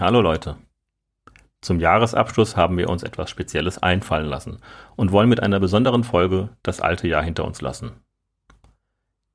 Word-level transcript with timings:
Hallo 0.00 0.20
Leute. 0.20 0.54
Zum 1.60 1.80
Jahresabschluss 1.80 2.56
haben 2.56 2.78
wir 2.78 2.88
uns 2.88 3.02
etwas 3.02 3.30
Spezielles 3.30 3.82
einfallen 3.82 4.26
lassen 4.26 4.58
und 4.94 5.10
wollen 5.10 5.28
mit 5.28 5.42
einer 5.42 5.58
besonderen 5.58 6.04
Folge 6.04 6.50
das 6.62 6.80
alte 6.80 7.08
Jahr 7.08 7.24
hinter 7.24 7.44
uns 7.44 7.60
lassen. 7.60 7.96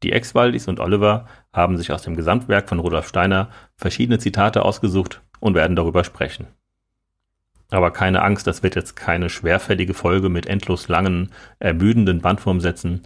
Die 0.04 0.14
Ex-Waldis 0.14 0.70
und 0.70 0.80
Oliver 0.80 1.28
haben 1.52 1.76
sich 1.76 1.92
aus 1.92 2.04
dem 2.04 2.16
Gesamtwerk 2.16 2.70
von 2.70 2.80
Rudolf 2.80 3.10
Steiner 3.10 3.50
verschiedene 3.76 4.20
Zitate 4.20 4.64
ausgesucht 4.64 5.22
und 5.42 5.54
werden 5.54 5.76
darüber 5.76 6.06
sprechen. 6.06 6.48
Aber 7.70 7.92
keine 7.92 8.22
Angst, 8.22 8.48
das 8.48 8.64
wird 8.64 8.76
jetzt 8.76 8.96
keine 8.96 9.30
schwerfällige 9.30 9.94
Folge 9.94 10.30
mit 10.30 10.46
endlos 10.46 10.88
langen, 10.88 11.34
ermüdenden 11.60 12.22
Bandwurmsätzen. 12.22 13.02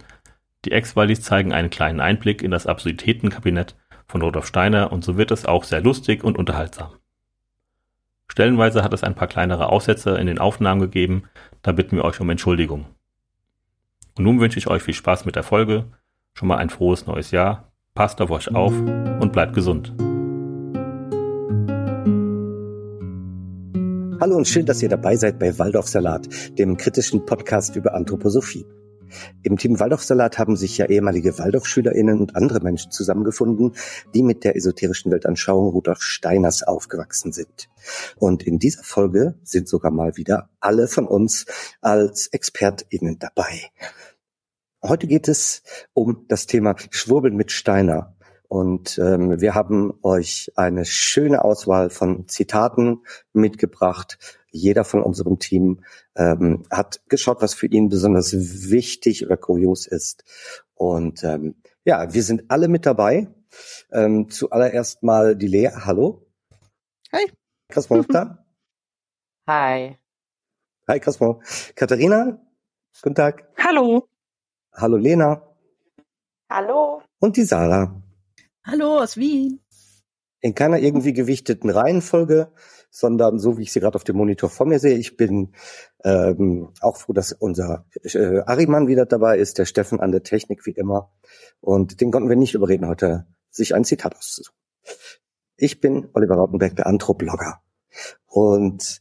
Die 0.64 0.70
Ex-Waldis 0.70 1.22
zeigen 1.22 1.52
einen 1.52 1.70
kleinen 1.70 1.98
Einblick 1.98 2.40
in 2.40 2.52
das 2.52 2.68
Absurditätenkabinett 2.68 3.74
von 4.06 4.22
Rudolf 4.22 4.46
Steiner 4.46 4.92
und 4.92 5.02
so 5.02 5.16
wird 5.16 5.32
es 5.32 5.44
auch 5.44 5.64
sehr 5.64 5.80
lustig 5.80 6.22
und 6.22 6.38
unterhaltsam. 6.38 6.97
Stellenweise 8.30 8.84
hat 8.84 8.92
es 8.92 9.02
ein 9.02 9.14
paar 9.14 9.28
kleinere 9.28 9.70
Aussetzer 9.70 10.18
in 10.18 10.26
den 10.26 10.38
Aufnahmen 10.38 10.80
gegeben, 10.80 11.24
da 11.62 11.72
bitten 11.72 11.96
wir 11.96 12.04
euch 12.04 12.20
um 12.20 12.30
Entschuldigung. 12.30 12.86
Und 14.16 14.24
nun 14.24 14.40
wünsche 14.40 14.58
ich 14.58 14.68
euch 14.68 14.82
viel 14.82 14.94
Spaß 14.94 15.24
mit 15.24 15.36
der 15.36 15.42
Folge, 15.42 15.86
schon 16.34 16.48
mal 16.48 16.58
ein 16.58 16.70
frohes 16.70 17.06
neues 17.06 17.30
Jahr, 17.30 17.72
passt 17.94 18.20
auf 18.20 18.30
euch 18.30 18.54
auf 18.54 18.72
und 18.72 19.32
bleibt 19.32 19.54
gesund. 19.54 19.92
Hallo 24.20 24.36
und 24.36 24.48
schön, 24.48 24.66
dass 24.66 24.82
ihr 24.82 24.88
dabei 24.88 25.16
seid 25.16 25.38
bei 25.38 25.56
Waldorfsalat, 25.58 26.58
dem 26.58 26.76
kritischen 26.76 27.24
Podcast 27.24 27.76
über 27.76 27.94
Anthroposophie. 27.94 28.66
Im 29.42 29.56
Team 29.56 29.80
Waldorfsalat 29.80 30.38
haben 30.38 30.56
sich 30.56 30.78
ja 30.78 30.86
ehemalige 30.86 31.38
Waldorfschülerinnen 31.38 32.20
und 32.20 32.36
andere 32.36 32.60
Menschen 32.60 32.90
zusammengefunden, 32.90 33.74
die 34.14 34.22
mit 34.22 34.44
der 34.44 34.56
esoterischen 34.56 35.10
Weltanschauung 35.12 35.68
Rudolf 35.68 36.02
Steiners 36.02 36.62
aufgewachsen 36.62 37.32
sind. 37.32 37.68
Und 38.16 38.42
in 38.42 38.58
dieser 38.58 38.82
Folge 38.82 39.34
sind 39.42 39.68
sogar 39.68 39.90
mal 39.90 40.16
wieder 40.16 40.50
alle 40.60 40.88
von 40.88 41.06
uns 41.06 41.46
als 41.80 42.28
ExpertInnen 42.28 43.18
dabei. 43.18 43.70
Heute 44.82 45.08
geht 45.08 45.26
es 45.28 45.62
um 45.92 46.26
das 46.28 46.46
Thema 46.46 46.76
Schwurbeln 46.90 47.34
mit 47.36 47.50
Steiner. 47.50 48.14
Und 48.48 48.98
ähm, 48.98 49.40
wir 49.40 49.54
haben 49.54 49.92
euch 50.02 50.52
eine 50.56 50.84
schöne 50.84 51.44
Auswahl 51.44 51.90
von 51.90 52.28
Zitaten 52.28 53.02
mitgebracht. 53.32 54.37
Jeder 54.50 54.84
von 54.84 55.02
unserem 55.02 55.38
Team 55.38 55.84
ähm, 56.16 56.64
hat 56.70 57.00
geschaut, 57.08 57.42
was 57.42 57.54
für 57.54 57.66
ihn 57.66 57.88
besonders 57.88 58.32
wichtig 58.70 59.24
oder 59.24 59.36
kurios 59.36 59.86
ist. 59.86 60.24
Und 60.74 61.22
ähm, 61.24 61.56
ja, 61.84 62.12
wir 62.12 62.22
sind 62.22 62.50
alle 62.50 62.68
mit 62.68 62.86
dabei. 62.86 63.28
Ähm, 63.92 64.28
zuallererst 64.30 65.02
mal 65.02 65.36
die 65.36 65.48
Lea. 65.48 65.70
Hallo. 65.84 66.26
Hi. 67.12 67.24
Da. 68.08 68.44
Hi. 69.48 69.98
Hi 70.88 71.00
Cosmo. 71.00 71.42
Katharina. 71.74 72.40
Guten 73.02 73.14
Tag. 73.14 73.48
Hallo. 73.58 74.08
Hallo 74.72 74.96
Lena. 74.96 75.42
Hallo. 76.50 77.02
Und 77.20 77.36
die 77.36 77.44
Sarah. 77.44 78.02
Hallo 78.64 78.98
aus 78.98 79.16
Wien. 79.16 79.60
In 80.40 80.54
keiner 80.54 80.78
irgendwie 80.78 81.12
gewichteten 81.12 81.68
Reihenfolge, 81.68 82.52
sondern 82.90 83.38
so, 83.38 83.58
wie 83.58 83.62
ich 83.62 83.72
sie 83.72 83.80
gerade 83.80 83.96
auf 83.96 84.04
dem 84.04 84.16
Monitor 84.16 84.48
vor 84.48 84.66
mir 84.66 84.78
sehe. 84.78 84.96
Ich 84.96 85.16
bin 85.16 85.52
ähm, 86.04 86.70
auch 86.80 86.96
froh, 86.96 87.12
dass 87.12 87.32
unser 87.32 87.86
äh, 88.02 88.40
Ariman 88.40 88.88
wieder 88.88 89.06
dabei 89.06 89.38
ist, 89.38 89.58
der 89.58 89.66
Steffen 89.66 90.00
an 90.00 90.12
der 90.12 90.22
Technik 90.22 90.66
wie 90.66 90.72
immer. 90.72 91.10
Und 91.60 92.00
den 92.00 92.10
konnten 92.10 92.28
wir 92.28 92.36
nicht 92.36 92.54
überreden, 92.54 92.88
heute 92.88 93.26
sich 93.50 93.74
ein 93.74 93.84
Zitat 93.84 94.16
auszusuchen. 94.16 94.56
Ich 95.56 95.80
bin 95.80 96.08
Oliver 96.14 96.36
Rautenberg, 96.36 96.76
der 96.76 96.86
Anthroblogger. 96.86 97.60
Und 98.26 99.00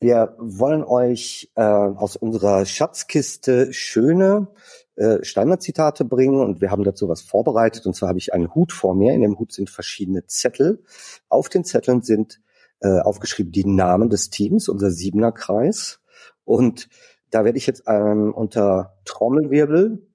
wir 0.00 0.36
wollen 0.38 0.84
euch 0.84 1.50
äh, 1.54 1.62
aus 1.62 2.16
unserer 2.16 2.66
Schatzkiste 2.66 3.72
schöne 3.72 4.48
äh, 4.96 5.24
Standardzitate 5.24 6.04
bringen 6.04 6.40
und 6.40 6.60
wir 6.60 6.70
haben 6.70 6.84
dazu 6.84 7.08
was 7.08 7.22
vorbereitet. 7.22 7.86
Und 7.86 7.96
zwar 7.96 8.10
habe 8.10 8.18
ich 8.18 8.34
einen 8.34 8.54
Hut 8.54 8.72
vor 8.72 8.94
mir. 8.94 9.14
In 9.14 9.22
dem 9.22 9.38
Hut 9.38 9.52
sind 9.52 9.70
verschiedene 9.70 10.26
Zettel. 10.26 10.84
Auf 11.28 11.48
den 11.48 11.64
Zetteln 11.64 12.02
sind 12.02 12.40
äh, 12.84 13.00
aufgeschrieben 13.00 13.50
die 13.50 13.64
Namen 13.64 14.10
des 14.10 14.28
Teams, 14.28 14.68
unser 14.68 14.90
Siebener 14.90 15.32
Kreis. 15.32 16.00
Und 16.44 16.88
da 17.30 17.44
werde 17.44 17.56
ich 17.56 17.66
jetzt 17.66 17.84
ähm, 17.86 18.32
unter 18.34 18.98
Trommelwirbel 19.06 20.06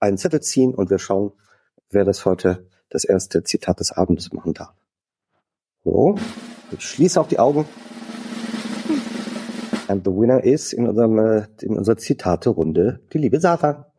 einen 0.00 0.18
Zettel 0.18 0.40
ziehen 0.40 0.74
und 0.74 0.90
wir 0.90 0.98
schauen, 0.98 1.32
wer 1.88 2.04
das 2.04 2.24
heute 2.24 2.68
das 2.88 3.04
erste 3.04 3.44
Zitat 3.44 3.78
des 3.78 3.92
Abends 3.92 4.32
machen 4.32 4.54
darf. 4.54 4.74
So, 5.84 6.16
ich 6.72 6.80
schließe 6.80 7.20
auch 7.20 7.28
die 7.28 7.38
Augen. 7.38 7.64
And 9.86 10.04
the 10.04 10.10
winner 10.10 10.42
is 10.42 10.72
in, 10.72 10.88
unserem, 10.88 11.18
äh, 11.18 11.46
in 11.62 11.76
unserer 11.76 11.96
Zitate-Runde 11.96 13.00
die 13.12 13.18
liebe 13.18 13.40
Sarah. 13.40 13.92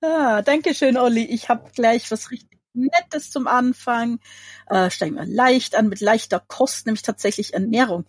Ah, 0.00 0.42
danke 0.42 0.74
schön, 0.74 0.96
Olli. 0.96 1.24
Ich 1.24 1.48
habe 1.48 1.70
gleich 1.74 2.10
was 2.10 2.30
richtig 2.30 2.61
Nettes 2.74 3.30
zum 3.30 3.46
Anfang. 3.46 4.20
Äh, 4.68 4.90
steigen 4.90 5.16
wir 5.16 5.26
leicht 5.26 5.74
an 5.74 5.88
mit 5.88 6.00
leichter 6.00 6.40
Kost, 6.40 6.86
nämlich 6.86 7.02
tatsächlich 7.02 7.54
Ernährung. 7.54 8.04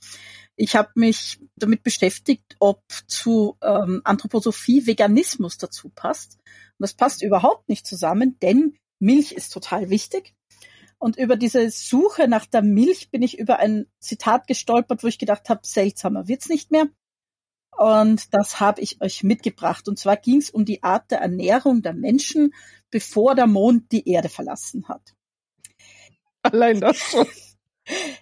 Ich 0.55 0.75
habe 0.75 0.91
mich 0.95 1.39
damit 1.55 1.83
beschäftigt, 1.83 2.55
ob 2.59 2.83
zu 3.07 3.57
ähm, 3.61 4.01
Anthroposophie 4.03 4.85
Veganismus 4.85 5.57
dazu 5.57 5.89
passt. 5.89 6.35
Und 6.35 6.79
das 6.79 6.93
passt 6.93 7.23
überhaupt 7.23 7.69
nicht 7.69 7.87
zusammen, 7.87 8.37
denn 8.41 8.77
Milch 8.99 9.31
ist 9.31 9.51
total 9.51 9.89
wichtig. 9.89 10.33
Und 10.99 11.17
über 11.17 11.35
diese 11.35 11.69
Suche 11.69 12.29
nach 12.29 12.45
der 12.45 12.61
Milch 12.61 13.11
bin 13.11 13.21
ich 13.21 13.37
über 13.37 13.59
ein 13.59 13.87
Zitat 13.99 14.47
gestolpert, 14.47 15.03
wo 15.03 15.07
ich 15.07 15.19
gedacht 15.19 15.49
habe, 15.49 15.61
seltsamer 15.63 16.27
wird's 16.27 16.47
nicht 16.47 16.71
mehr. 16.71 16.87
Und 17.77 18.33
das 18.33 18.59
habe 18.59 18.81
ich 18.81 19.01
euch 19.01 19.23
mitgebracht. 19.23 19.87
Und 19.87 19.97
zwar 19.97 20.17
ging 20.17 20.37
es 20.37 20.49
um 20.49 20.65
die 20.65 20.83
Art 20.83 21.11
der 21.11 21.19
Ernährung 21.19 21.81
der 21.81 21.93
Menschen, 21.93 22.53
bevor 22.91 23.35
der 23.35 23.47
Mond 23.47 23.91
die 23.91 24.07
Erde 24.07 24.29
verlassen 24.29 24.87
hat. 24.87 25.15
Allein 26.41 26.79
das 26.79 26.97
schon. 26.97 27.27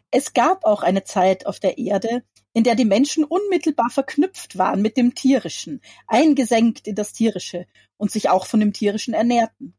Es 0.10 0.34
gab 0.34 0.66
auch 0.66 0.82
eine 0.82 1.04
Zeit 1.04 1.46
auf 1.46 1.60
der 1.60 1.78
Erde, 1.78 2.24
in 2.54 2.64
der 2.64 2.74
die 2.74 2.86
Menschen 2.86 3.24
unmittelbar 3.24 3.92
verknüpft 3.92 4.58
waren 4.58 4.82
mit 4.82 4.98
dem 4.98 5.14
Tierischen, 5.14 5.82
eingesenkt 6.08 6.88
in 6.88 6.96
das 6.96 7.14
Tierische 7.14 7.68
und 7.98 8.12
sich 8.12 8.30
auch 8.30 8.48
von 8.48 8.60
dem 8.60 8.74
Tierischen 8.74 9.14
ernährten. 9.14 9.76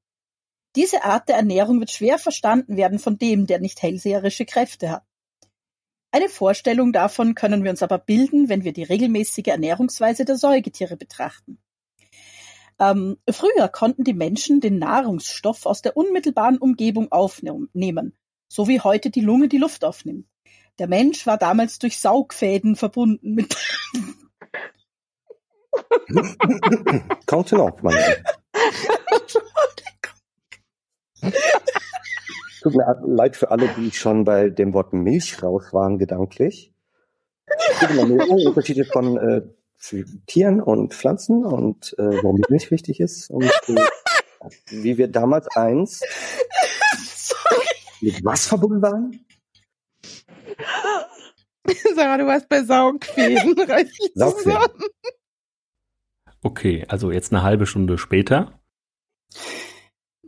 Diese 0.77 1.05
Art 1.05 1.29
der 1.29 1.37
Ernährung 1.37 1.81
wird 1.81 1.91
schwer 1.91 2.19
verstanden 2.19 2.77
werden 2.77 2.99
von 2.99 3.19
dem, 3.19 3.47
der 3.47 3.59
nicht 3.59 3.83
hellseherische 3.83 4.47
Kräfte 4.47 4.91
hat. 4.91 5.05
Eine 6.15 6.29
Vorstellung 6.29 6.93
davon 6.93 7.35
können 7.35 7.65
wir 7.65 7.71
uns 7.71 7.83
aber 7.83 7.97
bilden, 7.97 8.51
wenn 8.51 8.65
wir 8.65 8.75
die 8.75 8.83
regelmäßige 8.83 9.47
Ernährungsweise 9.47 10.27
der 10.27 10.37
Säugetiere 10.37 10.99
betrachten. 10.99 11.59
Ähm, 12.79 13.17
früher 13.31 13.69
konnten 13.69 14.05
die 14.05 14.13
Menschen 14.13 14.61
den 14.61 14.79
Nahrungsstoff 14.79 15.65
aus 15.65 15.81
der 15.81 15.97
unmittelbaren 15.97 16.59
Umgebung 16.59 17.11
aufnehmen, 17.11 18.13
so 18.47 18.69
wie 18.69 18.81
heute 18.81 19.09
die 19.09 19.23
Lunge 19.23 19.49
die 19.49 19.57
Luft 19.57 19.87
aufnimmt. 19.87 20.27
Der 20.79 20.87
Mensch 20.87 21.27
war 21.27 21.39
damals 21.39 21.79
durch 21.79 21.99
Saugfäden 21.99 22.77
verbunden 22.77 23.33
mit. 23.35 23.57
Count 27.27 27.55
auf, 27.55 27.83
Mann. 27.83 27.97
Tut 32.63 32.77
mir 32.77 32.87
leid 33.05 33.37
für 33.37 33.51
alle, 33.51 33.69
die 33.77 33.91
schon 33.91 34.25
bei 34.25 34.49
dem 34.49 34.73
Wort 34.73 34.93
Milch 34.93 35.43
raus 35.43 35.73
waren, 35.73 35.99
gedanklich. 35.99 36.73
Es 37.47 37.81
gibt 37.81 37.93
immer 37.93 38.07
mehrere 38.07 38.49
Unterschiede 38.49 38.85
von 38.85 39.17
äh, 39.17 39.43
Tieren 40.27 40.61
und 40.61 40.95
Pflanzen 40.95 41.45
und 41.45 41.95
äh, 41.99 42.23
warum 42.23 42.37
die 42.37 42.45
Milch 42.51 42.71
wichtig 42.71 43.01
ist 43.01 43.31
und 43.31 43.45
äh, 43.45 43.75
wie 44.69 44.97
wir 44.97 45.09
damals 45.09 45.49
einst 45.57 46.07
mit 48.01 48.25
was 48.25 48.47
verbunden 48.47 48.81
waren? 48.81 49.25
Sarah, 51.95 52.19
du 52.19 52.27
warst 52.27 52.49
bei 52.49 52.63
Saugfäden. 52.63 53.57
Saugfäden. 54.15 54.53
zusammen. 54.53 54.83
Okay, 56.43 56.85
also 56.89 57.11
jetzt 57.11 57.33
eine 57.33 57.43
halbe 57.43 57.67
Stunde 57.67 57.99
später. 57.99 58.61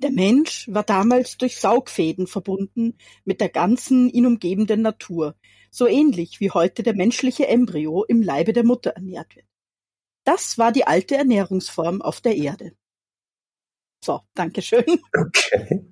Der 0.05 0.13
Mensch 0.13 0.69
war 0.71 0.83
damals 0.83 1.39
durch 1.39 1.57
Saugfäden 1.59 2.27
verbunden 2.27 2.99
mit 3.25 3.41
der 3.41 3.49
ganzen 3.49 4.11
ihn 4.11 4.27
umgebenden 4.27 4.83
Natur, 4.83 5.35
so 5.71 5.87
ähnlich 5.87 6.41
wie 6.41 6.51
heute 6.51 6.83
der 6.83 6.95
menschliche 6.95 7.49
Embryo 7.49 8.05
im 8.05 8.21
Leibe 8.21 8.53
der 8.53 8.65
Mutter 8.65 8.91
ernährt 8.91 9.35
wird. 9.35 9.47
Das 10.25 10.59
war 10.59 10.73
die 10.73 10.87
alte 10.87 11.17
Ernährungsform 11.17 12.03
auf 12.03 12.21
der 12.21 12.37
Erde. 12.37 12.73
So, 14.05 14.21
Dankeschön. 14.35 14.85
Okay. 15.19 15.87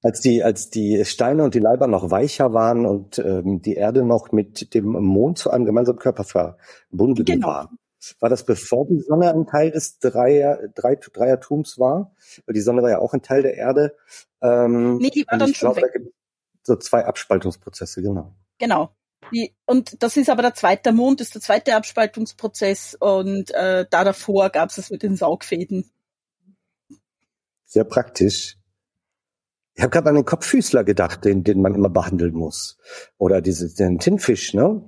Als 0.00 0.20
die, 0.20 0.44
als 0.44 0.70
die 0.70 1.04
Steine 1.04 1.42
und 1.42 1.54
die 1.54 1.60
Leiber 1.60 1.88
noch 1.88 2.12
weicher 2.12 2.52
waren 2.52 2.86
und 2.86 3.18
ähm, 3.18 3.62
die 3.62 3.74
Erde 3.74 4.04
noch 4.04 4.30
mit 4.30 4.74
dem 4.74 4.86
Mond 4.86 5.38
zu 5.38 5.50
einem 5.50 5.64
gemeinsamen 5.64 5.98
Körper 5.98 6.22
verbunden 6.22 7.24
Genau. 7.24 7.48
war. 7.48 7.70
War 8.20 8.28
das 8.28 8.44
bevor 8.44 8.86
die 8.86 9.00
Sonne 9.00 9.32
ein 9.32 9.46
Teil 9.46 9.70
des 9.70 9.98
Dreier, 9.98 10.68
Drei, 10.74 10.96
Dreiertums 10.96 11.78
war? 11.78 12.14
Weil 12.46 12.54
die 12.54 12.60
Sonne 12.60 12.82
war 12.82 12.90
ja 12.90 12.98
auch 12.98 13.14
ein 13.14 13.22
Teil 13.22 13.42
der 13.42 13.54
Erde. 13.54 13.96
Ähm, 14.40 14.98
Nee, 14.98 15.10
die 15.10 15.26
war 15.28 15.38
dann 15.38 15.54
schon 15.54 15.74
da 15.74 15.82
weg. 15.82 15.92
gibt 15.92 16.14
so 16.62 16.76
zwei 16.76 17.04
Abspaltungsprozesse, 17.04 18.02
genau. 18.02 18.34
Genau. 18.58 18.90
Die, 19.32 19.54
und 19.66 20.02
das 20.02 20.16
ist 20.16 20.28
aber 20.28 20.42
der 20.42 20.54
zweite 20.54 20.92
Mond, 20.92 21.20
ist 21.20 21.34
der 21.34 21.40
zweite 21.40 21.76
Abspaltungsprozess 21.76 22.96
und 22.98 23.50
äh, 23.52 23.86
da 23.88 24.04
davor 24.04 24.50
gab 24.50 24.70
es 24.70 24.78
es 24.78 24.90
mit 24.90 25.02
den 25.02 25.16
Saugfäden. 25.16 25.90
Sehr 27.64 27.84
praktisch. 27.84 28.58
Ich 29.74 29.82
habe 29.82 29.90
gerade 29.90 30.10
an 30.10 30.16
den 30.16 30.24
Kopffüßler 30.24 30.84
gedacht, 30.84 31.24
den, 31.24 31.44
den 31.44 31.62
man 31.62 31.74
immer 31.74 31.88
behandeln 31.88 32.34
muss. 32.34 32.76
Oder 33.16 33.40
diese, 33.40 33.74
den 33.74 33.98
Tinfisch, 33.98 34.52
ne? 34.52 34.82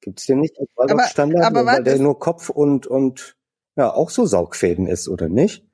Gibt's 0.00 0.26
den 0.26 0.40
nicht 0.40 0.58
als 0.58 0.70
Waldorfstandard, 0.76 1.44
aber, 1.44 1.60
aber 1.60 1.72
weil 1.72 1.84
der 1.84 1.98
nur 1.98 2.18
Kopf 2.18 2.50
und, 2.50 2.86
und 2.86 3.36
ja 3.76 3.92
auch 3.92 4.10
so 4.10 4.26
Saugfäden 4.26 4.86
ist, 4.86 5.08
oder 5.08 5.28
nicht? 5.28 5.64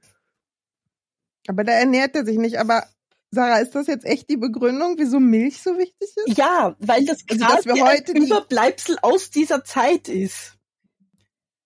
Aber 1.47 1.65
da 1.65 1.73
ernährt 1.73 2.17
er 2.17 2.25
sich 2.25 2.39
nicht. 2.39 2.59
Aber 2.59 2.85
Sarah, 3.31 3.59
ist 3.59 3.75
das 3.75 3.87
jetzt 3.87 4.07
echt 4.07 4.31
die 4.31 4.37
Begründung, 4.37 4.95
wieso 4.97 5.21
Milch 5.21 5.63
so 5.63 5.77
wichtig 5.77 6.09
ist? 6.27 6.39
Ja, 6.39 6.77
weil 6.79 7.05
das 7.05 7.19
Also, 7.29 7.45
dass 7.45 7.67
wir 7.67 7.85
heute 7.85 8.13
ein 8.13 8.23
Überbleibsel 8.23 8.97
aus 9.03 9.31
dieser 9.31 9.65
Zeit 9.65 10.09
ist. 10.09 10.57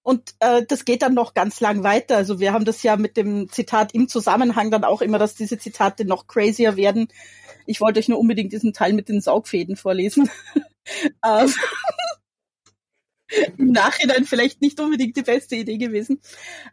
Und 0.03 0.35
äh, 0.41 0.65
das 0.67 0.87
geht 0.87 1.03
dann 1.03 1.13
noch 1.13 1.35
ganz 1.35 1.61
lang 1.61 1.83
weiter. 1.83 2.17
Also 2.17 2.41
wir 2.41 2.55
haben 2.55 2.65
das 2.65 2.83
ja 2.83 2.97
mit 2.97 3.19
dem 3.19 3.51
Zitat 3.51 3.93
im 3.95 4.09
Zusammenhang 4.09 4.71
dann 4.71 4.85
auch 4.85 5.03
immer, 5.03 5.19
dass 5.19 5.35
diese 5.35 5.59
Zitate 5.59 6.07
noch 6.07 6.27
crazier 6.27 6.77
werden. 6.77 7.09
Ich 7.67 7.83
wollte 7.83 8.01
euch 8.01 8.09
nur 8.09 8.19
unbedingt 8.19 8.53
diesen 8.53 8.73
Teil 8.73 8.95
mit 8.95 9.11
den 9.11 9.21
Saugfäden 9.21 9.77
vorlesen. 9.77 10.31
Ähm, 11.23 11.53
Im 13.59 13.73
Nachhinein 13.73 14.25
vielleicht 14.25 14.61
nicht 14.61 14.81
unbedingt 14.81 15.17
die 15.17 15.23
beste 15.23 15.57
Idee 15.57 15.79
gewesen. 15.79 16.21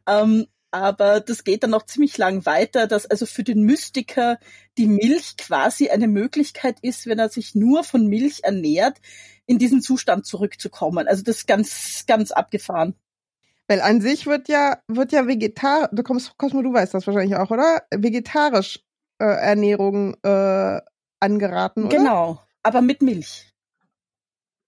Ähm, 0.08 0.48
aber 0.72 1.22
das 1.22 1.46
geht 1.46 1.64
dann 1.64 1.70
noch 1.70 1.86
ziemlich 1.86 2.18
lang 2.18 2.46
weiter, 2.46 2.86
dass 2.86 3.06
also 3.06 3.26
für 3.26 3.44
den 3.44 3.64
Mystiker 3.64 4.40
die 4.78 4.88
Milch 4.88 5.38
quasi 5.38 5.90
eine 5.90 6.10
Möglichkeit 6.10 6.80
ist, 6.82 7.08
wenn 7.08 7.18
er 7.18 7.30
sich 7.30 7.56
nur 7.56 7.86
von 7.86 8.08
Milch 8.08 8.42
ernährt, 8.44 9.00
in 9.46 9.58
diesen 9.58 9.82
Zustand 9.82 10.26
zurückzukommen. 10.26 11.08
Also 11.08 11.24
das 11.24 11.38
ist 11.38 11.48
ganz, 11.48 12.04
ganz 12.08 12.32
abgefahren. 12.32 12.96
Weil 13.68 13.82
an 13.82 14.02
sich 14.02 14.26
wird 14.26 14.50
ja, 14.50 14.80
wird 14.88 15.12
ja 15.12 15.28
vegetar, 15.28 15.90
du 15.92 16.04
kommst, 16.04 16.38
Cosmo, 16.38 16.62
du 16.62 16.74
weißt 16.74 16.94
das 16.94 17.08
wahrscheinlich 17.08 17.38
auch, 17.38 17.52
oder? 17.52 17.84
Vegetarisch 17.96 18.82
äh, 19.20 19.26
Ernährung 19.26 20.16
äh, 20.24 20.82
angeraten, 21.20 21.86
oder? 21.86 21.98
Genau. 21.98 22.42
Aber 22.64 22.82
mit 22.82 23.02
Milch. 23.02 23.50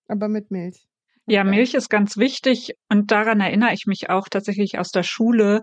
Aber 0.08 0.30
mit 0.30 0.52
Milch. 0.52 0.88
Ja. 1.28 1.44
Milch 1.44 1.74
ist 1.74 1.90
ganz 1.90 2.18
wichtig 2.18 2.74
und 2.90 3.12
daran 3.12 3.42
erinnere 3.42 3.74
ich 3.74 3.86
mich 3.86 4.10
auch 4.10 4.30
tatsächlich 4.30 4.80
aus 4.80 4.92
der 4.92 5.04
Schule, 5.04 5.62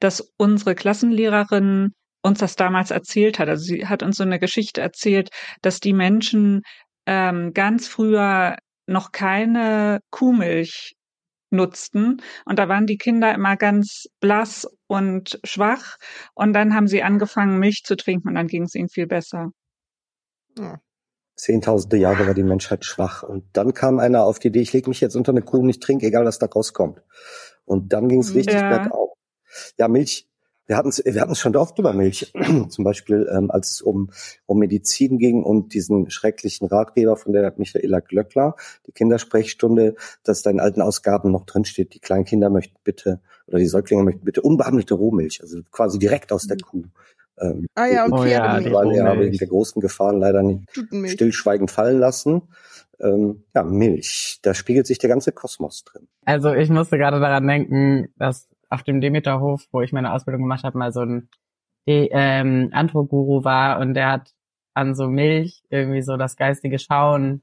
dass 0.00 0.32
unsere 0.36 0.74
Klassenlehrerin 0.74 1.94
uns 2.22 2.40
das 2.40 2.56
damals 2.56 2.90
erzählt 2.90 3.38
hat. 3.38 3.48
Also 3.48 3.64
sie 3.64 3.86
hat 3.86 4.02
uns 4.02 4.16
so 4.18 4.22
eine 4.24 4.38
Geschichte 4.38 4.80
erzählt, 4.82 5.30
dass 5.62 5.80
die 5.80 5.94
Menschen 5.94 6.62
ähm, 7.06 7.52
ganz 7.54 7.88
früher 7.88 8.56
noch 8.86 9.12
keine 9.12 10.00
Kuhmilch 10.10 10.94
nutzten 11.50 12.20
und 12.44 12.58
da 12.58 12.68
waren 12.68 12.86
die 12.86 12.98
Kinder 12.98 13.34
immer 13.34 13.56
ganz 13.56 14.06
blass 14.20 14.66
und 14.86 15.40
schwach 15.44 15.96
und 16.34 16.52
dann 16.52 16.74
haben 16.74 16.88
sie 16.88 17.02
angefangen 17.02 17.58
Milch 17.58 17.82
zu 17.84 17.96
trinken 17.96 18.28
und 18.28 18.34
dann 18.34 18.48
ging 18.48 18.64
es 18.64 18.74
ihnen 18.74 18.90
viel 18.90 19.06
besser. 19.06 19.50
Zehntausende 21.38 21.96
Jahre 21.96 22.26
war 22.26 22.34
die 22.34 22.42
Menschheit 22.42 22.84
schwach. 22.84 23.22
Und 23.22 23.44
dann 23.52 23.72
kam 23.72 24.00
einer 24.00 24.24
auf 24.24 24.40
die 24.40 24.48
Idee, 24.48 24.60
ich 24.60 24.72
lege 24.72 24.90
mich 24.90 25.00
jetzt 25.00 25.14
unter 25.16 25.30
eine 25.32 25.42
Kuh 25.42 25.60
und 25.60 25.68
ich 25.68 25.78
trinke, 25.80 26.06
egal 26.06 26.24
was 26.24 26.38
da 26.38 26.46
rauskommt. 26.46 27.00
Und 27.64 27.92
dann 27.92 28.08
ging 28.08 28.20
es 28.20 28.34
richtig 28.34 28.56
Ja. 28.56 28.68
bergauf. 28.68 29.10
Ja, 29.78 29.88
Milch. 29.88 30.26
Wir 30.66 30.76
hatten 30.76 30.90
es 30.90 31.02
wir 31.02 31.18
hatten's 31.18 31.38
schon 31.38 31.56
oft 31.56 31.78
über 31.78 31.94
Milch. 31.94 32.30
Zum 32.68 32.84
Beispiel, 32.84 33.26
ähm, 33.34 33.50
als 33.50 33.70
es 33.70 33.80
um, 33.82 34.10
um 34.44 34.58
Medizin 34.58 35.16
ging 35.16 35.42
und 35.42 35.72
diesen 35.72 36.10
schrecklichen 36.10 36.66
Ratgeber 36.68 37.16
von 37.16 37.32
der 37.32 37.54
Michaela 37.56 38.00
Glöckler, 38.00 38.54
die 38.86 38.92
Kindersprechstunde, 38.92 39.94
dass 40.24 40.42
da 40.42 40.50
in 40.50 40.60
alten 40.60 40.82
Ausgaben 40.82 41.30
noch 41.30 41.46
drinsteht, 41.46 41.94
die 41.94 42.00
kleinen 42.00 42.26
Kinder 42.26 42.50
möchten 42.50 42.76
bitte, 42.84 43.20
oder 43.46 43.58
die 43.58 43.66
Säuglinge 43.66 44.02
möchten 44.02 44.24
bitte 44.26 44.42
unbehandelte 44.42 44.92
Rohmilch, 44.94 45.40
also 45.40 45.60
quasi 45.70 45.98
direkt 45.98 46.32
aus 46.32 46.46
der 46.46 46.58
Kuh. 46.58 46.84
Ähm, 47.40 47.66
Ah 47.74 47.86
ja, 47.86 48.04
und 48.04 48.12
Oh 48.12 48.24
ja, 48.24 48.58
die 48.60 48.72
weil 48.72 48.92
er 48.94 49.10
Rohmilch. 49.10 49.26
wegen 49.26 49.38
der 49.38 49.48
großen 49.48 49.80
Gefahren 49.80 50.18
leider 50.18 50.42
nicht 50.42 50.68
stillschweigend 51.06 51.70
fallen 51.70 51.98
lassen. 51.98 52.42
Ähm, 53.00 53.44
ja, 53.54 53.62
Milch, 53.62 54.40
da 54.42 54.54
spiegelt 54.54 54.86
sich 54.86 54.98
der 54.98 55.08
ganze 55.08 55.32
Kosmos 55.32 55.84
drin. 55.84 56.08
Also 56.24 56.52
ich 56.52 56.68
musste 56.68 56.98
gerade 56.98 57.20
daran 57.20 57.46
denken, 57.46 58.08
dass 58.16 58.48
auf 58.70 58.82
dem 58.82 59.00
Demeterhof, 59.00 59.66
wo 59.72 59.82
ich 59.82 59.92
meine 59.92 60.12
Ausbildung 60.12 60.42
gemacht 60.42 60.64
habe, 60.64 60.76
mal 60.78 60.92
so 60.92 61.00
ein 61.00 61.28
ähm, 61.86 62.68
Antro-Guru 62.72 63.44
war 63.44 63.78
und 63.80 63.94
der 63.94 64.10
hat 64.12 64.34
an 64.74 64.94
so 64.94 65.08
Milch 65.08 65.62
irgendwie 65.70 66.02
so 66.02 66.16
das 66.16 66.36
geistige 66.36 66.78
Schauen 66.78 67.42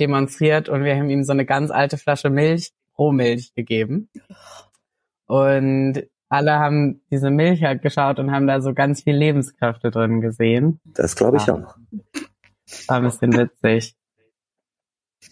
demonstriert 0.00 0.68
und 0.68 0.84
wir 0.84 0.96
haben 0.96 1.10
ihm 1.10 1.22
so 1.22 1.32
eine 1.32 1.44
ganz 1.44 1.70
alte 1.70 1.98
Flasche 1.98 2.30
Milch, 2.30 2.72
Rohmilch 2.98 3.52
gegeben. 3.54 4.08
Und 5.26 6.02
alle 6.28 6.58
haben 6.58 7.02
diese 7.10 7.30
Milch 7.30 7.62
halt 7.62 7.82
geschaut 7.82 8.18
und 8.18 8.30
haben 8.32 8.46
da 8.46 8.60
so 8.60 8.74
ganz 8.74 9.02
viel 9.02 9.14
Lebenskräfte 9.16 9.90
drin 9.90 10.20
gesehen. 10.20 10.80
Das 10.84 11.16
glaube 11.16 11.36
ich 11.36 11.48
Ah. 11.48 11.54
auch. 11.54 11.76
War 12.88 12.96
ein 12.96 13.04
bisschen 13.04 13.32
witzig. 13.36 13.94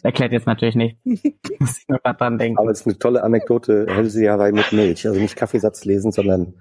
Erklärt 0.03 0.33
jetzt 0.33 0.47
natürlich 0.47 0.75
nicht. 0.75 0.99
Muss 1.05 1.79
ich 1.79 1.89
nur 1.89 1.99
grad 1.99 2.21
dran 2.21 2.39
denken. 2.39 2.59
Aber 2.59 2.71
es 2.71 2.81
ist 2.81 2.87
eine 2.87 2.99
tolle 2.99 3.23
Anekdote, 3.23 3.87
Hellseherei 3.89 4.53
mit 4.53 4.73
Milch. 4.73 5.07
Also 5.07 5.21
nicht 5.21 5.37
Kaffeesatz 5.37 5.85
lesen, 5.85 6.13
sondern 6.13 6.55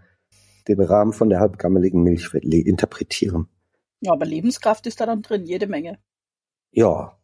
den 0.68 0.80
Rahmen 0.82 1.14
von 1.14 1.30
der 1.30 1.40
halbgammeligen 1.40 2.04
Milch 2.04 2.34
interpretieren. 2.34 3.48
Ja, 4.02 4.14
aber 4.14 4.26
Lebenskraft 4.26 4.86
ist 4.88 5.00
da 5.02 5.06
dann 5.06 5.22
drin, 5.22 5.46
jede 5.46 5.68
Menge. 5.68 5.98
Ja. 6.72 7.18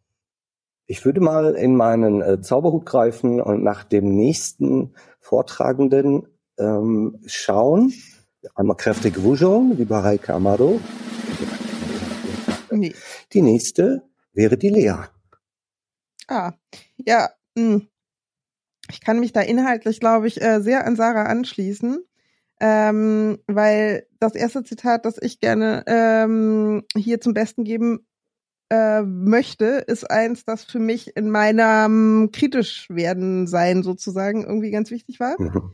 Ich 0.86 1.04
würde 1.06 1.20
mal 1.20 1.56
in 1.56 1.76
meinen 1.76 2.22
äh, 2.22 2.42
Zauberhut 2.42 2.86
greifen 2.86 3.42
und 3.42 3.62
nach 3.64 3.84
dem 3.84 4.16
nächsten 4.16 4.94
Vortragenden 5.20 6.28
ähm, 6.58 7.20
schauen. 7.26 7.94
Einmal 8.56 8.78
kräftige 8.78 9.24
Wujon, 9.24 9.76
lieber 9.78 10.04
Heike 10.04 10.34
Amado. 10.34 10.80
Nee. 12.72 12.94
Die 13.34 13.42
nächste 13.42 14.04
wäre 14.34 14.58
die 14.58 14.70
Lea. 14.70 14.94
Ah, 16.28 16.54
ja, 16.98 17.30
mh. 17.56 17.82
ich 18.90 19.02
kann 19.02 19.20
mich 19.20 19.34
da 19.34 19.42
inhaltlich, 19.42 20.00
glaube 20.00 20.28
ich, 20.28 20.42
äh, 20.42 20.62
sehr 20.62 20.86
an 20.86 20.96
Sarah 20.96 21.24
anschließen, 21.24 22.04
ähm, 22.60 23.40
weil 23.48 24.08
das 24.20 24.36
erste 24.36 24.64
Zitat, 24.64 25.06
das 25.06 25.18
ich 25.22 25.40
gerne 25.40 25.84
ähm, 25.88 26.84
hier 26.96 27.22
zum 27.22 27.34
Besten 27.34 27.64
geben 27.64 28.06
äh, 28.70 29.02
möchte, 29.02 29.84
ist 29.88 30.10
eins, 30.10 30.44
das 30.44 30.66
für 30.66 30.80
mich 30.80 31.16
in 31.16 31.30
meinem 31.30 32.30
kritisch 32.34 32.90
werden 32.90 33.48
sein 33.48 33.84
sozusagen 33.84 34.44
irgendwie 34.44 34.72
ganz 34.72 34.92
wichtig 34.92 35.20
war. 35.20 35.40
Mhm. 35.40 35.72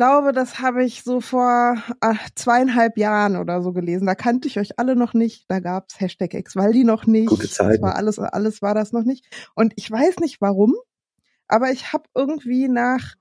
Ich 0.00 0.06
glaube, 0.06 0.32
das 0.32 0.60
habe 0.60 0.82
ich 0.82 1.02
so 1.02 1.20
vor 1.20 1.76
ach, 2.00 2.30
zweieinhalb 2.34 2.96
Jahren 2.96 3.36
oder 3.36 3.60
so 3.60 3.74
gelesen. 3.74 4.06
Da 4.06 4.14
kannte 4.14 4.48
ich 4.48 4.58
euch 4.58 4.78
alle 4.78 4.96
noch 4.96 5.12
nicht. 5.12 5.44
Da 5.48 5.60
gab's 5.60 6.00
Hashtag 6.00 6.32
Exvaldi 6.32 6.84
noch 6.84 7.04
nicht. 7.04 7.28
Gute 7.28 7.42
Das 7.42 7.52
Zeiten. 7.52 7.82
war 7.82 7.96
alles, 7.96 8.18
alles 8.18 8.62
war 8.62 8.72
das 8.72 8.92
noch 8.92 9.04
nicht. 9.04 9.26
Und 9.54 9.74
ich 9.76 9.90
weiß 9.90 10.20
nicht 10.20 10.40
warum, 10.40 10.74
aber 11.48 11.70
ich 11.70 11.92
habe 11.92 12.04
irgendwie 12.14 12.66
nach 12.68 13.12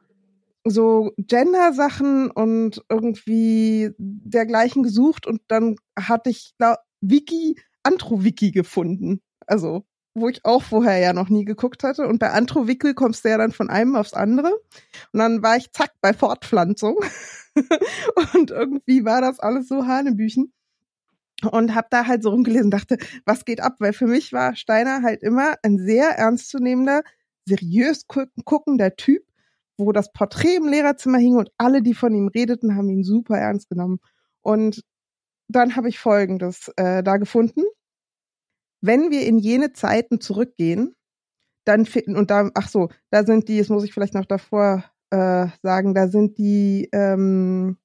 so 0.64 1.12
Gender-Sachen 1.18 2.32
und 2.32 2.82
irgendwie 2.88 3.92
dergleichen 3.98 4.82
gesucht 4.82 5.28
und 5.28 5.42
dann 5.50 5.76
hatte 6.00 6.30
ich 6.30 6.54
glaub, 6.58 6.78
Wiki, 7.02 7.60
Antro-Wiki 7.84 8.52
gefunden. 8.52 9.20
Also, 9.48 9.84
wo 10.14 10.28
ich 10.30 10.44
auch 10.46 10.64
vorher 10.64 10.98
ja 11.00 11.14
noch 11.14 11.30
nie 11.30 11.46
geguckt 11.46 11.84
hatte. 11.84 12.08
Und 12.08 12.20
bei 12.20 12.32
Antro-Wiki 12.32 12.94
kommst 12.94 13.24
du 13.26 13.30
ja 13.30 13.38
dann 13.38 13.52
von 13.52 13.70
einem 13.70 13.96
aufs 13.96 14.14
andere. 14.14 14.52
Und 15.14 15.20
dann 15.20 15.44
war 15.44 15.58
ich 15.58 15.72
zack 15.72 15.92
bei 16.02 16.14
Fortpflanzung. 16.14 17.00
und 18.34 18.52
irgendwie 18.52 19.06
war 19.06 19.22
das 19.22 19.40
alles 19.40 19.68
so 19.68 19.86
Hanebüchen. 19.86 20.54
Und 21.52 21.74
hab 21.74 21.90
da 21.90 22.06
halt 22.06 22.22
so 22.22 22.32
rumgelesen, 22.32 22.70
dachte, 22.70 22.98
was 23.26 23.46
geht 23.46 23.62
ab? 23.62 23.76
Weil 23.80 23.94
für 23.94 24.08
mich 24.08 24.34
war 24.34 24.56
Steiner 24.56 25.02
halt 25.04 25.24
immer 25.24 25.56
ein 25.64 25.78
sehr 25.80 26.10
ernstzunehmender, 26.18 27.02
seriös 27.46 28.08
gu- 28.08 28.26
guckender 28.44 28.96
Typ, 28.98 29.24
wo 29.78 29.94
das 29.94 30.12
Porträt 30.12 30.56
im 30.58 30.68
Lehrerzimmer 30.68 31.18
hing 31.18 31.38
und 31.38 31.50
alle, 31.58 31.82
die 31.82 31.94
von 31.94 32.14
ihm 32.14 32.28
redeten, 32.28 32.76
haben 32.76 32.90
ihn 32.90 33.06
super 33.06 33.38
ernst 33.38 33.70
genommen. 33.70 34.00
Und 34.42 34.84
dann 35.48 35.78
habe 35.78 35.88
ich 35.90 35.98
Folgendes 36.00 36.72
äh, 36.76 37.04
da 37.04 37.16
gefunden. 37.18 37.64
Wenn 38.82 39.12
wir 39.12 39.26
in 39.26 39.38
jene 39.38 39.74
Zeiten 39.74 40.22
zurückgehen, 40.22 40.96
dann 41.66 41.86
finden, 41.86 42.16
und 42.16 42.32
da, 42.32 42.50
ach 42.56 42.70
so, 42.70 42.90
da 43.12 43.26
sind 43.26 43.48
die, 43.48 43.58
das 43.58 43.70
muss 43.70 43.84
ich 43.84 43.94
vielleicht 43.94 44.14
noch 44.14 44.26
davor 44.26 44.84
äh, 45.12 45.48
sagen, 45.62 45.94
da 45.94 46.08
sind 46.08 46.38
die 46.38 46.90
ähm, 46.92 47.78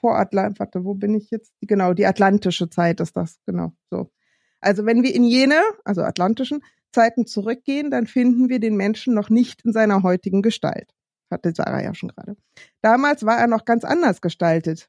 Voratlant, 0.00 0.58
warte, 0.58 0.84
wo 0.84 0.94
bin 0.94 1.14
ich 1.14 1.30
jetzt? 1.30 1.52
Genau, 1.60 1.92
die 1.92 2.06
atlantische 2.06 2.70
Zeit 2.70 3.00
ist 3.00 3.16
das, 3.16 3.38
genau, 3.46 3.72
so. 3.90 4.10
Also 4.60 4.86
wenn 4.86 5.02
wir 5.02 5.14
in 5.14 5.24
jene, 5.24 5.60
also 5.84 6.02
atlantischen 6.02 6.60
Zeiten 6.92 7.26
zurückgehen, 7.26 7.90
dann 7.90 8.06
finden 8.06 8.48
wir 8.48 8.58
den 8.58 8.76
Menschen 8.76 9.14
noch 9.14 9.28
nicht 9.28 9.64
in 9.64 9.72
seiner 9.72 10.02
heutigen 10.02 10.42
Gestalt. 10.42 10.94
Hatte 11.30 11.52
Sarah 11.54 11.82
ja 11.82 11.94
schon 11.94 12.08
gerade. 12.08 12.36
Damals 12.80 13.24
war 13.24 13.38
er 13.38 13.46
noch 13.46 13.64
ganz 13.64 13.84
anders 13.84 14.20
gestaltet. 14.20 14.88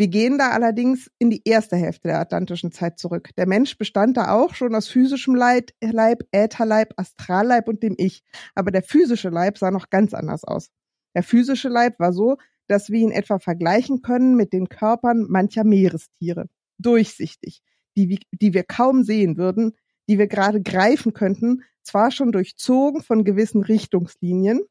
Wir 0.00 0.08
gehen 0.08 0.38
da 0.38 0.52
allerdings 0.52 1.10
in 1.18 1.28
die 1.28 1.42
erste 1.44 1.76
Hälfte 1.76 2.08
der 2.08 2.20
atlantischen 2.20 2.72
Zeit 2.72 2.98
zurück. 2.98 3.28
Der 3.36 3.46
Mensch 3.46 3.76
bestand 3.76 4.16
da 4.16 4.32
auch 4.32 4.54
schon 4.54 4.74
aus 4.74 4.88
physischem 4.88 5.34
Leib, 5.34 5.72
Leib, 5.82 6.22
Ätherleib, 6.32 6.94
Astralleib 6.96 7.68
und 7.68 7.82
dem 7.82 7.96
Ich. 7.98 8.22
Aber 8.54 8.70
der 8.70 8.82
physische 8.82 9.28
Leib 9.28 9.58
sah 9.58 9.70
noch 9.70 9.90
ganz 9.90 10.14
anders 10.14 10.44
aus. 10.44 10.70
Der 11.14 11.22
physische 11.22 11.68
Leib 11.68 12.00
war 12.00 12.14
so, 12.14 12.38
dass 12.66 12.88
wir 12.88 12.98
ihn 12.98 13.10
etwa 13.10 13.38
vergleichen 13.38 14.00
können 14.00 14.36
mit 14.36 14.54
den 14.54 14.70
Körpern 14.70 15.26
mancher 15.28 15.64
Meerestiere. 15.64 16.46
Durchsichtig, 16.78 17.60
die, 17.94 18.20
die 18.32 18.54
wir 18.54 18.64
kaum 18.64 19.02
sehen 19.02 19.36
würden, 19.36 19.76
die 20.08 20.18
wir 20.18 20.28
gerade 20.28 20.62
greifen 20.62 21.12
könnten, 21.12 21.62
zwar 21.82 22.10
schon 22.10 22.32
durchzogen 22.32 23.02
von 23.02 23.22
gewissen 23.22 23.62
Richtungslinien, 23.62 24.62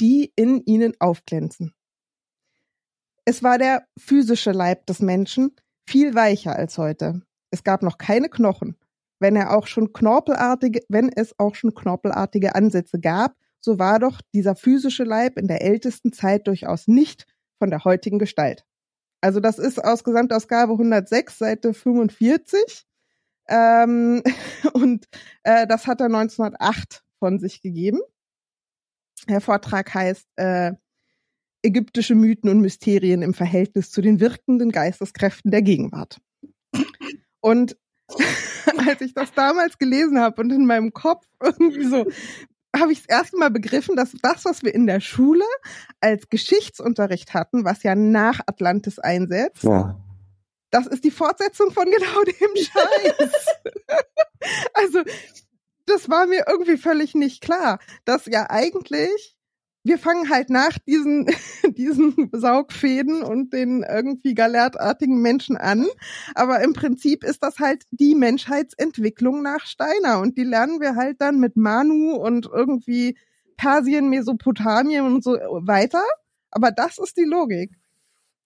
die 0.00 0.32
in 0.36 0.62
ihnen 0.64 0.94
aufglänzen. 1.00 1.75
Es 3.28 3.42
war 3.42 3.58
der 3.58 3.86
physische 3.98 4.52
Leib 4.52 4.86
des 4.86 5.00
Menschen 5.00 5.56
viel 5.84 6.14
weicher 6.14 6.54
als 6.54 6.78
heute. 6.78 7.22
Es 7.50 7.64
gab 7.64 7.82
noch 7.82 7.98
keine 7.98 8.28
Knochen. 8.28 8.78
Wenn 9.18 9.34
er 9.34 9.56
auch 9.56 9.66
schon 9.66 9.92
knorpelartige, 9.92 10.80
wenn 10.88 11.10
es 11.12 11.34
auch 11.38 11.56
schon 11.56 11.74
knorpelartige 11.74 12.54
Ansätze 12.54 13.00
gab, 13.00 13.34
so 13.60 13.80
war 13.80 13.98
doch 13.98 14.20
dieser 14.32 14.54
physische 14.54 15.02
Leib 15.02 15.38
in 15.38 15.48
der 15.48 15.62
ältesten 15.62 16.12
Zeit 16.12 16.46
durchaus 16.46 16.86
nicht 16.86 17.26
von 17.58 17.70
der 17.70 17.84
heutigen 17.84 18.20
Gestalt. 18.20 18.64
Also 19.20 19.40
das 19.40 19.58
ist 19.58 19.82
aus 19.82 20.04
Gesamtausgabe 20.04 20.72
106, 20.72 21.38
Seite 21.38 21.74
45. 21.74 22.86
Ähm, 23.48 24.22
und 24.72 25.06
äh, 25.42 25.66
das 25.66 25.88
hat 25.88 26.00
er 26.00 26.06
1908 26.06 27.02
von 27.18 27.40
sich 27.40 27.60
gegeben. 27.60 27.98
Der 29.28 29.40
Vortrag 29.40 29.92
heißt 29.92 30.28
äh, 30.36 30.74
Ägyptische 31.66 32.14
Mythen 32.14 32.48
und 32.48 32.60
Mysterien 32.60 33.22
im 33.22 33.34
Verhältnis 33.34 33.90
zu 33.90 34.00
den 34.00 34.20
wirkenden 34.20 34.70
Geisteskräften 34.70 35.50
der 35.50 35.62
Gegenwart. 35.62 36.20
Und 37.40 37.76
als 38.86 39.00
ich 39.00 39.14
das 39.14 39.32
damals 39.32 39.78
gelesen 39.78 40.20
habe 40.20 40.40
und 40.40 40.52
in 40.52 40.64
meinem 40.64 40.92
Kopf 40.92 41.26
irgendwie 41.42 41.84
so 41.84 42.06
habe 42.80 42.92
ich 42.92 43.02
das 43.02 43.08
erste 43.08 43.36
Mal 43.36 43.50
begriffen, 43.50 43.96
dass 43.96 44.12
das, 44.22 44.44
was 44.44 44.62
wir 44.62 44.74
in 44.74 44.86
der 44.86 45.00
Schule 45.00 45.44
als 46.00 46.28
Geschichtsunterricht 46.28 47.34
hatten, 47.34 47.64
was 47.64 47.82
ja 47.82 47.94
nach 47.94 48.40
Atlantis 48.46 48.98
einsetzt, 48.98 49.64
ja. 49.64 49.98
das 50.70 50.86
ist 50.86 51.04
die 51.04 51.10
Fortsetzung 51.10 51.70
von 51.72 51.84
genau 51.84 52.22
dem 52.24 52.56
Scheiß. 52.56 53.46
also, 54.74 55.02
das 55.86 56.08
war 56.08 56.26
mir 56.26 56.44
irgendwie 56.48 56.76
völlig 56.76 57.14
nicht 57.14 57.40
klar, 57.40 57.78
dass 58.04 58.26
ja 58.26 58.50
eigentlich 58.50 59.35
wir 59.86 59.98
fangen 59.98 60.28
halt 60.30 60.50
nach 60.50 60.78
diesen, 60.78 61.26
diesen 61.76 62.30
Saugfäden 62.32 63.22
und 63.22 63.52
den 63.52 63.84
irgendwie 63.88 64.34
galertartigen 64.34 65.20
Menschen 65.20 65.56
an. 65.56 65.86
Aber 66.34 66.62
im 66.62 66.72
Prinzip 66.72 67.24
ist 67.24 67.42
das 67.42 67.58
halt 67.58 67.84
die 67.90 68.14
Menschheitsentwicklung 68.14 69.42
nach 69.42 69.66
Steiner. 69.66 70.20
Und 70.20 70.36
die 70.36 70.44
lernen 70.44 70.80
wir 70.80 70.96
halt 70.96 71.20
dann 71.20 71.38
mit 71.38 71.56
Manu 71.56 72.16
und 72.16 72.48
irgendwie 72.52 73.16
Persien, 73.56 74.08
Mesopotamien 74.08 75.06
und 75.06 75.22
so 75.22 75.32
weiter. 75.32 76.02
Aber 76.50 76.72
das 76.72 76.98
ist 76.98 77.16
die 77.16 77.24
Logik. 77.24 77.72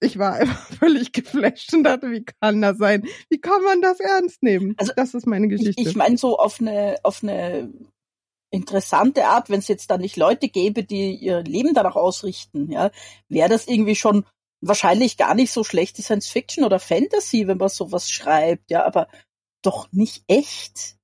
Ich 0.00 0.18
war 0.18 0.34
einfach 0.34 0.66
völlig 0.78 1.12
geflasht 1.12 1.72
und 1.74 1.84
dachte, 1.84 2.10
wie 2.10 2.24
kann 2.24 2.60
das 2.60 2.78
sein? 2.78 3.04
Wie 3.28 3.40
kann 3.40 3.62
man 3.62 3.80
das 3.80 4.00
ernst 4.00 4.42
nehmen? 4.42 4.74
Also, 4.78 4.92
das 4.94 5.14
ist 5.14 5.26
meine 5.26 5.48
Geschichte. 5.48 5.80
Ich, 5.80 5.88
ich 5.88 5.96
meine, 5.96 6.16
so 6.16 6.38
auf 6.38 6.60
eine, 6.60 6.96
auf 7.02 7.22
eine 7.22 7.70
interessante 8.50 9.26
Art, 9.26 9.50
wenn 9.50 9.60
es 9.60 9.68
jetzt 9.68 9.90
da 9.90 9.98
nicht 9.98 10.16
Leute 10.16 10.48
gäbe, 10.48 10.84
die 10.84 11.14
ihr 11.14 11.42
Leben 11.42 11.74
danach 11.74 11.96
ausrichten, 11.96 12.70
ja, 12.70 12.90
wäre 13.28 13.48
das 13.48 13.66
irgendwie 13.66 13.96
schon 13.96 14.24
wahrscheinlich 14.60 15.16
gar 15.16 15.34
nicht 15.34 15.52
so 15.52 15.64
schlechte 15.64 16.02
Science 16.02 16.28
Fiction 16.28 16.64
oder 16.64 16.78
Fantasy, 16.78 17.46
wenn 17.46 17.58
man 17.58 17.68
sowas 17.68 18.10
schreibt, 18.10 18.70
ja, 18.70 18.84
aber 18.84 19.08
doch 19.62 19.90
nicht 19.92 20.24
echt. 20.26 20.96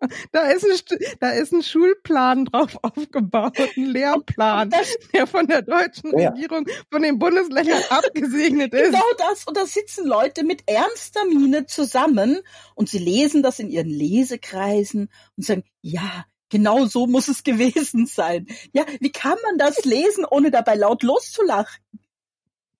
Da 0.32 0.50
ist, 0.50 0.64
ein, 0.64 0.98
da 1.20 1.30
ist 1.30 1.52
ein 1.52 1.62
Schulplan 1.62 2.46
drauf 2.46 2.78
aufgebaut, 2.82 3.56
ein 3.58 3.84
Lehrplan, 3.84 4.70
der 5.12 5.26
von 5.26 5.46
der 5.46 5.62
deutschen 5.62 6.18
ja. 6.18 6.30
Regierung, 6.30 6.66
von 6.90 7.02
den 7.02 7.18
Bundesländern 7.18 7.82
abgesegnet 7.88 8.72
ist. 8.74 8.92
Genau 8.92 9.04
das. 9.18 9.44
Und 9.44 9.56
da 9.56 9.66
sitzen 9.66 10.06
Leute 10.06 10.44
mit 10.44 10.62
ernster 10.66 11.24
Miene 11.26 11.66
zusammen 11.66 12.40
und 12.74 12.88
sie 12.88 12.98
lesen 12.98 13.42
das 13.42 13.58
in 13.58 13.70
ihren 13.70 13.90
Lesekreisen 13.90 15.10
und 15.36 15.44
sagen, 15.44 15.64
ja, 15.82 16.24
genau 16.48 16.86
so 16.86 17.06
muss 17.06 17.28
es 17.28 17.42
gewesen 17.42 18.06
sein. 18.06 18.46
Ja, 18.72 18.84
wie 19.00 19.12
kann 19.12 19.36
man 19.42 19.58
das 19.58 19.84
lesen, 19.84 20.24
ohne 20.24 20.50
dabei 20.50 20.74
laut 20.74 21.02
loszulachen? 21.02 21.82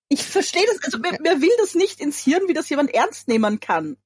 Ich 0.09 0.23
verstehe 0.23 0.65
das, 0.65 0.83
also 0.83 0.97
wer, 1.01 1.17
wer 1.21 1.41
will 1.41 1.55
das 1.59 1.73
nicht 1.73 2.01
ins 2.01 2.19
Hirn, 2.19 2.47
wie 2.47 2.53
das 2.53 2.69
jemand 2.69 2.93
ernst 2.93 3.27
nehmen 3.27 3.59
kann? 3.59 3.97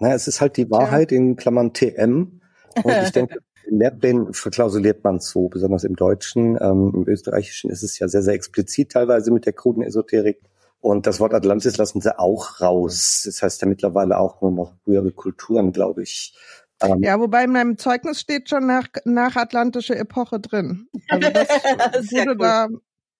Naja, 0.00 0.14
es 0.14 0.26
ist 0.26 0.40
halt 0.40 0.56
die 0.56 0.70
Wahrheit 0.70 1.12
in 1.12 1.36
Klammern 1.36 1.72
TM. 1.72 2.40
Und 2.82 2.92
ich 3.04 3.12
denke, 3.12 3.38
in 3.66 3.78
Lehrplänen 3.78 4.32
verklausuliert 4.32 5.04
man 5.04 5.20
so, 5.20 5.48
besonders 5.48 5.84
im 5.84 5.94
Deutschen. 5.94 6.58
Ähm, 6.60 6.92
Im 6.94 7.08
Österreichischen 7.08 7.70
ist 7.70 7.82
es 7.82 7.98
ja 7.98 8.08
sehr, 8.08 8.22
sehr 8.22 8.34
explizit 8.34 8.92
teilweise 8.92 9.30
mit 9.30 9.46
der 9.46 9.52
kruden 9.52 9.82
Esoterik. 9.82 10.40
Und 10.80 11.06
das 11.06 11.20
Wort 11.20 11.34
Atlantis 11.34 11.76
lassen 11.76 12.00
sie 12.00 12.18
auch 12.18 12.60
raus. 12.60 13.22
Das 13.26 13.42
heißt 13.42 13.60
ja 13.60 13.68
mittlerweile 13.68 14.18
auch 14.18 14.40
nur 14.40 14.50
noch 14.50 14.72
frühere 14.82 15.12
Kulturen, 15.12 15.72
glaube 15.72 16.02
ich. 16.02 16.34
Ähm, 16.82 17.02
ja, 17.02 17.20
wobei 17.20 17.44
in 17.44 17.52
meinem 17.52 17.76
Zeugnis 17.76 18.20
steht 18.20 18.48
schon 18.48 18.66
nach, 18.66 18.88
nach 19.04 19.36
atlantische 19.36 19.94
Epoche 19.94 20.40
drin. 20.40 20.88
Also 21.10 21.28
das 21.30 21.48
wurde 22.10 22.36
da, 22.36 22.68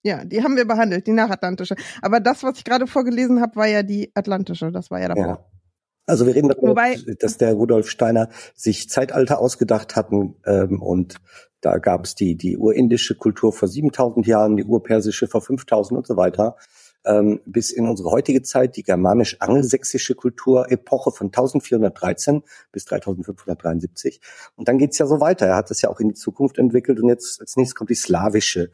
ja, 0.03 0.25
die 0.25 0.43
haben 0.43 0.57
wir 0.57 0.67
behandelt, 0.67 1.07
die 1.07 1.13
nachatlantische. 1.13 1.77
Aber 2.01 2.21
das, 2.21 2.43
was 2.43 2.57
ich 2.57 2.65
gerade 2.65 2.87
vorgelesen 2.87 3.43
habe, 3.43 3.57
war 3.57 3.67
ja 3.67 3.83
die 3.83 4.11
atlantische. 4.15 4.73
Das 4.73 4.91
war 4.91 4.99
ja 4.99 5.09
davor. 5.09 5.27
Ja. 5.27 5.50
Also 6.11 6.27
wir 6.27 6.35
reden 6.35 6.49
darüber, 6.49 6.71
Wobei, 6.71 6.97
dass 7.21 7.39
der 7.39 7.55
Rudolf 7.55 7.89
Steiner 7.89 8.29
sich 8.55 8.91
Zeitalter 8.91 9.39
ausgedacht 9.39 9.95
hatten 9.95 10.35
ähm, 10.45 10.83
und 10.83 11.17
da 11.61 11.79
gab 11.79 12.05
es 12.05 12.15
die, 12.15 12.37
die 12.37 12.57
urindische 12.57 13.15
Kultur 13.15 13.53
vor 13.53 13.69
7000 13.69 14.27
Jahren, 14.27 14.57
die 14.57 14.65
urpersische 14.65 15.29
vor 15.29 15.43
5000 15.43 15.99
und 15.99 16.07
so 16.07 16.17
weiter, 16.17 16.57
ähm, 17.05 17.41
bis 17.45 17.71
in 17.71 17.87
unsere 17.87 18.11
heutige 18.11 18.43
Zeit, 18.43 18.77
die 18.77 18.83
germanisch-angelsächsische 18.83 20.15
Kulturepoche 20.15 21.13
von 21.13 21.29
1413 21.29 22.43
bis 22.73 22.87
3573. 22.87 24.21
Und 24.57 24.69
dann 24.69 24.79
geht's 24.79 24.99
ja 24.99 25.07
so 25.07 25.21
weiter. 25.21 25.47
Er 25.47 25.57
hat 25.57 25.71
das 25.71 25.83
ja 25.83 25.91
auch 25.91 26.01
in 26.01 26.09
die 26.09 26.15
Zukunft 26.15 26.59
entwickelt 26.59 26.99
und 27.01 27.09
jetzt 27.09 27.41
als 27.41 27.57
nächstes 27.57 27.75
kommt 27.75 27.91
die 27.91 27.95
slawische 27.95 28.71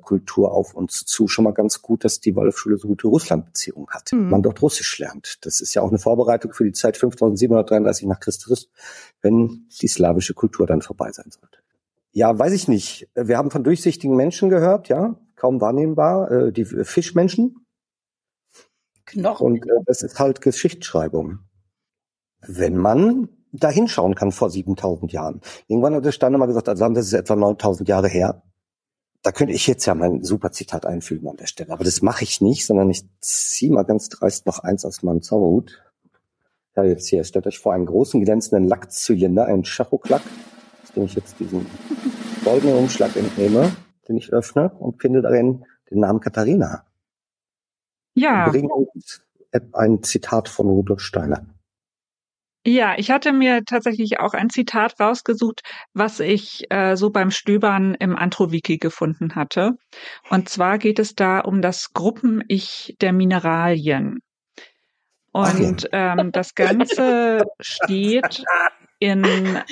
Kultur 0.00 0.52
auf 0.52 0.74
uns 0.74 1.04
zu. 1.04 1.28
Schon 1.28 1.44
mal 1.44 1.52
ganz 1.52 1.82
gut, 1.82 2.04
dass 2.04 2.20
die 2.20 2.34
Waldorfschule 2.34 2.78
so 2.78 2.88
gute 2.88 3.08
Russlandbeziehungen 3.08 3.88
hat. 3.90 4.12
Mhm. 4.12 4.30
Man 4.30 4.42
dort 4.42 4.62
Russisch 4.62 4.98
lernt. 4.98 5.44
Das 5.44 5.60
ist 5.60 5.74
ja 5.74 5.82
auch 5.82 5.88
eine 5.88 5.98
Vorbereitung 5.98 6.52
für 6.52 6.64
die 6.64 6.72
Zeit 6.72 6.96
5733 6.96 8.06
nach 8.06 8.20
Christus, 8.20 8.70
wenn 9.22 9.66
die 9.80 9.88
slawische 9.88 10.34
Kultur 10.34 10.66
dann 10.66 10.82
vorbei 10.82 11.10
sein 11.12 11.30
sollte. 11.30 11.58
Ja, 12.12 12.38
weiß 12.38 12.52
ich 12.52 12.68
nicht. 12.68 13.08
Wir 13.14 13.36
haben 13.36 13.50
von 13.50 13.64
durchsichtigen 13.64 14.16
Menschen 14.16 14.48
gehört, 14.48 14.88
ja, 14.88 15.16
kaum 15.36 15.60
wahrnehmbar, 15.60 16.30
äh, 16.30 16.52
die 16.52 16.64
Fischmenschen. 16.64 17.66
Knochen. 19.04 19.46
Und 19.46 19.66
äh, 19.66 19.82
das 19.84 20.02
ist 20.02 20.18
halt 20.18 20.40
Geschichtsschreibung. 20.40 21.40
Wenn 22.40 22.76
man 22.76 23.28
da 23.52 23.70
hinschauen 23.70 24.14
kann 24.14 24.32
vor 24.32 24.50
7000 24.50 25.12
Jahren. 25.12 25.40
Irgendwann 25.66 25.94
hat 25.94 26.04
der 26.04 26.12
Steiner 26.12 26.38
mal 26.38 26.46
gesagt, 26.46 26.68
also 26.68 26.88
das 26.88 27.06
ist 27.06 27.12
etwa 27.12 27.36
9000 27.36 27.88
Jahre 27.88 28.08
her 28.08 28.42
da 29.26 29.32
könnte 29.32 29.54
ich 29.54 29.66
jetzt 29.66 29.84
ja 29.86 29.94
mein 29.96 30.22
super 30.22 30.52
Zitat 30.52 30.86
einfügen 30.86 31.28
an 31.28 31.36
der 31.36 31.48
Stelle, 31.48 31.72
aber 31.72 31.82
das 31.82 32.00
mache 32.00 32.22
ich 32.22 32.40
nicht, 32.40 32.64
sondern 32.64 32.88
ich 32.90 33.02
ziehe 33.18 33.72
mal 33.72 33.82
ganz 33.82 34.08
dreist 34.08 34.46
noch 34.46 34.60
eins 34.60 34.84
aus 34.84 35.02
meinem 35.02 35.20
Zauberhut. 35.20 35.82
Ja, 36.76 36.84
jetzt 36.84 37.08
hier, 37.08 37.24
stellt 37.24 37.48
euch 37.48 37.58
vor 37.58 37.72
einen 37.72 37.86
großen 37.86 38.24
glänzenden 38.24 38.68
Lackzylinder, 38.68 39.46
einen 39.46 39.64
Schachoklack, 39.64 40.22
aus 40.84 40.92
dem 40.92 41.06
ich 41.06 41.16
jetzt 41.16 41.40
diesen 41.40 41.66
goldenen 42.44 42.76
Umschlag 42.76 43.16
entnehme, 43.16 43.74
den 44.06 44.16
ich 44.16 44.32
öffne 44.32 44.70
und 44.78 45.02
finde 45.02 45.22
darin 45.22 45.64
den 45.90 45.98
Namen 45.98 46.20
Katharina. 46.20 46.84
Ja. 48.14 48.48
Bringt 48.48 48.70
ein 49.72 50.04
Zitat 50.04 50.48
von 50.48 50.68
Rudolf 50.68 51.00
Steiner. 51.00 51.44
Ja, 52.68 52.94
ich 52.98 53.12
hatte 53.12 53.32
mir 53.32 53.64
tatsächlich 53.64 54.18
auch 54.18 54.34
ein 54.34 54.50
Zitat 54.50 54.98
rausgesucht, 54.98 55.60
was 55.94 56.18
ich 56.18 56.64
äh, 56.68 56.96
so 56.96 57.10
beim 57.10 57.30
Stöbern 57.30 57.94
im 57.94 58.16
Antro-Wiki 58.16 58.78
gefunden 58.78 59.36
hatte. 59.36 59.74
Und 60.30 60.48
zwar 60.48 60.78
geht 60.78 60.98
es 60.98 61.14
da 61.14 61.38
um 61.38 61.62
das 61.62 61.92
Gruppen-Ich 61.92 62.96
der 63.00 63.12
Mineralien. 63.12 64.18
Und 65.30 65.88
ähm, 65.92 66.32
das 66.32 66.56
Ganze 66.56 67.44
steht 67.60 68.42
in 68.98 69.22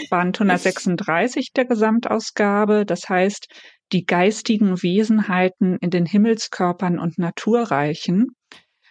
Band 0.08 0.40
136 0.40 1.52
der 1.52 1.64
Gesamtausgabe. 1.64 2.86
Das 2.86 3.08
heißt, 3.08 3.48
die 3.90 4.06
geistigen 4.06 4.80
Wesenheiten 4.84 5.78
in 5.80 5.90
den 5.90 6.06
Himmelskörpern 6.06 7.00
und 7.00 7.18
Naturreichen 7.18 8.36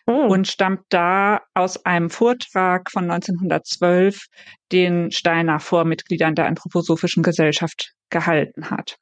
hm. 0.10 0.29
und 0.29 0.48
stammt 0.48 0.81
da 0.89 1.41
aus 1.53 1.86
einem 1.86 2.10
Vortrag 2.10 2.91
von 2.91 3.10
1912, 3.10 4.25
den 4.72 5.12
Steiner 5.12 5.60
vor 5.60 5.86
Mitgliedern 5.86 6.36
der 6.36 6.48
Anthroposophischen 6.48 7.24
Gesellschaft 7.24 7.93
gehalten 8.10 8.69
hat. 8.69 8.98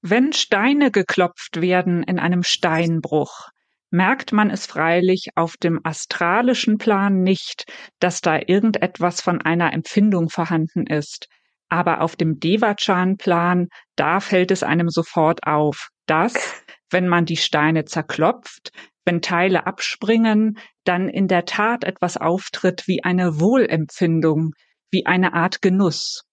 Wenn 0.00 0.32
Steine 0.32 0.90
geklopft 0.90 1.60
werden 1.60 2.02
in 2.04 2.18
einem 2.18 2.42
Steinbruch, 2.42 3.48
merkt 3.90 4.32
man 4.32 4.50
es 4.50 4.66
freilich 4.66 5.28
auf 5.34 5.56
dem 5.56 5.80
astralischen 5.84 6.78
Plan 6.78 7.22
nicht, 7.22 7.64
dass 7.98 8.20
da 8.20 8.38
irgendetwas 8.38 9.20
von 9.20 9.40
einer 9.40 9.72
Empfindung 9.72 10.28
vorhanden 10.28 10.86
ist. 10.86 11.28
Aber 11.68 12.00
auf 12.00 12.16
dem 12.16 12.38
Devachan-Plan, 12.38 13.68
da 13.96 14.20
fällt 14.20 14.50
es 14.50 14.62
einem 14.62 14.88
sofort 14.88 15.44
auf, 15.46 15.90
dass, 16.10 16.62
wenn 16.90 17.08
man 17.08 17.24
die 17.24 17.36
Steine 17.36 17.84
zerklopft, 17.84 18.70
wenn 19.04 19.22
Teile 19.22 19.66
abspringen, 19.66 20.58
dann 20.84 21.08
in 21.08 21.28
der 21.28 21.44
Tat 21.44 21.84
etwas 21.84 22.16
auftritt 22.16 22.86
wie 22.86 23.04
eine 23.04 23.40
Wohlempfindung, 23.40 24.52
wie 24.90 25.06
eine 25.06 25.32
Art 25.32 25.62
Genuss. 25.62 26.24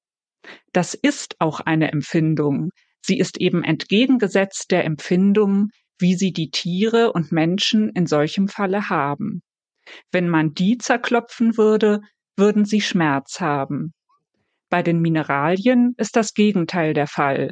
Das 0.73 0.93
ist 0.93 1.35
auch 1.39 1.59
eine 1.59 1.91
Empfindung. 1.91 2.71
Sie 3.01 3.17
ist 3.17 3.39
eben 3.39 3.63
entgegengesetzt 3.63 4.71
der 4.71 4.83
Empfindung, 4.83 5.69
wie 5.99 6.15
sie 6.15 6.31
die 6.31 6.49
Tiere 6.49 7.13
und 7.13 7.31
Menschen 7.31 7.89
in 7.89 8.07
solchem 8.07 8.47
Falle 8.47 8.89
haben. 8.89 9.41
Wenn 10.11 10.27
man 10.27 10.53
die 10.53 10.77
zerklopfen 10.77 11.57
würde, 11.57 12.01
würden 12.35 12.65
sie 12.65 12.81
Schmerz 12.81 13.39
haben. 13.39 13.93
Bei 14.69 14.83
den 14.83 14.99
Mineralien 14.99 15.93
ist 15.97 16.15
das 16.15 16.33
Gegenteil 16.33 16.93
der 16.93 17.07
Fall. 17.07 17.51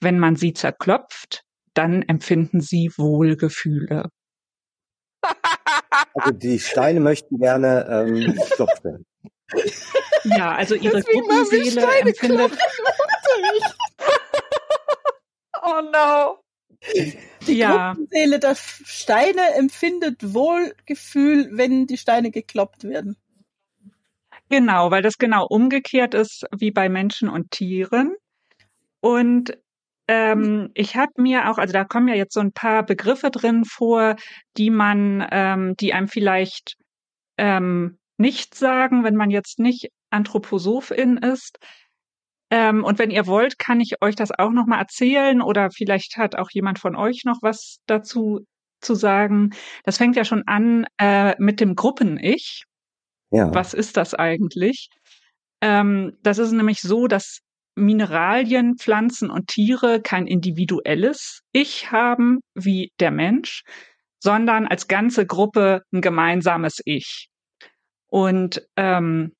Wenn 0.00 0.18
man 0.18 0.36
sie 0.36 0.52
zerklopft, 0.52 1.42
dann 1.74 2.02
empfinden 2.02 2.60
sie 2.60 2.90
Wohlgefühle. 2.96 4.08
Also 6.14 6.30
die 6.32 6.58
Steine 6.58 7.00
möchten 7.00 7.38
gerne 7.38 7.86
ähm, 7.90 8.34
geklopft 8.34 8.84
werden. 8.84 9.06
Ja, 10.24 10.54
also 10.54 10.74
ihre 10.74 11.02
Gruppenseele 11.02 11.70
Steine 11.70 12.10
empfindet. 12.10 12.52
Oh 15.62 15.80
no. 15.92 16.38
Die 17.46 17.54
Ja. 17.54 17.92
Gruppenseele 17.92 18.38
der 18.38 18.54
Steine 18.54 19.54
empfindet 19.54 20.34
Wohlgefühl, 20.34 21.50
wenn 21.52 21.86
die 21.86 21.96
Steine 21.96 22.30
gekloppt 22.30 22.84
werden. 22.84 23.16
Genau, 24.50 24.90
weil 24.90 25.02
das 25.02 25.16
genau 25.16 25.46
umgekehrt 25.46 26.14
ist 26.14 26.44
wie 26.56 26.70
bei 26.70 26.88
Menschen 26.88 27.28
und 27.28 27.50
Tieren. 27.50 28.14
Und 29.00 29.58
ähm, 30.08 30.70
ich 30.74 30.96
habe 30.96 31.12
mir 31.16 31.50
auch, 31.50 31.58
also 31.58 31.72
da 31.72 31.84
kommen 31.84 32.08
ja 32.08 32.14
jetzt 32.14 32.34
so 32.34 32.40
ein 32.40 32.52
paar 32.52 32.84
Begriffe 32.84 33.30
drin 33.30 33.64
vor, 33.64 34.16
die 34.56 34.70
man, 34.70 35.26
ähm, 35.30 35.74
die 35.76 35.94
einem 35.94 36.08
vielleicht 36.08 36.76
ähm, 37.38 37.98
nicht 38.16 38.54
sagen, 38.54 39.04
wenn 39.04 39.16
man 39.16 39.30
jetzt 39.30 39.58
nicht 39.58 39.88
Anthroposophin 40.10 41.16
ist. 41.16 41.58
Ähm, 42.50 42.84
und 42.84 42.98
wenn 42.98 43.10
ihr 43.10 43.26
wollt, 43.26 43.58
kann 43.58 43.80
ich 43.80 44.02
euch 44.02 44.14
das 44.14 44.30
auch 44.30 44.50
noch 44.50 44.66
mal 44.66 44.78
erzählen 44.78 45.40
oder 45.40 45.70
vielleicht 45.70 46.16
hat 46.16 46.36
auch 46.36 46.50
jemand 46.52 46.78
von 46.78 46.94
euch 46.94 47.22
noch 47.24 47.38
was 47.40 47.78
dazu 47.86 48.46
zu 48.80 48.94
sagen. 48.94 49.50
Das 49.84 49.96
fängt 49.96 50.16
ja 50.16 50.24
schon 50.24 50.42
an 50.46 50.86
äh, 50.98 51.34
mit 51.38 51.60
dem 51.60 51.74
Gruppen-Ich. 51.74 52.64
Ja. 53.30 53.52
Was 53.52 53.74
ist 53.74 53.96
das 53.96 54.14
eigentlich? 54.14 54.90
Ähm, 55.60 56.16
das 56.22 56.38
ist 56.38 56.52
nämlich 56.52 56.80
so, 56.80 57.08
dass 57.08 57.40
Mineralien, 57.76 58.76
Pflanzen 58.76 59.30
und 59.30 59.48
Tiere 59.48 60.00
kein 60.00 60.26
individuelles 60.26 61.40
Ich 61.52 61.90
haben 61.90 62.40
wie 62.54 62.92
der 63.00 63.10
Mensch, 63.10 63.62
sondern 64.20 64.66
als 64.66 64.88
ganze 64.88 65.26
Gruppe 65.26 65.82
ein 65.92 66.00
gemeinsames 66.00 66.80
Ich. 66.84 67.28
Und 68.06 68.62
ähm, 68.76 69.32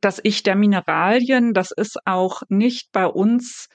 das 0.00 0.20
Ich 0.22 0.42
der 0.42 0.56
Mineralien, 0.56 1.54
das 1.54 1.70
ist 1.70 1.98
auch 2.04 2.42
nicht 2.48 2.92
bei 2.92 3.06
uns 3.06 3.68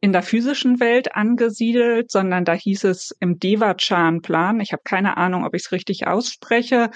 in 0.00 0.12
der 0.12 0.22
physischen 0.22 0.80
Welt 0.80 1.14
angesiedelt, 1.14 2.10
sondern 2.10 2.44
da 2.44 2.54
hieß 2.54 2.84
es 2.84 3.14
im 3.20 3.38
Devachan-Plan. 3.38 4.58
Ich 4.60 4.72
habe 4.72 4.82
keine 4.84 5.16
Ahnung, 5.16 5.44
ob 5.44 5.54
ich 5.54 5.62
es 5.66 5.72
richtig 5.72 6.08
ausspreche. 6.08 6.90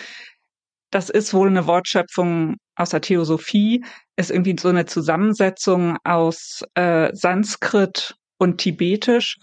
Das 0.90 1.08
ist 1.08 1.32
wohl 1.32 1.48
eine 1.48 1.68
Wortschöpfung 1.68 2.56
aus 2.76 2.90
der 2.90 3.00
Theosophie, 3.00 3.84
ist 4.16 4.30
irgendwie 4.30 4.56
so 4.58 4.68
eine 4.68 4.86
Zusammensetzung 4.86 5.96
aus 6.04 6.62
äh, 6.74 7.10
Sanskrit 7.14 8.14
und 8.38 8.58
Tibetisch 8.58 9.38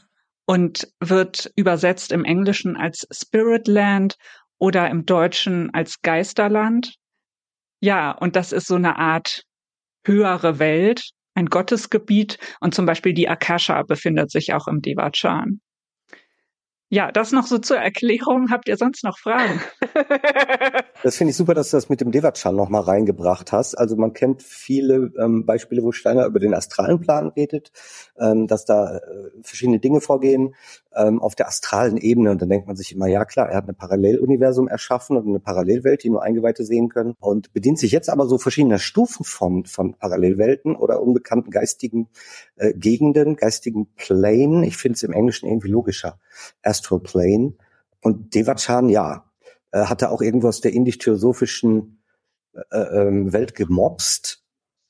und 0.46 0.88
wird 1.00 1.52
übersetzt 1.56 2.12
im 2.12 2.26
Englischen 2.26 2.78
als 2.78 3.08
Spirit 3.12 3.68
Land 3.68 4.16
oder 4.60 4.90
im 4.90 5.06
Deutschen 5.06 5.74
als 5.74 6.02
Geisterland. 6.02 6.96
Ja, 7.82 8.12
und 8.12 8.36
das 8.36 8.52
ist 8.52 8.68
so 8.68 8.76
eine 8.76 8.98
Art 8.98 9.44
höhere 10.06 10.60
Welt, 10.60 11.12
ein 11.36 11.48
Gottesgebiet 11.48 12.38
und 12.60 12.76
zum 12.76 12.86
Beispiel 12.86 13.14
die 13.14 13.28
Akasha 13.28 13.82
befindet 13.84 14.32
sich 14.32 14.54
auch 14.54 14.68
im 14.68 14.82
Devachan. 14.82 15.60
Ja, 16.94 17.12
das 17.12 17.32
noch 17.32 17.48
so 17.48 17.58
zur 17.58 17.78
Erklärung. 17.78 18.52
Habt 18.52 18.70
ihr 18.70 18.78
sonst 18.78 19.04
noch 19.04 19.18
Fragen? 19.18 19.60
Das 21.02 21.18
finde 21.18 21.32
ich 21.32 21.36
super, 21.36 21.54
dass 21.54 21.70
du 21.70 21.76
das 21.76 21.90
mit 21.90 22.00
dem 22.00 22.12
Devachan 22.12 22.56
noch 22.56 22.70
mal 22.70 22.80
reingebracht 22.80 23.52
hast. 23.52 23.76
Also 23.76 23.98
man 23.98 24.14
kennt 24.14 24.42
viele 24.42 25.12
ähm, 25.20 25.46
Beispiele, 25.46 25.84
wo 25.84 25.92
Steiner 25.92 26.26
über 26.26 26.40
den 26.40 26.54
astralen 26.54 27.02
Plan 27.02 27.28
redet, 27.28 27.74
ähm, 28.18 28.48
dass 28.48 28.64
da 28.64 29.00
äh, 29.00 29.02
verschiedene 29.42 29.80
Dinge 29.80 30.00
vorgehen 30.00 30.56
ähm, 30.96 31.22
auf 31.22 31.36
der 31.36 31.48
astralen 31.48 31.98
Ebene. 31.98 32.32
Und 32.32 32.42
dann 32.42 32.50
denkt 32.50 32.68
man 32.68 32.76
sich 32.76 32.94
immer, 32.94 33.08
ja 33.08 33.26
klar, 33.26 33.50
er 33.50 33.58
hat 33.58 33.68
ein 33.68 33.76
Paralleluniversum 33.76 34.68
erschaffen 34.68 35.18
und 35.18 35.28
eine 35.28 35.40
Parallelwelt, 35.40 36.04
die 36.04 36.10
nur 36.10 36.24
Eingeweihte 36.24 36.64
sehen 36.64 36.90
können. 36.90 37.16
Und 37.20 37.54
bedient 37.54 37.80
sich 37.80 37.92
jetzt 37.92 38.10
aber 38.10 38.28
so 38.28 38.38
verschiedener 38.38 38.80
Stufen 38.80 39.24
von, 39.24 39.66
von 39.66 39.94
Parallelwelten 39.94 40.76
oder 40.76 41.02
unbekannten 41.02 41.52
geistigen 41.52 42.10
äh, 42.56 42.74
Gegenden, 42.74 43.36
geistigen 43.36 43.88
Plane. 43.96 44.66
Ich 44.66 44.78
finde 44.78 44.96
es 44.96 45.04
im 45.04 45.14
Englischen 45.14 45.48
irgendwie 45.48 45.70
logischer. 45.70 46.20
Astral 46.62 47.00
Plane. 47.00 47.54
Und 48.02 48.36
Devachan, 48.36 48.90
ja, 48.90 49.26
äh, 49.72 49.86
hatte 49.86 50.12
auch 50.12 50.22
irgendwo 50.22 50.48
aus 50.48 50.62
der 50.62 50.74
indisch-theosophischen 50.74 52.04
äh, 52.72 52.78
ähm, 52.78 53.34
Welt 53.34 53.56
gemobst. 53.56 54.44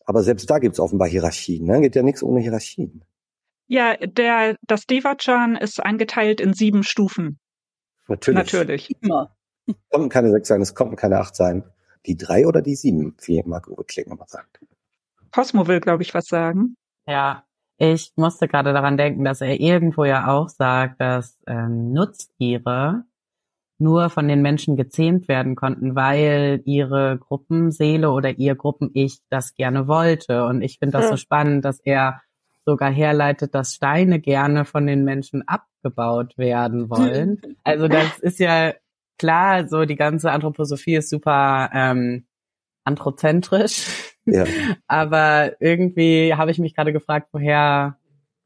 Aber 0.06 0.24
selbst 0.24 0.50
da 0.50 0.60
gibt's 0.60 0.80
offenbar 0.80 1.08
Hierarchien. 1.08 1.66
Ne? 1.66 1.82
Geht 1.82 1.96
ja 1.96 2.04
nichts 2.04 2.24
ohne 2.24 2.42
Hierarchien. 2.42 3.06
Ja, 3.74 3.98
der, 3.98 4.56
das 4.62 4.86
Devachan 4.86 5.56
ist 5.56 5.84
eingeteilt 5.84 6.40
in 6.40 6.54
sieben 6.54 6.84
Stufen. 6.84 7.40
Natürlich. 8.08 8.38
Natürlich. 8.38 8.92
Immer. 9.02 9.36
Konnten 9.90 10.10
keine 10.10 10.30
sechs 10.30 10.48
sein, 10.48 10.62
es 10.62 10.76
konnten 10.76 10.96
keine 10.96 11.18
acht 11.18 11.36
sein. 11.36 11.64
Die 12.06 12.16
drei 12.16 12.46
oder 12.46 12.62
die 12.62 12.76
sieben, 12.76 13.16
wie 13.24 13.42
Marco 13.44 13.74
Klinger 13.88 14.16
mal 14.16 14.28
sagt. 14.28 14.60
Cosmo 15.32 15.66
will, 15.66 15.80
glaube 15.80 16.04
ich, 16.04 16.14
was 16.14 16.26
sagen. 16.26 16.76
Ja, 17.08 17.46
ich 17.78 18.12
musste 18.16 18.48
gerade 18.48 18.74
daran 18.74 18.96
denken, 18.96 19.24
dass 19.24 19.42
er 19.42 19.60
irgendwo 19.60 20.06
ja 20.06 20.28
auch 20.28 20.50
sagt, 20.50 21.02
dass 21.02 21.40
ähm, 21.48 21.94
Nutztiere 21.94 23.06
nur 23.80 24.12
von 24.12 24.28
den 24.28 24.44
Menschen 24.44 24.76
gezähmt 24.76 25.28
werden 25.28 25.56
konnten, 25.56 25.96
weil 25.96 26.62
ihre 26.66 27.18
Gruppenseele 27.18 28.12
oder 28.12 28.38
ihr 28.38 28.54
Gruppen-Ich 28.54 29.22
das 29.32 29.56
gerne 29.56 29.88
wollte. 29.88 30.46
Und 30.46 30.62
ich 30.62 30.78
finde 30.78 31.00
das 31.00 31.10
so 31.10 31.18
spannend, 31.18 31.66
dass 31.66 31.80
er 31.80 32.22
sogar 32.66 32.92
herleitet, 32.92 33.54
dass 33.54 33.74
Steine 33.76 34.20
gerne 34.20 34.66
von 34.66 34.88
den 34.88 35.04
Menschen 35.04 35.48
abgebaut 35.48 36.38
werden 36.38 36.90
wollen. 36.90 37.42
Also 37.64 37.88
das 37.88 38.20
ist 38.20 38.40
ja 38.40 38.74
klar, 39.18 39.68
so 39.68 39.86
die 39.86 39.96
ganze 39.96 40.32
Anthroposophie 40.32 40.96
ist 40.96 41.10
super 41.10 41.70
ähm, 41.74 42.26
anthrozentrisch. 42.84 44.16
Ja. 44.26 44.46
Aber 44.88 45.54
irgendwie 45.62 46.34
habe 46.34 46.52
ich 46.52 46.60
mich 46.60 46.76
gerade 46.76 46.94
gefragt, 46.94 47.30
woher, 47.32 47.98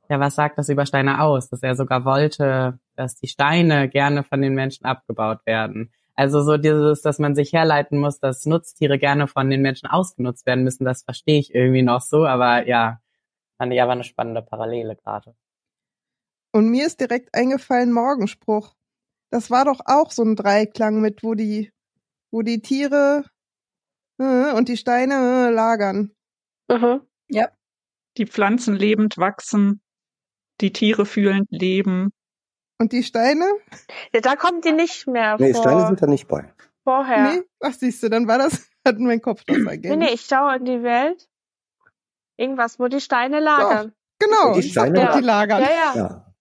ja, 0.10 0.20
was 0.20 0.36
sagt 0.36 0.58
das 0.58 0.70
über 0.70 0.86
Steine 0.86 1.22
aus? 1.22 1.50
Dass 1.50 1.64
er 1.64 1.76
sogar 1.76 2.06
wollte, 2.06 2.80
dass 2.96 3.16
die 3.16 3.28
Steine 3.28 3.90
gerne 3.90 4.24
von 4.24 4.42
den 4.42 4.56
Menschen 4.56 4.86
abgebaut 4.86 5.40
werden. 5.46 5.92
Also 6.16 6.42
so 6.42 6.58
dieses, 6.58 7.04
dass 7.04 7.20
man 7.20 7.36
sich 7.36 7.54
herleiten 7.54 8.00
muss, 8.00 8.20
dass 8.20 8.46
Nutztiere 8.48 8.98
gerne 8.98 9.28
von 9.28 9.52
den 9.52 9.62
Menschen 9.62 9.88
ausgenutzt 9.88 10.48
werden 10.48 10.64
müssen, 10.64 10.84
das 10.84 11.04
verstehe 11.04 11.40
ich 11.40 11.54
irgendwie 11.54 11.84
noch 11.84 12.02
so, 12.02 12.26
aber 12.26 12.68
ja, 12.68 13.00
fand 13.58 13.74
ich 13.74 13.82
aber 13.82 13.92
eine 13.94 14.04
spannende 14.04 14.42
Parallele 14.42 14.96
gerade. 14.96 15.36
Und 16.54 16.70
mir 16.70 16.86
ist 16.88 17.00
direkt 17.00 17.34
eingefallen 17.36 17.92
Morgenspruch. 17.92 18.74
Das 19.32 19.52
war 19.52 19.66
doch 19.66 19.82
auch 19.86 20.12
so 20.12 20.24
ein 20.24 20.36
Dreiklang 20.36 21.02
mit, 21.02 21.24
wo 21.24 21.34
die, 21.34 21.72
wo 22.32 22.42
die 22.42 22.62
Tiere 22.62 23.26
äh, 24.20 24.54
und 24.54 24.70
die 24.70 24.78
Steine 24.78 25.48
äh, 25.50 25.52
lagern. 25.54 26.14
Mhm. 26.70 27.02
Die 28.18 28.26
Pflanzen 28.26 28.76
lebend 28.76 29.20
wachsen, 29.20 29.80
die 30.60 30.74
Tiere 30.74 31.06
fühlend 31.06 31.46
leben. 31.52 32.12
Und 32.80 32.92
die 32.92 33.04
Steine? 33.04 33.46
Ja, 34.12 34.22
da 34.22 34.36
kommen 34.36 34.62
die 34.62 34.72
nicht 34.72 35.06
mehr 35.06 35.38
Nee, 35.40 35.54
vor. 35.54 35.62
Steine 35.62 35.86
sind 35.86 36.02
da 36.02 36.08
nicht 36.08 36.28
bei. 36.28 36.52
vorher. 36.84 37.36
Nee, 37.36 37.44
ach 37.60 37.74
siehst 37.74 38.02
du, 38.02 38.10
dann 38.10 38.28
war 38.28 38.40
das, 38.40 38.68
hat 38.88 38.98
mein 38.98 39.22
Kopf 39.22 39.44
das 39.46 39.58
Nee, 39.58 39.70
ergänzt. 39.70 39.98
nee, 40.00 40.14
ich 40.16 40.22
schaue 40.22 40.56
in 40.56 40.66
die 40.66 40.82
Welt. 40.82 41.30
Irgendwas, 42.38 42.80
wo 42.80 42.88
die 42.88 43.02
Steine 43.02 43.40
lagern. 43.40 43.94
Genau, 44.20 44.54
Und 44.54 44.64
die 44.64 44.70
Steine- 44.70 45.06
doch, 45.06 45.18
die 45.18 45.24
lagern. 45.24 45.62
Ja, 45.62 45.70
ja. 45.96 46.34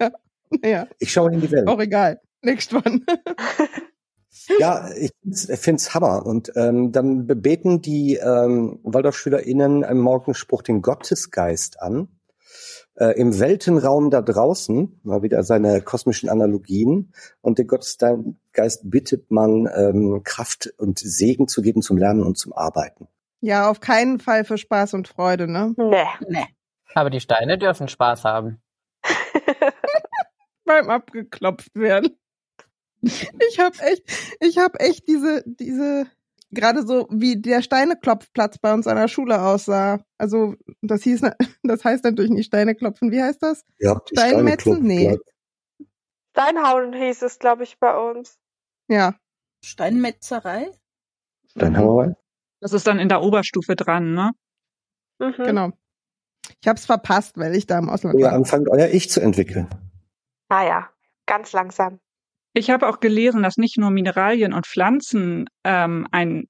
Ja. 0.00 0.10
Ja, 0.62 0.86
Ich 0.98 1.10
schaue 1.12 1.32
in 1.32 1.40
die 1.40 1.50
Welt. 1.50 1.66
auch 1.66 1.80
egal. 1.80 2.20
Nächst 2.42 2.74
one. 2.74 3.00
Ja, 4.58 4.90
ich 4.96 5.12
finde 5.22 5.76
es 5.76 5.94
Hammer. 5.94 6.26
Und 6.26 6.52
ähm, 6.56 6.90
dann 6.92 7.26
beten 7.26 7.80
die 7.80 8.16
ähm, 8.16 8.80
WaldorfschülerInnen 8.82 9.82
im 9.82 9.98
Morgenspruch 10.00 10.62
den 10.62 10.82
Gottesgeist 10.82 11.80
an. 11.80 12.08
äh, 12.96 13.18
im 13.18 13.38
Weltenraum 13.38 14.10
da 14.10 14.20
draußen, 14.20 15.00
mal 15.04 15.22
wieder 15.22 15.42
seine 15.44 15.80
kosmischen 15.80 16.28
Analogien, 16.28 17.14
und 17.40 17.58
den 17.58 17.66
Gottesgeist 17.66 18.80
bittet 18.90 19.30
man, 19.30 19.68
ähm, 19.74 20.22
Kraft 20.24 20.74
und 20.76 20.98
Segen 20.98 21.48
zu 21.48 21.62
geben 21.62 21.80
zum 21.80 21.96
Lernen 21.96 22.22
und 22.22 22.36
zum 22.36 22.52
Arbeiten. 22.52 23.08
Ja, 23.42 23.68
auf 23.68 23.80
keinen 23.80 24.20
Fall 24.20 24.44
für 24.44 24.56
Spaß 24.56 24.94
und 24.94 25.08
Freude, 25.08 25.50
ne? 25.50 25.74
Nee. 25.76 26.06
Nee. 26.28 26.46
Aber 26.94 27.10
die 27.10 27.20
Steine 27.20 27.58
dürfen 27.58 27.88
Spaß 27.88 28.24
haben. 28.24 28.62
Beim 30.64 30.88
abgeklopft 30.88 31.74
werden. 31.74 32.16
Ich 33.00 33.58
hab 33.58 33.80
echt, 33.82 34.04
ich 34.38 34.58
hab 34.58 34.80
echt 34.80 35.08
diese, 35.08 35.42
diese, 35.44 36.06
gerade 36.52 36.86
so 36.86 37.08
wie 37.10 37.40
der 37.40 37.62
Steineklopfplatz 37.62 38.58
bei 38.58 38.72
uns 38.72 38.86
an 38.86 38.96
der 38.96 39.08
Schule 39.08 39.42
aussah. 39.42 40.04
Also 40.18 40.54
das 40.80 41.02
hieß, 41.02 41.22
das 41.64 41.84
heißt 41.84 42.04
natürlich 42.04 42.30
nicht 42.30 42.46
Steineklopfen. 42.46 43.10
Wie 43.10 43.20
heißt 43.20 43.42
das? 43.42 43.64
Ja, 43.80 44.00
Steinmetzen? 44.06 44.82
Nee. 44.84 45.18
Steinhauen 46.30 46.92
hieß 46.92 47.22
es, 47.22 47.40
glaube 47.40 47.64
ich, 47.64 47.78
bei 47.80 47.94
uns. 47.96 48.38
Ja, 48.88 49.16
Steinmetzerei? 49.64 50.70
Steinhauerei? 51.50 52.14
Das 52.62 52.72
ist 52.72 52.86
dann 52.86 53.00
in 53.00 53.08
der 53.08 53.22
Oberstufe 53.22 53.74
dran, 53.74 54.14
ne? 54.14 54.30
Mhm. 55.18 55.34
genau. 55.44 55.70
Ich 56.60 56.68
hab's 56.68 56.86
verpasst, 56.86 57.36
weil 57.36 57.56
ich 57.56 57.66
da 57.66 57.76
im 57.78 57.90
Ausland 57.90 58.14
Wo 58.14 58.20
ihr 58.20 58.26
war. 58.26 58.32
anfangt, 58.32 58.68
euer 58.68 58.86
Ich 58.88 59.10
zu 59.10 59.20
entwickeln. 59.20 59.68
Ah 60.48 60.64
ja, 60.64 60.90
ganz 61.26 61.52
langsam. 61.52 61.98
Ich 62.54 62.70
habe 62.70 62.88
auch 62.88 63.00
gelesen, 63.00 63.42
dass 63.42 63.56
nicht 63.56 63.78
nur 63.78 63.90
Mineralien 63.90 64.52
und 64.52 64.66
Pflanzen 64.66 65.46
ähm, 65.64 66.06
ein 66.12 66.44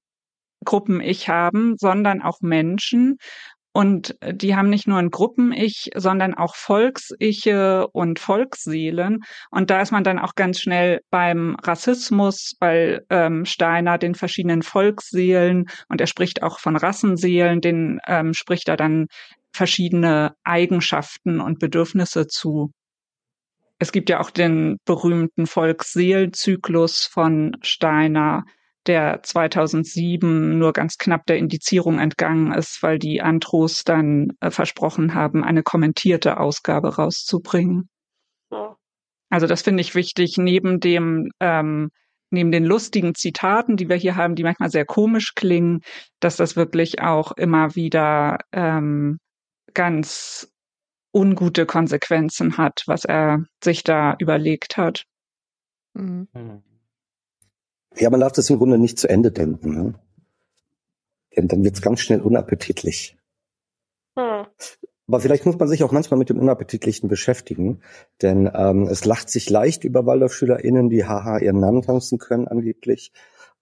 Gruppen-Ich 0.63 1.29
haben, 1.29 1.77
sondern 1.77 2.21
auch 2.21 2.41
Menschen. 2.41 3.17
Und 3.73 4.15
äh, 4.21 4.33
die 4.33 4.55
haben 4.55 4.69
nicht 4.69 4.87
nur 4.87 4.99
ein 4.99 5.09
Gruppen-Ich, 5.09 5.89
sondern 5.95 6.35
auch 6.35 6.55
Volksiche 6.55 7.87
und 7.91 8.19
Volksseelen. 8.19 9.23
Und 9.49 9.69
da 9.69 9.81
ist 9.81 9.91
man 9.91 10.03
dann 10.03 10.19
auch 10.19 10.35
ganz 10.35 10.61
schnell 10.61 11.01
beim 11.09 11.57
Rassismus, 11.61 12.55
weil 12.59 13.05
ähm, 13.09 13.45
Steiner 13.45 13.97
den 13.97 14.15
verschiedenen 14.15 14.61
Volksseelen 14.61 15.65
und 15.89 15.99
er 15.99 16.07
spricht 16.07 16.43
auch 16.43 16.59
von 16.59 16.75
Rassenseelen, 16.75 17.61
den 17.61 17.99
ähm, 18.07 18.33
spricht 18.33 18.69
er 18.69 18.77
dann 18.77 19.07
verschiedene 19.51 20.35
Eigenschaften 20.43 21.41
und 21.41 21.59
Bedürfnisse 21.59 22.27
zu. 22.27 22.71
Es 23.79 23.91
gibt 23.91 24.09
ja 24.09 24.19
auch 24.19 24.29
den 24.29 24.77
berühmten 24.85 25.45
Volksseelenzyklus 25.47 27.05
von 27.05 27.57
Steiner, 27.61 28.43
der 28.87 29.21
2007 29.23 30.57
nur 30.57 30.73
ganz 30.73 30.97
knapp 30.97 31.25
der 31.25 31.37
Indizierung 31.37 31.99
entgangen 31.99 32.51
ist, 32.53 32.83
weil 32.83 32.99
die 32.99 33.21
Andros 33.21 33.83
dann 33.83 34.33
äh, 34.39 34.51
versprochen 34.51 35.13
haben, 35.13 35.43
eine 35.43 35.63
kommentierte 35.63 36.39
Ausgabe 36.39 36.95
rauszubringen. 36.95 37.89
Ja. 38.51 38.75
Also 39.29 39.47
das 39.47 39.61
finde 39.61 39.81
ich 39.81 39.95
wichtig, 39.95 40.37
neben 40.37 40.79
dem, 40.79 41.31
ähm, 41.39 41.91
neben 42.29 42.51
den 42.51 42.65
lustigen 42.65 43.15
Zitaten, 43.15 43.77
die 43.77 43.89
wir 43.89 43.95
hier 43.95 44.15
haben, 44.15 44.35
die 44.35 44.43
manchmal 44.43 44.69
sehr 44.69 44.85
komisch 44.85 45.33
klingen, 45.35 45.81
dass 46.19 46.35
das 46.35 46.55
wirklich 46.55 47.01
auch 47.01 47.31
immer 47.31 47.75
wieder 47.75 48.39
ähm, 48.51 49.19
ganz 49.73 50.51
ungute 51.13 51.65
Konsequenzen 51.65 52.57
hat, 52.57 52.83
was 52.87 53.05
er 53.05 53.43
sich 53.63 53.83
da 53.83 54.15
überlegt 54.19 54.77
hat. 54.77 55.05
Mhm. 55.93 56.27
Ja, 57.97 58.09
man 58.09 58.19
darf 58.19 58.31
das 58.31 58.49
im 58.49 58.57
Grunde 58.57 58.77
nicht 58.77 58.99
zu 58.99 59.09
Ende 59.09 59.31
denken. 59.31 59.73
Ne? 59.73 59.93
Denn 61.35 61.47
dann 61.47 61.63
wird's 61.63 61.81
ganz 61.81 61.99
schnell 61.99 62.21
unappetitlich. 62.21 63.17
Hm. 64.17 64.45
Aber 65.07 65.19
vielleicht 65.19 65.45
muss 65.45 65.59
man 65.59 65.67
sich 65.67 65.83
auch 65.83 65.91
manchmal 65.91 66.17
mit 66.17 66.29
dem 66.29 66.39
Unappetitlichen 66.39 67.09
beschäftigen, 67.09 67.81
denn 68.21 68.49
ähm, 68.53 68.83
es 68.83 69.03
lacht 69.03 69.29
sich 69.29 69.49
leicht 69.49 69.83
über 69.83 70.05
WaldorfschülerInnen, 70.05 70.89
die 70.89 71.05
haha 71.05 71.39
ihren 71.39 71.59
Namen 71.59 71.81
tanzen 71.81 72.19
können 72.19 72.47
angeblich. 72.47 73.11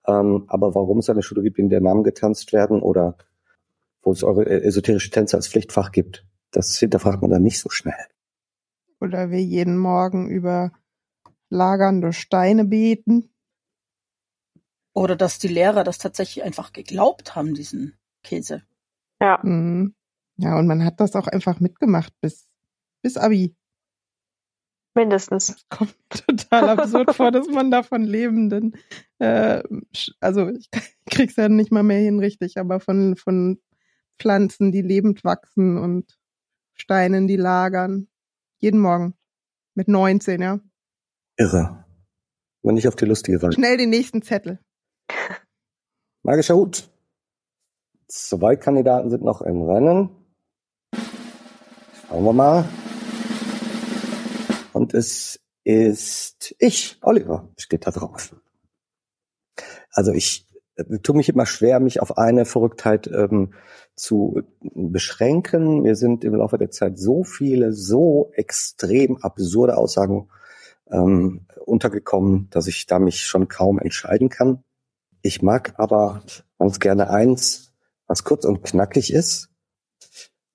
Ähm, 0.06 0.46
aber 0.48 0.76
warum 0.76 1.00
es 1.00 1.10
eine 1.10 1.24
Schule 1.24 1.42
gibt, 1.42 1.58
in 1.58 1.70
der 1.70 1.82
Namen 1.82 2.04
getanzt 2.04 2.54
werden 2.54 2.82
oder 2.82 3.18
wo 4.04 4.12
es 4.12 4.24
eure 4.24 4.46
äh, 4.46 4.64
esoterische 4.64 5.10
Tänze 5.10 5.36
als 5.38 5.48
Pflichtfach 5.48 5.92
gibt, 5.92 6.26
das 6.52 6.78
hinterfragt 6.78 7.22
man 7.22 7.32
dann 7.32 7.44
nicht 7.44 7.60
so 7.60 7.70
schnell. 7.70 7.96
Oder 9.00 9.32
wir 9.32 9.42
jeden 9.42 9.78
Morgen 9.78 10.30
über 10.30 10.72
lagernde 11.50 12.14
Steine 12.14 12.66
beten. 12.66 13.30
Oder 14.94 15.16
dass 15.16 15.40
die 15.40 15.48
Lehrer 15.48 15.84
das 15.84 15.98
tatsächlich 15.98 16.44
einfach 16.44 16.74
geglaubt 16.74 17.36
haben, 17.36 17.54
diesen 17.54 17.98
Käse. 18.24 18.64
Ja. 19.22 19.40
Mhm. 19.44 19.96
Ja, 20.38 20.58
und 20.58 20.68
man 20.68 20.84
hat 20.84 21.00
das 21.00 21.16
auch 21.16 21.28
einfach 21.28 21.60
mitgemacht 21.60 22.14
bis, 22.20 22.50
bis 23.02 23.18
Abi. 23.18 23.56
Mindestens. 24.94 25.66
Kommt 25.70 25.96
mir 25.98 26.38
total 26.38 26.70
absurd 26.70 27.16
vor, 27.16 27.32
dass 27.32 27.48
man 27.48 27.72
da 27.72 27.84
von 27.84 28.04
Lebenden, 28.04 28.76
äh, 29.20 29.64
also 30.20 30.50
ich 30.50 30.70
krieg's 31.10 31.38
ja 31.38 31.48
nicht 31.48 31.72
mal 31.72 31.84
mehr 31.84 32.00
hin 32.00 32.20
richtig, 32.20 32.58
aber 32.58 32.80
von, 32.80 33.16
von 33.16 33.62
Pflanzen, 34.20 34.72
die 34.72 34.82
lebend 34.82 35.24
wachsen 35.24 35.78
und 35.78 36.18
Steinen, 36.74 37.28
die 37.28 37.38
lagern. 37.38 38.08
Jeden 38.60 38.80
Morgen. 38.80 39.16
Mit 39.74 39.88
19, 39.88 40.42
ja. 40.42 40.60
Irre. 41.38 41.86
Aber 42.64 42.74
nicht 42.74 42.88
auf 42.88 42.96
die 42.96 43.06
lustige 43.06 43.42
Weise. 43.42 43.54
Schnell 43.54 43.78
den 43.78 43.90
nächsten 43.90 44.22
Zettel. 44.22 44.60
Magischer 46.24 46.56
Hut. 46.56 46.88
Zwei 48.08 48.56
Kandidaten 48.56 49.10
sind 49.10 49.24
noch 49.24 49.42
im 49.42 49.64
Rennen. 49.64 50.10
Schauen 52.08 52.24
wir 52.24 52.34
mal. 52.34 52.66
Und 54.72 54.94
es 54.94 55.40
ist 55.64 56.54
ich, 56.60 57.00
Oliver, 57.02 57.50
steht 57.58 57.88
da 57.88 57.92
drauf. 57.92 58.36
Also 59.92 60.12
ich 60.12 60.46
äh, 60.76 61.00
tue 61.00 61.16
mich 61.16 61.28
immer 61.30 61.48
schwer, 61.48 61.80
mich 61.80 62.02
auf 62.02 62.20
eine 62.20 62.46
Verrücktheit 62.46 63.08
ähm, 63.08 63.56
zu 63.96 64.44
beschränken. 64.62 65.82
Mir 65.82 65.96
sind 65.96 66.24
im 66.24 66.36
Laufe 66.36 66.60
der 66.60 66.70
Zeit 66.70 67.00
so 67.00 67.24
viele, 67.24 67.74
so 67.74 68.30
extrem 68.34 69.18
absurde 69.18 69.76
Aussagen 69.76 70.30
ähm, 70.92 71.48
untergekommen, 71.66 72.48
dass 72.52 72.68
ich 72.68 72.86
da 72.86 73.00
mich 73.00 73.26
schon 73.26 73.48
kaum 73.48 73.80
entscheiden 73.80 74.30
kann. 74.30 74.64
Ich 75.24 75.42
mag 75.42 75.74
aber 75.78 76.24
ganz 76.58 76.80
gerne 76.80 77.10
eins, 77.10 77.74
was 78.08 78.24
kurz 78.24 78.44
und 78.44 78.64
knackig 78.64 79.14
ist, 79.14 79.50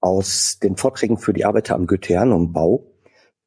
aus 0.01 0.59
den 0.61 0.77
Vorträgen 0.77 1.19
für 1.19 1.33
die 1.33 1.45
Arbeiter 1.45 1.75
am 1.75 1.87
Goetheanumbau. 1.87 2.93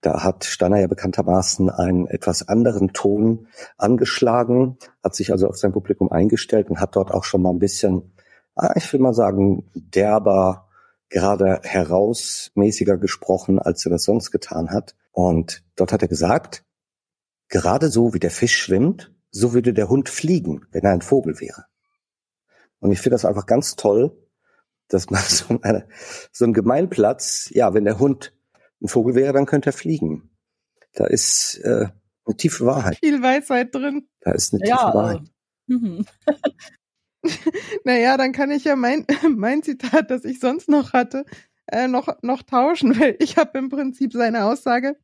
Da 0.02 0.24
hat 0.24 0.46
Steiner 0.46 0.80
ja 0.80 0.88
bekanntermaßen 0.88 1.70
einen 1.70 2.08
etwas 2.08 2.48
anderen 2.48 2.94
Ton 2.94 3.48
angeschlagen, 3.78 4.78
hat 5.04 5.14
sich 5.14 5.32
also 5.32 5.48
auf 5.48 5.58
sein 5.58 5.74
Publikum 5.74 6.10
eingestellt 6.10 6.70
und 6.70 6.80
hat 6.80 6.96
dort 6.96 7.12
auch 7.12 7.26
schon 7.26 7.42
mal 7.42 7.50
ein 7.50 7.60
bisschen, 7.60 8.14
ah, 8.56 8.72
ich 8.78 8.92
will 8.94 9.02
mal 9.02 9.14
sagen, 9.14 9.70
derber, 9.74 10.70
gerade 11.10 11.60
herausmäßiger 11.64 12.98
gesprochen, 12.98 13.60
als 13.60 13.86
er 13.86 13.92
das 13.92 14.04
sonst 14.04 14.32
getan 14.32 14.70
hat. 14.70 14.96
Und 15.12 15.64
dort 15.76 15.92
hat 15.92 16.02
er 16.02 16.08
gesagt, 16.08 16.64
gerade 17.50 17.90
so 17.90 18.14
wie 18.14 18.20
der 18.20 18.32
Fisch 18.32 18.58
schwimmt, 18.58 19.12
so 19.32 19.54
würde 19.54 19.74
der 19.74 19.90
Hund 19.90 20.10
fliegen, 20.10 20.66
wenn 20.72 20.84
er 20.84 20.92
ein 20.92 21.02
Vogel 21.02 21.40
wäre. 21.40 21.66
Und 22.80 22.92
ich 22.92 23.00
finde 23.00 23.16
das 23.16 23.26
einfach 23.26 23.46
ganz 23.46 23.76
toll, 23.76 24.18
dass 24.88 25.10
man 25.10 25.22
so, 25.28 25.60
eine, 25.62 25.88
so 26.32 26.46
ein 26.46 26.54
Gemeinplatz, 26.54 27.50
ja, 27.54 27.74
wenn 27.74 27.86
der 27.86 28.00
Hund 28.00 28.34
ein 28.82 28.88
Vogel 28.88 29.16
wäre, 29.16 29.34
dann 29.34 29.46
könnte 29.46 29.70
er 29.70 29.74
fliegen. 29.74 30.30
Da 30.94 31.06
ist 31.06 31.60
äh, 31.64 31.88
eine 32.26 32.38
tiefe 32.38 32.66
Wahrheit. 32.66 32.98
Viel 32.98 33.22
Weisheit 33.22 33.74
drin. 33.76 34.08
Da 34.22 34.32
ist 34.32 34.54
eine 34.54 34.66
Ja, 34.68 34.78
tiefe 34.78 34.98
Wahrheit. 34.98 35.22
Mhm. 35.68 36.06
Naja, 37.84 38.16
dann 38.16 38.32
kann 38.32 38.50
ich 38.50 38.64
ja 38.64 38.76
mein, 38.76 39.06
mein 39.36 39.62
Zitat, 39.62 40.10
das 40.10 40.24
ich 40.24 40.40
sonst 40.40 40.70
noch 40.70 40.94
hatte, 40.94 41.26
äh, 41.68 41.88
noch, 41.88 42.08
noch 42.22 42.44
tauschen, 42.44 43.00
weil 43.00 43.18
ich 43.20 43.38
habe 43.38 43.58
im 43.58 43.70
Prinzip 43.70 44.14
seine 44.14 44.46
Aussage, 44.46 44.98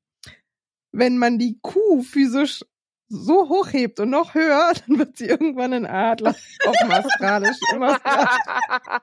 wenn 0.92 1.18
man 1.18 1.38
die 1.38 1.60
Kuh 1.62 2.04
physisch 2.04 2.64
so 3.08 3.50
hochhebt 3.50 4.00
und 4.00 4.10
noch 4.10 4.34
höher, 4.34 4.74
dann 4.88 5.00
wird 5.00 5.18
sie 5.18 5.26
irgendwann 5.26 5.74
ein 5.74 5.86
Adler 5.86 6.36
auf 6.66 6.76
dem 6.82 6.92
astralisch. 6.92 7.58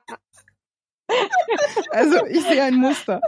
Also 1.91 2.25
ich 2.25 2.41
sehe 2.43 2.63
ein 2.63 2.75
Muster. 2.75 3.21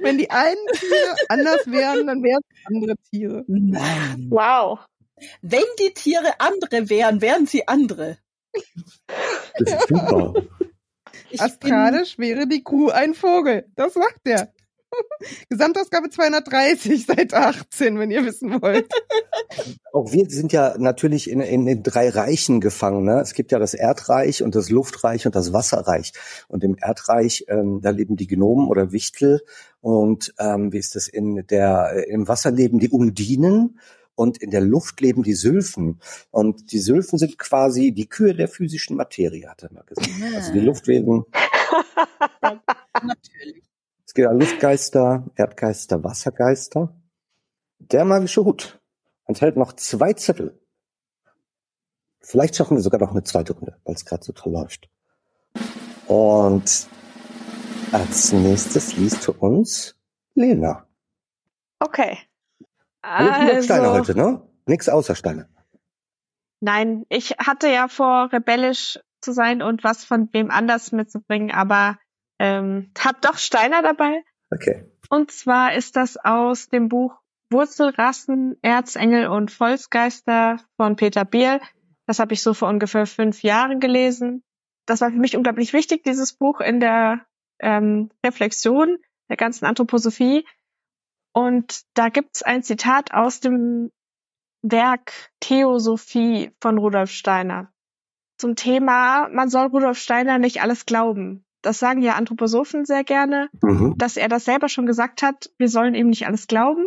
Wenn 0.00 0.16
die 0.16 0.30
einen 0.30 0.66
Tiere 0.72 1.16
anders 1.28 1.66
wären, 1.66 2.06
dann 2.06 2.22
wären 2.22 2.40
es 2.48 2.66
andere 2.66 2.94
Tiere. 3.10 3.44
Nein. 3.48 4.28
Wow. 4.30 4.78
Wenn 5.42 5.64
die 5.80 5.92
Tiere 5.92 6.38
andere 6.38 6.88
wären, 6.88 7.20
wären 7.20 7.46
sie 7.46 7.66
andere. 7.66 8.18
Das 9.58 9.72
ist 9.72 9.88
super. 9.88 10.34
Ich 11.30 11.40
Astralisch 11.42 12.18
wäre 12.18 12.46
die 12.46 12.62
Kuh 12.62 12.88
ein 12.88 13.14
Vogel. 13.14 13.70
Das 13.74 13.94
sagt 13.94 14.20
er. 14.24 14.52
Gesamtausgabe 15.48 16.10
230, 16.10 17.06
Seite 17.06 17.36
18, 17.36 17.98
wenn 17.98 18.10
ihr 18.10 18.24
wissen 18.24 18.62
wollt. 18.62 18.88
Auch 19.92 20.12
wir 20.12 20.28
sind 20.28 20.52
ja 20.52 20.76
natürlich 20.78 21.30
in, 21.30 21.40
in 21.40 21.66
den 21.66 21.82
drei 21.82 22.08
Reichen 22.08 22.60
gefangen. 22.60 23.04
Ne? 23.04 23.20
Es 23.20 23.34
gibt 23.34 23.52
ja 23.52 23.58
das 23.58 23.74
Erdreich 23.74 24.42
und 24.42 24.54
das 24.54 24.70
Luftreich 24.70 25.26
und 25.26 25.34
das 25.34 25.52
Wasserreich. 25.52 26.12
Und 26.48 26.64
im 26.64 26.76
Erdreich, 26.80 27.44
ähm, 27.48 27.80
da 27.82 27.90
leben 27.90 28.16
die 28.16 28.26
Gnomen 28.26 28.68
oder 28.68 28.92
Wichtel. 28.92 29.42
Und 29.80 30.34
ähm, 30.38 30.72
wie 30.72 30.78
ist 30.78 30.94
das 30.94 31.08
in 31.08 31.46
der 31.46 32.06
im 32.08 32.28
Wasser 32.28 32.50
leben 32.50 32.78
die 32.78 32.90
Undinen 32.90 33.78
und 34.14 34.38
in 34.38 34.50
der 34.50 34.60
Luft 34.60 35.00
leben 35.00 35.22
die 35.22 35.34
Sylphen. 35.34 36.00
Und 36.32 36.72
die 36.72 36.80
Sylphen 36.80 37.18
sind 37.18 37.38
quasi 37.38 37.92
die 37.92 38.08
Kühe 38.08 38.34
der 38.34 38.48
physischen 38.48 38.96
Materie, 38.96 39.48
hat 39.48 39.62
er 39.62 39.72
mal 39.72 39.84
gesagt. 39.84 40.10
Also 40.34 40.52
die 40.52 40.60
Luftwesen. 40.60 41.24
Natürlich. 42.42 43.67
Luftgeister, 44.26 45.24
Erdgeister, 45.36 46.02
Wassergeister. 46.04 46.94
Der 47.78 48.04
magische 48.04 48.44
Hut 48.44 48.80
enthält 49.26 49.56
noch 49.56 49.72
zwei 49.74 50.12
Zettel. 50.12 50.60
Vielleicht 52.20 52.56
schaffen 52.56 52.76
wir 52.76 52.82
sogar 52.82 53.00
noch 53.00 53.12
eine 53.12 53.22
zweite 53.22 53.52
Runde, 53.52 53.76
weil 53.84 53.94
es 53.94 54.04
gerade 54.04 54.24
so 54.24 54.32
toll 54.32 54.52
läuft. 54.52 54.88
Und 56.06 56.86
als 57.92 58.32
nächstes 58.32 58.96
liest 58.96 59.24
für 59.24 59.32
uns 59.32 59.96
Lena. 60.34 60.86
Okay. 61.78 62.18
Nur 63.02 63.62
Steine 63.62 63.88
Also, 63.88 63.92
heute, 63.92 64.14
ne? 64.16 64.42
Nix 64.66 64.88
außer 64.88 65.14
Steine. 65.14 65.48
nein, 66.60 67.06
ich 67.08 67.30
hatte 67.38 67.68
ja 67.68 67.88
vor, 67.88 68.30
rebellisch 68.32 68.98
zu 69.20 69.32
sein 69.32 69.62
und 69.62 69.84
was 69.84 70.04
von 70.04 70.28
wem 70.32 70.50
anders 70.50 70.92
mitzubringen, 70.92 71.50
aber 71.50 71.98
ähm, 72.38 72.90
hab 72.98 73.20
doch 73.22 73.38
Steiner 73.38 73.82
dabei. 73.82 74.24
Okay. 74.50 74.84
Und 75.10 75.30
zwar 75.30 75.74
ist 75.74 75.96
das 75.96 76.16
aus 76.16 76.68
dem 76.68 76.88
Buch 76.88 77.14
Wurzelrassen, 77.50 78.58
Erzengel 78.62 79.28
und 79.28 79.50
Volksgeister 79.50 80.58
von 80.76 80.96
Peter 80.96 81.24
Biel. 81.24 81.60
Das 82.06 82.18
habe 82.18 82.34
ich 82.34 82.42
so 82.42 82.54
vor 82.54 82.68
ungefähr 82.68 83.06
fünf 83.06 83.42
Jahren 83.42 83.80
gelesen. 83.80 84.42
Das 84.86 85.00
war 85.00 85.10
für 85.10 85.18
mich 85.18 85.36
unglaublich 85.36 85.72
wichtig, 85.72 86.04
dieses 86.04 86.32
Buch 86.32 86.60
in 86.60 86.80
der 86.80 87.26
ähm, 87.58 88.10
Reflexion 88.24 88.98
der 89.28 89.36
ganzen 89.36 89.64
Anthroposophie. 89.64 90.46
Und 91.32 91.82
da 91.94 92.08
gibt's 92.08 92.42
ein 92.42 92.62
Zitat 92.62 93.12
aus 93.12 93.40
dem 93.40 93.90
Werk 94.62 95.12
Theosophie 95.40 96.52
von 96.60 96.78
Rudolf 96.78 97.10
Steiner 97.10 97.72
zum 98.38 98.54
Thema, 98.54 99.28
man 99.30 99.50
soll 99.50 99.66
Rudolf 99.66 99.98
Steiner 99.98 100.38
nicht 100.38 100.62
alles 100.62 100.86
glauben. 100.86 101.44
Das 101.62 101.78
sagen 101.78 102.02
ja 102.02 102.14
Anthroposophen 102.14 102.84
sehr 102.84 103.04
gerne 103.04 103.50
Mhm. 103.62 103.96
dass 103.98 104.16
er 104.16 104.28
das 104.28 104.44
selber 104.44 104.68
schon 104.68 104.86
gesagt 104.86 105.22
hat, 105.22 105.50
wir 105.58 105.68
sollen 105.68 105.94
ihm 105.94 106.08
nicht 106.08 106.26
alles 106.26 106.46
glauben. 106.46 106.86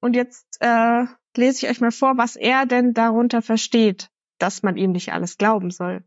Und 0.00 0.14
jetzt 0.14 0.58
äh, 0.60 1.06
lese 1.36 1.64
ich 1.66 1.70
euch 1.70 1.80
mal 1.80 1.90
vor, 1.90 2.16
was 2.16 2.36
er 2.36 2.66
denn 2.66 2.94
darunter 2.94 3.42
versteht, 3.42 4.10
dass 4.38 4.62
man 4.62 4.76
ihm 4.76 4.92
nicht 4.92 5.12
alles 5.12 5.38
glauben 5.38 5.70
soll. 5.70 6.04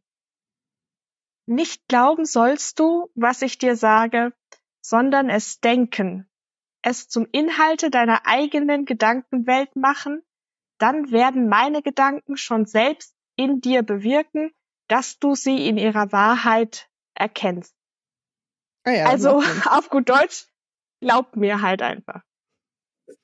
Nicht 1.47 1.87
glauben 1.87 2.25
sollst 2.25 2.79
du, 2.79 3.09
was 3.15 3.41
ich 3.41 3.57
dir 3.57 3.75
sage, 3.75 4.33
sondern 4.81 5.29
es 5.29 5.59
denken, 5.59 6.29
es 6.81 7.09
zum 7.09 7.27
Inhalte 7.31 7.89
deiner 7.89 8.25
eigenen 8.25 8.85
Gedankenwelt 8.85 9.75
machen, 9.75 10.21
dann 10.77 11.11
werden 11.11 11.47
meine 11.47 11.81
Gedanken 11.81 12.37
schon 12.37 12.65
selbst 12.65 13.15
in 13.35 13.61
dir 13.61 13.83
bewirken, 13.83 14.51
dass 14.87 15.19
du 15.19 15.35
sie 15.35 15.67
in 15.67 15.77
ihrer 15.77 16.11
Wahrheit 16.11 16.89
erkennst. 17.15 17.73
Ah 18.83 18.91
ja, 18.91 19.05
Also 19.05 19.41
auf 19.69 19.89
gut 19.89 20.09
Deutsch, 20.09 20.47
glaub 21.01 21.35
mir 21.35 21.61
halt 21.61 21.81
einfach. 21.81 22.21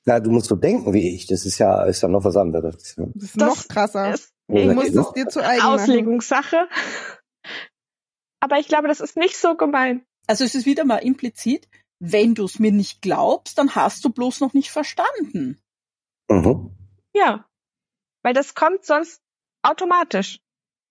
Na, 0.04 0.20
du 0.20 0.30
musst 0.30 0.48
so 0.48 0.56
denken 0.56 0.92
wie 0.92 1.14
ich. 1.14 1.26
Das 1.26 1.46
ist 1.46 1.58
ja, 1.58 1.84
ist 1.84 2.02
ja 2.02 2.08
noch 2.08 2.24
was 2.24 2.36
anderes. 2.36 2.76
Das 2.76 2.96
ist 2.96 2.98
das 3.14 3.36
noch 3.36 3.68
krasser. 3.68 4.14
Ist 4.14 4.32
musst 4.48 4.88
genau. 4.88 5.08
es 5.08 5.12
dir 5.12 5.28
zu 5.28 5.44
eigen 5.44 5.62
machen. 5.62 5.80
Auslegungssache. 5.80 6.68
Aber 8.40 8.58
ich 8.58 8.68
glaube, 8.68 8.88
das 8.88 9.00
ist 9.00 9.16
nicht 9.16 9.36
so 9.36 9.56
gemein. 9.56 10.04
Also 10.26 10.44
es 10.44 10.54
ist 10.54 10.66
wieder 10.66 10.84
mal 10.84 10.98
implizit, 10.98 11.68
wenn 12.00 12.34
du 12.34 12.44
es 12.44 12.58
mir 12.58 12.72
nicht 12.72 13.02
glaubst, 13.02 13.58
dann 13.58 13.74
hast 13.74 14.04
du 14.04 14.10
bloß 14.10 14.40
noch 14.40 14.54
nicht 14.54 14.70
verstanden. 14.70 15.60
Mhm. 16.30 16.76
Ja. 17.14 17.46
Weil 18.22 18.34
das 18.34 18.54
kommt 18.54 18.84
sonst 18.84 19.22
automatisch. 19.62 20.40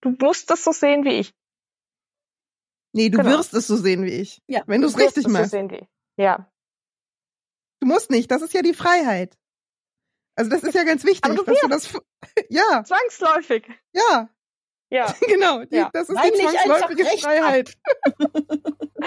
Du 0.01 0.15
musst 0.19 0.49
das 0.49 0.63
so 0.63 0.71
sehen 0.71 1.05
wie 1.05 1.19
ich. 1.19 1.33
Nee, 2.97 3.09
du 3.09 3.19
Genau. 3.19 3.29
wirst 3.37 3.53
es 3.53 3.67
so 3.67 3.75
sehen 3.77 4.03
wie 4.03 4.09
ich. 4.11 4.41
Ja. 4.47 4.63
Wenn 4.67 4.81
du 4.81 4.87
es 4.87 4.95
wirst 4.95 5.15
richtig 5.17 5.25
es 5.27 5.31
so 5.31 5.37
machst. 5.37 5.51
sehen 5.51 5.69
wie 5.69 5.75
ich. 5.75 5.87
Ja. 6.17 6.51
Du 7.79 7.87
musst 7.87 8.09
nicht, 8.09 8.29
das 8.31 8.41
ist 8.41 8.53
ja 8.53 8.61
die 8.63 8.73
Freiheit. 8.73 9.37
Also 10.35 10.49
das 10.51 10.63
ist 10.63 10.73
ja 10.75 10.83
ganz 10.83 11.03
wichtig, 11.05 11.23
Aber 11.23 11.35
du 11.35 11.43
dass 11.43 11.61
du 11.61 11.67
das 11.69 11.93
Ja, 12.49 12.83
Zwangsläufig. 12.83 13.67
ja, 13.93 14.29
Ja. 14.89 15.13
genau. 15.27 15.63
Die, 15.65 15.75
Ja. 15.75 15.89
Das 15.93 16.09
ist 16.09 16.15
Weil 16.15 16.31
die 16.31 16.37
zwangsläufige 16.39 17.05
Freiheit. 17.21 17.73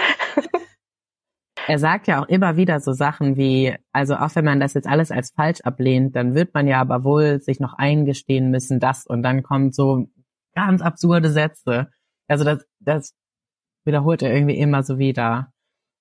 Er 1.67 1.77
sagt 1.77 2.07
ja 2.07 2.21
auch 2.23 2.27
immer 2.27 2.57
wieder 2.57 2.79
so 2.79 2.91
Sachen 2.91 3.37
wie, 3.37 3.75
also 3.91 4.15
auch 4.15 4.35
wenn 4.35 4.45
man 4.45 4.59
das 4.59 4.73
jetzt 4.73 4.87
alles 4.87 5.11
als 5.11 5.31
falsch 5.31 5.61
ablehnt, 5.61 6.15
dann 6.15 6.33
wird 6.33 6.53
man 6.55 6.67
ja 6.67 6.81
aber 6.81 7.03
wohl 7.03 7.39
sich 7.39 7.59
noch 7.59 7.73
eingestehen 7.73 8.49
müssen, 8.49 8.79
das 8.79 9.05
und 9.05 9.21
dann 9.21 9.43
kommt 9.43 9.75
so 9.75 10.07
ganz 10.55 10.81
absurde 10.81 11.29
Sätze. 11.31 11.91
Also 12.27 12.43
das, 12.45 12.65
das 12.79 13.13
wiederholt 13.85 14.21
er 14.21 14.33
irgendwie 14.33 14.57
immer 14.57 14.83
so 14.83 14.97
wieder. 14.97 15.51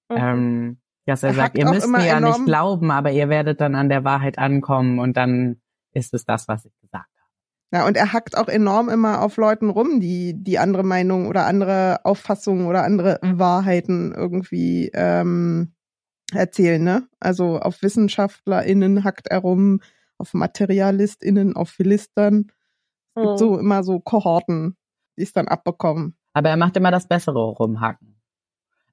Mhm. 0.08 0.16
Ähm, 0.16 0.80
dass 1.06 1.22
er, 1.22 1.30
Er 1.30 1.34
sagt, 1.34 1.58
ihr 1.58 1.68
müsst 1.68 1.88
mir 1.88 2.06
ja 2.06 2.20
nicht 2.20 2.44
glauben, 2.44 2.90
aber 2.90 3.10
ihr 3.10 3.28
werdet 3.28 3.60
dann 3.60 3.74
an 3.74 3.88
der 3.88 4.04
Wahrheit 4.04 4.38
ankommen 4.38 4.98
und 5.00 5.16
dann 5.16 5.60
ist 5.92 6.14
es 6.14 6.24
das, 6.24 6.46
was 6.46 6.64
ich 6.66 6.78
gesagt 6.80 7.08
habe. 7.18 7.30
Ja, 7.72 7.86
und 7.86 7.96
er 7.96 8.12
hackt 8.12 8.36
auch 8.36 8.48
enorm 8.48 8.88
immer 8.88 9.22
auf 9.22 9.36
Leuten 9.36 9.70
rum, 9.70 9.98
die 10.00 10.34
die 10.36 10.58
andere 10.58 10.84
Meinung 10.84 11.26
oder 11.26 11.46
andere 11.46 12.04
Auffassungen 12.04 12.66
oder 12.66 12.84
andere 12.84 13.18
Wahrheiten 13.22 14.12
irgendwie 14.14 14.90
ähm, 14.94 15.74
erzählen, 16.32 16.82
ne? 16.82 17.08
Also 17.18 17.58
auf 17.58 17.82
WissenschaftlerInnen 17.82 19.02
hackt 19.02 19.28
er 19.28 19.38
rum, 19.38 19.80
auf 20.18 20.34
MaterialistInnen, 20.34 21.56
auf 21.56 21.70
Philistern. 21.70 22.52
Es 23.14 23.22
gibt 23.22 23.32
Mhm. 23.32 23.38
so 23.38 23.58
immer 23.58 23.82
so 23.82 23.98
Kohorten, 24.00 24.76
die 25.18 25.22
es 25.22 25.32
dann 25.32 25.48
abbekommen. 25.48 26.16
Aber 26.32 26.48
er 26.48 26.56
macht 26.56 26.76
immer 26.76 26.90
das 26.90 27.08
Bessere 27.08 27.38
rumhacken. 27.38 28.20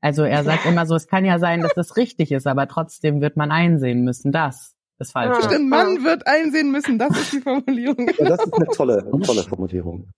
Also 0.02 0.24
er 0.24 0.44
sagt 0.44 0.66
immer 0.66 0.86
so, 0.86 0.96
es 0.96 1.08
kann 1.08 1.26
ja 1.26 1.40
sein, 1.40 1.62
dass 1.62 1.74
das 1.74 1.98
richtig 1.98 2.32
ist, 2.32 2.48
aber 2.48 2.68
trotzdem 2.68 3.22
wird 3.22 3.36
man 3.36 3.52
einsehen 3.52 4.04
müssen, 4.04 4.32
das 4.32 4.76
ist 5.00 5.12
falsch. 5.12 5.46
Stimmt, 5.46 5.70
man 5.70 6.04
wird 6.04 6.28
einsehen 6.28 6.72
müssen, 6.72 7.00
das 7.00 7.18
ist 7.18 7.34
die 7.34 7.42
Formulierung. 7.42 8.08
Ja, 8.18 8.30
das 8.30 8.46
ist 8.46 8.54
eine 8.54 8.68
tolle, 8.68 9.10
eine 9.12 9.24
tolle 9.24 9.44
Formulierung. 9.44 10.10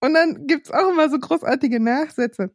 Und 0.00 0.14
dann 0.14 0.46
gibt's 0.46 0.70
auch 0.70 0.88
immer 0.88 1.08
so 1.08 1.18
großartige 1.18 1.80
Nachsätze. 1.80 2.50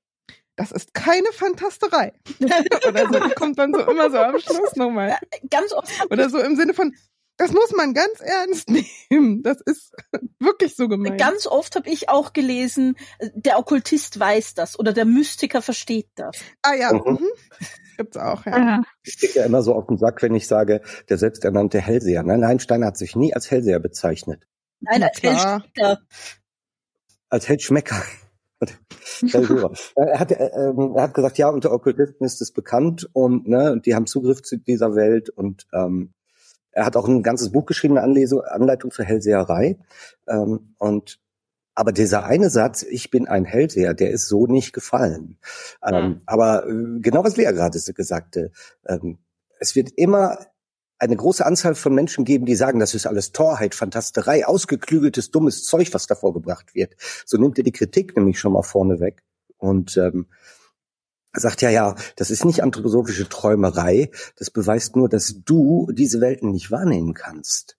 Das 0.56 0.71
ist 0.71 0.93
keine 0.93 1.28
Fantasterei. 1.32 2.13
Oder 2.88 3.08
so, 3.08 3.19
kommt 3.36 3.60
dann 3.60 3.73
so 3.73 3.80
immer 3.82 4.10
so 4.10 4.17
am 4.17 4.39
Schluss 4.39 4.76
nochmal. 4.76 5.15
Ganz 5.50 5.71
oft 5.71 5.89
Oder 6.10 6.30
so 6.30 6.39
im 6.39 6.56
Sinne 6.56 6.73
von, 6.73 6.93
das 7.38 7.52
muss 7.54 7.71
man 7.76 7.93
ganz 7.93 8.19
ernst 8.19 8.69
nehmen. 9.10 9.43
Das 9.43 9.62
ist 9.62 9.93
wirklich 10.39 10.76
so 10.76 10.88
gemeint. 10.88 11.19
Ganz 11.19 11.47
oft 11.47 11.76
habe 11.76 11.89
ich 11.89 12.10
auch 12.10 12.34
gelesen, 12.34 12.95
der 13.34 13.60
Okkultist 13.60 14.19
weiß 14.19 14.54
das 14.56 14.78
oder 14.80 14.93
der 14.93 15.06
Mystiker 15.06 15.62
versteht 15.62 16.10
das. 16.15 16.38
ah 16.63 16.73
ja, 16.76 16.91
Mhm. 16.93 17.13
mhm. 17.13 17.28
gibt's 17.97 18.17
auch, 18.17 18.45
ja. 18.45 18.58
Ja. 18.58 18.82
Ich 19.04 19.17
krieg 19.19 19.36
ja 19.36 19.45
immer 19.45 19.62
so 19.62 19.73
auf 19.73 19.88
den 19.88 19.97
Sack, 19.97 20.21
wenn 20.21 20.36
ich 20.36 20.47
sage, 20.47 20.82
der 21.10 21.17
selbsternannte 21.17 21.80
Hellseher. 21.80 22.23
Nein, 22.23 22.39
nein, 22.41 22.60
Steiner 22.60 22.88
hat 22.88 22.97
sich 22.97 23.15
nie 23.15 23.34
als 23.34 23.50
Hellseher 23.50 23.80
bezeichnet. 23.80 24.47
Nein, 24.80 25.02
als. 25.04 25.21
Hellspicker. 25.21 26.00
Als 27.30 27.47
Hellschmecker. 27.50 28.02
Er, 29.95 30.19
hat, 30.19 30.32
äh, 30.32 30.36
ähm, 30.56 30.93
er 30.95 31.04
hat 31.04 31.13
gesagt, 31.13 31.38
ja, 31.38 31.50
unter 31.50 31.71
Okkultisten 31.71 32.26
ist 32.26 32.41
es 32.41 32.52
bekannt 32.52 33.08
und 33.13 33.47
ne, 33.47 33.71
und 33.71 33.86
die 33.86 33.93
haben 33.95 34.08
Zugriff 34.08 34.41
zu 34.41 34.58
dieser 34.58 34.95
Welt 34.95 35.30
und 35.30 35.67
ähm, 35.73 36.13
er 36.77 36.85
hat 36.85 36.95
auch 36.95 37.07
ein 37.07 37.23
ganzes 37.23 37.51
Buch 37.51 37.65
geschrieben, 37.65 37.97
eine 37.97 38.05
Anlesung, 38.05 38.41
Anleitung 38.41 38.91
zur 38.91 39.03
Hellseherei. 39.03 39.79
Ähm, 40.27 40.75
und 40.77 41.19
aber 41.73 41.91
dieser 41.91 42.25
eine 42.25 42.51
Satz, 42.51 42.83
ich 42.83 43.09
bin 43.09 43.27
ein 43.27 43.45
Hellseher, 43.45 43.95
der 43.95 44.11
ist 44.11 44.27
so 44.27 44.45
nicht 44.45 44.73
gefallen. 44.73 45.39
Ähm, 45.83 46.21
aber 46.27 46.67
äh, 46.67 46.99
genau 46.99 47.23
was 47.23 47.35
Lea 47.35 47.51
gerade 47.51 47.79
gesagt 47.93 48.37
ähm, 48.85 49.17
es 49.59 49.75
wird 49.75 49.89
immer 49.95 50.37
eine 50.99 51.15
große 51.15 51.43
Anzahl 51.43 51.73
von 51.73 51.95
Menschen 51.95 52.25
geben, 52.25 52.45
die 52.45 52.55
sagen, 52.55 52.79
das 52.79 52.93
ist 52.93 53.07
alles 53.07 53.31
Torheit, 53.31 53.73
Fantasterei, 53.73 54.45
ausgeklügeltes, 54.45 55.31
dummes 55.31 55.63
Zeug, 55.63 55.95
was 55.95 56.05
davor 56.05 56.31
gebracht 56.31 56.75
wird. 56.75 56.93
So 57.25 57.37
nimmt 57.39 57.57
er 57.57 57.63
die 57.63 57.71
Kritik 57.71 58.15
nämlich 58.15 58.39
schon 58.39 58.53
mal 58.53 58.61
vorne 58.61 58.99
weg 58.99 59.23
und 59.57 59.97
ähm, 59.97 60.27
sagt 61.33 61.61
ja, 61.61 61.69
ja, 61.69 61.95
das 62.15 62.31
ist 62.31 62.45
nicht 62.45 62.63
anthroposophische 62.63 63.29
Träumerei, 63.29 64.11
das 64.37 64.49
beweist 64.49 64.95
nur, 64.95 65.09
dass 65.09 65.41
du 65.45 65.89
diese 65.91 66.21
Welten 66.21 66.51
nicht 66.51 66.71
wahrnehmen 66.71 67.13
kannst. 67.13 67.77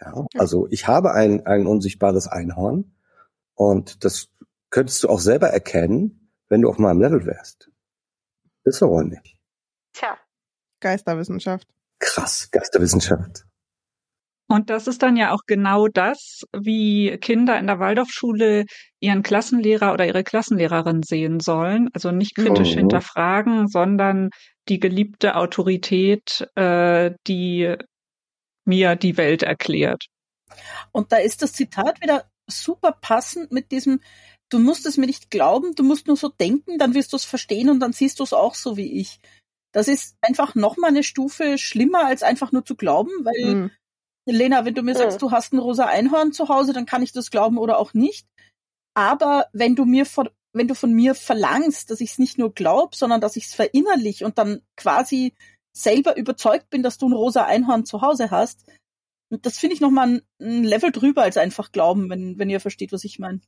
Ja, 0.00 0.26
also 0.36 0.68
ich 0.70 0.86
habe 0.86 1.12
ein, 1.12 1.46
ein 1.46 1.66
unsichtbares 1.66 2.28
Einhorn 2.28 2.92
und 3.54 4.04
das 4.04 4.28
könntest 4.70 5.02
du 5.02 5.08
auch 5.08 5.20
selber 5.20 5.48
erkennen, 5.48 6.30
wenn 6.48 6.62
du 6.62 6.68
auf 6.68 6.78
meinem 6.78 7.00
Level 7.00 7.26
wärst. 7.26 7.70
Ist 8.64 8.82
aber 8.82 9.02
nicht. 9.02 9.36
Tja. 9.92 10.18
Geisterwissenschaft. 10.80 11.66
Krass, 11.98 12.50
Geisterwissenschaft. 12.52 13.47
Und 14.50 14.70
das 14.70 14.86
ist 14.86 15.02
dann 15.02 15.16
ja 15.16 15.32
auch 15.32 15.42
genau 15.46 15.88
das, 15.88 16.42
wie 16.56 17.18
Kinder 17.18 17.58
in 17.58 17.66
der 17.66 17.80
Waldorfschule 17.80 18.64
ihren 18.98 19.22
Klassenlehrer 19.22 19.92
oder 19.92 20.06
ihre 20.06 20.24
Klassenlehrerin 20.24 21.02
sehen 21.02 21.40
sollen. 21.40 21.90
Also 21.92 22.12
nicht 22.12 22.34
kritisch 22.34 22.72
Mhm. 22.72 22.78
hinterfragen, 22.78 23.68
sondern 23.68 24.30
die 24.68 24.80
geliebte 24.80 25.36
Autorität, 25.36 26.48
äh, 26.54 27.12
die 27.26 27.74
mir 28.64 28.96
die 28.96 29.16
Welt 29.16 29.42
erklärt. 29.42 30.06
Und 30.92 31.12
da 31.12 31.16
ist 31.18 31.42
das 31.42 31.52
Zitat 31.52 32.00
wieder 32.00 32.30
super 32.46 32.92
passend 32.92 33.52
mit 33.52 33.70
diesem, 33.72 34.00
du 34.48 34.58
musst 34.58 34.86
es 34.86 34.96
mir 34.96 35.06
nicht 35.06 35.30
glauben, 35.30 35.74
du 35.74 35.82
musst 35.82 36.06
nur 36.06 36.16
so 36.16 36.28
denken, 36.28 36.78
dann 36.78 36.94
wirst 36.94 37.12
du 37.12 37.16
es 37.16 37.24
verstehen 37.24 37.68
und 37.70 37.80
dann 37.80 37.92
siehst 37.92 38.20
du 38.20 38.24
es 38.24 38.32
auch 38.32 38.54
so 38.54 38.76
wie 38.76 39.00
ich. 39.00 39.20
Das 39.72 39.88
ist 39.88 40.16
einfach 40.22 40.54
nochmal 40.54 40.90
eine 40.90 41.02
Stufe 41.02 41.58
schlimmer, 41.58 42.06
als 42.06 42.22
einfach 42.22 42.52
nur 42.52 42.64
zu 42.64 42.74
glauben, 42.74 43.10
weil 43.24 43.56
Mhm. 43.56 43.70
Lena, 44.32 44.64
wenn 44.64 44.74
du 44.74 44.82
mir 44.82 44.94
Mhm. 44.94 44.98
sagst, 44.98 45.22
du 45.22 45.30
hast 45.30 45.52
ein 45.52 45.58
rosa 45.58 45.86
Einhorn 45.86 46.32
zu 46.32 46.48
Hause, 46.48 46.72
dann 46.72 46.86
kann 46.86 47.02
ich 47.02 47.12
das 47.12 47.30
glauben 47.30 47.58
oder 47.58 47.78
auch 47.78 47.94
nicht. 47.94 48.26
Aber 48.94 49.46
wenn 49.52 49.76
du 49.76 49.84
mir 49.84 50.06
von, 50.06 50.28
wenn 50.52 50.68
du 50.68 50.74
von 50.74 50.92
mir 50.92 51.14
verlangst, 51.14 51.90
dass 51.90 52.00
ich 52.00 52.12
es 52.12 52.18
nicht 52.18 52.38
nur 52.38 52.52
glaub, 52.52 52.94
sondern 52.94 53.20
dass 53.20 53.36
ich 53.36 53.46
es 53.46 53.54
verinnerlich 53.54 54.24
und 54.24 54.38
dann 54.38 54.62
quasi 54.76 55.34
selber 55.72 56.16
überzeugt 56.16 56.70
bin, 56.70 56.82
dass 56.82 56.98
du 56.98 57.08
ein 57.08 57.12
rosa 57.12 57.44
Einhorn 57.44 57.84
zu 57.84 58.00
Hause 58.02 58.30
hast, 58.30 58.64
das 59.30 59.58
finde 59.58 59.74
ich 59.74 59.80
nochmal 59.80 60.08
ein, 60.08 60.22
ein 60.40 60.64
Level 60.64 60.90
drüber 60.90 61.22
als 61.22 61.36
einfach 61.36 61.70
glauben, 61.70 62.08
wenn, 62.10 62.38
wenn 62.38 62.50
ihr 62.50 62.60
versteht, 62.60 62.92
was 62.92 63.04
ich 63.04 63.18
meine. 63.18 63.40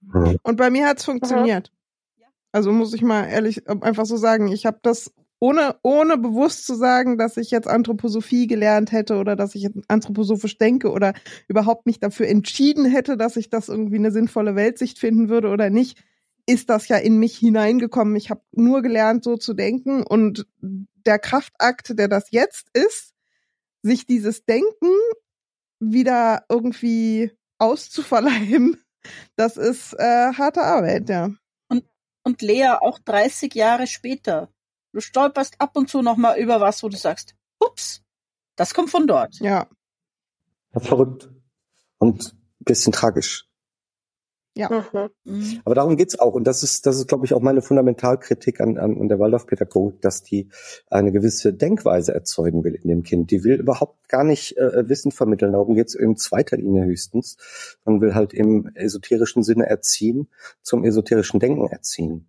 Mhm. 0.00 0.38
Und 0.42 0.56
bei 0.56 0.68
mir 0.68 0.86
hat's 0.86 1.04
funktioniert. 1.04 1.72
Ja. 2.18 2.26
Also 2.52 2.72
muss 2.72 2.92
ich 2.92 3.02
mal 3.02 3.24
ehrlich 3.24 3.66
äh, 3.66 3.76
einfach 3.80 4.04
so 4.04 4.16
sagen, 4.16 4.48
ich 4.48 4.66
habe 4.66 4.80
das 4.82 5.12
ohne 5.42 5.74
ohne 5.82 6.18
bewusst 6.18 6.66
zu 6.66 6.76
sagen, 6.76 7.18
dass 7.18 7.36
ich 7.36 7.50
jetzt 7.50 7.66
Anthroposophie 7.66 8.46
gelernt 8.46 8.92
hätte 8.92 9.16
oder 9.16 9.34
dass 9.34 9.56
ich 9.56 9.68
anthroposophisch 9.88 10.56
denke 10.56 10.92
oder 10.92 11.14
überhaupt 11.48 11.84
mich 11.84 11.98
dafür 11.98 12.28
entschieden 12.28 12.84
hätte, 12.84 13.16
dass 13.16 13.36
ich 13.36 13.50
das 13.50 13.68
irgendwie 13.68 13.96
eine 13.96 14.12
sinnvolle 14.12 14.54
Weltsicht 14.54 15.00
finden 15.00 15.28
würde 15.28 15.48
oder 15.48 15.68
nicht, 15.68 16.00
ist 16.46 16.70
das 16.70 16.86
ja 16.86 16.96
in 16.96 17.18
mich 17.18 17.38
hineingekommen. 17.38 18.14
Ich 18.14 18.30
habe 18.30 18.42
nur 18.52 18.82
gelernt, 18.82 19.24
so 19.24 19.36
zu 19.36 19.52
denken 19.52 20.04
und 20.04 20.46
der 20.60 21.18
Kraftakt, 21.18 21.98
der 21.98 22.06
das 22.06 22.30
jetzt 22.30 22.68
ist, 22.72 23.12
sich 23.82 24.06
dieses 24.06 24.44
Denken 24.44 24.94
wieder 25.80 26.44
irgendwie 26.48 27.32
auszuverleihen, 27.58 28.80
das 29.34 29.56
ist 29.56 29.94
äh, 29.94 30.34
harte 30.34 30.62
Arbeit, 30.62 31.08
ja. 31.08 31.30
Und 32.24 32.40
Lea, 32.42 32.76
auch 32.80 33.00
30 33.00 33.52
Jahre 33.56 33.88
später, 33.88 34.48
du 34.92 35.00
stolperst 35.00 35.60
ab 35.60 35.76
und 35.76 35.88
zu 35.88 36.02
nochmal 36.02 36.38
über 36.38 36.60
was, 36.60 36.82
wo 36.82 36.88
du 36.88 36.96
sagst, 36.96 37.34
ups, 37.58 38.02
das 38.56 38.74
kommt 38.74 38.90
von 38.90 39.06
dort. 39.06 39.38
Ja, 39.40 39.68
Verrückt. 40.80 41.30
Und 41.98 42.34
ein 42.60 42.64
bisschen 42.64 42.92
tragisch. 42.92 43.48
Mhm. 44.54 45.08
Mhm. 45.24 45.60
Aber 45.64 45.74
darum 45.74 45.96
geht's 45.96 46.18
auch. 46.18 46.34
Und 46.34 46.44
das 46.44 46.62
ist, 46.62 46.84
das 46.84 46.98
ist, 46.98 47.08
glaube 47.08 47.24
ich, 47.24 47.32
auch 47.32 47.40
meine 47.40 47.62
Fundamentalkritik 47.62 48.60
an, 48.60 48.76
an, 48.76 49.00
an 49.00 49.08
der 49.08 49.18
Waldorfpädagogik, 49.18 50.02
dass 50.02 50.22
die 50.22 50.50
eine 50.90 51.10
gewisse 51.10 51.54
Denkweise 51.54 52.12
erzeugen 52.12 52.62
will 52.62 52.74
in 52.74 52.88
dem 52.88 53.02
Kind. 53.02 53.30
Die 53.30 53.44
will 53.44 53.54
überhaupt 53.54 54.08
gar 54.10 54.24
nicht 54.24 54.58
äh, 54.58 54.86
Wissen 54.88 55.10
vermitteln. 55.10 55.52
Darum 55.52 55.74
geht's 55.74 55.94
in 55.94 56.16
zweiter 56.16 56.58
Linie 56.58 56.84
höchstens. 56.84 57.38
Man 57.86 58.02
will 58.02 58.14
halt 58.14 58.34
im 58.34 58.70
esoterischen 58.74 59.42
Sinne 59.42 59.66
erziehen, 59.66 60.28
zum 60.60 60.84
esoterischen 60.84 61.40
Denken 61.40 61.68
erziehen. 61.68 62.28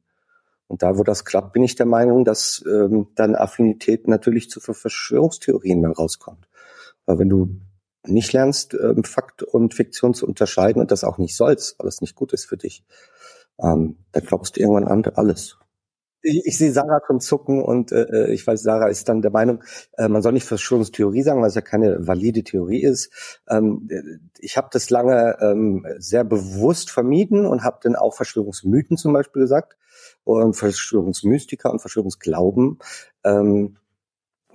Und 0.73 0.81
da, 0.81 0.97
wo 0.97 1.03
das 1.03 1.23
klappt, 1.23 1.53
bin 1.53 1.61
ich 1.61 1.75
der 1.75 1.85
Meinung, 1.85 2.25
dass 2.25 2.63
ähm, 2.67 3.05
dann 3.13 3.35
Affinität 3.35 4.07
natürlich 4.07 4.49
zu 4.49 4.59
Verschwörungstheorien 4.59 5.79
mal 5.79 5.91
rauskommt. 5.91 6.47
Weil 7.05 7.19
wenn 7.19 7.29
du 7.29 7.59
nicht 8.07 8.33
lernst, 8.33 8.73
ähm, 8.73 9.03
Fakt 9.03 9.43
und 9.43 9.75
Fiktion 9.75 10.15
zu 10.15 10.25
unterscheiden 10.25 10.81
und 10.81 10.89
das 10.89 11.03
auch 11.03 11.19
nicht 11.19 11.35
sollst, 11.35 11.77
weil 11.77 11.87
es 11.87 12.01
nicht 12.01 12.15
gut 12.15 12.33
ist 12.33 12.45
für 12.45 12.57
dich, 12.57 12.83
ähm, 13.59 13.97
dann 14.13 14.25
glaubst 14.25 14.55
du 14.55 14.61
irgendwann 14.61 14.87
an 14.87 15.03
alles. 15.13 15.57
Ich, 16.23 16.45
ich 16.45 16.57
sehe 16.57 16.71
Sarah 16.71 17.01
schon 17.05 17.19
zucken 17.19 17.61
und 17.61 17.91
äh, 17.91 18.31
ich 18.31 18.47
weiß, 18.47 18.63
Sarah 18.63 18.87
ist 18.87 19.07
dann 19.09 19.21
der 19.21 19.31
Meinung, 19.31 19.63
äh, 19.97 20.07
man 20.07 20.21
soll 20.21 20.33
nicht 20.33 20.47
Verschwörungstheorie 20.47 21.21
sagen, 21.21 21.41
weil 21.41 21.49
es 21.49 21.55
ja 21.55 21.61
keine 21.61 22.07
valide 22.07 22.43
Theorie 22.43 22.81
ist. 22.81 23.39
Ähm, 23.49 23.87
ich 24.39 24.57
habe 24.57 24.69
das 24.71 24.89
lange 24.89 25.37
ähm, 25.41 25.85
sehr 25.97 26.23
bewusst 26.23 26.89
vermieden 26.89 27.45
und 27.45 27.63
habe 27.63 27.79
dann 27.83 27.95
auch 27.95 28.15
Verschwörungsmythen 28.15 28.97
zum 28.97 29.13
Beispiel 29.13 29.41
gesagt 29.41 29.77
und 30.23 30.55
Verschwörungsmystiker 30.55 31.71
und 31.71 31.79
Verschwörungsglauben. 31.79 32.79
Ähm, 33.23 33.77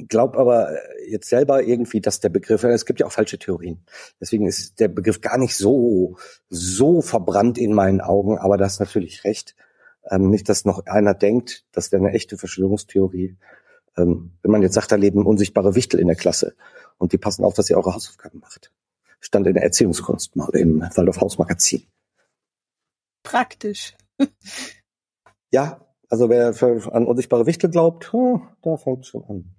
glaub 0.07 0.37
aber 0.37 0.71
jetzt 1.09 1.29
selber 1.29 1.63
irgendwie, 1.63 2.01
dass 2.01 2.21
der 2.21 2.29
Begriff, 2.29 2.63
es 2.65 2.87
gibt 2.87 3.01
ja 3.01 3.07
auch 3.07 3.13
falsche 3.13 3.39
Theorien. 3.39 3.81
Deswegen 4.21 4.47
ist 4.47 4.79
der 4.81 4.89
Begriff 4.89 5.21
gar 5.21 5.39
nicht 5.39 5.57
so, 5.57 6.17
so 6.49 7.03
verbrannt 7.03 7.59
in 7.59 7.75
meinen 7.75 8.01
Augen, 8.01 8.39
aber 8.39 8.57
das 8.57 8.75
ist 8.75 8.81
natürlich 8.81 9.25
recht. 9.25 9.57
Ähm, 10.11 10.31
nicht, 10.31 10.49
dass 10.49 10.65
noch 10.65 10.87
einer 10.87 11.15
denkt, 11.15 11.67
das 11.73 11.93
wäre 11.93 12.03
eine 12.03 12.15
echte 12.15 12.39
Verschwörungstheorie. 12.39 13.37
Ähm, 13.97 14.33
wenn 14.43 14.51
man 14.51 14.63
jetzt 14.63 14.75
sagt, 14.75 14.93
da 14.93 14.97
leben 14.97 15.27
unsichtbare 15.27 15.75
Wichtel 15.75 16.01
in 16.01 16.07
der 16.07 16.17
Klasse 16.17 16.55
und 16.97 17.13
die 17.13 17.19
passen 17.19 17.45
auf, 17.45 17.55
dass 17.55 17.69
ihr 17.69 17.77
eure 17.77 17.95
Hausaufgaben 17.95 18.41
macht. 18.41 18.73
Stand 19.21 19.47
in 19.47 19.55
der 19.55 19.65
Erziehungskunst 19.65 20.37
mal 20.37 20.51
im 20.51 20.81
Waldorf 20.81 21.21
Hausmagazin. 21.21 21.87
Praktisch. 23.23 23.97
Ja, 25.51 25.81
also 26.11 26.29
wer 26.29 26.53
für, 26.53 26.93
an 26.93 27.07
unsichtbare 27.07 27.47
Wichtel 27.47 27.71
glaubt, 27.71 28.13
hm, 28.13 28.43
da 28.61 28.77
fängt 28.77 29.07
schon 29.07 29.25
an. 29.25 29.55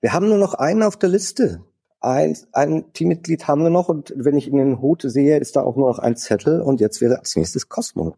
Wir 0.00 0.12
haben 0.12 0.28
nur 0.28 0.38
noch 0.38 0.54
einen 0.54 0.82
auf 0.82 0.96
der 0.96 1.10
Liste. 1.10 1.64
Ein, 2.00 2.36
ein 2.50 2.92
Teammitglied 2.92 3.46
haben 3.46 3.62
wir 3.62 3.70
noch 3.70 3.88
und 3.88 4.12
wenn 4.16 4.36
ich 4.36 4.48
in 4.48 4.56
den 4.56 4.80
Hut 4.80 5.02
sehe, 5.02 5.38
ist 5.38 5.54
da 5.54 5.62
auch 5.62 5.76
nur 5.76 5.88
noch 5.88 6.00
ein 6.00 6.16
Zettel 6.16 6.60
und 6.60 6.80
jetzt 6.80 7.00
wäre 7.00 7.20
als 7.20 7.36
nächstes 7.36 7.68
Cosmo. 7.68 8.16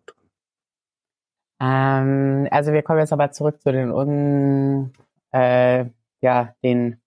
Ähm, 1.61 2.49
also 2.51 2.73
wir 2.73 2.83
kommen 2.83 2.99
jetzt 3.01 3.13
aber 3.13 3.31
zurück 3.31 3.61
zu 3.63 3.73
den 3.73 3.91
un, 3.91 4.93
äh, 5.33 5.87
ja, 6.21 6.55
den 6.63 7.01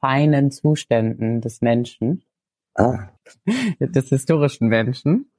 feinen 0.00 0.50
Zuständen 0.50 1.40
des 1.40 1.60
Menschen, 1.62 2.24
Ah, 2.76 3.08
des 3.80 4.08
historischen 4.08 4.68
Menschen. 4.68 5.30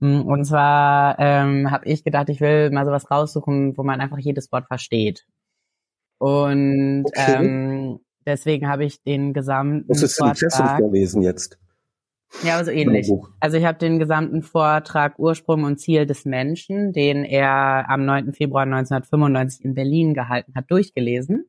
Mm, 0.00 0.20
Und 0.22 0.44
zwar 0.44 1.18
ähm, 1.18 1.70
habe 1.70 1.86
ich 1.86 2.04
gedacht, 2.04 2.28
ich 2.28 2.40
will 2.40 2.70
mal 2.70 2.86
sowas 2.86 3.10
raussuchen, 3.10 3.76
wo 3.76 3.82
man 3.82 4.00
einfach 4.00 4.18
jedes 4.18 4.50
Wort 4.52 4.66
versteht. 4.68 5.26
Und 6.18 7.04
Okay. 7.06 7.36
ähm, 7.44 8.00
deswegen 8.26 8.68
habe 8.68 8.84
ich 8.84 9.02
den 9.02 9.32
gesamten 9.34 9.86
muss 9.88 10.02
es 10.02 10.18
in 10.18 10.26
Impressum 10.26 10.66
Vortrag. 10.66 10.80
vorlesen 10.80 11.22
jetzt. 11.22 11.58
Ja, 12.42 12.56
aber 12.56 12.64
so 12.64 12.70
ähnlich. 12.70 13.10
Also 13.40 13.56
ich 13.56 13.64
habe 13.64 13.78
den 13.78 13.98
gesamten 13.98 14.42
Vortrag 14.42 15.18
Ursprung 15.18 15.64
und 15.64 15.78
Ziel 15.78 16.06
des 16.06 16.24
Menschen, 16.24 16.92
den 16.92 17.24
er 17.24 17.88
am 17.88 18.04
9. 18.04 18.32
Februar 18.32 18.62
1995 18.62 19.64
in 19.64 19.74
Berlin 19.74 20.14
gehalten 20.14 20.52
hat, 20.54 20.70
durchgelesen 20.70 21.48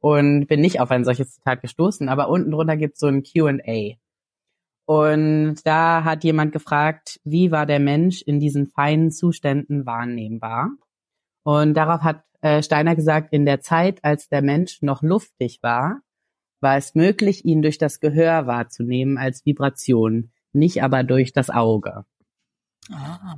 und 0.00 0.46
bin 0.46 0.60
nicht 0.60 0.80
auf 0.80 0.90
ein 0.90 1.04
solches 1.04 1.34
Zitat 1.34 1.62
gestoßen, 1.62 2.08
aber 2.08 2.28
unten 2.28 2.50
drunter 2.50 2.76
gibt 2.76 2.94
es 2.94 3.00
so 3.00 3.06
ein 3.06 3.22
Q&A. 3.22 3.96
Und 4.86 5.64
da 5.64 6.02
hat 6.04 6.24
jemand 6.24 6.52
gefragt, 6.52 7.20
wie 7.22 7.52
war 7.52 7.64
der 7.64 7.78
Mensch 7.78 8.22
in 8.22 8.40
diesen 8.40 8.66
feinen 8.66 9.12
Zuständen 9.12 9.86
wahrnehmbar? 9.86 10.70
Und 11.44 11.74
darauf 11.74 12.02
hat 12.02 12.24
äh, 12.40 12.62
Steiner 12.62 12.96
gesagt, 12.96 13.32
in 13.32 13.46
der 13.46 13.60
Zeit, 13.60 14.02
als 14.02 14.28
der 14.28 14.42
Mensch 14.42 14.82
noch 14.82 15.02
luftig 15.02 15.60
war, 15.62 16.00
war 16.60 16.76
es 16.76 16.94
möglich, 16.94 17.44
ihn 17.44 17.62
durch 17.62 17.78
das 17.78 18.00
Gehör 18.00 18.46
wahrzunehmen 18.46 19.18
als 19.18 19.44
Vibration, 19.46 20.30
nicht 20.52 20.82
aber 20.82 21.02
durch 21.02 21.32
das 21.32 21.50
Auge. 21.50 22.04
Ah. 22.92 23.36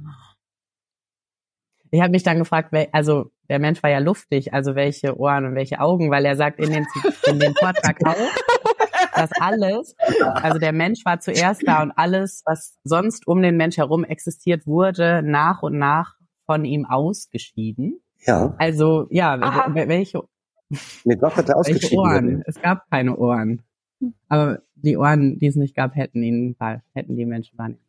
Ich 1.90 2.00
habe 2.00 2.10
mich 2.12 2.22
dann 2.22 2.38
gefragt, 2.38 2.74
also 2.92 3.30
der 3.50 3.58
Mensch 3.58 3.82
war 3.82 3.90
ja 3.90 3.98
luftig, 3.98 4.54
also 4.54 4.74
welche 4.74 5.18
Ohren 5.18 5.44
und 5.44 5.54
welche 5.54 5.78
Augen, 5.80 6.10
weil 6.10 6.24
er 6.24 6.36
sagt 6.36 6.58
in, 6.58 6.70
den, 6.72 6.86
in 7.26 7.38
dem 7.38 7.54
Vortrag 7.54 7.98
auch, 8.06 8.30
dass 9.14 9.30
alles, 9.38 9.94
also 10.22 10.58
der 10.58 10.72
Mensch 10.72 11.04
war 11.04 11.20
zuerst 11.20 11.62
da 11.66 11.82
und 11.82 11.92
alles, 11.92 12.42
was 12.46 12.78
sonst 12.82 13.26
um 13.26 13.42
den 13.42 13.58
Mensch 13.58 13.76
herum 13.76 14.04
existiert, 14.04 14.66
wurde 14.66 15.20
nach 15.22 15.62
und 15.62 15.76
nach 15.78 16.14
von 16.46 16.64
ihm 16.64 16.86
ausgeschieden. 16.86 18.00
Ja, 18.24 18.54
Also 18.56 19.06
ja, 19.10 19.34
Aha. 19.34 19.68
wel- 19.68 19.88
welche, 19.88 20.22
mit 21.04 21.22
was 21.22 21.36
hat 21.36 21.48
er 21.48 21.56
welche 21.56 21.74
ausgeschieden? 21.74 21.98
Ohren? 21.98 22.42
Es 22.46 22.60
gab 22.60 22.88
keine 22.90 23.16
Ohren. 23.16 23.62
Aber 24.28 24.62
die 24.74 24.96
Ohren, 24.96 25.38
die 25.38 25.46
es 25.46 25.56
nicht 25.56 25.76
gab, 25.76 25.94
hätten 25.94 26.22
ihn, 26.22 26.56
hätten 26.92 27.16
die 27.16 27.26
Menschen 27.26 27.56
wahrnehmen. 27.58 27.80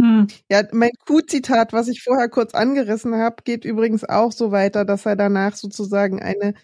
Hm. 0.00 0.28
Ja, 0.50 0.62
mein 0.72 0.90
Q-Zitat, 1.06 1.72
was 1.72 1.88
ich 1.88 2.02
vorher 2.02 2.28
kurz 2.28 2.54
angerissen 2.54 3.16
habe, 3.16 3.42
geht 3.42 3.64
übrigens 3.64 4.04
auch 4.04 4.30
so 4.30 4.52
weiter, 4.52 4.84
dass 4.84 5.06
er 5.06 5.16
danach 5.16 5.56
sozusagen 5.56 6.22
eine 6.22 6.54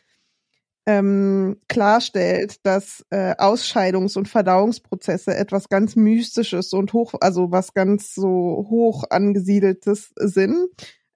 ähm, 0.86 1.56
klarstellt, 1.68 2.64
dass 2.64 3.04
äh, 3.10 3.34
Ausscheidungs- 3.36 4.16
und 4.16 4.28
Verdauungsprozesse 4.28 5.34
etwas 5.34 5.68
ganz 5.68 5.96
Mystisches 5.96 6.72
und 6.72 6.92
hoch, 6.92 7.14
also 7.20 7.50
was 7.50 7.72
ganz 7.72 8.14
so 8.14 8.66
hoch 8.68 9.04
angesiedeltes 9.10 10.12
sind. 10.16 10.68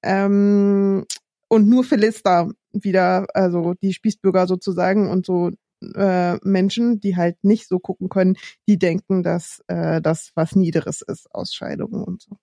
Ähm, 0.02 1.04
und 1.48 1.68
nur 1.68 1.84
Philister 1.84 2.50
wieder, 2.72 3.26
also 3.34 3.74
die 3.82 3.92
Spießbürger 3.92 4.46
sozusagen 4.46 5.10
und 5.10 5.26
so 5.26 5.50
äh, 5.94 6.36
Menschen, 6.42 7.00
die 7.00 7.16
halt 7.16 7.36
nicht 7.42 7.68
so 7.68 7.78
gucken 7.78 8.08
können, 8.08 8.36
die 8.68 8.78
denken, 8.78 9.22
dass 9.22 9.62
äh, 9.68 10.00
das 10.00 10.32
was 10.34 10.54
Niederes 10.54 11.02
ist, 11.02 11.32
Ausscheidungen 11.32 12.02
und 12.02 12.22
so. 12.22 12.36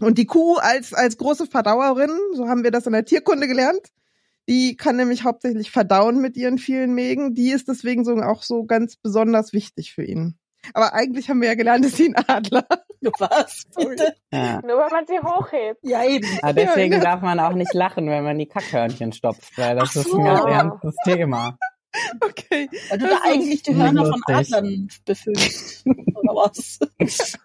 Und 0.00 0.18
die 0.18 0.26
Kuh 0.26 0.56
als, 0.56 0.92
als 0.92 1.16
große 1.18 1.46
Verdauerin, 1.46 2.10
so 2.34 2.48
haben 2.48 2.64
wir 2.64 2.70
das 2.70 2.86
in 2.86 2.92
der 2.92 3.04
Tierkunde 3.04 3.46
gelernt, 3.46 3.92
die 4.48 4.76
kann 4.76 4.96
nämlich 4.96 5.24
hauptsächlich 5.24 5.70
verdauen 5.70 6.20
mit 6.20 6.36
ihren 6.36 6.58
vielen 6.58 6.94
Mägen. 6.94 7.34
Die 7.34 7.50
ist 7.50 7.68
deswegen 7.68 8.04
so 8.04 8.14
auch 8.16 8.42
so 8.42 8.64
ganz 8.64 8.96
besonders 8.96 9.52
wichtig 9.52 9.94
für 9.94 10.04
ihn. 10.04 10.36
Aber 10.72 10.94
eigentlich 10.94 11.28
haben 11.28 11.40
wir 11.40 11.48
ja 11.48 11.54
gelernt, 11.54 11.84
dass 11.84 11.92
sie 11.96 12.14
ein 12.14 12.24
Adler. 12.28 12.66
Was? 13.18 13.64
Bitte? 13.76 14.14
Ja. 14.32 14.60
Nur 14.62 14.78
wenn 14.78 14.90
man 14.90 15.06
sie 15.06 15.18
hochhebt. 15.20 15.78
Ja, 15.82 16.04
eben. 16.04 16.26
Aber 16.42 16.54
deswegen 16.54 16.94
Ja, 16.94 17.00
darf 17.00 17.20
man 17.20 17.38
auch 17.38 17.52
nicht 17.52 17.74
lachen, 17.74 18.08
wenn 18.08 18.24
man 18.24 18.38
die 18.38 18.46
Kackhörnchen 18.46 19.12
stopft, 19.12 19.58
weil 19.58 19.76
das 19.76 19.90
Ach 19.90 19.96
ist 19.96 20.10
so. 20.10 20.18
ein 20.18 20.24
ganz 20.24 20.44
ernstes 20.46 20.96
Thema. 21.04 21.58
Okay. 22.20 22.68
Weil 22.88 22.98
du 22.98 23.06
da 23.06 23.10
Das 23.10 23.20
ist 23.20 23.26
eigentlich 23.26 23.62
die 23.62 23.74
Hörner 23.76 24.06
von. 24.06 24.22
Adlern 24.34 24.88
befüllst. 25.04 25.86
Oder 25.86 26.34
was? 26.34 26.78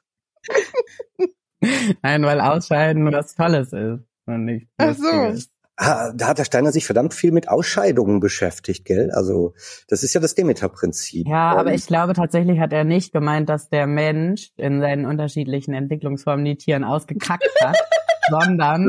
Nein, 2.01 2.23
weil 2.23 2.39
Ausscheiden 2.41 3.11
was 3.11 3.35
Tolles 3.35 3.73
ist 3.73 4.05
und 4.25 4.45
nicht 4.45 4.67
Ach 4.77 4.95
so. 4.95 5.03
Lustiges. 5.03 5.49
Ah, 5.81 6.11
Da 6.13 6.27
hat 6.27 6.37
der 6.39 6.43
Steiner 6.43 6.73
sich 6.73 6.85
verdammt 6.85 7.13
viel 7.13 7.31
mit 7.31 7.47
Ausscheidungen 7.47 8.19
beschäftigt, 8.19 8.83
gell? 8.83 9.11
Also, 9.11 9.53
das 9.87 10.03
ist 10.03 10.13
ja 10.13 10.19
das 10.19 10.35
Demeter-Prinzip. 10.35 11.25
Ja, 11.25 11.55
aber 11.55 11.73
ich 11.73 11.87
glaube 11.87 12.11
tatsächlich 12.13 12.59
hat 12.59 12.73
er 12.73 12.83
nicht 12.83 13.13
gemeint, 13.13 13.47
dass 13.47 13.69
der 13.69 13.87
Mensch 13.87 14.51
in 14.57 14.81
seinen 14.81 15.05
unterschiedlichen 15.05 15.73
Entwicklungsformen 15.73 16.43
die 16.43 16.57
Tieren 16.57 16.83
ausgekackt 16.83 17.47
hat, 17.61 17.77
sondern 18.29 18.87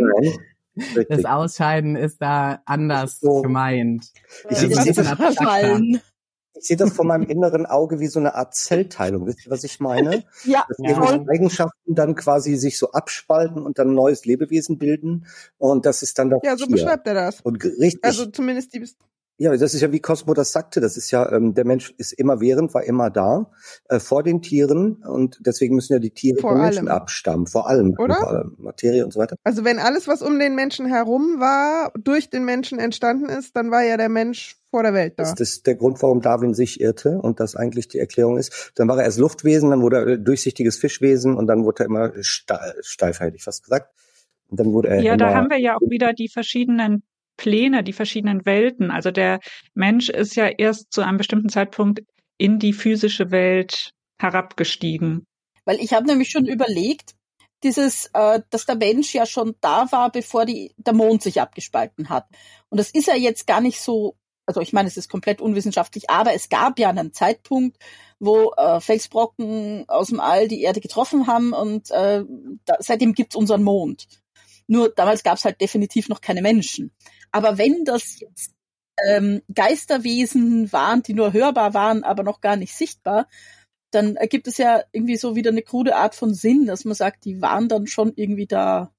Nein, 0.75 1.07
das. 1.09 1.25
Ausscheiden 1.25 1.95
ist 1.95 2.21
da 2.21 2.61
anders 2.67 3.21
So. 3.21 3.43
gemeint. 3.43 4.07
Ich, 4.49 4.59
Also 4.59 4.67
ich, 4.91 6.01
ich 6.61 6.67
sehe 6.67 6.77
das 6.77 6.93
vor 6.93 7.05
meinem 7.05 7.25
inneren 7.29 7.65
Auge 7.67 8.01
wie 8.01 8.07
so 8.07 8.21
eine 8.21 8.35
Art 8.35 8.55
Zellteilung. 8.55 9.27
Wisst 9.27 9.47
ihr, 9.47 9.51
was 9.51 9.65
ich 9.65 9.81
meine? 9.81 10.25
Ja, 10.45 10.65
Dass 10.69 10.77
Ja. 10.79 11.25
Eigenschaften 11.29 11.95
dann 11.95 12.15
quasi 12.15 12.57
sich 12.57 12.79
so 12.79 12.93
abspalten 12.93 13.63
und 13.63 13.79
dann 13.79 13.89
ein 13.91 13.95
neues 13.95 14.25
Lebewesen 14.25 14.79
bilden. 14.79 15.27
Und 15.59 15.87
das 15.87 16.03
ist 16.03 16.19
dann 16.19 16.31
das 16.31 16.41
Ja, 16.43 16.57
so 16.57 16.67
Tier. 16.67 16.77
beschreibt 16.77 17.07
er 17.07 17.15
das. 17.15 17.41
Und 17.41 17.63
richtig. 17.65 18.05
Also 18.05 18.27
zumindest 18.27 18.75
die 18.75 18.81
Ja, 19.41 19.57
das 19.57 19.73
ist 19.73 19.81
ja 19.81 19.91
wie 19.91 20.01
Cosmo 20.01 20.35
das 20.35 20.53
sagte. 20.53 20.83
Das 20.83 20.99
ist 20.99 21.11
ja, 21.13 21.33
ähm, 21.33 21.55
der 21.55 21.65
Mensch 21.65 21.95
ist 21.97 22.13
immer 22.13 22.43
während, 22.43 22.75
war 22.75 22.85
immer 22.85 23.09
da, 23.09 23.51
äh, 23.89 23.99
vor 23.99 24.23
den 24.23 24.43
Tieren. 24.43 24.97
Und 24.97 25.39
deswegen 25.41 25.75
müssen 25.75 25.95
ja 25.95 25.99
die 25.99 26.11
Tiere 26.11 26.39
Vor 26.39 26.51
von 26.51 26.61
Menschen 26.61 26.89
allem. 26.89 27.01
abstammen. 27.01 27.47
Vor 27.47 27.67
allem. 27.67 27.95
Oder? 27.99 28.17
Vor 28.17 28.29
allem 28.29 28.57
Materie 28.59 29.03
und 29.03 29.15
so 29.15 29.19
weiter. 29.19 29.37
Also 29.43 29.65
wenn 29.65 29.79
alles, 29.79 30.07
was 30.09 30.21
um 30.21 30.39
den 30.39 30.55
Menschen 30.55 30.85
herum 30.85 31.41
war, 31.41 31.91
durch 31.99 32.29
den 32.29 32.45
Menschen 32.45 32.79
entstanden 32.79 33.31
ist, 33.31 33.57
dann 33.57 33.71
war 33.71 33.83
ja 33.83 33.97
der 33.97 34.11
Mensch 34.11 34.59
vor 34.71 34.83
der 34.83 34.93
Welt 34.93 35.15
da. 35.17 35.23
Das 35.23 35.41
ist 35.41 35.67
der 35.67 35.77
Grund, 35.77 36.03
warum 36.03 36.21
Darwin 36.21 36.53
sich 36.53 36.79
irrte 36.79 37.19
und 37.19 37.41
das 37.41 37.57
eigentlich 37.57 37.89
die 37.89 37.99
Erklärung 37.99 38.37
ist. 38.37 38.73
Dann 38.75 38.89
war 38.89 38.99
er 38.99 39.05
erst 39.05 39.19
Luftwesen, 39.19 39.71
dann 39.71 39.81
wurde 39.81 39.97
er 40.05 40.19
durchsichtiges 40.19 40.77
Fischwesen 40.77 41.35
und 41.35 41.47
dann 41.47 41.65
wurde 41.65 41.85
er 41.85 41.87
immer 41.87 42.13
steifer, 42.21 43.25
hätte 43.25 43.39
ich 43.39 43.45
fast 43.45 43.65
gesagt. 43.65 43.91
Und 44.51 44.61
dann 44.61 44.71
wurde 44.75 44.89
er 44.89 45.01
Ja, 45.01 45.17
da 45.17 45.33
haben 45.33 45.49
wir 45.49 45.59
ja 45.59 45.77
auch 45.77 45.89
wieder 45.89 46.13
die 46.13 46.29
verschiedenen 46.29 47.05
Pläne, 47.41 47.83
die 47.83 47.95
verschiedenen 47.95 48.45
Welten. 48.45 48.91
Also 48.91 49.11
der 49.11 49.41
Mensch 49.73 50.11
ist 50.11 50.37
ja 50.37 50.47
erst 50.47 50.93
zu 50.93 51.01
einem 51.01 51.17
bestimmten 51.17 51.49
Zeitpunkt 51.49 52.03
in 52.37 52.59
die 52.59 52.75
physische 52.75 53.31
Welt 53.31 53.93
herabgestiegen. 54.21 55.25
Weil 55.65 55.81
ich 55.81 55.95
habe 55.95 56.07
nämlich 56.07 56.29
schon 56.29 56.45
überlegt, 56.45 57.15
dieses, 57.63 58.11
äh, 58.13 58.43
dass 58.51 58.67
der 58.67 58.77
Mensch 58.77 59.15
ja 59.15 59.25
schon 59.25 59.55
da 59.63 59.91
war, 59.91 60.13
bevor 60.13 60.45
die, 60.45 60.75
der 60.77 60.93
Mond 60.93 61.23
sich 61.23 61.41
abgespalten 61.41 62.11
hat. 62.11 62.27
Und 62.69 62.79
das 62.79 62.91
ist 62.91 63.07
ja 63.07 63.17
jetzt 63.17 63.47
gar 63.47 63.63
nicht 63.63 63.81
so, 63.81 64.17
also 64.45 64.61
ich 64.61 64.75
meine, 64.75 64.89
es 64.89 64.99
ist 64.99 65.09
komplett 65.09 65.41
unwissenschaftlich, 65.41 66.11
aber 66.11 66.35
es 66.35 66.51
gab 66.51 66.79
ja 66.79 66.91
einen 66.91 67.15
Zeitpunkt, 67.15 67.79
wo 68.19 68.53
äh, 68.59 68.81
Felsbrocken 68.81 69.87
aus 69.89 70.09
dem 70.09 70.21
All 70.21 70.47
die 70.47 70.61
Erde 70.61 70.81
getroffen 70.81 71.27
haben 71.27 71.55
und 71.55 71.91
äh, 71.91 72.23
da, 72.67 72.77
seitdem 72.81 73.15
gibt's 73.15 73.37
unseren 73.37 73.63
Mond. 73.63 74.09
Nur 74.67 74.91
damals 74.91 75.25
gab's 75.25 75.45
halt 75.45 75.61
definitiv 75.61 76.09
noch 76.09 76.21
keine 76.21 76.43
Menschen. 76.43 76.93
Aber 77.33 77.59
wenn 77.59 77.85
das 77.85 78.21
jetzt 78.21 78.55
ähm, 79.07 79.43
Geisterwesen 79.55 80.73
waren, 80.73 81.03
die 81.03 81.15
nur 81.15 81.33
hörbar 81.33 81.75
waren, 81.75 82.05
aber 82.05 82.23
noch 82.23 82.41
gar 82.41 82.57
nicht 82.57 82.75
sichtbar, 82.75 83.29
dann 83.91 84.17
ergibt 84.17 84.47
es 84.47 84.59
ja 84.59 84.83
irgendwie 84.93 85.17
so 85.17 85.35
wieder 85.35 85.51
eine 85.51 85.63
krude 85.63 85.97
Art 85.97 86.15
von 86.15 86.35
Sinn, 86.35 86.67
dass 86.67 86.85
man 86.85 86.95
sagt, 86.95 87.25
die 87.25 87.43
waren 87.43 87.69
dann 87.69 87.87
schon 87.87 88.13
irgendwie 88.15 88.47
da. 88.47 88.93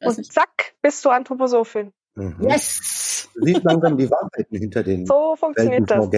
Und 0.00 0.18
nicht. 0.18 0.32
zack, 0.32 0.74
bist 0.82 1.04
du 1.04 1.10
Anthroposophin. 1.10 1.92
Mhm. 2.14 2.48
Yes! 2.48 3.28
sieht 3.34 3.64
langsam 3.64 3.96
die 3.96 4.10
Wahrheiten 4.10 4.56
hinter 4.56 4.82
den 4.82 5.06
So 5.06 5.36
funktioniert 5.36 5.90
das. 5.90 6.10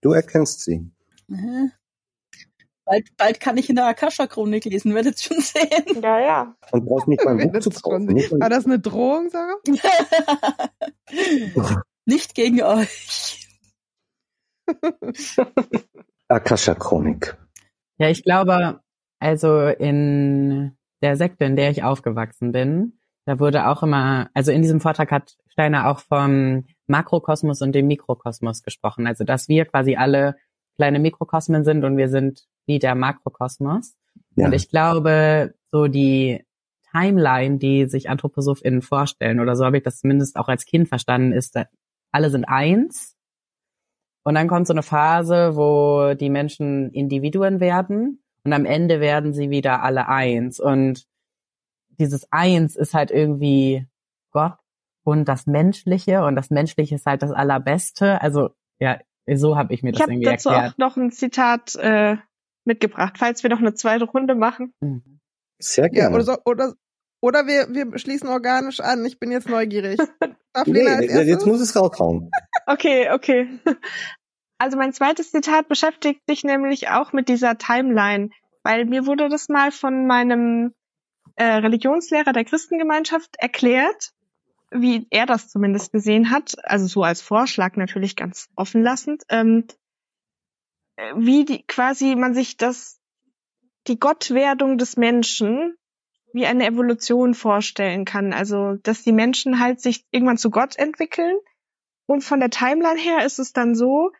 Du 0.00 0.12
erkennst 0.12 0.60
sie. 0.60 0.90
Bald, 2.84 3.16
bald 3.16 3.40
kann 3.40 3.56
ich 3.56 3.70
in 3.70 3.76
der 3.76 3.86
Akasha-Chronik 3.86 4.64
lesen, 4.64 4.92
werdet 4.94 5.20
schon 5.20 5.40
sehen. 5.40 6.02
Ja, 6.02 6.20
ja. 6.20 6.56
Und 6.72 6.84
brauchst 6.84 7.06
nicht 7.06 7.24
mal 7.24 7.38
ein 7.38 7.52
Buch 7.52 7.60
zu 7.60 7.70
kaufen. 7.70 8.08
War 8.40 8.50
das 8.50 8.66
eine 8.66 8.80
Drohung, 8.80 9.30
Sarah? 9.30 9.54
Nicht 12.04 12.34
gegen 12.34 12.62
euch. 12.62 13.48
Akasha-Chronik. 16.28 17.36
Ja, 17.98 18.08
ich 18.08 18.24
glaube, 18.24 18.80
also 19.20 19.68
in 19.68 20.76
der 21.02 21.16
Sekte, 21.16 21.44
in 21.44 21.54
der 21.54 21.70
ich 21.70 21.84
aufgewachsen 21.84 22.50
bin, 22.50 22.98
da 23.24 23.38
wurde 23.38 23.68
auch 23.68 23.84
immer, 23.84 24.28
also 24.34 24.50
in 24.50 24.62
diesem 24.62 24.80
Vortrag 24.80 25.12
hat 25.12 25.36
Steiner 25.48 25.88
auch 25.88 26.00
vom 26.00 26.64
Makrokosmos 26.88 27.62
und 27.62 27.72
dem 27.72 27.86
Mikrokosmos 27.86 28.64
gesprochen. 28.64 29.06
Also 29.06 29.22
dass 29.22 29.48
wir 29.48 29.66
quasi 29.66 29.94
alle 29.94 30.34
kleine 30.76 30.98
Mikrokosmen 30.98 31.64
sind 31.64 31.84
und 31.84 31.96
wir 31.96 32.08
sind 32.08 32.46
wie 32.66 32.78
der 32.78 32.94
Makrokosmos. 32.94 33.94
Ja. 34.36 34.46
Und 34.46 34.52
ich 34.52 34.68
glaube, 34.68 35.54
so 35.70 35.86
die 35.86 36.44
Timeline, 36.90 37.58
die 37.58 37.86
sich 37.86 38.10
AnthroposophInnen 38.10 38.82
vorstellen, 38.82 39.40
oder 39.40 39.56
so 39.56 39.64
habe 39.64 39.78
ich 39.78 39.82
das 39.82 39.98
zumindest 39.98 40.36
auch 40.36 40.48
als 40.48 40.64
Kind 40.64 40.88
verstanden, 40.88 41.32
ist, 41.32 41.56
dass 41.56 41.66
alle 42.12 42.30
sind 42.30 42.44
eins. 42.44 43.16
Und 44.24 44.34
dann 44.34 44.48
kommt 44.48 44.66
so 44.66 44.74
eine 44.74 44.82
Phase, 44.82 45.56
wo 45.56 46.14
die 46.14 46.30
Menschen 46.30 46.90
Individuen 46.90 47.60
werden 47.60 48.22
und 48.44 48.52
am 48.52 48.64
Ende 48.64 49.00
werden 49.00 49.32
sie 49.32 49.50
wieder 49.50 49.82
alle 49.82 50.08
eins. 50.08 50.60
Und 50.60 51.06
dieses 51.98 52.30
Eins 52.32 52.76
ist 52.76 52.94
halt 52.94 53.10
irgendwie 53.10 53.86
Gott 54.30 54.54
und 55.04 55.26
das 55.26 55.46
Menschliche 55.46 56.24
und 56.24 56.36
das 56.36 56.50
Menschliche 56.50 56.94
ist 56.94 57.06
halt 57.06 57.22
das 57.22 57.32
Allerbeste. 57.32 58.20
Also 58.20 58.50
ja, 58.78 58.98
so 59.32 59.56
habe 59.56 59.74
ich 59.74 59.82
mir 59.82 59.90
Ich 59.90 59.94
das 59.94 60.02
habe 60.02 60.12
irgendwie 60.12 60.30
dazu 60.30 60.48
erklärt. 60.50 60.74
auch 60.74 60.78
noch 60.78 60.96
ein 60.96 61.10
Zitat 61.10 61.74
äh, 61.76 62.16
mitgebracht, 62.64 63.14
falls 63.18 63.42
wir 63.42 63.50
noch 63.50 63.58
eine 63.60 63.74
zweite 63.74 64.04
Runde 64.04 64.34
machen. 64.34 64.74
Mhm. 64.80 65.20
Sehr 65.58 65.84
Ja, 65.86 65.90
gerne. 66.08 66.14
oder 66.16 66.24
so, 66.24 66.36
oder, 66.44 66.74
oder 67.20 67.46
wir, 67.46 67.68
wir 67.70 67.98
schließen 67.98 68.28
organisch 68.28 68.80
an. 68.80 69.04
Ich 69.04 69.18
bin 69.18 69.30
jetzt 69.30 69.48
neugierig. 69.48 69.98
Darf 70.52 70.66
nee, 70.66 70.82
jetzt 70.82 71.46
muss 71.46 71.60
es 71.60 71.74
raushauen. 71.76 72.30
Okay, 72.66 73.10
okay. 73.10 73.48
Also 74.58 74.76
mein 74.76 74.92
zweites 74.92 75.30
Zitat 75.30 75.68
beschäftigt 75.68 76.20
sich 76.28 76.44
nämlich 76.44 76.88
auch 76.88 77.12
mit 77.12 77.28
dieser 77.28 77.58
Timeline, 77.58 78.30
weil 78.62 78.84
mir 78.84 79.06
wurde 79.06 79.28
das 79.28 79.48
mal 79.48 79.72
von 79.72 80.06
meinem 80.06 80.72
äh, 81.36 81.44
Religionslehrer 81.44 82.32
der 82.32 82.44
Christengemeinschaft 82.44 83.36
erklärt, 83.38 84.12
wie 84.70 85.06
er 85.10 85.26
das 85.26 85.48
zumindest 85.48 85.92
gesehen 85.92 86.30
hat, 86.30 86.54
also 86.64 86.86
so 86.86 87.02
als 87.02 87.22
Vorschlag 87.22 87.76
natürlich 87.76 88.14
ganz 88.14 88.48
offen 88.54 88.82
lassend, 88.82 89.22
ähm, 89.28 89.64
äh, 89.68 89.74
wie 91.16 91.44
die 91.44 91.62
quasi 91.66 92.14
man 92.16 92.34
sich 92.34 92.56
das 92.56 93.00
die 93.86 93.98
Gottwerdung 93.98 94.78
des 94.78 94.96
Menschen 94.96 95.76
wie 96.32 96.46
eine 96.46 96.66
Evolution 96.66 97.34
vorstellen 97.34 98.04
kann. 98.04 98.32
Also, 98.32 98.76
dass 98.82 99.02
die 99.02 99.12
Menschen 99.12 99.58
halt 99.58 99.80
sich 99.80 100.06
irgendwann 100.10 100.38
zu 100.38 100.50
Gott 100.50 100.76
entwickeln 100.76 101.36
und 102.06 102.22
von 102.22 102.40
der 102.40 102.50
Timeline 102.50 102.98
her 102.98 103.24
ist 103.24 103.38
es 103.38 103.52
dann 103.52 103.74
so, 103.74 104.12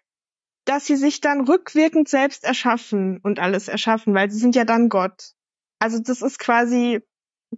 dass 0.64 0.86
sie 0.86 0.96
sich 0.96 1.20
dann 1.20 1.46
rückwirkend 1.46 2.08
selbst 2.08 2.44
erschaffen 2.44 3.18
und 3.22 3.38
alles 3.38 3.68
erschaffen, 3.68 4.14
weil 4.14 4.30
sie 4.30 4.38
sind 4.38 4.54
ja 4.54 4.64
dann 4.64 4.88
Gott. 4.88 5.32
Also 5.78 5.98
das 5.98 6.22
ist 6.22 6.38
quasi 6.38 7.00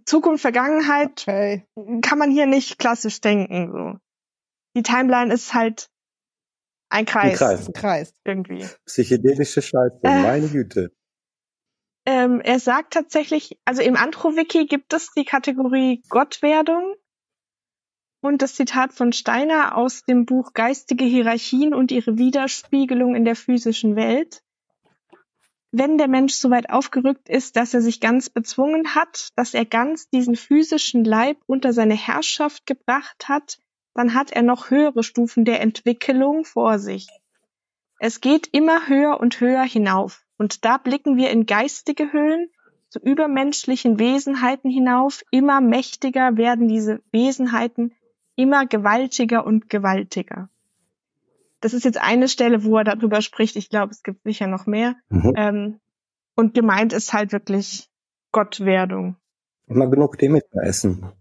Zukunft, 0.05 0.41
Vergangenheit 0.41 1.25
Okay. 1.27 1.65
kann 2.01 2.17
man 2.17 2.31
hier 2.31 2.47
nicht 2.47 2.79
klassisch 2.79 3.21
denken. 3.21 3.71
So. 3.71 3.99
Die 4.75 4.83
Timeline 4.83 5.33
ist 5.33 5.53
halt 5.53 5.89
ein 6.95 7.05
Kreis, 7.05 7.37
Kreis. 7.37 7.51
Das 7.51 7.61
ist 7.61 7.67
ein 7.67 7.73
Kreis. 7.73 8.13
irgendwie. 8.23 8.65
Psychedelische 8.85 9.61
Scheiße, 9.61 9.99
Äh. 10.03 10.21
meine 10.21 10.47
Güte. 10.47 10.91
Ähm, 12.07 12.39
er 12.41 12.59
sagt 12.59 12.93
tatsächlich, 12.93 13.59
also 13.65 13.81
im 13.81 13.95
Antro-Wiki 13.95 14.67
gibt 14.67 14.93
es 14.93 15.11
die 15.17 15.25
Kategorie 15.25 16.03
Gottwerdung 16.09 16.93
und 18.21 18.41
das 18.41 18.55
Zitat 18.55 18.93
von 18.93 19.11
Steiner 19.11 19.75
aus 19.75 20.03
dem 20.03 20.25
Buch 20.25 20.53
Geistige 20.53 21.03
Hierarchien 21.05 21.73
und 21.73 21.91
ihre 21.91 22.17
Widerspiegelung 22.17 23.15
in 23.15 23.25
der 23.25 23.35
physischen 23.35 23.95
Welt 23.95 24.43
wenn 25.77 25.97
der 25.97 26.07
Mensch 26.07 26.35
so 26.35 26.49
weit 26.49 26.69
aufgerückt 26.69 27.27
ist, 27.27 27.57
dass 27.57 27.73
er 27.73 27.81
sich 27.81 27.99
ganz 27.99 28.29
bezwungen 28.29 28.95
hat, 28.95 29.29
dass 29.35 29.53
er 29.53 29.65
ganz 29.65 30.09
diesen 30.09 30.37
physischen 30.37 31.03
Leib 31.03 31.37
unter 31.47 31.73
seine 31.73 31.95
Herrschaft 31.95 32.65
gebracht 32.65 33.27
hat, 33.27 33.59
dann 33.95 34.13
hat 34.13 34.31
er 34.31 34.43
noch 34.43 34.69
höhere 34.69 35.03
Stufen 35.03 35.45
der 35.45 35.61
Entwicklung 35.61 36.45
vor 36.45 36.77
sich. 36.77 37.07
Es 37.97 38.21
geht 38.21 38.47
immer 38.51 38.87
höher 38.87 39.19
und 39.19 39.39
höher 39.39 39.63
hinauf. 39.63 40.23
Und 40.37 40.65
da 40.65 40.77
blicken 40.77 41.15
wir 41.15 41.31
in 41.31 41.45
geistige 41.45 42.11
Höhlen, 42.11 42.49
zu 42.89 42.99
übermenschlichen 42.99 43.97
Wesenheiten 43.97 44.69
hinauf. 44.69 45.23
Immer 45.31 45.61
mächtiger 45.61 46.37
werden 46.37 46.67
diese 46.67 47.01
Wesenheiten, 47.11 47.93
immer 48.35 48.65
gewaltiger 48.65 49.45
und 49.45 49.69
gewaltiger. 49.69 50.49
Das 51.61 51.73
ist 51.73 51.85
jetzt 51.85 51.99
eine 51.99 52.27
Stelle, 52.27 52.63
wo 52.63 52.77
er 52.77 52.83
darüber 52.83 53.21
spricht. 53.21 53.55
Ich 53.55 53.69
glaube, 53.69 53.91
es 53.91 54.03
gibt 54.03 54.23
sicher 54.23 54.47
noch 54.47 54.65
mehr. 54.65 54.95
Mhm. 55.09 55.33
Ähm, 55.35 55.79
und 56.35 56.53
gemeint 56.53 56.91
ist 56.91 57.13
halt 57.13 57.31
wirklich 57.31 57.89
Gottwerdung. 58.33 59.15
Immer 59.67 59.89
genug 59.89 60.17
Demeter 60.17 60.61
essen. 60.61 61.11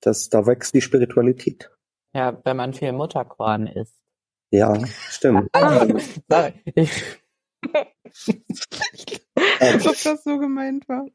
Das, 0.00 0.28
da 0.28 0.46
wächst 0.46 0.74
die 0.74 0.82
Spiritualität. 0.82 1.73
Ja, 2.14 2.40
wenn 2.44 2.56
man 2.56 2.72
viel 2.72 2.92
Mutterkorn 2.92 3.66
isst. 3.66 4.00
Ja, 4.50 4.74
stimmt. 4.86 5.50
Sorry. 6.28 6.54
Ich, 6.76 7.02
Als 9.60 9.86
ob 9.86 10.02
das 10.02 10.22
so 10.24 10.38
gemeint 10.38 10.88
war. 10.88 11.06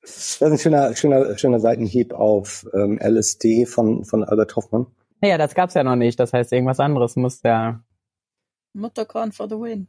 Das 0.00 0.16
ist 0.16 0.42
ein 0.42 0.58
schöner, 0.58 0.96
schöner, 0.96 1.36
schöner 1.36 1.60
Seitenhieb 1.60 2.14
auf 2.14 2.66
ähm, 2.72 2.98
LSD 2.98 3.66
von, 3.66 4.04
von 4.06 4.24
Albert 4.24 4.56
Hoffmann. 4.56 4.86
naja, 5.20 5.36
das 5.36 5.54
gab's 5.54 5.74
ja 5.74 5.84
noch 5.84 5.96
nicht. 5.96 6.18
Das 6.18 6.32
heißt, 6.32 6.50
irgendwas 6.52 6.80
anderes 6.80 7.16
muss 7.16 7.42
ja. 7.42 7.84
Mutterkorn 8.72 9.32
for 9.32 9.48
the 9.48 9.56
win. 9.56 9.88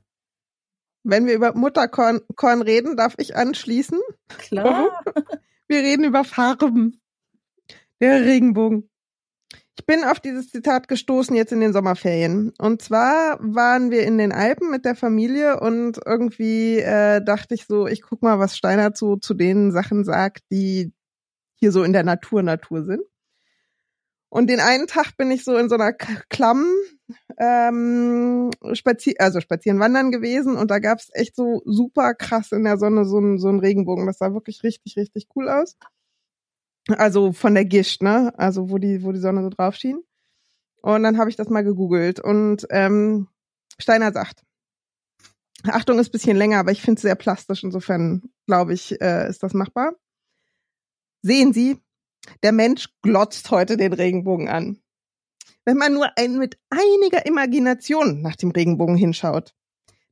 Wenn 1.04 1.26
wir 1.26 1.34
über 1.34 1.56
Mutterkorn 1.56 2.22
Korn 2.36 2.62
reden, 2.62 2.98
darf 2.98 3.16
ich 3.18 3.36
anschließen. 3.36 4.00
Klar. 4.28 4.90
Wir 5.68 5.80
reden 5.80 6.04
über 6.04 6.26
Farben. 6.26 7.02
Der 8.02 8.26
Regenbogen. 8.26 8.91
Ich 9.78 9.86
bin 9.86 10.04
auf 10.04 10.20
dieses 10.20 10.50
Zitat 10.50 10.88
gestoßen 10.88 11.36
jetzt 11.36 11.54
in 11.54 11.62
den 11.62 11.74
Sommerferien. 11.74 12.54
Und 12.60 12.82
zwar 12.82 13.38
waren 13.40 13.90
wir 13.90 14.04
in 14.04 14.18
den 14.18 14.32
Alpen 14.32 14.70
mit 14.70 14.86
der 14.86 14.96
Familie 14.96 15.60
und 15.60 16.00
irgendwie 16.06 16.80
äh, 16.80 17.24
dachte 17.24 17.56
ich 17.56 17.66
so, 17.66 17.88
ich 17.88 18.02
guck 18.02 18.22
mal, 18.22 18.38
was 18.38 18.58
Steinert 18.58 18.98
so 18.98 19.16
zu 19.16 19.34
den 19.34 19.72
Sachen 19.72 20.04
sagt, 20.04 20.44
die 20.52 20.94
hier 21.56 21.72
so 21.72 21.84
in 21.84 21.94
der 21.94 22.04
Natur 22.04 22.44
Natur 22.44 22.84
sind. 22.84 23.02
Und 24.30 24.50
den 24.50 24.62
einen 24.62 24.88
Tag 24.88 25.18
bin 25.18 25.30
ich 25.30 25.44
so 25.44 25.58
in 25.58 25.68
so 25.68 25.76
einer 25.76 25.94
Klamm 25.94 26.66
ähm, 27.38 28.50
spazier 28.74 29.16
also 29.20 29.42
spazieren 29.42 29.80
wandern 29.80 30.12
gewesen 30.12 30.56
und 30.56 30.72
da 30.72 30.80
gab's 30.80 31.10
echt 31.14 31.36
so 31.36 31.62
super 31.66 32.14
krass 32.14 32.54
in 32.54 32.64
der 32.64 32.78
Sonne 32.78 33.06
so 33.06 33.20
ein, 33.20 33.40
so 33.40 33.50
ein 33.50 33.60
Regenbogen. 33.60 34.06
Das 34.06 34.20
sah 34.20 34.34
wirklich 34.34 34.64
richtig, 34.64 34.96
richtig 34.96 35.28
cool 35.36 35.50
aus. 35.50 35.78
Also 36.88 37.32
von 37.32 37.54
der 37.54 37.66
Gischt, 37.66 38.02
ne? 38.02 38.34
Also 38.38 38.70
wo 38.70 38.78
die, 38.78 39.04
wo 39.04 39.12
die 39.12 39.20
Sonne 39.20 39.44
so 39.44 39.50
drauf 39.50 39.76
schien. 39.76 40.04
Und 40.82 41.04
dann 41.04 41.18
habe 41.18 41.30
ich 41.30 41.36
das 41.36 41.50
mal 41.50 41.64
gegoogelt 41.64 42.20
und 42.20 42.66
ähm, 42.72 43.28
Steiner 43.78 44.12
sagt, 44.12 44.44
Achtung 45.64 46.00
ist 46.00 46.12
bisschen 46.12 46.38
länger, 46.38 46.60
aber 46.60 46.72
ich 46.72 46.82
finde 46.82 46.98
es 46.98 47.04
sehr 47.04 47.16
plastisch, 47.16 47.64
insofern 47.64 48.24
glaube 48.48 48.74
ich, 48.74 49.00
äh, 49.00 49.30
ist 49.30 49.44
das 49.44 49.54
machbar. 49.54 49.94
Sehen 51.22 51.54
Sie, 51.54 51.78
der 52.42 52.52
Mensch 52.52 52.90
glotzt 53.04 53.52
heute 53.52 53.78
den 53.78 53.94
Regenbogen 53.94 54.50
an. 54.50 54.82
Wenn 55.66 55.78
man 55.78 55.94
nur 55.94 56.10
ein, 56.18 56.40
mit 56.40 56.60
einiger 56.72 57.26
Imagination 57.28 58.22
nach 58.22 58.36
dem 58.36 58.50
Regenbogen 58.50 58.96
hinschaut, 58.96 59.54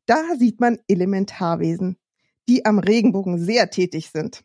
da 0.05 0.36
sieht 0.38 0.59
man 0.59 0.80
Elementarwesen, 0.88 1.97
die 2.47 2.65
am 2.65 2.78
Regenbogen 2.78 3.39
sehr 3.39 3.72
tätig 3.72 4.11
sind. 4.11 4.43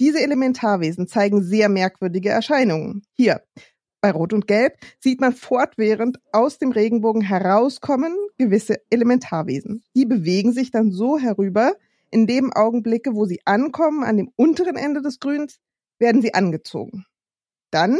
Diese 0.00 0.20
Elementarwesen 0.20 1.06
zeigen 1.06 1.42
sehr 1.42 1.68
merkwürdige 1.68 2.30
Erscheinungen. 2.30 3.02
Hier, 3.12 3.42
bei 4.00 4.10
Rot 4.10 4.32
und 4.32 4.46
Gelb 4.46 4.76
sieht 5.00 5.20
man 5.20 5.32
fortwährend 5.32 6.18
aus 6.32 6.58
dem 6.58 6.72
Regenbogen 6.72 7.22
herauskommen 7.22 8.14
gewisse 8.36 8.82
Elementarwesen. 8.90 9.82
Die 9.96 10.04
bewegen 10.04 10.52
sich 10.52 10.70
dann 10.70 10.90
so 10.90 11.18
herüber, 11.18 11.74
in 12.10 12.26
dem 12.26 12.52
Augenblicke, 12.52 13.14
wo 13.14 13.24
sie 13.24 13.40
ankommen, 13.44 14.04
an 14.04 14.16
dem 14.16 14.30
unteren 14.36 14.76
Ende 14.76 15.02
des 15.02 15.20
Grüns, 15.20 15.58
werden 15.98 16.22
sie 16.22 16.34
angezogen. 16.34 17.06
Dann 17.70 17.98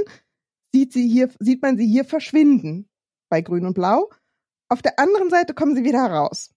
sieht, 0.73 0.93
sie 0.93 1.09
hier, 1.09 1.31
sieht 1.41 1.63
man 1.63 1.77
sie 1.77 1.87
hier 1.87 2.05
verschwinden 2.05 2.89
bei 3.29 3.41
Grün 3.41 3.67
und 3.67 3.75
Blau. 3.75 4.11
Auf 4.69 4.83
der 4.83 4.99
anderen 4.99 5.31
Seite 5.31 5.55
kommen 5.55 5.75
sie 5.75 5.85
wieder 5.85 6.03
heraus. 6.03 6.51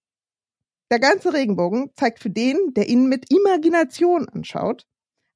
Der 0.92 1.00
ganze 1.00 1.34
Regenbogen 1.34 1.92
zeigt 1.96 2.20
für 2.20 2.30
den, 2.30 2.74
der 2.76 2.90
ihn 2.90 3.08
mit 3.08 3.32
Imagination 3.32 4.30
anschaut, 4.30 4.86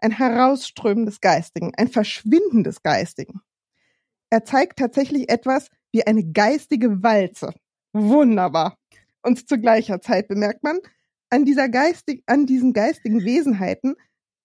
ein 0.01 0.11
Herausströmen 0.11 1.05
des 1.05 1.21
Geistigen, 1.21 1.71
ein 1.77 1.87
Verschwinden 1.87 2.63
des 2.63 2.83
Geistigen. 2.83 3.41
Er 4.29 4.43
zeigt 4.45 4.79
tatsächlich 4.79 5.29
etwas 5.29 5.69
wie 5.91 6.05
eine 6.05 6.23
geistige 6.23 7.03
Walze. 7.03 7.53
Wunderbar. 7.93 8.77
Und 9.21 9.47
zu 9.47 9.59
gleicher 9.59 10.01
Zeit 10.01 10.27
bemerkt 10.27 10.63
man 10.63 10.79
an 11.29 11.45
dieser 11.45 11.69
geistig, 11.69 12.23
an 12.25 12.45
diesen 12.45 12.73
geistigen 12.73 13.23
Wesenheiten, 13.23 13.95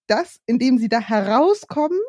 dass, 0.07 0.39
indem 0.45 0.77
sie 0.77 0.89
da 0.89 0.99
herauskommen, 0.99 1.99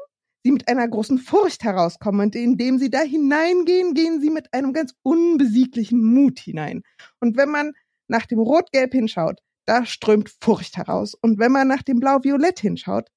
sie 0.45 0.53
mit 0.53 0.69
einer 0.69 0.87
großen 0.87 1.19
Furcht 1.19 1.65
herauskommen 1.65 2.21
und 2.21 2.37
indem 2.37 2.79
sie 2.79 2.91
da 2.91 3.01
hineingehen, 3.01 3.95
gehen 3.95 4.21
sie 4.21 4.31
mit 4.31 4.53
einem 4.53 4.73
ganz 4.73 4.95
unbesieglichen 5.03 6.03
Mut 6.03 6.39
hinein. 6.39 6.83
Und 7.21 7.37
wenn 7.37 7.51
man 7.51 7.73
nach 8.07 8.27
dem 8.27 8.39
Rot-Gelb 8.39 8.93
hinschaut, 8.93 9.41
da 9.67 9.85
strömt 9.85 10.35
Furcht 10.41 10.77
heraus. 10.77 11.15
Und 11.15 11.39
wenn 11.39 11.53
man 11.53 11.69
nach 11.69 11.83
dem 11.83 12.01
Blau-Violett 12.01 12.61
hinschaut, 12.61 13.09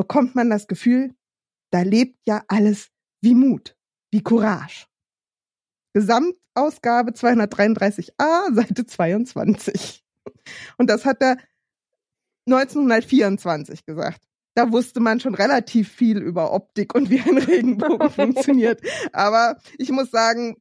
bekommt 0.00 0.34
man 0.34 0.48
das 0.48 0.66
Gefühl, 0.66 1.14
da 1.70 1.82
lebt 1.82 2.26
ja 2.26 2.42
alles 2.48 2.88
wie 3.20 3.34
Mut, 3.34 3.76
wie 4.10 4.22
Courage. 4.22 4.86
Gesamtausgabe 5.92 7.10
233a, 7.10 8.54
Seite 8.54 8.86
22. 8.86 10.02
Und 10.78 10.88
das 10.88 11.04
hat 11.04 11.20
er 11.20 11.36
1924 12.46 13.84
gesagt. 13.84 14.22
Da 14.54 14.72
wusste 14.72 15.00
man 15.00 15.20
schon 15.20 15.34
relativ 15.34 15.92
viel 15.92 16.16
über 16.16 16.54
Optik 16.54 16.94
und 16.94 17.10
wie 17.10 17.20
ein 17.20 17.36
Regenbogen 17.36 18.08
funktioniert. 18.10 18.80
Aber 19.12 19.58
ich 19.76 19.90
muss 19.90 20.10
sagen, 20.10 20.56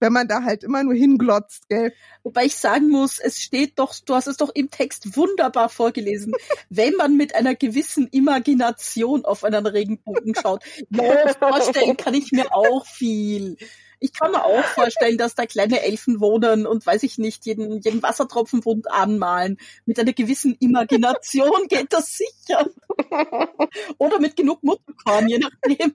wenn 0.00 0.12
man 0.12 0.26
da 0.26 0.42
halt 0.42 0.64
immer 0.64 0.82
nur 0.82 0.94
hinglotzt, 0.94 1.68
gell? 1.68 1.92
Wobei 2.22 2.46
ich 2.46 2.56
sagen 2.56 2.88
muss, 2.88 3.18
es 3.18 3.40
steht 3.40 3.78
doch, 3.78 3.94
du 4.04 4.14
hast 4.14 4.26
es 4.26 4.38
doch 4.38 4.50
im 4.54 4.70
Text 4.70 5.16
wunderbar 5.16 5.68
vorgelesen, 5.68 6.32
wenn 6.70 6.94
man 6.94 7.16
mit 7.16 7.34
einer 7.34 7.54
gewissen 7.54 8.08
Imagination 8.08 9.24
auf 9.24 9.44
einen 9.44 9.66
Regenbogen 9.66 10.34
schaut. 10.34 10.64
Ja, 10.90 11.34
vorstellen 11.34 11.96
kann 11.96 12.14
ich 12.14 12.32
mir 12.32 12.52
auch 12.54 12.86
viel. 12.86 13.56
Ich 14.00 14.12
kann 14.14 14.32
mir 14.32 14.44
auch 14.44 14.64
vorstellen, 14.64 15.18
dass 15.18 15.34
da 15.34 15.44
kleine 15.44 15.82
Elfen 15.82 16.20
wohnen 16.20 16.66
und 16.66 16.84
weiß 16.86 17.02
ich 17.02 17.18
nicht, 17.18 17.44
jeden, 17.44 17.80
jeden 17.80 18.02
Wassertropfen 18.02 18.60
bunt 18.60 18.90
anmalen. 18.90 19.58
Mit 19.84 20.00
einer 20.00 20.14
gewissen 20.14 20.56
Imagination 20.58 21.68
geht 21.68 21.92
das 21.92 22.16
sicher. 22.16 22.66
Oder 23.98 24.18
mit 24.18 24.36
genug 24.36 24.62
Mutterkorn, 24.62 25.28
je 25.28 25.38
nachdem. 25.38 25.94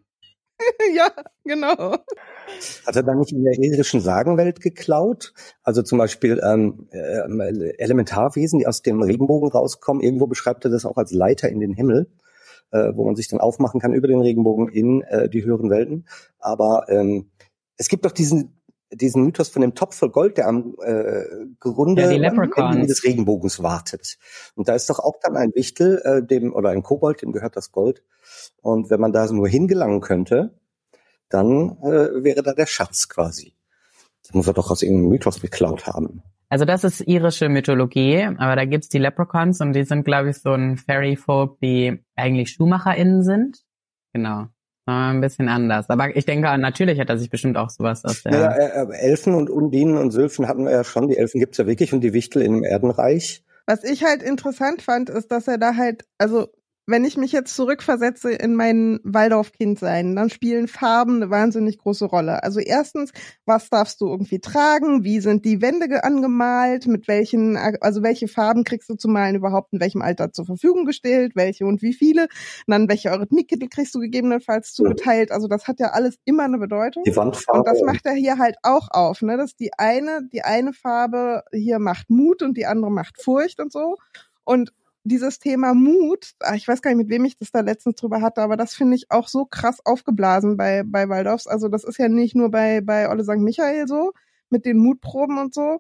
ja, 0.94 1.12
genau. 1.44 1.98
Hat 2.86 2.96
er 2.96 3.04
dann 3.04 3.20
nicht 3.20 3.32
in 3.32 3.44
der 3.44 3.58
irischen 3.58 4.02
Sagenwelt 4.02 4.62
geklaut? 4.62 5.34
Also 5.64 5.82
zum 5.82 5.98
Beispiel 5.98 6.42
ähm, 6.44 6.88
äh, 6.92 7.78
Elementarwesen, 7.78 8.60
die 8.60 8.68
aus 8.68 8.82
dem 8.82 9.02
Regenbogen 9.02 9.50
rauskommen. 9.50 10.04
Irgendwo 10.04 10.28
beschreibt 10.28 10.66
er 10.66 10.72
das 10.72 10.86
auch 10.86 10.98
als 10.98 11.12
Leiter 11.12 11.50
in 11.50 11.60
den 11.60 11.74
Himmel, 11.74 12.12
äh, 12.72 12.92
wo 12.96 13.06
man 13.06 13.16
sich 13.16 13.28
dann 13.28 13.40
aufmachen 13.40 13.80
kann 13.80 13.94
über 13.94 14.08
den 14.08 14.22
Regenbogen 14.22 14.70
in 14.70 15.02
äh, 15.04 15.30
die 15.30 15.44
höheren 15.44 15.70
Welten. 15.70 16.08
Aber 16.40 16.86
ähm, 16.90 17.32
es 17.78 17.90
gibt 17.90 18.06
doch 18.06 18.12
diesen 18.12 18.56
diesen 18.92 19.24
Mythos 19.24 19.50
von 19.50 19.62
dem 19.62 19.74
Topf 19.74 19.96
voll 19.96 20.12
Gold, 20.12 20.38
der 20.38 20.48
am 20.48 20.76
äh, 20.82 21.24
Grunde 21.60 22.04
Ja, 22.04 22.10
am. 22.68 22.74
Ende 22.76 22.88
des 22.88 23.04
Regenbogens 23.04 23.62
wartet. 23.62 24.18
Und 24.56 24.68
da 24.68 24.76
ist 24.76 24.90
doch 24.90 25.00
auch 25.00 25.16
dann 25.22 25.36
ein 25.36 25.52
Wichtel, 25.56 26.02
äh, 26.04 26.24
dem 26.26 26.54
oder 26.54 26.70
ein 26.70 26.84
Kobold, 26.84 27.22
dem 27.22 27.32
gehört 27.32 27.56
das 27.56 27.72
Gold. 27.72 28.04
Und 28.62 28.90
wenn 28.90 29.00
man 29.00 29.12
da 29.12 29.30
nur 29.32 29.48
hingelangen 29.48 30.02
könnte, 30.02 30.54
dann 31.30 31.78
äh, 31.82 32.24
wäre 32.24 32.44
da 32.44 32.54
der 32.54 32.66
Schatz 32.66 33.10
quasi. 33.10 33.54
Das 34.24 34.34
muss 34.34 34.48
er 34.48 34.54
doch 34.54 34.72
aus 34.72 34.82
irgendeinem 34.82 35.10
Mythos 35.10 35.42
geklaut 35.42 35.88
haben. 35.88 36.24
Also 36.50 36.66
das 36.66 36.84
ist 36.84 37.02
irische 37.02 37.50
Mythologie, 37.50 38.24
aber 38.38 38.56
da 38.56 38.66
gibt's 38.66 38.90
die 38.90 39.00
Leprechauns 39.00 39.62
und 39.62 39.74
die 39.74 39.84
sind, 39.84 40.04
glaube 40.04 40.30
ich, 40.30 40.38
so 40.38 40.52
ein 40.52 40.78
Fairy-Folk, 40.78 41.60
die 41.60 42.00
eigentlich 42.16 42.52
SchuhmacherInnen 42.52 43.24
sind. 43.24 43.60
Genau. 44.14 44.46
Ein 44.88 45.20
bisschen 45.20 45.50
anders. 45.50 45.90
Aber 45.90 46.16
ich 46.16 46.26
denke, 46.26 46.56
natürlich 46.60 47.00
hat 47.00 47.10
er 47.10 47.18
sich 47.18 47.32
bestimmt 47.32 47.58
auch 47.58 47.72
sowas 47.72 48.06
aus 48.06 48.22
der... 48.22 48.32
Naja, 48.32 48.52
äh, 48.52 48.86
äh, 48.86 49.10
Elfen 49.10 49.34
und 49.34 49.50
Undinen 49.50 49.98
und 49.98 50.12
Sylphen 50.12 50.48
hatten 50.48 50.66
wir 50.66 50.72
ja 50.72 50.84
schon. 50.84 51.08
Die 51.08 51.18
Elfen 51.18 51.40
gibt's 51.40 51.58
ja 51.58 51.66
wirklich 51.66 51.92
und 51.92 52.02
die 52.02 52.14
Wichtel 52.14 52.44
im 52.44 52.64
Erdenreich. 52.64 53.44
Was 53.66 53.84
ich 53.84 54.04
halt 54.04 54.22
interessant 54.22 54.84
fand, 54.84 55.10
ist, 55.10 55.32
dass 55.32 55.48
er 55.48 55.58
da 55.58 55.76
halt, 55.76 56.06
also 56.20 56.50
wenn 56.88 57.04
ich 57.04 57.18
mich 57.18 57.32
jetzt 57.32 57.56
zurückversetze 57.56 58.32
in 58.32 58.54
mein 58.54 59.00
Waldorf-Kindsein, 59.04 60.16
dann 60.16 60.30
spielen 60.30 60.68
Farben 60.68 61.16
eine 61.16 61.32
wahnsinnig 61.32 61.80
große 61.80 62.06
Rolle. 62.06 62.44
Also 62.44 62.60
erstens, 62.60 63.12
was 63.46 63.70
darfst 63.70 64.02
du 64.02 64.08
irgendwie 64.08 64.40
tragen? 64.40 65.04
Wie 65.04 65.20
sind 65.20 65.46
die 65.46 65.62
Wände 65.62 66.04
angemalt? 66.04 66.86
Mit 66.86 67.08
welchen, 67.08 67.58
also 67.58 68.04
welche 68.04 68.28
Farben 68.28 68.64
kriegst 68.64 68.90
du 68.90 68.96
zu 68.96 69.08
malen 69.08 69.36
überhaupt 69.36 69.74
in 69.74 69.80
welchem 69.80 70.04
Alter 70.04 70.32
zur 70.32 70.46
Verfügung 70.46 70.86
gestellt? 70.86 71.32
Welche 71.36 71.66
und 71.66 71.82
wie 71.82 71.94
viele? 71.94 72.24
Und 72.24 72.30
dann 72.68 72.88
welche 72.88 73.10
Eurythmikkittel 73.10 73.68
kriegst 73.68 73.96
du 73.96 74.00
gegebenenfalls 74.00 74.74
zugeteilt? 74.74 75.32
Also 75.32 75.48
das 75.48 75.68
hat 75.68 75.80
ja 75.80 75.88
alles 75.88 76.18
immer 76.24 76.44
eine 76.44 76.60
Bedeutung. 76.60 77.04
Die 77.04 77.16
Wandfarbe. 77.16 77.60
Und 77.60 77.68
das 77.68 77.82
macht 77.82 78.06
er 78.06 78.14
hier 78.14 78.38
halt 78.38 78.58
auch 78.62 78.90
auf, 78.92 79.24
ne? 79.24 79.38
Dass 79.38 79.56
die 79.56 79.72
eine, 79.78 80.22
die 80.32 80.44
eine 80.44 80.74
Farbe 80.74 81.44
hier 81.52 81.80
macht 81.80 82.10
Mut 82.12 82.44
und 82.44 82.56
die 82.58 82.68
andere 82.68 82.92
macht 82.92 83.22
Furcht 83.22 83.60
und 83.60 83.72
so. 83.72 83.96
Und 84.44 84.72
dieses 85.06 85.40
Thema 85.40 85.74
Mut, 85.74 86.34
ah, 86.40 86.56
ich 86.56 86.68
weiß 86.68 86.82
gar 86.82 86.90
nicht, 86.92 86.98
mit 86.98 87.10
wem 87.10 87.26
ich 87.26 87.38
das 87.38 87.52
da 87.52 87.62
letztens 87.62 87.96
drüber 87.96 88.22
hatte, 88.22 88.42
aber 88.42 88.58
das 88.58 88.74
finde 88.74 88.96
ich 88.96 89.12
auch 89.12 89.28
so 89.28 89.46
krass 89.46 89.80
aufgeblasen 89.86 90.58
bei, 90.58 90.84
bei 90.84 91.08
Waldorfs. 91.08 91.48
Also 91.48 91.70
das 91.70 91.84
ist 91.84 92.00
ja 92.00 92.10
nicht 92.10 92.36
nur 92.36 92.50
bei, 92.50 92.82
bei 92.82 93.10
Olle 93.10 93.24
St. 93.24 93.38
Michael 93.38 93.88
so, 93.88 94.12
mit 94.50 94.66
den 94.66 94.78
Mutproben 94.78 95.38
und 95.38 95.54
so, 95.54 95.80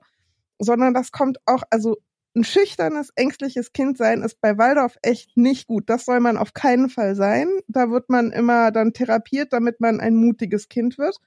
sondern 0.59 0.93
das 0.93 1.11
kommt 1.11 1.39
auch, 1.45 1.63
also 1.71 1.97
ein 2.35 2.43
schüchternes, 2.43 3.11
ängstliches 3.15 3.73
Kind 3.73 3.97
sein 3.97 4.21
ist 4.21 4.39
bei 4.41 4.57
Waldorf 4.57 4.97
echt 5.01 5.37
nicht 5.37 5.67
gut. 5.67 5.89
Das 5.89 6.05
soll 6.05 6.19
man 6.19 6.37
auf 6.37 6.53
keinen 6.53 6.89
Fall 6.89 7.15
sein. 7.15 7.47
Da 7.67 7.89
wird 7.89 8.09
man 8.09 8.31
immer 8.31 8.71
dann 8.71 8.93
therapiert, 8.93 9.53
damit 9.53 9.79
man 9.79 9.99
ein 9.99 10.15
mutiges 10.15 10.67
Kind 10.69 10.97
wird. 10.97 11.17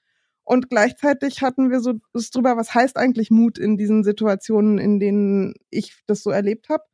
Und 0.44 0.70
gleichzeitig 0.70 1.42
hatten 1.42 1.70
wir 1.70 1.80
so 1.80 1.94
das 2.12 2.30
drüber, 2.30 2.56
was 2.56 2.74
heißt 2.74 2.96
eigentlich 2.96 3.30
Mut 3.30 3.58
in 3.58 3.76
diesen 3.76 4.04
Situationen, 4.04 4.78
in 4.78 5.00
denen 5.00 5.54
ich 5.70 5.96
das 6.06 6.22
so 6.22 6.30
erlebt 6.30 6.68
habe. 6.68 6.84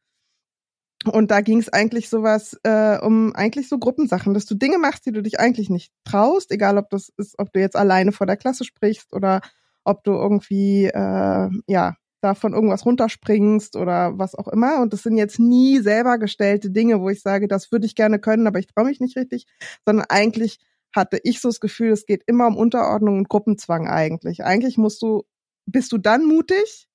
Und 1.10 1.30
da 1.30 1.40
ging 1.40 1.58
es 1.58 1.68
eigentlich 1.68 2.08
sowas 2.08 2.58
äh, 2.62 2.98
um 2.98 3.34
eigentlich 3.34 3.68
so 3.68 3.78
Gruppensachen, 3.78 4.34
dass 4.34 4.46
du 4.46 4.54
Dinge 4.54 4.78
machst, 4.78 5.06
die 5.06 5.12
du 5.12 5.22
dich 5.22 5.38
eigentlich 5.38 5.70
nicht 5.70 5.92
traust, 6.04 6.50
egal 6.50 6.78
ob 6.78 6.90
das 6.90 7.12
ist, 7.16 7.38
ob 7.38 7.52
du 7.52 7.60
jetzt 7.60 7.76
alleine 7.76 8.12
vor 8.12 8.26
der 8.26 8.36
Klasse 8.36 8.64
sprichst 8.64 9.12
oder 9.12 9.40
ob 9.84 10.04
du 10.04 10.12
irgendwie 10.12 10.86
äh, 10.86 11.48
ja 11.66 11.96
davon 12.20 12.54
irgendwas 12.54 12.86
runterspringst 12.86 13.76
oder 13.76 14.18
was 14.18 14.34
auch 14.34 14.48
immer. 14.48 14.80
Und 14.80 14.92
das 14.94 15.02
sind 15.02 15.18
jetzt 15.18 15.38
nie 15.38 15.80
selber 15.80 16.18
gestellte 16.18 16.70
Dinge, 16.70 17.00
wo 17.00 17.10
ich 17.10 17.20
sage, 17.20 17.48
das 17.48 17.70
würde 17.70 17.86
ich 17.86 17.94
gerne 17.94 18.18
können, 18.18 18.46
aber 18.46 18.58
ich 18.58 18.66
traue 18.66 18.86
mich 18.86 19.00
nicht 19.00 19.16
richtig, 19.16 19.46
sondern 19.84 20.06
eigentlich 20.08 20.58
hatte 20.94 21.20
ich 21.22 21.40
so 21.40 21.48
das 21.48 21.60
Gefühl, 21.60 21.90
es 21.90 22.06
geht 22.06 22.22
immer 22.26 22.46
um 22.46 22.56
Unterordnung 22.56 23.18
und 23.18 23.28
Gruppenzwang 23.28 23.88
eigentlich. 23.88 24.44
Eigentlich 24.44 24.78
musst 24.78 25.02
du, 25.02 25.24
bist 25.66 25.92
du 25.92 25.98
dann 25.98 26.24
mutig, 26.24 26.88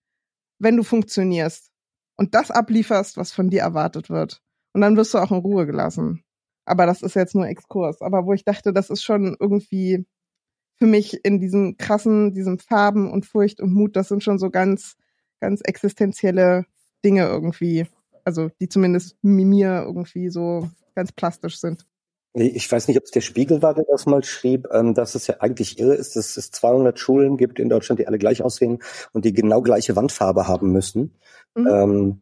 wenn 0.58 0.78
du 0.78 0.84
funktionierst 0.84 1.69
und 2.20 2.36
das 2.36 2.52
ablieferst, 2.52 3.16
was 3.16 3.32
von 3.32 3.50
dir 3.50 3.62
erwartet 3.62 4.10
wird. 4.10 4.42
Und 4.74 4.82
dann 4.82 4.98
wirst 4.98 5.14
du 5.14 5.20
auch 5.20 5.32
in 5.32 5.38
Ruhe 5.38 5.66
gelassen. 5.66 6.22
Aber 6.66 6.86
das 6.86 7.02
ist 7.02 7.16
jetzt 7.16 7.34
nur 7.34 7.48
Exkurs. 7.48 8.02
Aber 8.02 8.26
wo 8.26 8.34
ich 8.34 8.44
dachte, 8.44 8.74
das 8.74 8.90
ist 8.90 9.04
schon 9.04 9.38
irgendwie 9.40 10.06
für 10.76 10.86
mich 10.86 11.24
in 11.24 11.40
diesem 11.40 11.78
krassen, 11.78 12.34
diesem 12.34 12.60
Farben 12.60 13.10
und 13.10 13.26
Furcht 13.26 13.62
und 13.62 13.74
Mut, 13.74 13.96
das 13.96 14.10
sind 14.10 14.22
schon 14.22 14.38
so 14.38 14.50
ganz, 14.50 14.98
ganz 15.40 15.62
existenzielle 15.64 16.66
Dinge 17.06 17.24
irgendwie. 17.24 17.88
Also 18.26 18.50
die 18.60 18.68
zumindest 18.68 19.16
mir 19.22 19.84
irgendwie 19.86 20.28
so 20.28 20.70
ganz 20.96 21.14
plastisch 21.14 21.58
sind. 21.62 21.86
Ich 22.34 22.72
weiß 22.72 22.88
nicht, 22.88 22.98
ob 22.98 23.06
es 23.06 23.12
der 23.12 23.22
Spiegel 23.22 23.62
war, 23.62 23.74
der 23.74 23.86
das 23.90 24.06
mal 24.06 24.24
schrieb, 24.24 24.68
ähm, 24.72 24.94
dass 24.94 25.16
es 25.16 25.26
ja 25.28 25.38
eigentlich 25.40 25.80
irre 25.80 25.96
ist, 25.96 26.16
dass 26.16 26.38
es 26.38 26.52
200 26.52 27.00
Schulen 27.00 27.38
gibt 27.38 27.60
in 27.60 27.70
Deutschland, 27.70 28.00
die 28.00 28.08
alle 28.08 28.20
gleich 28.20 28.44
aussehen 28.44 28.80
und 29.14 29.26
die 29.26 29.34
genau 29.34 29.62
gleiche 29.62 29.96
Wandfarbe 29.96 30.48
haben 30.48 30.72
müssen. 30.72 31.16
Mhm. 31.56 31.68
Ähm, 31.68 32.22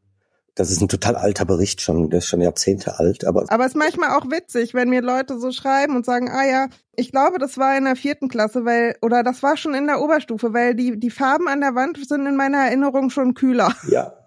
das 0.57 0.71
ist 0.71 0.81
ein 0.81 0.87
total 0.87 1.15
alter 1.15 1.45
Bericht 1.45 1.81
schon, 1.81 2.09
der 2.09 2.19
ist 2.19 2.27
schon 2.27 2.41
Jahrzehnte 2.41 2.97
alt. 2.97 3.25
Aber, 3.25 3.45
aber 3.47 3.65
es 3.65 3.73
ist 3.73 3.77
manchmal 3.77 4.17
auch 4.17 4.25
witzig, 4.31 4.73
wenn 4.73 4.89
mir 4.89 5.01
Leute 5.01 5.39
so 5.39 5.51
schreiben 5.51 5.95
und 5.95 6.05
sagen, 6.05 6.31
ah 6.31 6.45
ja, 6.45 6.67
ich 6.95 7.11
glaube, 7.11 7.37
das 7.37 7.59
war 7.59 7.77
in 7.77 7.83
der 7.83 7.95
vierten 7.95 8.27
Klasse, 8.27 8.65
weil, 8.65 8.95
oder 9.01 9.21
das 9.21 9.43
war 9.43 9.55
schon 9.55 9.75
in 9.75 9.85
der 9.85 10.01
Oberstufe, 10.01 10.53
weil 10.53 10.73
die, 10.73 10.99
die 10.99 11.11
Farben 11.11 11.47
an 11.47 11.61
der 11.61 11.75
Wand 11.75 11.99
sind 12.07 12.25
in 12.25 12.35
meiner 12.35 12.57
Erinnerung 12.57 13.11
schon 13.11 13.35
kühler. 13.35 13.73
Ja. 13.87 14.13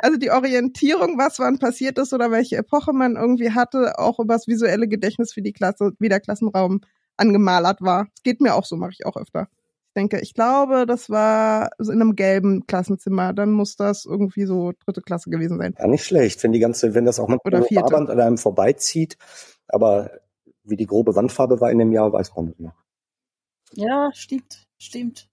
Also 0.00 0.18
die 0.18 0.30
Orientierung, 0.30 1.18
was 1.18 1.38
wann 1.38 1.58
passiert 1.58 1.98
ist 1.98 2.12
oder 2.12 2.30
welche 2.30 2.56
Epoche 2.56 2.92
man 2.92 3.16
irgendwie 3.16 3.50
hatte, 3.50 3.98
auch 3.98 4.18
über 4.18 4.34
das 4.34 4.48
visuelle 4.48 4.88
Gedächtnis 4.88 5.32
für 5.32 5.42
die 5.42 5.52
Klasse, 5.52 5.92
wie 5.98 6.08
der 6.08 6.20
Klassenraum 6.20 6.80
angemalert 7.16 7.82
war. 7.82 8.06
Das 8.14 8.22
geht 8.22 8.40
mir 8.40 8.54
auch 8.54 8.64
so, 8.64 8.76
mache 8.76 8.92
ich 8.92 9.06
auch 9.06 9.16
öfter 9.16 9.48
denke, 9.96 10.20
ich 10.20 10.34
glaube, 10.34 10.86
das 10.86 11.10
war 11.10 11.70
in 11.78 11.90
einem 11.90 12.16
gelben 12.16 12.66
Klassenzimmer. 12.66 13.32
Dann 13.32 13.52
muss 13.52 13.76
das 13.76 14.04
irgendwie 14.04 14.44
so 14.44 14.72
dritte 14.84 15.02
Klasse 15.02 15.30
gewesen 15.30 15.58
sein. 15.58 15.74
Ja, 15.78 15.86
nicht 15.86 16.04
schlecht, 16.04 16.42
wenn 16.42 16.52
die 16.52 16.58
ganze, 16.58 16.94
wenn 16.94 17.04
das 17.04 17.20
auch 17.20 17.28
mal 17.28 17.38
Oder 17.44 17.62
Farband 17.62 18.10
an 18.10 18.20
einem 18.20 18.38
vorbeizieht. 18.38 19.16
Aber 19.68 20.10
wie 20.64 20.76
die 20.76 20.86
grobe 20.86 21.14
Wandfarbe 21.14 21.60
war 21.60 21.70
in 21.70 21.78
dem 21.78 21.92
Jahr, 21.92 22.12
weiß 22.12 22.34
man 22.36 22.46
nicht 22.46 22.60
mehr. 22.60 22.74
Ja, 23.74 24.10
stimmt, 24.14 24.66
stimmt. 24.78 25.28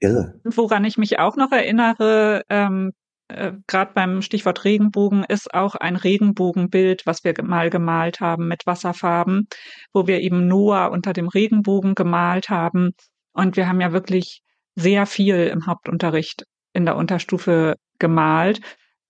Irre. 0.00 0.40
Woran 0.44 0.84
ich 0.84 0.98
mich 0.98 1.18
auch 1.18 1.36
noch 1.36 1.52
erinnere, 1.52 2.42
ähm, 2.48 2.92
äh, 3.28 3.52
gerade 3.66 3.92
beim 3.94 4.22
Stichwort 4.22 4.64
Regenbogen, 4.64 5.24
ist 5.24 5.54
auch 5.54 5.74
ein 5.74 5.96
Regenbogenbild, 5.96 7.06
was 7.06 7.24
wir 7.24 7.34
mal 7.42 7.70
gemalt 7.70 8.20
haben 8.20 8.48
mit 8.48 8.66
Wasserfarben, 8.66 9.48
wo 9.92 10.06
wir 10.06 10.20
eben 10.20 10.46
Noah 10.46 10.90
unter 10.90 11.12
dem 11.12 11.28
Regenbogen 11.28 11.94
gemalt 11.94 12.48
haben. 12.50 12.92
Und 13.32 13.56
wir 13.56 13.68
haben 13.68 13.80
ja 13.80 13.92
wirklich 13.92 14.42
sehr 14.76 15.06
viel 15.06 15.46
im 15.46 15.66
Hauptunterricht 15.66 16.44
in 16.72 16.84
der 16.84 16.96
Unterstufe 16.96 17.76
gemalt. 17.98 18.60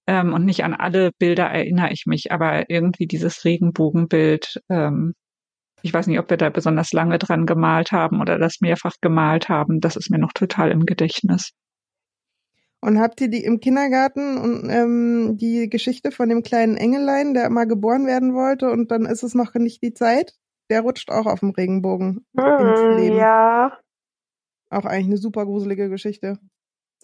Ähm, 0.07 0.33
und 0.33 0.45
nicht 0.45 0.65
an 0.65 0.75
alle 0.75 1.11
Bilder 1.19 1.47
erinnere 1.47 1.91
ich 1.93 2.05
mich, 2.07 2.31
aber 2.31 2.69
irgendwie 2.71 3.07
dieses 3.07 3.45
Regenbogenbild, 3.45 4.61
ähm, 4.69 5.15
ich 5.83 5.93
weiß 5.93 6.07
nicht, 6.07 6.19
ob 6.19 6.31
wir 6.31 6.37
da 6.37 6.51
besonders 6.51 6.93
lange 6.93 7.19
dran 7.19 7.47
gemalt 7.47 7.93
haben 7.93 8.21
oder 8.21 8.39
das 8.39 8.61
mehrfach 8.61 8.95
gemalt 9.01 9.49
haben, 9.49 9.81
das 9.81 9.97
ist 9.97 10.11
mir 10.11 10.19
noch 10.19 10.33
total 10.33 10.71
im 10.71 10.87
Gedächtnis. 10.87 11.53
Und 12.85 13.01
habt 13.01 13.19
ihr 13.23 13.29
die 13.29 13.43
im 13.43 13.61
Kindergarten 13.61 14.37
und 14.37 14.69
ähm, 14.69 15.39
die 15.39 15.71
Geschichte 15.71 16.11
von 16.11 16.29
dem 16.29 16.43
kleinen 16.43 16.77
Engelein, 16.77 17.33
der 17.33 17.47
immer 17.47 17.65
geboren 17.65 18.07
werden 18.07 18.35
wollte 18.35 18.71
und 18.71 18.91
dann 18.91 19.07
ist 19.07 19.23
es 19.23 19.35
noch 19.35 19.55
nicht 19.55 19.83
die 19.83 19.95
Zeit? 19.95 20.35
Der 20.69 20.83
rutscht 20.83 21.11
auch 21.11 21.25
auf 21.25 21.41
dem 21.41 21.53
Regenbogen 21.53 22.27
hm, 22.37 22.67
ins 22.67 23.01
Leben. 23.01 23.17
Ja, 23.17 23.79
auch 24.69 24.85
eigentlich 24.85 25.07
eine 25.07 25.17
super 25.17 25.47
gruselige 25.47 25.89
Geschichte. 25.89 26.39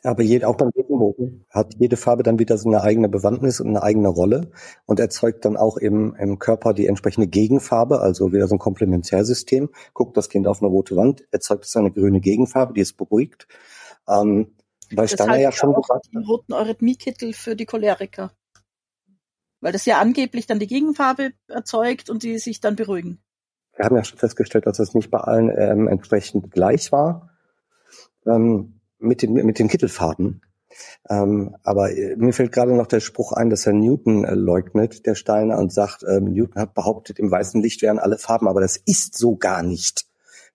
Aber 0.03 0.23
jed, 0.23 0.45
auch 0.45 0.57
beim 0.57 0.69
Regenbogen 0.69 1.47
hat 1.49 1.73
jede 1.79 1.97
Farbe 1.97 2.25
dann 2.25 2.39
wieder 2.39 2.59
so 2.59 2.69
eine 2.69 2.83
eigene 2.83 3.09
Bewandtnis 3.09 3.59
und 3.63 3.69
eine 3.69 3.83
eigene 3.83 4.09
Rolle 4.09 4.51
und 4.85 5.01
erzeugt 5.01 5.47
dann 5.47 5.57
auch 5.57 5.79
im, 5.79 6.15
im 6.19 6.39
Körper 6.39 6.75
die 6.75 6.89
entsprechende 6.89 7.27
Gegenfarbe, 7.27 8.03
also 8.03 8.35
wieder 8.35 8.49
so 8.49 8.57
ein 8.57 8.59
Komplementärsystem. 8.59 9.71
Guckt 9.95 10.15
das 10.19 10.29
Kind 10.29 10.47
auf 10.47 10.61
eine 10.61 10.69
rote 10.69 10.95
Wand, 10.97 11.25
erzeugt 11.31 11.65
es 11.65 11.75
eine 11.75 11.91
grüne 11.91 12.21
Gegenfarbe, 12.21 12.75
die 12.75 12.83
es 12.83 12.93
beruhigt. 12.93 13.49
Ähm, 14.07 14.53
weil 14.93 15.09
Steiner 15.09 15.39
ja 15.39 15.53
schon 15.53 15.75
gesagt 15.75 16.09
den 16.13 16.25
roten 16.25 16.53
Eurythmiekittel 16.53 17.33
für 17.33 17.57
die 17.57 17.67
Choleriker. 17.67 18.33
Weil 19.61 19.73
das 19.73 19.85
ja 19.85 19.99
angeblich 19.99 20.47
dann 20.47 20.59
die 20.59 20.67
Gegenfarbe 20.67 21.33
erzeugt 21.49 22.09
und 22.11 22.23
die 22.23 22.39
sich 22.39 22.61
dann 22.61 22.77
beruhigen. 22.77 23.23
Wir 23.77 23.85
haben 23.85 23.97
ja 23.97 24.05
schon 24.05 24.19
festgestellt, 24.19 24.67
dass 24.67 24.79
das 24.79 24.95
nicht 24.95 25.11
bei 25.11 25.19
allen 25.19 25.51
ähm, 25.57 25.89
entsprechend 25.89 26.51
gleich 26.51 26.93
war 26.93 27.31
ähm, 28.27 28.81
mit, 28.99 29.23
den, 29.23 29.33
mit 29.33 29.59
den 29.59 29.69
Kittelfarben. 29.69 30.43
Ähm, 31.09 31.57
aber 31.63 31.91
äh, 31.93 32.17
mir 32.17 32.33
fällt 32.33 32.53
gerade 32.53 32.75
noch 32.75 32.87
der 32.87 33.01
Spruch 33.01 33.33
ein, 33.33 33.51
dass 33.51 33.67
Herr 33.67 33.73
Newton 33.73 34.25
äh, 34.25 34.35
leugnet, 34.35 35.07
der 35.07 35.15
Steiner, 35.15 35.59
und 35.59 35.73
sagt, 35.73 36.05
ähm, 36.09 36.33
Newton 36.33 36.63
hat 36.63 36.75
behauptet, 36.75 37.19
im 37.19 37.31
weißen 37.31 37.61
Licht 37.61 37.83
wären 37.83 37.99
alle 37.99 38.19
Farben, 38.19 38.49
aber 38.49 38.61
das 38.61 38.77
ist 38.77 39.17
so 39.17 39.37
gar 39.37 39.63
nicht. 39.63 40.07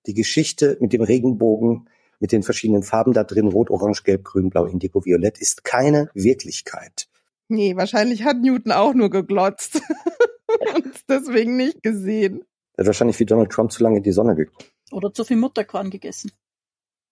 Die 0.06 0.14
Geschichte 0.14 0.78
mit 0.80 0.94
dem 0.94 1.02
Regenbogen, 1.02 1.90
mit 2.20 2.32
den 2.32 2.44
verschiedenen 2.44 2.84
Farben 2.84 3.14
da 3.14 3.24
drin, 3.24 3.48
rot, 3.48 3.70
orange, 3.70 4.04
gelb, 4.04 4.24
grün, 4.24 4.50
blau, 4.50 4.66
indigo, 4.66 5.04
violett, 5.06 5.40
ist 5.40 5.64
keine 5.64 6.10
Wirklichkeit. 6.14 7.08
Nee, 7.48 7.76
wahrscheinlich 7.76 8.24
hat 8.24 8.38
Newton 8.38 8.72
auch 8.72 8.94
nur 8.94 9.10
geglotzt 9.10 9.82
und 10.76 10.94
deswegen 11.10 11.58
nicht 11.58 11.84
gesehen. 11.84 12.44
Er 12.74 12.84
hat 12.84 12.88
wahrscheinlich 12.88 13.20
wie 13.20 13.26
Donald 13.26 13.52
Trump 13.52 13.72
zu 13.72 13.84
lange 13.84 13.98
in 13.98 14.04
die 14.04 14.12
Sonne 14.12 14.36
geguckt. 14.36 14.72
Oder 14.92 15.14
zu 15.14 15.24
viel 15.24 15.38
Mutterkorn 15.38 15.90
gegessen 15.90 16.32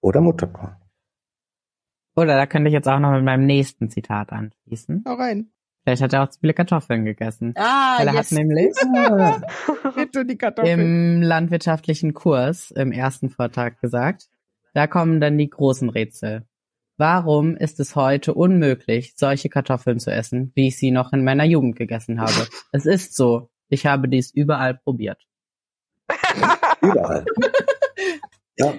oder 0.04 0.22
Mutterkorn. 0.22 0.76
Oder 2.16 2.36
da 2.36 2.46
könnte 2.46 2.68
ich 2.68 2.74
jetzt 2.74 2.88
auch 2.88 3.00
noch 3.00 3.12
mit 3.12 3.24
meinem 3.24 3.48
nächsten 3.48 3.90
Zitat 3.90 4.32
anschließen. 4.32 5.04
Hau 5.08 5.16
rein. 5.16 5.50
Vielleicht 5.84 6.04
hat 6.04 6.14
er 6.14 6.24
auch 6.24 6.30
zu 6.30 6.40
viele 6.40 6.54
Kartoffeln 6.54 7.04
gegessen. 7.04 7.54
Ah, 7.58 7.98
Weil 7.98 8.08
er 8.08 8.14
yes. 8.14 8.32
hat 8.32 8.38
nämlich 8.38 8.74
Bitte 9.96 10.26
die 10.26 10.38
Kartoffeln. 10.38 10.80
im 10.80 11.22
landwirtschaftlichen 11.22 12.14
Kurs 12.14 12.72
im 12.72 12.92
ersten 12.92 13.30
Vortrag 13.30 13.82
gesagt, 13.82 14.30
da 14.74 14.88
kommen 14.88 15.22
dann 15.22 15.38
die 15.38 15.50
großen 15.50 15.90
Rätsel. 15.90 16.46
Warum 16.98 17.56
ist 17.58 17.80
es 17.80 17.96
heute 17.96 18.34
unmöglich, 18.34 19.14
solche 19.16 19.50
Kartoffeln 19.50 20.00
zu 20.00 20.12
essen, 20.12 20.52
wie 20.56 20.68
ich 20.68 20.78
sie 20.78 20.92
noch 20.92 21.12
in 21.14 21.24
meiner 21.24 21.44
Jugend 21.44 21.76
gegessen 21.76 22.22
habe? 22.22 22.48
es 22.72 22.86
ist 22.86 23.16
so. 23.16 23.50
Ich 23.70 23.86
habe 23.86 24.08
dies 24.08 24.32
überall 24.32 24.76
probiert. 24.76 25.22
Überall. 26.82 27.26
ja, 28.58 28.76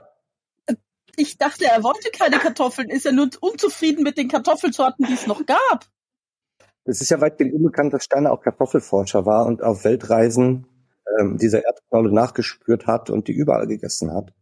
ich 1.16 1.38
dachte, 1.38 1.66
er 1.66 1.82
wollte 1.82 2.10
keine 2.10 2.38
Kartoffeln. 2.38 2.88
Ist 2.88 3.06
er 3.06 3.12
nun 3.12 3.30
unzufrieden 3.40 4.02
mit 4.02 4.18
den 4.18 4.28
Kartoffelsorten, 4.28 5.06
die 5.06 5.14
es 5.14 5.26
noch 5.26 5.44
gab? 5.46 5.86
Es 6.84 7.00
ist 7.00 7.10
ja 7.10 7.20
weitgehend 7.20 7.54
unbekannt, 7.54 7.92
dass 7.94 8.04
Steiner 8.04 8.32
auch 8.32 8.42
Kartoffelforscher 8.42 9.24
war 9.24 9.46
und 9.46 9.62
auf 9.62 9.84
Weltreisen 9.84 10.66
ähm, 11.18 11.38
diese 11.38 11.58
Erdknolle 11.58 12.12
nachgespürt 12.12 12.86
hat 12.86 13.10
und 13.10 13.28
die 13.28 13.32
überall 13.32 13.66
gegessen 13.66 14.12
hat. 14.12 14.32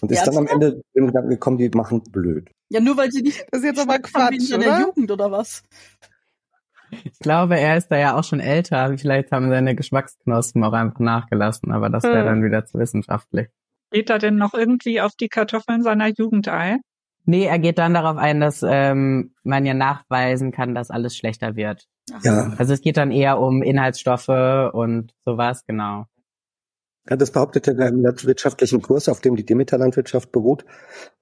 Und 0.00 0.10
ist 0.12 0.24
dann 0.26 0.36
am 0.36 0.46
Ende 0.46 0.82
im 0.94 1.06
Gedanken 1.06 1.30
gekommen, 1.30 1.58
die 1.58 1.68
machen 1.70 2.02
blöd. 2.10 2.50
Ja, 2.68 2.80
nur 2.80 2.96
weil 2.96 3.10
sie 3.10 3.22
nicht 3.22 3.44
Das 3.50 3.60
ist 3.60 3.66
jetzt 3.66 3.80
aber 3.80 3.96
in 3.96 4.02
Quatsch, 4.02 4.40
seiner 4.40 4.64
oder? 4.66 4.80
Jugend 4.80 5.10
oder 5.10 5.30
was? 5.30 5.62
Ich 7.04 7.18
glaube, 7.18 7.58
er 7.58 7.76
ist 7.76 7.88
da 7.88 7.96
ja 7.98 8.16
auch 8.16 8.24
schon 8.24 8.40
älter. 8.40 8.96
Vielleicht 8.96 9.32
haben 9.32 9.48
seine 9.50 9.74
Geschmacksknospen 9.74 10.62
auch 10.64 10.72
einfach 10.72 11.00
nachgelassen, 11.00 11.72
aber 11.72 11.90
das 11.90 12.04
wäre 12.04 12.20
Hm. 12.20 12.26
dann 12.26 12.44
wieder 12.44 12.64
zu 12.64 12.78
wissenschaftlich. 12.78 13.48
Geht 13.90 14.10
er 14.10 14.18
denn 14.18 14.36
noch 14.36 14.54
irgendwie 14.54 15.00
auf 15.00 15.12
die 15.18 15.28
Kartoffeln 15.28 15.82
seiner 15.82 16.08
Jugend 16.08 16.48
ein? 16.48 16.80
Nee, 17.24 17.44
er 17.46 17.58
geht 17.58 17.78
dann 17.78 17.94
darauf 17.94 18.16
ein, 18.18 18.40
dass 18.40 18.64
ähm, 18.66 19.34
man 19.42 19.66
ja 19.66 19.74
nachweisen 19.74 20.52
kann, 20.52 20.76
dass 20.76 20.90
alles 20.92 21.16
schlechter 21.16 21.56
wird. 21.56 21.86
Ja, 22.22 22.52
Also 22.56 22.72
es 22.72 22.80
geht 22.80 22.96
dann 22.96 23.10
eher 23.10 23.40
um 23.40 23.62
Inhaltsstoffe 23.62 24.28
und 24.72 25.12
sowas, 25.24 25.64
genau. 25.66 26.06
Ja, 27.08 27.16
das 27.16 27.30
behauptet 27.30 27.68
er 27.68 27.88
im 27.88 28.02
landwirtschaftlichen 28.02 28.82
Kurs, 28.82 29.08
auf 29.08 29.20
dem 29.20 29.36
die 29.36 29.44
Demeter-Landwirtschaft 29.44 30.32
beruht, 30.32 30.64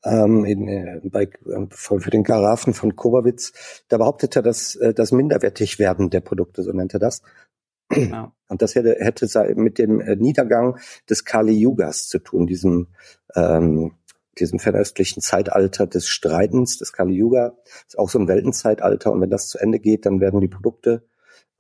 ähm, 0.03 0.45
in, 0.45 0.67
äh, 0.67 1.01
bei, 1.05 1.25
äh, 1.25 1.67
für 1.71 2.11
den 2.11 2.25
Garafen 2.25 2.73
von 2.73 2.97
Kobawitz. 2.97 3.53
Da 3.89 3.99
behauptet 3.99 4.35
er, 4.37 4.43
dass 4.43 4.77
äh, 4.77 4.95
das 4.95 5.13
Minderwertigwerden 5.13 6.09
der 6.09 6.21
Produkte, 6.21 6.63
so 6.63 6.73
nennt 6.73 6.95
er 6.95 7.01
das. 7.01 7.21
genau. 7.91 8.33
Und 8.49 8.63
das 8.63 8.75
hätte, 8.75 8.97
hätte 8.99 9.55
mit 9.57 9.79
dem 9.79 10.01
äh, 10.01 10.17
Niedergang 10.17 10.79
des 11.11 11.25
Kali-Yugas 11.25 12.09
zu 12.09 12.19
tun, 12.19 12.47
diesem, 12.47 12.89
ähm, 13.35 13.93
diesem 14.39 14.59
fernöstlichen 14.59 15.21
Zeitalter 15.21 15.87
des 15.87 16.09
Streitens. 16.09 16.79
Das 16.79 16.95
Kali-Yuga 16.95 17.59
ist 17.87 17.99
auch 17.99 18.09
so 18.09 18.19
ein 18.19 18.29
Weltenzeitalter. 18.29 19.13
Und 19.13 19.21
wenn 19.21 19.31
das 19.31 19.49
zu 19.49 19.59
Ende 19.59 19.81
geht, 19.81 20.07
dann 20.07 20.21
werden 20.21 20.41
die 20.41 20.49
Produkte 20.49 21.05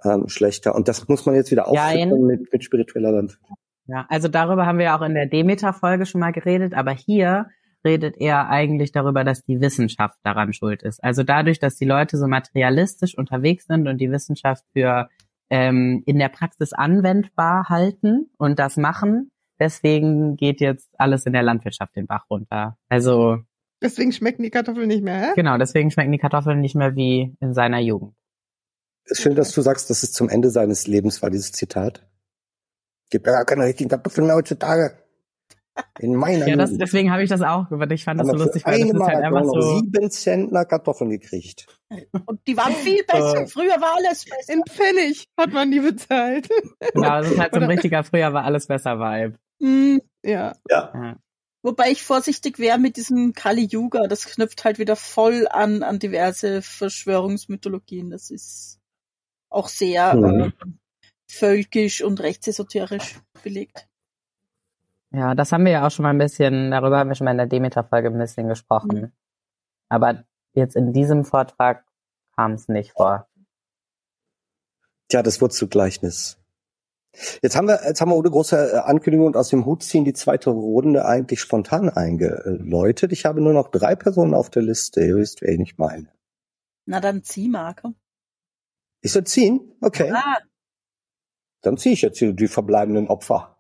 ähm, 0.02 0.28
schlechter. 0.28 0.74
Und 0.74 0.88
das 0.88 1.08
muss 1.08 1.26
man 1.26 1.34
jetzt 1.34 1.50
wieder 1.50 1.68
aufführen 1.68 2.26
mit, 2.26 2.52
mit 2.52 2.64
spiritueller 2.64 3.12
Landwirtschaft. 3.12 3.63
Ja, 3.86 4.06
also 4.08 4.28
darüber 4.28 4.66
haben 4.66 4.78
wir 4.78 4.86
ja 4.86 4.98
auch 4.98 5.02
in 5.02 5.14
der 5.14 5.26
Demeter-Folge 5.26 6.06
schon 6.06 6.20
mal 6.20 6.32
geredet, 6.32 6.74
aber 6.74 6.92
hier 6.92 7.46
redet 7.84 8.16
er 8.18 8.48
eigentlich 8.48 8.92
darüber, 8.92 9.24
dass 9.24 9.44
die 9.44 9.60
Wissenschaft 9.60 10.18
daran 10.22 10.52
schuld 10.54 10.82
ist. 10.82 11.04
Also 11.04 11.22
dadurch, 11.22 11.58
dass 11.58 11.76
die 11.76 11.84
Leute 11.84 12.16
so 12.16 12.26
materialistisch 12.26 13.16
unterwegs 13.16 13.66
sind 13.66 13.86
und 13.86 13.98
die 13.98 14.10
Wissenschaft 14.10 14.64
für 14.72 15.08
ähm, 15.50 16.02
in 16.06 16.18
der 16.18 16.30
Praxis 16.30 16.72
anwendbar 16.72 17.68
halten 17.68 18.30
und 18.38 18.58
das 18.58 18.78
machen, 18.78 19.30
deswegen 19.60 20.36
geht 20.36 20.60
jetzt 20.60 20.88
alles 20.98 21.26
in 21.26 21.34
der 21.34 21.42
Landwirtschaft 21.42 21.94
den 21.94 22.06
Bach 22.06 22.24
runter. 22.30 22.78
Also 22.88 23.38
Deswegen 23.82 24.12
schmecken 24.12 24.42
die 24.42 24.50
Kartoffeln 24.50 24.88
nicht 24.88 25.02
mehr, 25.02 25.20
hä? 25.20 25.32
genau, 25.36 25.58
deswegen 25.58 25.90
schmecken 25.90 26.12
die 26.12 26.18
Kartoffeln 26.18 26.60
nicht 26.60 26.74
mehr 26.74 26.96
wie 26.96 27.36
in 27.40 27.52
seiner 27.52 27.80
Jugend. 27.80 28.14
Ist 29.04 29.20
schön, 29.20 29.34
dass 29.34 29.52
du 29.52 29.60
sagst, 29.60 29.90
dass 29.90 30.02
es 30.02 30.12
zum 30.12 30.30
Ende 30.30 30.48
seines 30.48 30.86
Lebens 30.86 31.20
war, 31.20 31.28
dieses 31.28 31.52
Zitat. 31.52 32.06
Gibt 33.14 33.28
ja 33.28 33.32
gar 33.34 33.44
keine 33.44 33.64
richtigen 33.66 33.88
Kartoffeln 33.88 34.26
mehr 34.26 34.34
heutzutage. 34.34 34.98
In 36.00 36.16
meiner 36.16 36.46
Ja, 36.48 36.56
das, 36.56 36.76
deswegen 36.76 37.12
habe 37.12 37.22
ich 37.22 37.28
das 37.28 37.42
auch, 37.42 37.70
aber 37.70 37.88
ich 37.92 38.02
fand 38.02 38.18
das 38.18 38.26
so 38.26 38.34
lustig, 38.34 38.66
weil 38.66 38.80
das 38.80 38.90
ist 38.90 39.00
halt 39.00 39.22
einfach 39.24 39.44
so. 39.44 39.60
sieben 39.60 40.10
Zentner 40.10 40.64
Kartoffeln 40.64 41.10
gekriegt. 41.10 41.64
Und 42.26 42.40
die 42.48 42.56
waren 42.56 42.72
viel 42.72 43.04
besser. 43.08 43.46
Früher 43.46 43.80
war 43.80 43.94
alles 43.94 44.24
besser. 44.24 44.52
In 44.52 44.64
Pfennig 44.68 45.28
hat 45.38 45.52
man 45.52 45.70
die 45.70 45.78
bezahlt. 45.78 46.48
Genau, 46.92 47.20
das 47.20 47.30
ist 47.30 47.38
halt 47.38 47.54
so 47.54 47.60
ein 47.60 47.70
richtiger 47.70 48.02
früher 48.02 48.32
war 48.32 48.42
alles 48.42 48.66
besser 48.66 48.98
Vibe. 48.98 49.38
Mm, 49.60 49.98
Ja. 50.24 50.56
Ja. 50.68 50.90
Ja. 50.92 51.16
Wobei 51.62 51.92
ich 51.92 52.02
vorsichtig 52.02 52.58
wäre 52.58 52.80
mit 52.80 52.96
diesem 52.96 53.32
Kali 53.32 53.68
Yuga. 53.70 54.08
Das 54.08 54.24
knüpft 54.26 54.64
halt 54.64 54.80
wieder 54.80 54.96
voll 54.96 55.46
an, 55.48 55.84
an 55.84 56.00
diverse 56.00 56.62
Verschwörungsmythologien. 56.62 58.10
Das 58.10 58.30
ist 58.30 58.80
auch 59.50 59.68
sehr 59.68 60.14
Mhm. 60.16 60.40
äh, 60.40 60.50
völkisch 61.34 62.02
und 62.02 62.20
rechtsesoterisch 62.20 63.20
belegt. 63.42 63.88
Ja, 65.10 65.34
das 65.34 65.52
haben 65.52 65.64
wir 65.64 65.72
ja 65.72 65.86
auch 65.86 65.90
schon 65.90 66.02
mal 66.02 66.10
ein 66.10 66.18
bisschen, 66.18 66.70
darüber 66.70 66.98
haben 66.98 67.08
wir 67.08 67.14
schon 67.14 67.26
mal 67.26 67.30
in 67.30 67.38
der 67.38 67.46
Demeter-Folge 67.46 68.08
ein 68.08 68.18
bisschen 68.18 68.48
gesprochen. 68.48 69.00
Mhm. 69.00 69.12
Aber 69.88 70.24
jetzt 70.54 70.74
in 70.74 70.92
diesem 70.92 71.24
Vortrag 71.24 71.84
kam 72.34 72.52
es 72.52 72.68
nicht 72.68 72.92
vor. 72.92 73.28
Tja, 75.08 75.22
das 75.22 75.40
Wurzelgleichnis. 75.40 76.38
Jetzt 77.42 77.54
haben 77.54 77.68
wir, 77.68 77.80
jetzt 77.86 78.00
haben 78.00 78.10
wir 78.10 78.16
ohne 78.16 78.30
große 78.30 78.72
äh, 78.72 78.76
Ankündigung 78.78 79.26
und 79.26 79.36
aus 79.36 79.50
dem 79.50 79.66
Hut 79.66 79.84
ziehen 79.84 80.04
die 80.04 80.14
zweite 80.14 80.50
Runde 80.50 81.04
eigentlich 81.04 81.40
spontan 81.40 81.88
eingeläutet. 81.88 83.12
Ich 83.12 83.24
habe 83.24 83.40
nur 83.40 83.52
noch 83.52 83.68
drei 83.68 83.94
Personen 83.94 84.34
auf 84.34 84.50
der 84.50 84.62
Liste. 84.62 85.04
Ihr 85.04 85.16
wisst, 85.16 85.42
wer 85.42 85.50
ich 85.50 85.58
nicht 85.58 85.78
meine. 85.78 86.08
Na 86.86 87.00
dann 87.00 87.22
zieh, 87.22 87.48
Marco. 87.48 87.94
Ich 89.00 89.12
soll 89.12 89.24
ziehen? 89.24 89.76
Okay. 89.80 90.10
Ah, 90.12 90.38
Dann 91.64 91.78
ziehe 91.78 91.94
ich 91.94 92.02
jetzt 92.02 92.20
die, 92.20 92.36
die 92.36 92.46
verbleibenden 92.46 93.08
Opfer. 93.08 93.56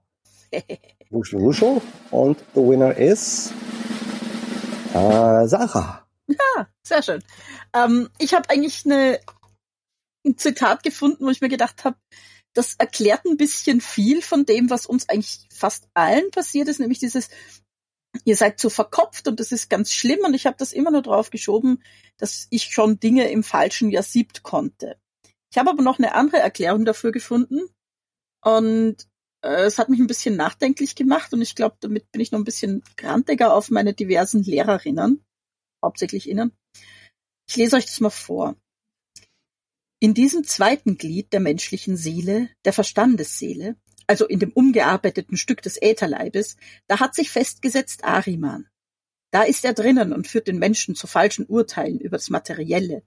Wuschu 1.10 1.40
Wuschu. 1.40 1.80
Und 2.10 2.38
the 2.54 2.60
winner 2.60 2.96
is 2.96 3.50
äh, 4.92 5.46
Sarah. 5.46 6.06
sehr 6.82 7.02
schön. 7.02 7.24
Ähm, 7.74 8.10
ich 8.18 8.34
habe 8.34 8.50
eigentlich 8.50 8.84
eine, 8.84 9.20
ein 10.26 10.36
Zitat 10.36 10.82
gefunden, 10.82 11.24
wo 11.24 11.30
ich 11.30 11.40
mir 11.40 11.48
gedacht 11.48 11.84
habe, 11.84 11.96
das 12.52 12.74
erklärt 12.76 13.24
ein 13.24 13.38
bisschen 13.38 13.80
viel 13.80 14.20
von 14.20 14.44
dem, 14.44 14.68
was 14.68 14.86
uns 14.86 15.08
eigentlich 15.08 15.48
fast 15.52 15.88
allen 15.94 16.30
passiert 16.30 16.68
ist, 16.68 16.80
nämlich 16.80 16.98
dieses, 16.98 17.30
ihr 18.24 18.36
seid 18.36 18.60
so 18.60 18.68
verkopft 18.68 19.26
und 19.26 19.40
das 19.40 19.50
ist 19.50 19.70
ganz 19.70 19.92
schlimm 19.92 20.20
und 20.24 20.34
ich 20.34 20.46
habe 20.46 20.56
das 20.58 20.72
immer 20.72 20.90
nur 20.90 21.02
drauf 21.02 21.30
geschoben, 21.30 21.82
dass 22.18 22.46
ich 22.50 22.64
schon 22.64 23.00
Dinge 23.00 23.30
im 23.30 23.42
falschen 23.42 23.90
Jahr 23.90 24.04
siebt 24.04 24.42
konnte. 24.42 24.98
Ich 25.50 25.58
habe 25.58 25.70
aber 25.70 25.82
noch 25.82 25.98
eine 25.98 26.14
andere 26.14 26.38
Erklärung 26.38 26.84
dafür 26.84 27.10
gefunden 27.10 27.60
und 28.44 28.96
äh, 29.42 29.64
es 29.64 29.78
hat 29.78 29.88
mich 29.88 30.00
ein 30.00 30.06
bisschen 30.06 30.36
nachdenklich 30.36 30.94
gemacht 30.94 31.32
und 31.32 31.42
ich 31.42 31.54
glaube, 31.54 31.76
damit 31.80 32.10
bin 32.12 32.20
ich 32.20 32.32
noch 32.32 32.38
ein 32.38 32.44
bisschen 32.44 32.82
grantiger 32.96 33.54
auf 33.54 33.70
meine 33.70 33.94
diversen 33.94 34.42
Lehrerinnen, 34.42 35.24
hauptsächlich 35.82 36.28
innen. 36.28 36.52
Ich 37.48 37.56
lese 37.56 37.76
euch 37.76 37.86
das 37.86 38.00
mal 38.00 38.10
vor. 38.10 38.56
In 40.00 40.14
diesem 40.14 40.44
zweiten 40.44 40.98
Glied 40.98 41.32
der 41.32 41.40
menschlichen 41.40 41.96
Seele, 41.96 42.50
der 42.64 42.72
Verstandesseele, 42.72 43.76
also 44.06 44.26
in 44.26 44.38
dem 44.38 44.52
umgearbeiteten 44.52 45.38
Stück 45.38 45.62
des 45.62 45.80
Ätherleibes, 45.80 46.56
da 46.86 47.00
hat 47.00 47.14
sich 47.14 47.30
festgesetzt 47.30 48.04
Ariman. 48.04 48.68
Da 49.30 49.42
ist 49.42 49.64
er 49.64 49.72
drinnen 49.72 50.12
und 50.12 50.28
führt 50.28 50.46
den 50.46 50.58
Menschen 50.58 50.94
zu 50.94 51.06
falschen 51.06 51.46
Urteilen 51.46 51.98
über 51.98 52.18
das 52.18 52.30
Materielle, 52.30 53.02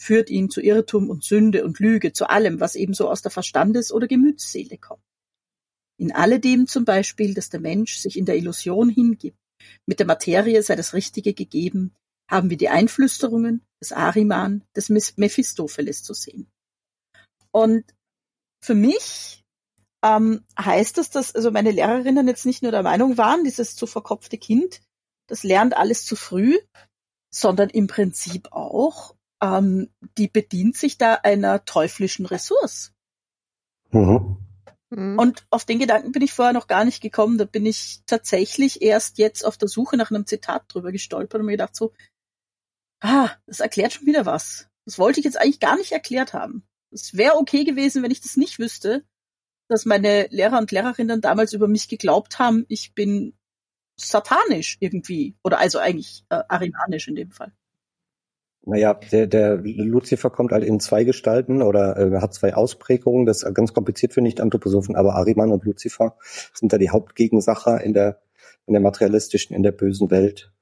führt 0.00 0.30
ihn 0.30 0.50
zu 0.50 0.60
Irrtum 0.60 1.10
und 1.10 1.24
Sünde 1.24 1.64
und 1.64 1.80
Lüge, 1.80 2.12
zu 2.12 2.28
allem, 2.30 2.60
was 2.60 2.76
ebenso 2.76 3.10
aus 3.10 3.22
der 3.22 3.30
Verstandes- 3.30 3.92
oder 3.92 4.06
Gemütsseele 4.06 4.78
kommt. 4.78 5.02
In 6.00 6.12
alledem 6.12 6.66
zum 6.66 6.84
Beispiel, 6.84 7.34
dass 7.34 7.50
der 7.50 7.60
Mensch 7.60 7.98
sich 7.98 8.16
in 8.16 8.24
der 8.24 8.36
Illusion 8.36 8.88
hingibt, 8.88 9.38
mit 9.86 9.98
der 9.98 10.06
Materie 10.06 10.62
sei 10.62 10.76
das 10.76 10.94
Richtige 10.94 11.34
gegeben, 11.34 11.94
haben 12.30 12.50
wir 12.50 12.56
die 12.56 12.68
Einflüsterungen 12.68 13.62
des 13.80 13.92
Ariman, 13.92 14.64
des 14.76 14.90
Mephistopheles 15.16 16.02
zu 16.02 16.14
sehen. 16.14 16.48
Und 17.50 17.84
für 18.62 18.74
mich 18.74 19.44
ähm, 20.04 20.44
heißt 20.58 20.98
das, 20.98 21.10
dass 21.10 21.34
also 21.34 21.50
meine 21.50 21.72
Lehrerinnen 21.72 22.28
jetzt 22.28 22.46
nicht 22.46 22.62
nur 22.62 22.70
der 22.70 22.82
Meinung 22.82 23.16
waren, 23.16 23.44
dieses 23.44 23.74
zu 23.74 23.86
verkopfte 23.86 24.38
Kind, 24.38 24.80
das 25.26 25.42
lernt 25.42 25.76
alles 25.76 26.04
zu 26.04 26.16
früh, 26.16 26.58
sondern 27.34 27.70
im 27.70 27.86
Prinzip 27.86 28.52
auch, 28.52 29.14
ähm, 29.42 29.90
die 30.16 30.28
bedient 30.28 30.76
sich 30.76 30.98
da 30.98 31.14
einer 31.14 31.64
teuflischen 31.64 32.26
Ressource. 32.26 32.92
Mhm. 33.90 34.36
Mhm. 34.90 35.18
Und 35.18 35.46
auf 35.50 35.64
den 35.64 35.78
Gedanken 35.78 36.12
bin 36.12 36.22
ich 36.22 36.32
vorher 36.32 36.54
noch 36.54 36.66
gar 36.66 36.84
nicht 36.84 37.00
gekommen. 37.02 37.38
Da 37.38 37.44
bin 37.44 37.66
ich 37.66 38.00
tatsächlich 38.06 38.82
erst 38.82 39.18
jetzt 39.18 39.44
auf 39.44 39.58
der 39.58 39.68
Suche 39.68 39.96
nach 39.96 40.10
einem 40.10 40.26
Zitat 40.26 40.64
drüber 40.68 40.92
gestolpert 40.92 41.40
und 41.40 41.46
mir 41.46 41.52
gedacht 41.52 41.76
so, 41.76 41.92
ah, 43.00 43.30
das 43.46 43.60
erklärt 43.60 43.92
schon 43.92 44.06
wieder 44.06 44.26
was. 44.26 44.68
Das 44.86 44.98
wollte 44.98 45.20
ich 45.20 45.24
jetzt 45.24 45.38
eigentlich 45.38 45.60
gar 45.60 45.76
nicht 45.76 45.92
erklärt 45.92 46.32
haben. 46.32 46.66
Es 46.90 47.14
wäre 47.16 47.36
okay 47.36 47.64
gewesen, 47.64 48.02
wenn 48.02 48.10
ich 48.10 48.22
das 48.22 48.38
nicht 48.38 48.58
wüsste, 48.58 49.04
dass 49.68 49.84
meine 49.84 50.28
Lehrer 50.30 50.58
und 50.58 50.72
Lehrerinnen 50.72 51.20
damals 51.20 51.52
über 51.52 51.68
mich 51.68 51.88
geglaubt 51.88 52.38
haben, 52.38 52.64
ich 52.68 52.94
bin 52.94 53.34
satanisch 53.96 54.78
irgendwie. 54.80 55.36
Oder 55.44 55.58
also 55.58 55.78
eigentlich 55.78 56.24
äh, 56.30 56.42
arimanisch 56.48 57.08
in 57.08 57.16
dem 57.16 57.30
Fall. 57.30 57.52
Naja, 58.68 58.92
der, 58.92 59.26
der 59.26 59.56
Lucifer 59.56 60.28
kommt 60.28 60.52
halt 60.52 60.62
in 60.62 60.78
zwei 60.78 61.04
Gestalten 61.04 61.62
oder 61.62 61.96
äh, 61.96 62.20
hat 62.20 62.34
zwei 62.34 62.54
Ausprägungen. 62.54 63.24
Das 63.24 63.42
ist 63.42 63.54
ganz 63.54 63.72
kompliziert 63.72 64.12
für 64.12 64.20
Nicht-Anthroposophen, 64.20 64.94
aber 64.94 65.14
Ariman 65.14 65.52
und 65.52 65.64
Lucifer 65.64 66.18
sind 66.52 66.70
da 66.70 66.76
die 66.76 66.90
Hauptgegensacher 66.90 67.80
in 67.80 67.94
der, 67.94 68.20
in 68.66 68.74
der 68.74 68.82
materialistischen, 68.82 69.56
in 69.56 69.62
der 69.62 69.72
bösen 69.72 70.10
Welt. 70.10 70.52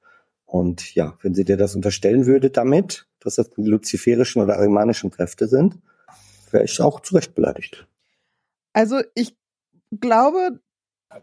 Und 0.45 0.95
ja, 0.95 1.17
wenn 1.21 1.33
sie 1.33 1.43
dir 1.43 1.57
das 1.57 1.75
unterstellen 1.75 2.25
würde 2.25 2.49
damit, 2.49 3.07
dass 3.19 3.35
das 3.35 3.49
die 3.49 3.63
luziferischen 3.63 4.41
oder 4.41 4.55
arimanischen 4.57 5.11
Kräfte 5.11 5.49
sind, 5.49 5.77
wäre 6.51 6.63
ich 6.63 6.79
auch 6.79 7.01
zu 7.01 7.13
Recht 7.13 7.35
beleidigt. 7.35 7.87
Also 8.71 9.01
ich 9.15 9.35
glaube, 9.99 10.61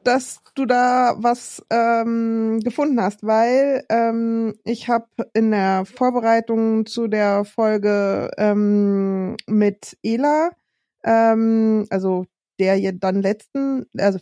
dass 0.02 0.40
du 0.54 0.64
da 0.66 1.14
was 1.18 1.62
ähm, 1.70 2.60
gefunden 2.60 3.00
hast, 3.00 3.24
weil 3.24 3.84
ähm, 3.90 4.54
ich 4.64 4.88
habe 4.88 5.06
in 5.34 5.50
der 5.50 5.84
Vorbereitung 5.84 6.86
zu 6.86 7.06
der 7.06 7.44
Folge 7.44 8.30
ähm, 8.38 9.36
mit 9.46 9.96
Ela, 10.02 10.50
ähm, 11.04 11.86
also 11.90 12.24
der 12.58 12.74
hier 12.74 12.92
dann 12.92 13.20
letzten, 13.20 13.86
also 13.98 14.18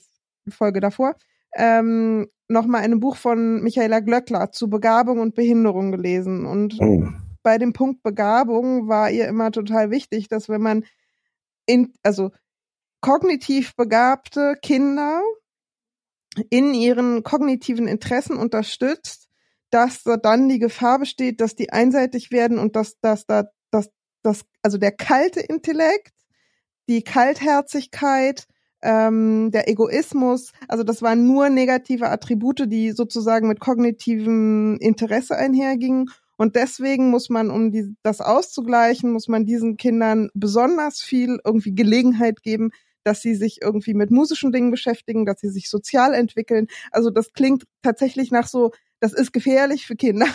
Folge 0.49 0.81
davor, 0.81 1.15
ähm, 1.55 2.27
nochmal 2.49 2.83
ein 2.83 2.99
Buch 3.01 3.17
von 3.17 3.63
Michaela 3.63 4.01
Glöckler 4.01 4.51
zu 4.51 4.69
Begabung 4.69 5.21
und 5.21 5.35
Behinderung 5.35 5.93
gelesen. 5.93 6.45
Und 6.45 6.77
Oh. 6.81 7.05
bei 7.43 7.59
dem 7.59 7.73
Punkt 7.73 8.03
Begabung 8.03 8.89
war 8.89 9.11
ihr 9.11 9.29
immer 9.29 9.53
total 9.53 9.91
wichtig, 9.91 10.29
dass 10.29 10.49
wenn 10.49 10.63
man 10.63 10.85
in, 11.67 11.93
also 12.03 12.31
kognitiv 13.01 13.77
begabte 13.77 14.57
Kinder 14.63 15.23
in 16.51 16.75
ihren 16.75 17.23
kognitiven 17.23 17.89
Interessen 17.89 18.37
unterstützt, 18.37 19.29
dass 19.71 20.03
da 20.03 20.17
dann 20.17 20.49
die 20.49 20.59
Gefahr 20.59 20.99
besteht, 20.99 21.41
dass 21.41 21.55
die 21.55 21.73
einseitig 21.73 22.31
werden 22.31 22.59
und 22.59 22.77
dass, 22.77 22.99
dass 23.01 23.27
da, 23.27 23.45
dass, 23.71 23.91
dass, 24.23 24.45
also 24.63 24.79
der 24.79 24.93
kalte 24.93 25.41
Intellekt, 25.41 26.13
die 26.89 27.03
Kaltherzigkeit, 27.03 28.47
ähm, 28.83 29.51
der 29.53 29.69
Egoismus, 29.69 30.53
also 30.69 30.83
das 30.83 31.03
waren 31.03 31.27
nur 31.27 31.49
negative 31.49 32.11
Attribute, 32.11 32.65
die 32.67 32.91
sozusagen 32.91 33.49
mit 33.49 33.61
kognitivem 33.61 34.77
Interesse 34.79 35.37
einhergingen. 35.37 36.11
Und 36.37 36.57
deswegen 36.57 37.11
muss 37.11 37.29
man, 37.31 37.51
um 37.51 37.71
die, 37.71 37.95
das 38.03 38.21
auszugleichen, 38.21 39.13
muss 39.13 39.29
man 39.29 39.47
diesen 39.47 39.77
Kindern 39.77 40.31
besonders 40.35 41.01
viel 41.01 41.39
irgendwie 41.45 41.75
Gelegenheit 41.75 42.43
geben, 42.43 42.71
dass 43.05 43.23
sie 43.23 43.35
sich 43.35 43.61
irgendwie 43.63 43.95
mit 43.95 44.11
musischen 44.11 44.53
Dingen 44.53 44.71
beschäftigen, 44.71 45.27
dass 45.27 45.41
sie 45.41 45.51
sich 45.51 45.69
sozial 45.69 46.15
entwickeln. 46.15 46.69
Also 46.91 47.11
das 47.11 47.33
klingt 47.33 47.65
tatsächlich 47.83 48.31
nach 48.31 48.47
so, 48.47 48.73
das 49.01 49.13
ist 49.13 49.33
gefährlich 49.33 49.87
für 49.87 49.97
Kinder. 49.97 50.27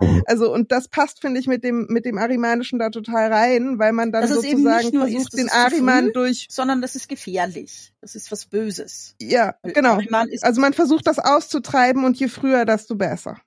Mhm. 0.00 0.22
Also 0.26 0.52
und 0.52 0.72
das 0.72 0.88
passt, 0.88 1.20
finde 1.20 1.40
ich, 1.40 1.46
mit 1.46 1.64
dem 1.64 1.86
mit 1.88 2.04
dem 2.04 2.18
Arimanischen 2.18 2.78
da 2.78 2.90
total 2.90 3.32
rein, 3.32 3.78
weil 3.78 3.92
man 3.92 4.12
dann 4.12 4.28
sozusagen 4.28 4.62
nicht 4.62 4.92
nur 4.92 5.04
versucht, 5.04 5.22
ist, 5.22 5.32
das 5.32 5.40
den 5.40 5.50
Ariman 5.50 6.04
früh, 6.06 6.12
durch 6.12 6.46
sondern 6.50 6.82
das 6.82 6.96
ist 6.96 7.08
gefährlich. 7.08 7.94
Das 8.00 8.14
ist 8.14 8.30
was 8.30 8.46
Böses. 8.46 9.14
ja 9.20 9.54
genau. 9.62 9.98
Also 10.42 10.60
man 10.60 10.74
versucht 10.74 11.06
das 11.06 11.18
auszutreiben 11.18 12.04
und 12.04 12.18
je 12.18 12.28
früher, 12.28 12.64
desto 12.64 12.94
besser. 12.94 13.40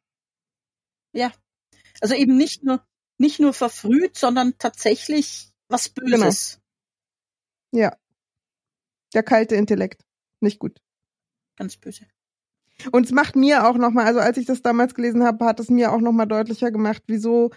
also 2.01 2.15
eben 2.15 2.35
nicht 2.35 2.63
nur 2.63 2.83
nicht 3.19 3.39
nur 3.39 3.53
verfrüht, 3.53 4.17
sondern 4.17 4.57
tatsächlich 4.57 5.51
was 5.67 5.93
Genau. 5.93 6.25
Böses. 6.25 6.59
Ja. 7.71 7.95
Der 9.13 9.23
kalte 9.23 9.55
Intellekt. 9.55 10.05
Nicht 10.39 10.59
gut. 10.59 10.79
Ganz 11.57 11.77
böse. 11.77 12.05
Und 12.91 13.05
es 13.05 13.11
macht 13.11 13.35
mir 13.35 13.67
auch 13.67 13.75
nochmal, 13.75 14.05
also 14.05 14.19
als 14.19 14.37
ich 14.37 14.45
das 14.45 14.61
damals 14.61 14.95
gelesen 14.95 15.23
habe, 15.23 15.45
hat 15.45 15.59
es 15.59 15.69
mir 15.69 15.91
auch 15.91 15.99
nochmal 15.99 16.27
deutlicher 16.27 16.71
gemacht, 16.71 17.03
wieso 17.07 17.51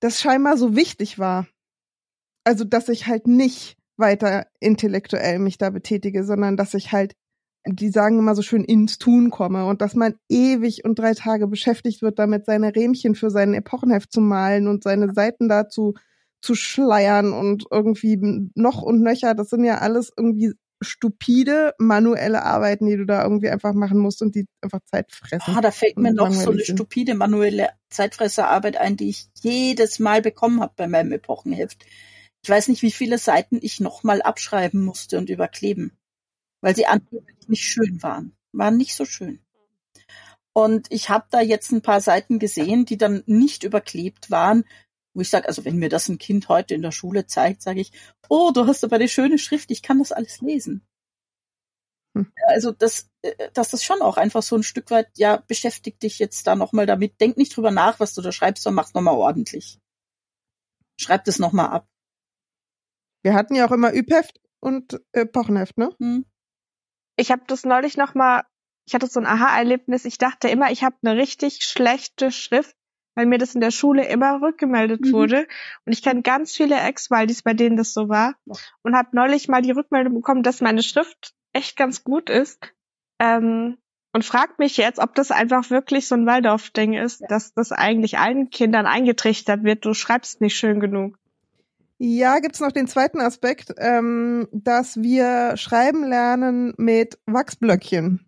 das 0.00 0.20
scheinbar 0.20 0.56
so 0.56 0.76
wichtig 0.76 1.18
war. 1.18 1.46
Also, 2.44 2.64
dass 2.64 2.88
ich 2.88 3.06
halt 3.06 3.26
nicht 3.26 3.76
weiter 3.96 4.46
intellektuell 4.60 5.38
mich 5.38 5.58
da 5.58 5.70
betätige, 5.70 6.24
sondern 6.24 6.56
dass 6.56 6.72
ich 6.74 6.92
halt, 6.92 7.14
die 7.66 7.90
sagen 7.90 8.18
immer 8.18 8.34
so 8.34 8.42
schön, 8.42 8.64
ins 8.64 8.98
Tun 8.98 9.28
komme 9.30 9.66
und 9.66 9.82
dass 9.82 9.94
man 9.94 10.14
ewig 10.28 10.84
und 10.84 10.98
drei 10.98 11.12
Tage 11.12 11.46
beschäftigt 11.48 12.00
wird, 12.00 12.18
damit 12.18 12.46
seine 12.46 12.74
Rähmchen 12.74 13.14
für 13.14 13.30
sein 13.30 13.52
Epochenheft 13.52 14.12
zu 14.12 14.20
malen 14.20 14.68
und 14.68 14.84
seine 14.84 15.12
Seiten 15.12 15.48
dazu 15.48 15.94
zu 16.40 16.54
schleiern 16.54 17.32
und 17.32 17.64
irgendwie 17.70 18.50
noch 18.54 18.82
und 18.82 19.02
nöcher. 19.02 19.34
Das 19.34 19.50
sind 19.50 19.64
ja 19.64 19.78
alles 19.78 20.12
irgendwie 20.16 20.54
stupide 20.80 21.74
manuelle 21.78 22.44
Arbeiten, 22.44 22.86
die 22.86 22.96
du 22.96 23.04
da 23.04 23.22
irgendwie 23.22 23.48
einfach 23.48 23.74
machen 23.74 23.98
musst 23.98 24.22
und 24.22 24.34
die 24.34 24.46
einfach 24.60 24.80
Zeit 24.84 25.10
fressen. 25.12 25.56
Ah, 25.56 25.60
da 25.60 25.70
fällt 25.70 25.98
mir 25.98 26.12
noch 26.12 26.30
so 26.30 26.50
eine 26.50 26.60
sind. 26.60 26.76
stupide 26.76 27.14
manuelle 27.14 27.70
Zeitfresserarbeit 27.90 28.76
ein, 28.76 28.96
die 28.96 29.08
ich 29.08 29.26
jedes 29.40 29.98
Mal 29.98 30.22
bekommen 30.22 30.60
habe 30.60 30.74
bei 30.76 30.86
meinem 30.86 31.12
Epochenheft. 31.12 31.84
Ich 32.44 32.50
weiß 32.50 32.68
nicht, 32.68 32.82
wie 32.82 32.92
viele 32.92 33.18
Seiten 33.18 33.58
ich 33.60 33.80
nochmal 33.80 34.22
abschreiben 34.22 34.84
musste 34.84 35.18
und 35.18 35.30
überkleben, 35.30 35.92
weil 36.60 36.76
sie 36.76 36.86
angeblich 36.86 37.48
nicht 37.48 37.64
schön 37.64 38.02
waren. 38.02 38.36
Waren 38.52 38.76
nicht 38.76 38.94
so 38.94 39.04
schön. 39.04 39.40
Und 40.52 40.86
ich 40.90 41.08
habe 41.08 41.26
da 41.30 41.40
jetzt 41.40 41.72
ein 41.72 41.82
paar 41.82 42.00
Seiten 42.00 42.38
gesehen, 42.38 42.84
die 42.84 42.96
dann 42.96 43.22
nicht 43.26 43.64
überklebt 43.64 44.30
waren, 44.30 44.64
wo 45.18 45.22
ich 45.22 45.30
sage, 45.30 45.48
also 45.48 45.64
wenn 45.64 45.78
mir 45.78 45.88
das 45.88 46.08
ein 46.08 46.18
Kind 46.18 46.48
heute 46.48 46.74
in 46.74 46.82
der 46.82 46.92
Schule 46.92 47.26
zeigt, 47.26 47.60
sage 47.60 47.80
ich, 47.80 47.90
oh, 48.28 48.52
du 48.54 48.68
hast 48.68 48.84
aber 48.84 48.96
eine 48.96 49.08
schöne 49.08 49.36
Schrift, 49.36 49.72
ich 49.72 49.82
kann 49.82 49.98
das 49.98 50.12
alles 50.12 50.40
lesen. 50.40 50.86
Hm. 52.16 52.32
Also 52.46 52.70
das, 52.70 53.10
äh, 53.22 53.50
dass 53.52 53.70
das 53.70 53.82
schon 53.82 54.00
auch 54.00 54.16
einfach 54.16 54.44
so 54.44 54.54
ein 54.54 54.62
Stück 54.62 54.92
weit, 54.92 55.08
ja, 55.16 55.42
beschäftig 55.48 55.98
dich 55.98 56.20
jetzt 56.20 56.46
da 56.46 56.54
nochmal 56.54 56.86
damit. 56.86 57.20
Denk 57.20 57.36
nicht 57.36 57.56
drüber 57.56 57.72
nach, 57.72 57.98
was 57.98 58.14
du 58.14 58.22
da 58.22 58.30
schreibst, 58.30 58.62
sondern 58.62 58.76
mach's 58.76 58.94
nochmal 58.94 59.14
ordentlich. 59.14 59.80
Schreib 61.00 61.24
das 61.24 61.40
nochmal 61.40 61.70
ab. 61.70 61.88
Wir 63.24 63.34
hatten 63.34 63.56
ja 63.56 63.66
auch 63.66 63.72
immer 63.72 63.92
Übheft 63.92 64.40
und 64.60 65.00
Epochenheft, 65.10 65.78
ne? 65.78 65.92
Hm? 65.98 66.26
Ich 67.16 67.32
habe 67.32 67.42
das 67.48 67.64
neulich 67.64 67.96
noch 67.96 68.14
mal, 68.14 68.44
ich 68.86 68.94
hatte 68.94 69.08
so 69.08 69.18
ein 69.18 69.26
Aha-Erlebnis. 69.26 70.04
Ich 70.04 70.18
dachte 70.18 70.48
immer, 70.48 70.70
ich 70.70 70.84
habe 70.84 70.96
eine 71.02 71.16
richtig 71.16 71.64
schlechte 71.64 72.30
Schrift, 72.30 72.76
weil 73.18 73.26
mir 73.26 73.38
das 73.38 73.56
in 73.56 73.60
der 73.60 73.72
Schule 73.72 74.06
immer 74.06 74.40
rückgemeldet 74.40 75.06
Mhm. 75.06 75.12
wurde. 75.12 75.48
Und 75.84 75.92
ich 75.92 76.04
kenne 76.04 76.22
ganz 76.22 76.54
viele 76.54 76.76
Ex-Waldis, 76.76 77.42
bei 77.42 77.52
denen 77.52 77.76
das 77.76 77.92
so 77.92 78.08
war. 78.08 78.36
Und 78.82 78.94
habe 78.94 79.08
neulich 79.10 79.48
mal 79.48 79.60
die 79.60 79.72
Rückmeldung 79.72 80.14
bekommen, 80.14 80.44
dass 80.44 80.60
meine 80.60 80.84
Schrift 80.84 81.34
echt 81.52 81.76
ganz 81.76 82.04
gut 82.04 82.30
ist. 82.30 82.60
Ähm, 83.18 83.76
und 84.12 84.24
fragt 84.24 84.60
mich 84.60 84.76
jetzt, 84.76 85.00
ob 85.00 85.16
das 85.16 85.32
einfach 85.32 85.68
wirklich 85.68 86.06
so 86.06 86.14
ein 86.14 86.26
Waldorf-Ding 86.26 86.92
ist, 86.92 87.20
Ja. 87.22 87.26
dass 87.26 87.52
das 87.54 87.72
eigentlich 87.72 88.18
allen 88.18 88.50
Kindern 88.50 88.86
eingetrichtert 88.86 89.64
wird. 89.64 89.84
Du 89.84 89.94
schreibst 89.94 90.40
nicht 90.40 90.56
schön 90.56 90.78
genug. 90.78 91.18
Ja, 91.98 92.38
gibt's 92.38 92.60
noch 92.60 92.70
den 92.70 92.86
zweiten 92.86 93.20
Aspekt, 93.20 93.74
ähm, 93.78 94.46
dass 94.52 95.02
wir 95.02 95.56
schreiben 95.56 96.04
lernen 96.04 96.72
mit 96.76 97.18
Wachsblöckchen, 97.26 98.24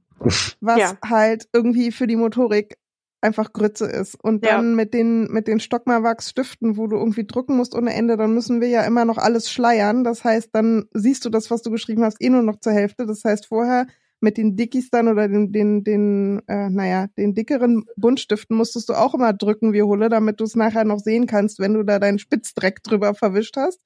was 0.61 0.79
Ja. 0.81 0.99
halt 1.09 1.47
irgendwie 1.53 1.93
für 1.93 2.09
die 2.09 2.17
Motorik 2.17 2.77
einfach 3.21 3.53
Grütze 3.53 3.87
ist. 3.87 4.17
Und 4.23 4.45
Ja. 4.45 4.57
dann 4.57 4.75
mit 4.75 4.95
den 4.95 5.25
mit 5.31 5.47
den 5.47 5.61
Stockmalwachsstiften, 5.61 6.77
wo 6.77 6.87
du 6.87 6.97
irgendwie 6.97 7.27
drucken 7.27 7.57
musst 7.57 7.75
ohne 7.75 7.95
Ende, 7.95 8.17
dann 8.17 8.35
müssen 8.35 8.61
wir 8.61 8.69
ja 8.69 8.83
immer 8.83 9.05
noch 9.05 9.19
alles 9.19 9.51
schleiern. 9.51 10.05
Das 10.05 10.25
heißt, 10.25 10.51
dann 10.53 10.87
siehst 10.93 11.25
du 11.25 11.31
das, 11.31 11.51
was 11.51 11.63
du 11.63 11.71
geschrieben 11.71 12.05
hast, 12.05 12.21
eh 12.21 12.31
nur 12.31 12.43
noch 12.43 12.61
zur 12.61 12.73
Hälfte. 12.73 13.07
Das 13.07 13.25
heißt, 13.25 13.47
vorher 13.47 13.87
mit 14.23 14.37
den 14.37 14.55
Dickies 14.55 14.91
dann 14.91 15.09
oder 15.09 15.29
den, 15.29 15.51
den, 15.51 15.83
den, 15.83 16.43
äh, 16.47 16.69
naja, 16.69 17.07
den 17.17 17.35
dickeren 17.35 17.85
Buntstiften 17.97 18.55
musstest 18.55 18.91
du 18.91 18.93
auch 18.93 19.15
immer 19.15 19.33
drücken 19.33 19.73
wie 19.73 19.83
Hulle, 19.83 20.11
damit 20.11 20.41
du 20.41 20.45
es 20.45 20.57
nachher 20.57 20.85
noch 20.85 20.99
sehen 20.99 21.27
kannst, 21.27 21.59
wenn 21.59 21.73
du 21.73 21.83
da 21.85 21.99
deinen 21.99 22.19
Spitzdreck 22.19 22.83
drüber 22.83 23.15
verwischt 23.15 23.57
hast. 23.57 23.81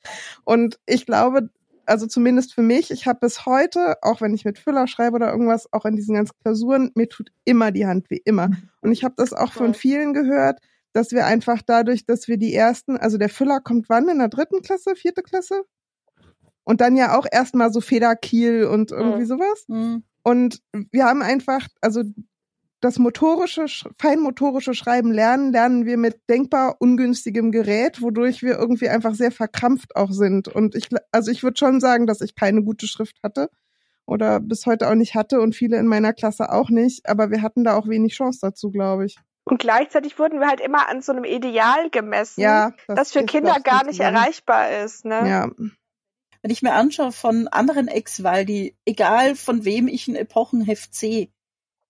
Und 0.44 0.80
ich 0.86 1.06
glaube, 1.06 1.50
also 1.86 2.06
zumindest 2.06 2.54
für 2.54 2.62
mich, 2.62 2.90
ich 2.90 3.06
habe 3.06 3.20
bis 3.20 3.46
heute, 3.46 3.96
auch 4.02 4.20
wenn 4.20 4.34
ich 4.34 4.44
mit 4.44 4.58
Füller 4.58 4.86
schreibe 4.86 5.16
oder 5.16 5.30
irgendwas, 5.30 5.72
auch 5.72 5.84
in 5.84 5.96
diesen 5.96 6.14
ganzen 6.14 6.36
Klausuren, 6.42 6.90
mir 6.94 7.08
tut 7.08 7.30
immer 7.44 7.70
die 7.72 7.86
Hand 7.86 8.10
weh, 8.10 8.20
immer. 8.24 8.50
Und 8.80 8.92
ich 8.92 9.04
habe 9.04 9.14
das 9.16 9.32
auch 9.32 9.52
von 9.52 9.74
vielen 9.74 10.12
gehört, 10.14 10.60
dass 10.92 11.10
wir 11.12 11.26
einfach 11.26 11.62
dadurch, 11.64 12.06
dass 12.06 12.28
wir 12.28 12.36
die 12.36 12.54
ersten, 12.54 12.96
also 12.96 13.18
der 13.18 13.28
Füller 13.28 13.60
kommt 13.60 13.88
wann 13.88 14.08
in 14.08 14.18
der 14.18 14.28
dritten 14.28 14.62
Klasse, 14.62 14.94
vierte 14.96 15.22
Klasse? 15.22 15.62
Und 16.64 16.80
dann 16.80 16.96
ja 16.96 17.18
auch 17.18 17.26
erstmal 17.30 17.72
so 17.72 17.80
Federkiel 17.80 18.64
und 18.64 18.90
irgendwie 18.90 19.22
Mhm. 19.22 19.26
sowas. 19.26 19.64
Hm. 19.68 20.04
Und 20.22 20.62
wir 20.92 21.04
haben 21.04 21.20
einfach, 21.22 21.66
also 21.82 22.02
das 22.84 22.98
motorische, 22.98 23.62
sch- 23.62 23.88
feinmotorische 23.98 24.74
Schreiben 24.74 25.10
lernen, 25.10 25.52
lernen 25.52 25.86
wir 25.86 25.96
mit 25.96 26.20
denkbar 26.28 26.76
ungünstigem 26.78 27.50
Gerät, 27.50 28.02
wodurch 28.02 28.42
wir 28.42 28.56
irgendwie 28.58 28.88
einfach 28.88 29.14
sehr 29.14 29.32
verkrampft 29.32 29.96
auch 29.96 30.10
sind. 30.12 30.48
Und 30.48 30.74
ich, 30.74 30.88
also 31.10 31.30
ich 31.30 31.42
würde 31.42 31.58
schon 31.58 31.80
sagen, 31.80 32.06
dass 32.06 32.20
ich 32.20 32.34
keine 32.34 32.62
gute 32.62 32.86
Schrift 32.86 33.16
hatte 33.22 33.48
oder 34.06 34.38
bis 34.40 34.66
heute 34.66 34.88
auch 34.90 34.94
nicht 34.94 35.14
hatte 35.14 35.40
und 35.40 35.54
viele 35.54 35.78
in 35.78 35.86
meiner 35.86 36.12
Klasse 36.12 36.52
auch 36.52 36.68
nicht. 36.70 37.08
Aber 37.08 37.30
wir 37.30 37.40
hatten 37.42 37.64
da 37.64 37.74
auch 37.76 37.88
wenig 37.88 38.14
Chance 38.14 38.40
dazu, 38.42 38.70
glaube 38.70 39.06
ich. 39.06 39.16
Und 39.46 39.58
gleichzeitig 39.60 40.18
wurden 40.18 40.40
wir 40.40 40.48
halt 40.48 40.60
immer 40.60 40.88
an 40.88 41.02
so 41.02 41.12
einem 41.12 41.24
Ideal 41.24 41.90
gemessen, 41.90 42.40
Ja, 42.40 42.72
das 42.86 43.12
für 43.12 43.20
ist, 43.20 43.28
Kinder 43.28 43.56
gar 43.62 43.84
nicht 43.84 43.96
zusammen. 43.96 44.16
erreichbar 44.16 44.70
ist. 44.84 45.04
Ne? 45.04 45.28
Ja, 45.28 45.50
Wenn 46.42 46.50
ich 46.50 46.62
mir 46.62 46.72
anschaue 46.72 47.12
von 47.12 47.48
anderen 47.48 47.88
Ex-Waldi, 47.88 48.76
egal 48.86 49.34
von 49.34 49.64
wem 49.64 49.88
ich 49.88 50.08
ein 50.08 50.16
Epochenheft 50.16 50.94
sehe, 50.94 51.28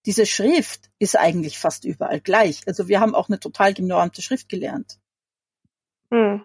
diese 0.07 0.27
Schrift 0.27 0.91
ist 0.99 1.19
eigentlich 1.19 1.59
fast 1.59 1.85
überall 1.85 2.21
gleich. 2.21 2.63
Also 2.67 2.89
wir 2.89 3.01
haben 3.01 3.15
auch 3.15 3.29
eine 3.29 3.41
total 3.41 3.75
genormte 3.75 4.23
Schrift 4.23 4.49
gelernt. 4.49 4.99
Hm. 6.11 6.45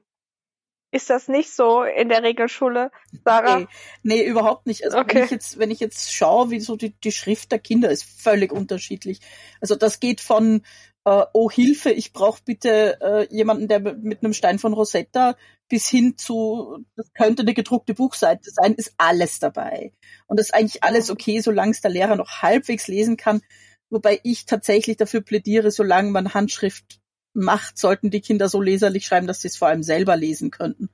Ist 0.91 1.09
das 1.11 1.27
nicht 1.27 1.51
so 1.51 1.83
in 1.83 2.09
der 2.09 2.23
Regelschule, 2.23 2.89
Sarah? 3.23 3.59
Nee, 3.59 3.67
nee, 4.01 4.23
überhaupt 4.23 4.65
nicht. 4.65 4.83
Also 4.85 4.97
Okay. 4.97 5.17
wenn 5.17 5.23
ich 5.25 5.31
jetzt, 5.31 5.59
wenn 5.59 5.71
ich 5.71 5.79
jetzt 5.79 6.11
schaue, 6.11 6.49
wie 6.49 6.59
so 6.59 6.75
die, 6.75 6.91
die 6.99 7.11
Schrift 7.11 7.51
der 7.51 7.59
Kinder 7.59 7.91
ist 7.91 8.03
völlig 8.03 8.51
unterschiedlich. 8.51 9.19
Also 9.61 9.75
das 9.75 9.99
geht 9.99 10.19
von 10.19 10.63
äh, 11.05 11.25
Oh 11.33 11.51
Hilfe, 11.51 11.91
ich 11.91 12.11
brauche 12.11 12.41
bitte 12.43 12.99
äh, 13.01 13.27
jemanden, 13.33 13.67
der 13.67 13.79
mit 13.79 14.23
einem 14.23 14.33
Stein 14.33 14.57
von 14.57 14.73
Rosetta 14.73 15.35
bis 15.69 15.87
hin 15.87 16.17
zu, 16.17 16.83
das 16.95 17.13
könnte 17.13 17.43
eine 17.43 17.53
gedruckte 17.53 17.93
Buchseite 17.93 18.49
sein, 18.51 18.73
ist 18.73 18.93
alles 18.97 19.39
dabei. 19.39 19.93
Und 20.27 20.39
das 20.39 20.47
ist 20.47 20.53
eigentlich 20.55 20.83
alles 20.83 21.09
okay, 21.09 21.39
solange 21.39 21.71
es 21.71 21.81
der 21.81 21.91
Lehrer 21.91 22.15
noch 22.15 22.41
halbwegs 22.41 22.87
lesen 22.87 23.17
kann. 23.17 23.41
Wobei 23.89 24.19
ich 24.23 24.45
tatsächlich 24.45 24.97
dafür 24.97 25.21
plädiere, 25.21 25.71
solange 25.71 26.11
man 26.11 26.33
Handschrift 26.33 26.99
macht, 27.33 27.77
sollten 27.77 28.09
die 28.09 28.21
Kinder 28.21 28.49
so 28.49 28.61
leserlich 28.61 29.05
schreiben, 29.05 29.27
dass 29.27 29.41
sie 29.41 29.47
es 29.47 29.57
vor 29.57 29.67
allem 29.67 29.83
selber 29.83 30.15
lesen 30.15 30.51
könnten. 30.51 30.89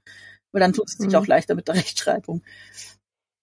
Weil 0.52 0.60
dann 0.62 0.74
tut 0.74 0.90
es 0.90 0.98
sich 0.98 1.10
mhm. 1.10 1.16
auch 1.16 1.28
leichter 1.28 1.56
mit 1.56 1.68
der 1.68 1.76
Rechtschreibung. 1.76 2.44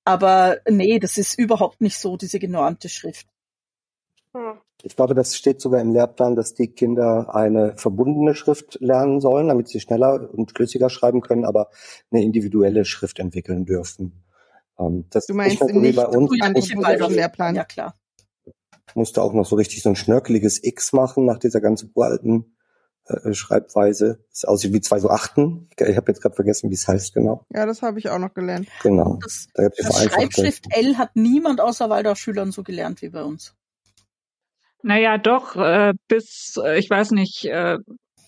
Aber 0.04 0.60
nee, 0.68 0.98
das 0.98 1.16
ist 1.16 1.38
überhaupt 1.38 1.80
nicht 1.80 1.98
so, 1.98 2.16
diese 2.16 2.38
genormte 2.38 2.88
Schrift. 2.88 3.26
Hm. 4.34 4.60
Ich 4.84 4.96
glaube, 4.96 5.14
das 5.14 5.36
steht 5.36 5.60
sogar 5.60 5.80
im 5.80 5.92
Lehrplan, 5.92 6.34
dass 6.34 6.54
die 6.54 6.68
Kinder 6.68 7.34
eine 7.34 7.76
verbundene 7.76 8.34
Schrift 8.34 8.78
lernen 8.80 9.20
sollen, 9.20 9.48
damit 9.48 9.68
sie 9.68 9.80
schneller 9.80 10.28
und 10.32 10.52
flüssiger 10.52 10.90
schreiben 10.90 11.20
können, 11.20 11.44
aber 11.44 11.70
eine 12.10 12.22
individuelle 12.22 12.84
Schrift 12.84 13.18
entwickeln 13.20 13.64
dürfen. 13.64 14.24
Ähm, 14.78 15.06
das 15.10 15.26
du 15.26 15.34
meinst 15.34 15.62
nicht, 15.62 15.74
nicht 15.74 15.96
bei 15.96 16.06
uns. 16.06 16.30
Nicht 16.30 16.72
im 16.72 16.80
Lehrplan. 16.82 17.54
Ja, 17.54 17.64
klar. 17.64 17.94
Musste 18.94 19.22
auch 19.22 19.32
noch 19.32 19.46
so 19.46 19.56
richtig 19.56 19.82
so 19.82 19.88
ein 19.88 19.96
schnörkeliges 19.96 20.62
X 20.62 20.92
machen 20.92 21.24
nach 21.24 21.38
dieser 21.38 21.60
ganz 21.60 21.86
uralten 21.94 22.56
äh, 23.06 23.32
Schreibweise. 23.32 24.24
Es 24.32 24.44
aussieht 24.44 24.72
wie 24.72 24.80
zwei 24.80 24.98
so 24.98 25.08
Achten. 25.08 25.68
Ich 25.78 25.96
habe 25.96 26.10
jetzt 26.10 26.20
gerade 26.20 26.34
vergessen, 26.34 26.70
wie 26.70 26.74
es 26.74 26.86
heißt 26.86 27.14
genau. 27.14 27.46
Ja, 27.54 27.66
das 27.66 27.82
habe 27.82 27.98
ich 27.98 28.10
auch 28.10 28.18
noch 28.18 28.34
gelernt. 28.34 28.68
Genau. 28.82 29.18
Das, 29.22 29.48
da 29.54 29.68
das 29.68 30.04
Schreibschrift 30.04 30.66
L 30.70 30.98
hat 30.98 31.14
niemand 31.14 31.60
außer 31.60 31.88
Waldorfschülern 31.88 32.52
so 32.52 32.62
gelernt 32.62 33.00
wie 33.02 33.08
bei 33.08 33.22
uns. 33.22 33.54
Naja, 34.82 35.18
doch, 35.18 35.56
äh, 35.56 35.94
bis, 36.08 36.56
äh, 36.62 36.78
ich 36.78 36.90
weiß 36.90 37.12
nicht, 37.12 37.44
äh, 37.44 37.78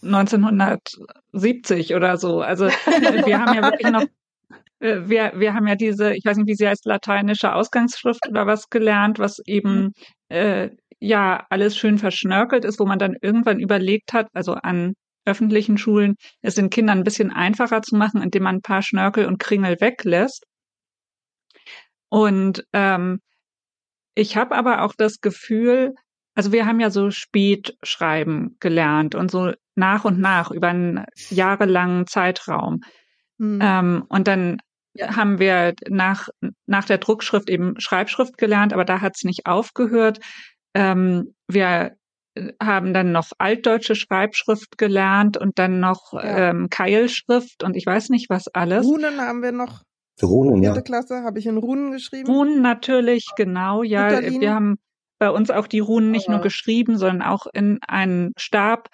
1970 0.02 1.94
oder 1.94 2.16
so. 2.16 2.40
Also 2.40 2.66
wir 2.66 3.40
haben 3.40 3.54
ja 3.54 3.62
wirklich 3.62 3.90
noch, 3.90 4.04
äh, 4.80 5.08
wir, 5.08 5.32
wir 5.36 5.54
haben 5.54 5.66
ja 5.66 5.74
diese, 5.74 6.14
ich 6.14 6.24
weiß 6.24 6.36
nicht, 6.36 6.48
wie 6.48 6.54
sie 6.54 6.68
heißt, 6.68 6.84
lateinische 6.86 7.54
Ausgangsschrift 7.54 8.28
oder 8.28 8.46
was 8.46 8.68
gelernt, 8.70 9.18
was 9.18 9.40
eben 9.46 9.92
äh, 10.28 10.70
ja 11.00 11.46
alles 11.50 11.76
schön 11.76 11.98
verschnörkelt 11.98 12.64
ist, 12.64 12.78
wo 12.80 12.86
man 12.86 12.98
dann 12.98 13.16
irgendwann 13.20 13.58
überlegt 13.60 14.12
hat, 14.12 14.28
also 14.34 14.54
an 14.54 14.94
öffentlichen 15.26 15.78
Schulen, 15.78 16.16
es 16.42 16.54
den 16.54 16.70
Kindern 16.70 16.98
ein 16.98 17.04
bisschen 17.04 17.32
einfacher 17.32 17.82
zu 17.82 17.96
machen, 17.96 18.22
indem 18.22 18.42
man 18.44 18.56
ein 18.56 18.62
paar 18.62 18.82
Schnörkel 18.82 19.26
und 19.26 19.38
Kringel 19.38 19.76
weglässt. 19.80 20.44
Und 22.10 22.64
ähm, 22.72 23.20
ich 24.14 24.36
habe 24.36 24.54
aber 24.54 24.82
auch 24.82 24.94
das 24.96 25.20
Gefühl, 25.20 25.94
also 26.34 26.52
wir 26.52 26.66
haben 26.66 26.80
ja 26.80 26.90
so 26.90 27.10
Spätschreiben 27.10 28.56
gelernt 28.60 29.14
und 29.14 29.30
so 29.30 29.52
nach 29.76 30.04
und 30.04 30.20
nach 30.20 30.50
über 30.50 30.68
einen 30.68 31.04
jahrelangen 31.30 32.06
Zeitraum. 32.06 32.80
Hm. 33.38 33.58
Ähm, 33.62 34.04
und 34.08 34.28
dann 34.28 34.58
ja. 34.94 35.16
haben 35.16 35.38
wir 35.38 35.74
nach, 35.88 36.28
nach 36.66 36.84
der 36.84 36.98
Druckschrift 36.98 37.50
eben 37.50 37.78
Schreibschrift 37.78 38.38
gelernt, 38.38 38.72
aber 38.72 38.84
da 38.84 39.00
hat 39.00 39.14
es 39.16 39.24
nicht 39.24 39.46
aufgehört. 39.46 40.20
Ähm, 40.74 41.34
wir 41.48 41.96
äh, 42.34 42.52
haben 42.62 42.94
dann 42.94 43.12
noch 43.12 43.30
altdeutsche 43.38 43.94
Schreibschrift 43.94 44.78
gelernt 44.78 45.36
und 45.36 45.58
dann 45.58 45.80
noch 45.80 46.12
ja. 46.12 46.50
ähm, 46.50 46.68
Keilschrift 46.70 47.62
und 47.62 47.76
ich 47.76 47.86
weiß 47.86 48.10
nicht 48.10 48.30
was 48.30 48.48
alles. 48.48 48.84
Runen 48.84 49.20
haben 49.20 49.42
wir 49.42 49.52
noch. 49.52 49.82
Runen, 50.22 50.62
ja. 50.62 50.80
Klasse 50.80 51.24
habe 51.24 51.40
ich 51.40 51.46
in 51.46 51.56
Runen 51.56 51.90
geschrieben. 51.90 52.30
Runen 52.30 52.62
natürlich, 52.62 53.26
genau, 53.36 53.82
ja. 53.82 54.10
Italien. 54.10 54.40
Wir 54.40 54.54
haben 54.54 54.76
bei 55.24 55.30
uns 55.30 55.50
auch 55.50 55.66
die 55.66 55.78
Runen 55.80 56.10
nicht 56.10 56.28
nur 56.28 56.40
geschrieben, 56.40 56.98
sondern 56.98 57.22
auch 57.22 57.46
in 57.54 57.78
einen 57.88 58.34
Stab 58.36 58.90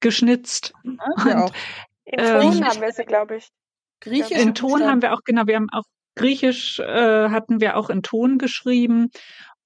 geschnitzt. 0.00 0.72
Ja, 1.24 1.44
auch. 1.44 1.52
In 2.04 2.18
Ton 2.18 2.56
ähm, 2.56 2.64
haben 2.64 2.80
wir 2.80 2.90
sie, 2.90 3.04
glaube 3.04 3.36
ich. 3.36 3.48
Griechisch. 4.00 4.36
In 4.36 4.56
Ton 4.56 4.82
haben 4.82 5.02
wir 5.02 5.12
auch, 5.12 5.20
genau, 5.24 5.46
wir 5.46 5.54
haben 5.54 5.68
auch 5.70 5.84
Griechisch 6.16 6.80
äh, 6.80 7.28
hatten 7.28 7.60
wir 7.60 7.76
auch 7.76 7.90
in 7.90 8.02
Ton 8.02 8.38
geschrieben. 8.38 9.10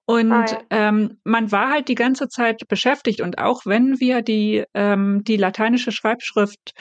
Und 0.05 0.33
ah, 0.33 0.45
ja. 0.45 0.59
ähm, 0.69 1.19
man 1.25 1.51
war 1.51 1.71
halt 1.71 1.89
die 1.89 1.95
ganze 1.95 2.29
Zeit 2.29 2.69
beschäftigt. 2.69 3.23
Und 3.23 3.39
auch 3.39 3.65
wenn 3.65 3.99
wir 3.99 4.21
die, 4.21 4.65
ähm, 4.75 5.25
die 5.25 5.39
lateinische 5.39 5.93
Schreibschrift 5.93 6.75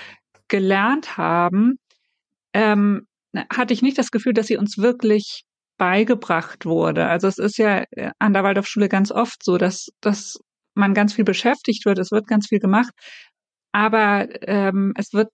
gelernt 0.49 1.16
haben, 1.16 1.80
ähm, 2.51 3.07
hatte 3.49 3.74
ich 3.74 3.82
nicht 3.82 3.97
das 3.97 4.11
Gefühl, 4.11 4.34
dass 4.34 4.47
sie 4.47 4.57
uns 4.57 4.78
wirklich 4.78 5.45
beigebracht 5.78 6.65
wurde. 6.65 7.07
Also 7.07 7.28
es 7.28 7.38
ist 7.38 7.57
ja 7.57 7.84
äh, 7.91 8.11
an 8.19 8.34
der 8.34 8.43
Waldorfschule 8.43 8.89
ganz 8.89 9.11
oft 9.11 9.43
so, 9.43 9.57
dass, 9.57 9.88
dass 10.01 10.39
man 10.73 10.93
ganz 10.93 11.13
viel 11.13 11.26
beschäftigt 11.26 11.86
wird, 11.86 11.99
es 11.99 12.11
wird 12.11 12.28
ganz 12.28 12.47
viel 12.47 12.59
gemacht, 12.59 12.93
aber 13.71 14.28
ähm, 14.47 14.93
es 14.97 15.13
wird 15.13 15.32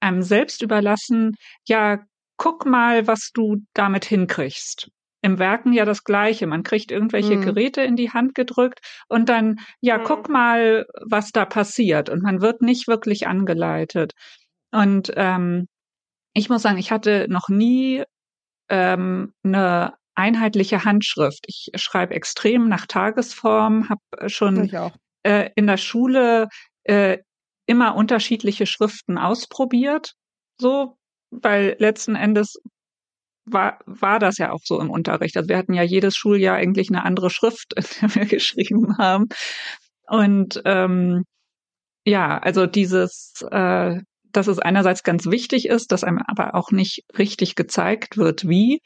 einem 0.00 0.22
selbst 0.22 0.62
überlassen, 0.62 1.36
ja, 1.66 2.00
guck 2.36 2.66
mal, 2.66 3.06
was 3.06 3.30
du 3.34 3.58
damit 3.74 4.04
hinkriegst. 4.04 4.90
Im 5.22 5.38
Werken 5.38 5.74
ja 5.74 5.84
das 5.84 6.04
Gleiche. 6.04 6.46
Man 6.46 6.62
kriegt 6.62 6.90
irgendwelche 6.90 7.36
mhm. 7.36 7.42
Geräte 7.42 7.82
in 7.82 7.96
die 7.96 8.10
Hand 8.10 8.34
gedrückt 8.34 8.80
und 9.08 9.28
dann, 9.28 9.56
ja, 9.82 9.98
mhm. 9.98 10.04
guck 10.04 10.30
mal, 10.30 10.86
was 11.06 11.32
da 11.32 11.44
passiert. 11.44 12.08
Und 12.08 12.22
man 12.22 12.40
wird 12.40 12.62
nicht 12.62 12.88
wirklich 12.88 13.26
angeleitet. 13.26 14.12
Und 14.72 15.12
ähm, 15.16 15.66
ich 16.32 16.48
muss 16.48 16.62
sagen, 16.62 16.78
ich 16.78 16.90
hatte 16.90 17.26
noch 17.28 17.48
nie 17.48 18.02
ähm, 18.70 19.34
eine 19.42 19.94
einheitliche 20.14 20.84
Handschrift. 20.84 21.44
Ich 21.46 21.70
schreibe 21.74 22.14
extrem 22.14 22.68
nach 22.68 22.86
Tagesform, 22.86 23.88
habe 23.88 24.28
schon 24.28 24.70
äh, 25.22 25.50
in 25.54 25.66
der 25.66 25.76
Schule 25.76 26.48
äh, 26.84 27.18
immer 27.66 27.94
unterschiedliche 27.94 28.66
Schriften 28.66 29.18
ausprobiert, 29.18 30.14
so, 30.60 30.96
weil 31.30 31.76
letzten 31.78 32.16
Endes 32.16 32.56
war, 33.44 33.78
war 33.86 34.18
das 34.18 34.38
ja 34.38 34.52
auch 34.52 34.60
so 34.64 34.80
im 34.80 34.90
Unterricht. 34.90 35.36
Also 35.36 35.48
wir 35.48 35.56
hatten 35.56 35.74
ja 35.74 35.82
jedes 35.82 36.16
Schuljahr 36.16 36.56
eigentlich 36.56 36.90
eine 36.90 37.04
andere 37.04 37.30
Schrift, 37.30 37.72
in 37.76 37.84
der 38.00 38.14
wir 38.14 38.26
geschrieben 38.26 38.98
haben. 38.98 39.28
Und 40.06 40.60
ähm, 40.64 41.24
ja, 42.04 42.38
also 42.38 42.66
dieses 42.66 43.34
äh, 43.50 44.00
dass 44.32 44.46
es 44.46 44.58
einerseits 44.58 45.02
ganz 45.02 45.26
wichtig 45.26 45.66
ist, 45.66 45.92
dass 45.92 46.04
einem 46.04 46.22
aber 46.26 46.54
auch 46.54 46.70
nicht 46.70 47.04
richtig 47.16 47.54
gezeigt 47.54 48.16
wird, 48.16 48.48
wie, 48.48 48.80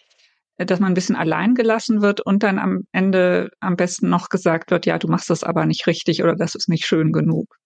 dass 0.57 0.80
man 0.80 0.92
ein 0.92 0.95
bisschen 0.95 1.16
allein 1.16 1.55
gelassen 1.55 2.01
wird 2.03 2.20
und 2.20 2.42
dann 2.42 2.59
am 2.59 2.86
Ende 2.92 3.51
am 3.61 3.76
besten 3.76 4.09
noch 4.09 4.28
gesagt 4.28 4.70
wird, 4.70 4.86
ja, 4.86 4.99
du 4.99 5.09
machst 5.09 5.30
das 5.30 5.45
aber 5.45 5.66
nicht 5.66 5.86
richtig 5.86 6.22
oder 6.22 6.36
das 6.36 6.55
ist 6.55 6.68
nicht 6.68 6.86
schön 6.86 7.12
genug. 7.12 7.57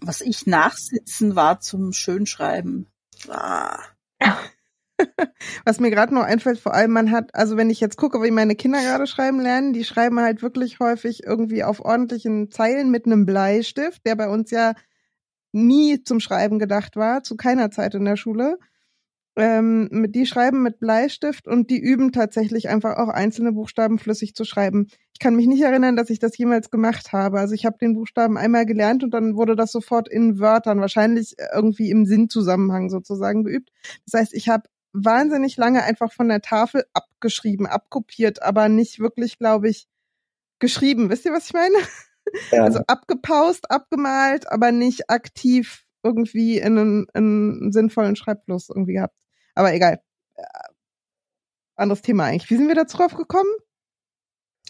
Was 0.00 0.20
ich 0.20 0.46
nachsitzen 0.46 1.36
war 1.36 1.60
zum 1.60 1.92
Schönschreiben. 1.92 2.88
Ah. 3.28 3.78
Was 5.64 5.80
mir 5.80 5.90
gerade 5.90 6.14
noch 6.14 6.22
einfällt, 6.22 6.58
vor 6.60 6.74
allem 6.74 6.92
man 6.92 7.10
hat, 7.10 7.34
also 7.34 7.56
wenn 7.56 7.70
ich 7.70 7.80
jetzt 7.80 7.96
gucke, 7.96 8.22
wie 8.22 8.30
meine 8.30 8.54
Kinder 8.54 8.80
gerade 8.80 9.06
schreiben 9.06 9.40
lernen, 9.40 9.72
die 9.72 9.84
schreiben 9.84 10.20
halt 10.20 10.42
wirklich 10.42 10.78
häufig 10.78 11.24
irgendwie 11.24 11.64
auf 11.64 11.80
ordentlichen 11.80 12.50
Zeilen 12.50 12.90
mit 12.90 13.06
einem 13.06 13.26
Bleistift, 13.26 14.06
der 14.06 14.14
bei 14.14 14.28
uns 14.28 14.50
ja 14.50 14.74
nie 15.54 16.02
zum 16.02 16.20
Schreiben 16.20 16.58
gedacht 16.58 16.96
war, 16.96 17.22
zu 17.22 17.36
keiner 17.36 17.70
Zeit 17.70 17.94
in 17.94 18.04
der 18.04 18.16
Schule. 18.16 18.58
Ähm, 19.36 20.06
die 20.10 20.26
schreiben 20.26 20.62
mit 20.62 20.78
Bleistift 20.78 21.48
und 21.48 21.68
die 21.68 21.78
üben 21.78 22.12
tatsächlich 22.12 22.68
einfach 22.68 22.96
auch 22.98 23.08
einzelne 23.08 23.52
Buchstaben 23.52 23.98
flüssig 23.98 24.34
zu 24.34 24.44
schreiben. 24.44 24.86
Ich 25.12 25.18
kann 25.18 25.34
mich 25.34 25.48
nicht 25.48 25.62
erinnern, 25.62 25.96
dass 25.96 26.10
ich 26.10 26.20
das 26.20 26.38
jemals 26.38 26.70
gemacht 26.70 27.12
habe. 27.12 27.40
Also 27.40 27.54
ich 27.54 27.66
habe 27.66 27.78
den 27.78 27.94
Buchstaben 27.94 28.36
einmal 28.38 28.64
gelernt 28.64 29.02
und 29.02 29.10
dann 29.10 29.34
wurde 29.34 29.56
das 29.56 29.72
sofort 29.72 30.08
in 30.08 30.38
Wörtern, 30.38 30.80
wahrscheinlich 30.80 31.34
irgendwie 31.52 31.90
im 31.90 32.06
Sinnzusammenhang 32.06 32.90
sozusagen 32.90 33.42
geübt. 33.42 33.70
Das 34.06 34.20
heißt, 34.20 34.34
ich 34.34 34.48
habe 34.48 34.68
wahnsinnig 34.92 35.56
lange 35.56 35.82
einfach 35.82 36.12
von 36.12 36.28
der 36.28 36.40
Tafel 36.40 36.84
abgeschrieben, 36.92 37.66
abkopiert, 37.66 38.40
aber 38.42 38.68
nicht 38.68 39.00
wirklich, 39.00 39.38
glaube 39.38 39.68
ich, 39.68 39.88
geschrieben. 40.60 41.10
Wisst 41.10 41.24
ihr, 41.24 41.32
was 41.32 41.46
ich 41.46 41.52
meine? 41.52 41.76
Ja. 42.50 42.64
Also 42.64 42.80
abgepaust, 42.86 43.70
abgemalt, 43.70 44.50
aber 44.50 44.72
nicht 44.72 45.10
aktiv 45.10 45.84
irgendwie 46.02 46.58
in 46.58 46.78
einen, 46.78 47.06
in 47.14 47.60
einen 47.62 47.72
sinnvollen 47.72 48.16
Schreibfluss 48.16 48.68
irgendwie 48.68 48.94
gehabt. 48.94 49.16
Aber 49.54 49.72
egal. 49.72 50.00
Äh, 50.34 50.44
anderes 51.76 52.02
Thema 52.02 52.24
eigentlich. 52.24 52.50
Wie 52.50 52.56
sind 52.56 52.68
wir 52.68 52.74
da 52.74 52.84
drauf 52.84 53.14
gekommen? 53.14 53.50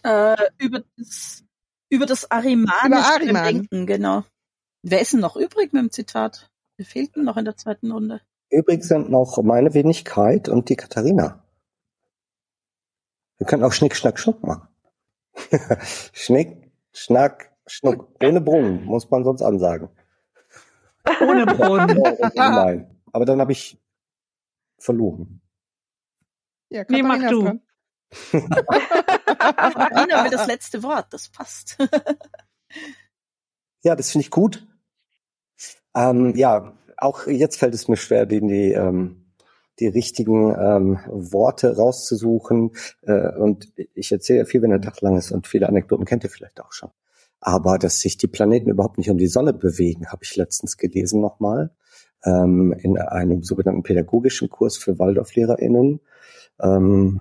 Äh, 0.02 0.36
über 0.59 0.82
das, 0.96 1.44
über 1.88 2.07
das 2.07 2.30
Arimanische 2.30 3.05
Ariman. 3.05 3.44
Denken, 3.44 3.86
genau. 3.86 4.24
Wer 4.82 5.00
ist 5.00 5.12
denn 5.12 5.20
noch 5.20 5.36
übrig 5.36 5.72
mit 5.72 5.82
dem 5.82 5.90
Zitat? 5.90 6.50
Wir 6.76 6.86
fehlten 6.86 7.24
noch 7.24 7.36
in 7.36 7.44
der 7.44 7.57
zweiten 7.57 7.90
Runde. 7.90 8.20
Übrig 8.50 8.84
sind 8.84 9.11
noch 9.11 9.42
meine 9.42 9.74
Wenigkeit 9.74 10.48
und 10.48 10.68
die 10.68 10.76
Katharina. 10.76 11.42
Wir 13.38 13.46
können 13.46 13.64
auch 13.64 13.72
Schnick, 13.72 13.96
Schnack, 13.96 14.18
Schnuck 14.18 14.42
machen. 14.42 14.68
Schnick, 16.12 16.63
Schnack, 16.95 17.53
Schnuck. 17.66 18.09
Ohne 18.22 18.40
Brunnen, 18.40 18.84
muss 18.84 19.11
man 19.11 19.24
sonst 19.24 19.42
ansagen. 19.42 19.88
Ohne 21.20 21.45
Brunnen. 21.45 22.01
Nein. 22.34 23.01
Aber 23.12 23.24
dann 23.24 23.40
habe 23.40 23.53
ich 23.53 23.78
verloren. 24.78 25.40
Ja, 26.70 26.84
nee, 26.88 27.03
mach 27.03 27.28
du. 27.28 27.61
Katharina 29.38 30.24
will 30.24 30.30
das 30.30 30.47
letzte 30.47 30.82
Wort, 30.82 31.12
das 31.12 31.28
passt. 31.28 31.76
ja, 33.82 33.97
das 33.97 34.11
finde 34.11 34.24
ich 34.24 34.30
gut. 34.30 34.66
Ähm, 35.95 36.34
ja, 36.36 36.76
auch 36.97 37.26
jetzt 37.26 37.59
fällt 37.59 37.74
es 37.74 37.88
mir 37.88 37.97
schwer, 37.97 38.26
den 38.26 38.49
die, 38.49 38.72
ähm, 38.72 39.23
die 39.80 39.88
richtigen 39.88 40.54
ähm, 40.58 40.98
Worte 41.06 41.76
rauszusuchen. 41.76 42.72
Äh, 43.02 43.36
und 43.36 43.72
ich 43.94 44.12
erzähle 44.12 44.40
ja 44.40 44.44
viel, 44.44 44.62
wenn 44.62 44.70
der 44.70 44.80
Tag 44.80 45.00
lang 45.00 45.16
ist 45.16 45.32
und 45.32 45.46
viele 45.46 45.68
Anekdoten 45.68 46.04
kennt 46.04 46.24
ihr 46.24 46.30
vielleicht 46.30 46.60
auch 46.60 46.72
schon. 46.72 46.90
Aber 47.40 47.78
dass 47.78 48.00
sich 48.00 48.16
die 48.16 48.26
Planeten 48.26 48.70
überhaupt 48.70 48.98
nicht 48.98 49.10
um 49.10 49.18
die 49.18 49.26
Sonne 49.26 49.52
bewegen, 49.52 50.06
habe 50.06 50.24
ich 50.24 50.36
letztens 50.36 50.76
gelesen 50.76 51.20
nochmal 51.20 51.70
ähm, 52.24 52.72
in 52.72 52.98
einem 52.98 53.42
sogenannten 53.42 53.82
pädagogischen 53.82 54.48
Kurs 54.48 54.76
für 54.76 54.98
WaldorflehrerInnen. 54.98 56.00
Ähm, 56.60 57.20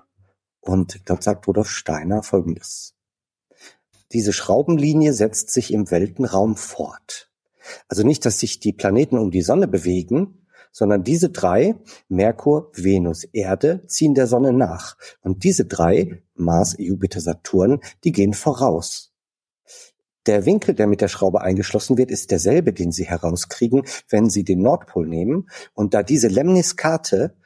und 0.60 1.10
dort 1.10 1.22
sagt 1.22 1.46
Rudolf 1.46 1.68
Steiner 1.68 2.22
Folgendes. 2.22 2.94
Diese 4.12 4.32
Schraubenlinie 4.32 5.12
setzt 5.12 5.50
sich 5.50 5.72
im 5.72 5.90
Weltenraum 5.90 6.56
fort. 6.56 7.30
Also 7.88 8.02
nicht, 8.02 8.24
dass 8.24 8.38
sich 8.38 8.60
die 8.60 8.72
Planeten 8.72 9.18
um 9.18 9.30
die 9.30 9.42
Sonne 9.42 9.68
bewegen, 9.68 10.43
sondern 10.74 11.04
diese 11.04 11.30
drei, 11.30 11.76
Merkur, 12.08 12.72
Venus, 12.74 13.22
Erde, 13.24 13.86
ziehen 13.86 14.14
der 14.14 14.26
Sonne 14.26 14.52
nach. 14.52 14.96
Und 15.22 15.44
diese 15.44 15.66
drei, 15.66 16.22
Mars, 16.34 16.74
Jupiter, 16.76 17.20
Saturn, 17.20 17.78
die 18.02 18.10
gehen 18.10 18.34
voraus. 18.34 19.12
Der 20.26 20.46
Winkel, 20.46 20.74
der 20.74 20.88
mit 20.88 21.00
der 21.00 21.08
Schraube 21.08 21.42
eingeschlossen 21.42 21.96
wird, 21.96 22.10
ist 22.10 22.32
derselbe, 22.32 22.72
den 22.72 22.90
Sie 22.90 23.04
herauskriegen, 23.04 23.84
wenn 24.08 24.28
Sie 24.28 24.42
den 24.42 24.62
Nordpol 24.62 25.06
nehmen. 25.06 25.48
Und 25.74 25.94
da 25.94 26.02
diese 26.02 26.28
Lemniskate 26.28 27.36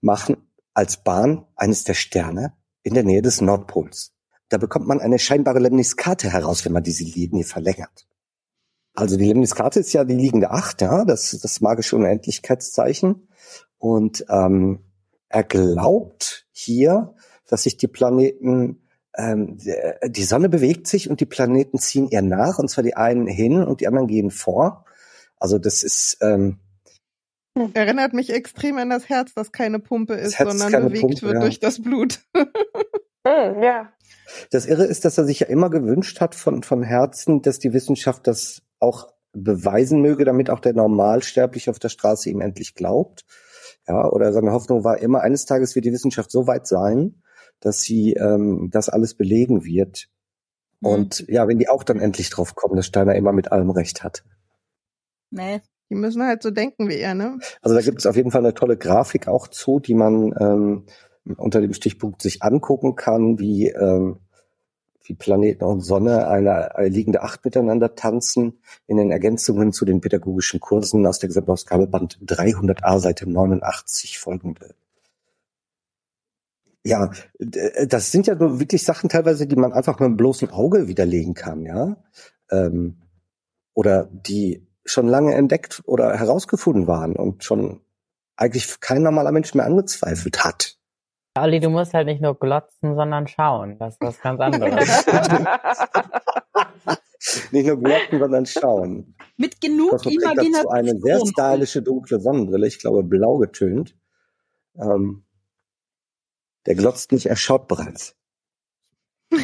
machen 0.00 0.36
als 0.72 0.98
Bahn 0.98 1.44
eines 1.56 1.82
der 1.82 1.94
Sterne 1.94 2.52
in 2.84 2.94
der 2.94 3.04
Nähe 3.04 3.22
des 3.22 3.40
Nordpols. 3.40 4.12
Da 4.48 4.58
bekommt 4.58 4.86
man 4.86 5.00
eine 5.00 5.18
scheinbare 5.18 5.58
Lemniskate 5.58 6.30
heraus, 6.30 6.64
wenn 6.64 6.72
man 6.72 6.84
diese 6.84 7.02
Linie 7.02 7.42
verlängert. 7.42 8.06
Also 8.96 9.16
die 9.16 9.26
Lemniskate 9.26 9.80
ist 9.80 9.92
ja 9.92 10.04
die 10.04 10.14
liegende 10.14 10.50
Acht, 10.50 10.80
ja, 10.80 11.04
das 11.04 11.38
das 11.42 11.60
magische 11.60 11.96
Unendlichkeitszeichen. 11.96 13.28
Und 13.78 14.24
ähm, 14.28 14.80
er 15.28 15.44
glaubt 15.44 16.46
hier, 16.50 17.14
dass 17.46 17.64
sich 17.64 17.76
die 17.76 17.88
Planeten 17.88 18.82
ähm, 19.16 19.58
die 20.06 20.24
Sonne 20.24 20.48
bewegt 20.48 20.86
sich 20.86 21.08
und 21.08 21.20
die 21.20 21.26
Planeten 21.26 21.78
ziehen 21.78 22.08
ihr 22.08 22.22
nach, 22.22 22.58
und 22.58 22.68
zwar 22.68 22.84
die 22.84 22.96
einen 22.96 23.26
hin 23.26 23.62
und 23.62 23.80
die 23.80 23.88
anderen 23.88 24.08
gehen 24.08 24.30
vor. 24.30 24.84
Also 25.36 25.58
das 25.58 25.82
ist 25.82 26.18
ähm, 26.20 26.58
Erinnert 27.72 28.12
mich 28.12 28.30
extrem 28.30 28.76
an 28.76 28.90
das 28.90 29.08
Herz, 29.08 29.32
das 29.34 29.50
keine 29.50 29.78
Pumpe 29.78 30.14
ist, 30.14 30.36
sondern 30.36 30.88
bewegt 30.88 31.00
Pumpe, 31.00 31.22
wird 31.22 31.34
ja. 31.34 31.40
durch 31.40 31.60
das 31.60 31.82
Blut. 31.82 32.20
Hm, 33.28 33.60
ja. 33.60 33.92
Das 34.52 34.66
Irre 34.66 34.84
ist, 34.84 35.04
dass 35.04 35.18
er 35.18 35.24
sich 35.24 35.40
ja 35.40 35.48
immer 35.48 35.68
gewünscht 35.68 36.20
hat 36.20 36.36
von, 36.36 36.62
von 36.62 36.84
Herzen, 36.84 37.42
dass 37.42 37.58
die 37.58 37.72
Wissenschaft 37.72 38.28
das 38.28 38.62
auch 38.78 39.12
beweisen 39.32 40.00
möge, 40.00 40.24
damit 40.24 40.50
auch 40.50 40.60
der 40.60 40.72
Normalsterbliche 40.72 41.70
auf 41.70 41.78
der 41.78 41.88
Straße 41.88 42.30
ihm 42.30 42.40
endlich 42.40 42.74
glaubt. 42.74 43.24
Ja, 43.86 44.08
oder 44.08 44.32
seine 44.32 44.52
Hoffnung 44.52 44.84
war 44.84 44.98
immer, 44.98 45.20
eines 45.20 45.44
Tages 45.44 45.74
wird 45.74 45.84
die 45.84 45.92
Wissenschaft 45.92 46.30
so 46.30 46.46
weit 46.46 46.66
sein, 46.66 47.22
dass 47.60 47.82
sie 47.82 48.14
ähm, 48.14 48.68
das 48.72 48.88
alles 48.88 49.14
belegen 49.14 49.64
wird. 49.64 50.08
Mhm. 50.80 50.88
Und 50.88 51.24
ja, 51.28 51.46
wenn 51.46 51.58
die 51.58 51.68
auch 51.68 51.84
dann 51.84 52.00
endlich 52.00 52.30
drauf 52.30 52.54
kommen, 52.54 52.76
dass 52.76 52.86
Steiner 52.86 53.14
immer 53.14 53.32
mit 53.32 53.52
allem 53.52 53.70
recht 53.70 54.02
hat. 54.02 54.24
Nee. 55.30 55.60
Die 55.88 55.94
müssen 55.94 56.24
halt 56.24 56.42
so 56.42 56.50
denken 56.50 56.88
wie 56.88 56.96
er, 56.96 57.14
ne? 57.14 57.38
Also 57.62 57.76
da 57.76 57.80
gibt 57.80 57.98
es 57.98 58.06
auf 58.06 58.16
jeden 58.16 58.32
Fall 58.32 58.40
eine 58.40 58.54
tolle 58.54 58.76
Grafik 58.76 59.28
auch 59.28 59.46
zu, 59.46 59.78
die 59.78 59.94
man 59.94 60.34
ähm, 60.40 60.86
unter 61.36 61.60
dem 61.60 61.72
Stichpunkt 61.74 62.22
sich 62.22 62.42
angucken 62.42 62.96
kann, 62.96 63.38
wie, 63.38 63.68
ähm, 63.68 64.18
wie 65.08 65.14
Planeten 65.14 65.64
und 65.64 65.80
Sonne 65.80 66.28
eine, 66.28 66.70
liegende 66.88 67.22
Acht 67.22 67.44
miteinander 67.44 67.94
tanzen, 67.94 68.60
in 68.86 68.96
den 68.96 69.10
Ergänzungen 69.10 69.72
zu 69.72 69.84
den 69.84 70.00
pädagogischen 70.00 70.60
Kursen 70.60 71.06
aus 71.06 71.18
der 71.18 71.28
Gesamtausgabe 71.28 71.86
Band 71.86 72.18
300a, 72.24 72.98
Seite 72.98 73.28
89 73.28 74.18
folgende. 74.18 74.74
Ja, 76.84 77.10
das 77.38 78.12
sind 78.12 78.28
ja 78.28 78.36
nur 78.36 78.60
wirklich 78.60 78.84
Sachen 78.84 79.08
teilweise, 79.08 79.46
die 79.46 79.56
man 79.56 79.72
einfach 79.72 79.98
mit 79.98 80.06
dem 80.06 80.16
bloßen 80.16 80.50
Auge 80.50 80.86
widerlegen 80.86 81.34
kann, 81.34 81.66
ja. 81.66 81.96
Ähm, 82.50 83.02
oder 83.74 84.08
die 84.10 84.66
schon 84.84 85.08
lange 85.08 85.34
entdeckt 85.34 85.82
oder 85.84 86.16
herausgefunden 86.16 86.86
waren 86.86 87.16
und 87.16 87.42
schon 87.42 87.80
eigentlich 88.36 88.80
kein 88.80 89.02
normaler 89.02 89.32
Mensch 89.32 89.54
mehr 89.54 89.66
angezweifelt 89.66 90.44
hat. 90.44 90.78
Olli, 91.36 91.60
du 91.60 91.70
musst 91.70 91.94
halt 91.94 92.06
nicht 92.06 92.20
nur 92.20 92.38
glotzen, 92.38 92.96
sondern 92.96 93.28
schauen. 93.28 93.78
Das 93.78 93.94
ist 93.94 94.00
was 94.00 94.20
ganz 94.20 94.40
anderes. 94.40 95.06
Nicht 97.50 97.66
nur 97.66 97.78
glocken, 97.78 98.20
sondern 98.20 98.46
schauen. 98.46 99.16
Mit 99.36 99.60
genug 99.60 99.98
trägt 99.98 100.24
dazu 100.24 100.68
eine 100.68 100.90
sehr 100.90 101.16
Imagination. 101.16 101.26
stylische 101.26 101.82
dunkle 101.82 102.20
Sonnenbrille, 102.20 102.66
ich 102.66 102.78
glaube 102.78 103.02
blau 103.02 103.38
getönt. 103.38 103.96
Ähm, 104.76 105.24
der 106.66 106.74
glotzt 106.74 107.12
nicht, 107.12 107.26
er 107.26 107.36
schaut 107.36 107.68
bereits. 107.68 108.16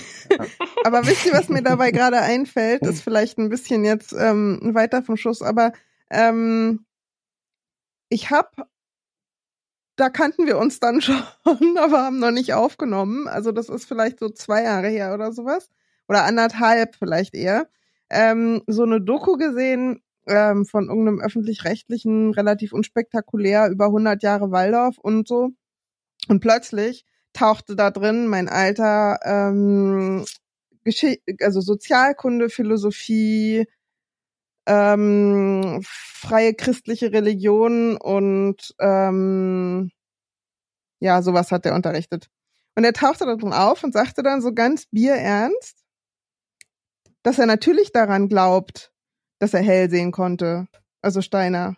Aber 0.85 1.07
wisst 1.07 1.27
ihr, 1.27 1.33
was 1.33 1.49
mir 1.49 1.63
dabei 1.63 1.91
gerade 1.91 2.21
einfällt? 2.21 2.83
Ist 2.83 3.03
vielleicht 3.03 3.39
ein 3.39 3.49
bisschen 3.49 3.85
jetzt 3.85 4.13
ähm, 4.13 4.71
weiter 4.75 5.03
vom 5.03 5.17
Schuss, 5.17 5.43
aber 5.43 5.73
ähm, 6.11 6.87
ich 8.09 8.31
hab, 8.31 8.55
da 9.97 10.11
kannten 10.11 10.47
wir 10.47 10.59
uns 10.59 10.81
dann 10.81 11.01
schon, 11.03 11.23
aber 11.79 12.03
haben 12.05 12.19
noch 12.19 12.31
nicht 12.31 12.55
aufgenommen. 12.55 13.29
Also 13.29 13.53
das 13.53 13.69
ist 13.69 13.87
vielleicht 13.87 14.19
so 14.21 14.29
zwei 14.29 14.65
Jahre 14.65 14.89
her 14.89 15.15
oder 15.15 15.33
sowas. 15.33 15.69
Oder 16.09 16.25
anderthalb 16.25 16.97
vielleicht 16.97 17.35
eher. 17.35 17.69
Ähm, 18.11 18.63
so 18.67 18.83
eine 18.83 19.01
Doku 19.01 19.37
gesehen 19.37 20.03
ähm, 20.27 20.65
von 20.67 20.89
irgendeinem 20.89 21.21
öffentlich-rechtlichen, 21.21 22.33
relativ 22.35 22.73
unspektakulär, 22.73 23.71
über 23.71 23.87
100 23.87 24.23
Jahre 24.23 24.51
Waldorf 24.51 24.99
und 24.99 25.27
so. 25.29 25.51
Und 26.29 26.41
plötzlich 26.41 27.05
tauchte 27.33 27.77
da 27.77 27.91
drin 27.91 28.27
mein 28.27 28.49
alter 28.49 29.19
ähm, 29.25 30.25
Geschichte, 30.85 31.23
also 31.41 31.61
Sozialkunde, 31.61 32.51
Philosophie, 32.51 33.67
ähm, 34.67 35.81
freie 35.85 36.55
christliche 36.55 37.13
Religion 37.13 37.97
und 37.97 38.75
ähm, 38.81 39.91
ja, 41.01 41.23
sowas 41.23 41.51
hat 41.51 41.67
er 41.67 41.75
unterrichtet. 41.75 42.29
Und 42.77 42.85
er 42.85 42.93
tauchte 42.93 43.27
da 43.27 43.35
drin 43.35 43.53
auf 43.53 43.83
und 43.85 43.93
sagte 43.93 44.23
dann 44.23 44.41
so 44.41 44.53
ganz 44.53 44.87
bierernst, 44.87 45.83
dass 47.23 47.39
er 47.39 47.47
natürlich 47.47 47.93
daran 47.93 48.29
glaubt, 48.29 48.93
dass 49.39 49.55
er 49.55 49.63
hell 49.63 49.91
sehen 49.91 50.13
konnte. 50.13 50.69
Also 51.03 51.21
Steiner. 51.21 51.77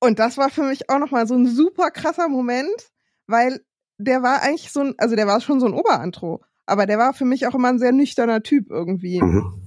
Und 0.00 0.18
das 0.18 0.36
war 0.38 0.50
für 0.50 0.62
mich 0.62 0.88
auch 0.90 0.98
nochmal 0.98 1.26
so 1.26 1.34
ein 1.34 1.46
super 1.46 1.90
krasser 1.90 2.28
Moment, 2.28 2.90
weil 3.26 3.64
der 3.98 4.22
war 4.22 4.42
eigentlich 4.42 4.72
so 4.72 4.80
ein, 4.80 4.94
also 4.98 5.16
der 5.16 5.26
war 5.26 5.40
schon 5.40 5.60
so 5.60 5.66
ein 5.66 5.74
Oberantro, 5.74 6.42
aber 6.66 6.86
der 6.86 6.98
war 6.98 7.14
für 7.14 7.24
mich 7.24 7.46
auch 7.46 7.54
immer 7.54 7.68
ein 7.68 7.78
sehr 7.78 7.92
nüchterner 7.92 8.42
Typ 8.42 8.70
irgendwie. 8.70 9.22
Mhm. 9.22 9.62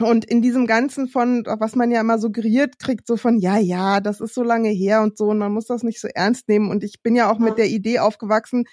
Und 0.00 0.24
in 0.24 0.40
diesem 0.40 0.66
Ganzen 0.66 1.06
von, 1.06 1.44
was 1.46 1.76
man 1.76 1.90
ja 1.90 2.00
immer 2.00 2.18
suggeriert 2.18 2.78
kriegt, 2.78 3.06
so 3.06 3.16
von, 3.16 3.38
ja, 3.38 3.58
ja, 3.58 4.00
das 4.00 4.20
ist 4.20 4.34
so 4.34 4.42
lange 4.42 4.70
her 4.70 5.02
und 5.02 5.18
so, 5.18 5.26
und 5.26 5.38
man 5.38 5.52
muss 5.52 5.66
das 5.66 5.82
nicht 5.82 6.00
so 6.00 6.08
ernst 6.08 6.48
nehmen. 6.48 6.70
Und 6.70 6.82
ich 6.82 7.02
bin 7.02 7.14
ja 7.14 7.30
auch 7.30 7.38
mit 7.38 7.58
der 7.58 7.66
Idee 7.68 7.98
aufgewachsen, 7.98 8.64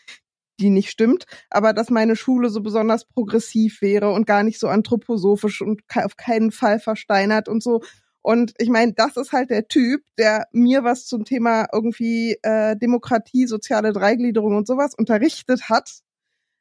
die 0.60 0.70
nicht 0.70 0.90
stimmt, 0.90 1.26
aber 1.50 1.74
dass 1.74 1.90
meine 1.90 2.16
Schule 2.16 2.50
so 2.50 2.62
besonders 2.62 3.06
progressiv 3.06 3.82
wäre 3.82 4.12
und 4.12 4.28
gar 4.28 4.44
nicht 4.44 4.60
so 4.60 4.68
anthroposophisch 4.68 5.62
und 5.62 5.82
auf 5.96 6.18
keinen 6.18 6.52
Fall 6.52 6.80
versteinert 6.80 7.48
und 7.48 7.64
so. 7.64 7.82
Und 8.22 8.54
ich 8.58 8.70
meine, 8.70 8.94
das 8.94 9.16
ist 9.16 9.32
halt 9.32 9.50
der 9.50 9.68
Typ, 9.68 10.02
der 10.18 10.48
mir 10.52 10.84
was 10.84 11.06
zum 11.06 11.24
Thema 11.24 11.68
irgendwie 11.72 12.38
äh, 12.44 12.76
Demokratie, 12.76 13.48
soziale 13.48 13.94
Dreigliederung 13.94 14.58
und 14.58 14.68
sowas 14.68 14.94
unterrichtet 14.96 15.70
hat 15.70 16.02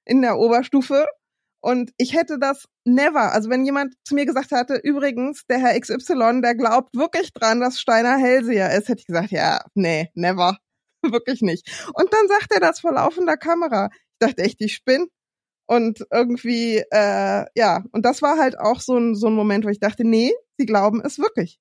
in 0.05 0.23
der 0.23 0.39
Oberstufe. 0.39 1.07
Und 1.61 1.93
ich 1.97 2.15
hätte 2.15 2.39
das 2.39 2.67
never, 2.85 3.33
also 3.33 3.51
wenn 3.51 3.65
jemand 3.65 3.95
zu 4.05 4.15
mir 4.15 4.27
gesagt 4.27 4.53
hatte, 4.53 4.77
übrigens, 4.77 5.45
der 5.47 5.59
Herr 5.59 5.79
XY, 5.79 6.41
der 6.43 6.55
glaubt 6.55 6.95
wirklich 6.95 7.33
dran, 7.33 7.61
dass 7.61 7.81
Steiner 7.81 8.17
Hellseher 8.17 8.77
ist, 8.77 8.89
hätte 8.89 9.01
ich 9.01 9.07
gesagt, 9.07 9.31
ja, 9.31 9.61
nee, 9.75 10.11
never. 10.15 10.59
wirklich 11.03 11.43
nicht. 11.43 11.69
Und 11.95 12.13
dann 12.13 12.29
sagt 12.29 12.53
er 12.53 12.61
das 12.61 12.81
vor 12.81 12.93
laufender 12.93 13.37
Kamera. 13.37 13.89
Ich 13.93 14.19
dachte 14.27 14.43
echt, 14.43 14.61
ich 14.61 14.75
spinn. 14.75 15.09
Und 15.67 16.07
irgendwie, 16.11 16.83
äh, 16.91 17.45
ja, 17.55 17.85
und 17.93 18.05
das 18.05 18.23
war 18.23 18.39
halt 18.39 18.59
auch 18.59 18.80
so 18.80 18.97
ein, 18.97 19.14
so 19.14 19.26
ein 19.26 19.35
Moment, 19.35 19.64
wo 19.67 19.68
ich 19.68 19.80
dachte, 19.80 20.03
nee, 20.03 20.33
sie 20.57 20.64
glauben 20.64 21.03
es 21.05 21.18
wirklich. 21.18 21.61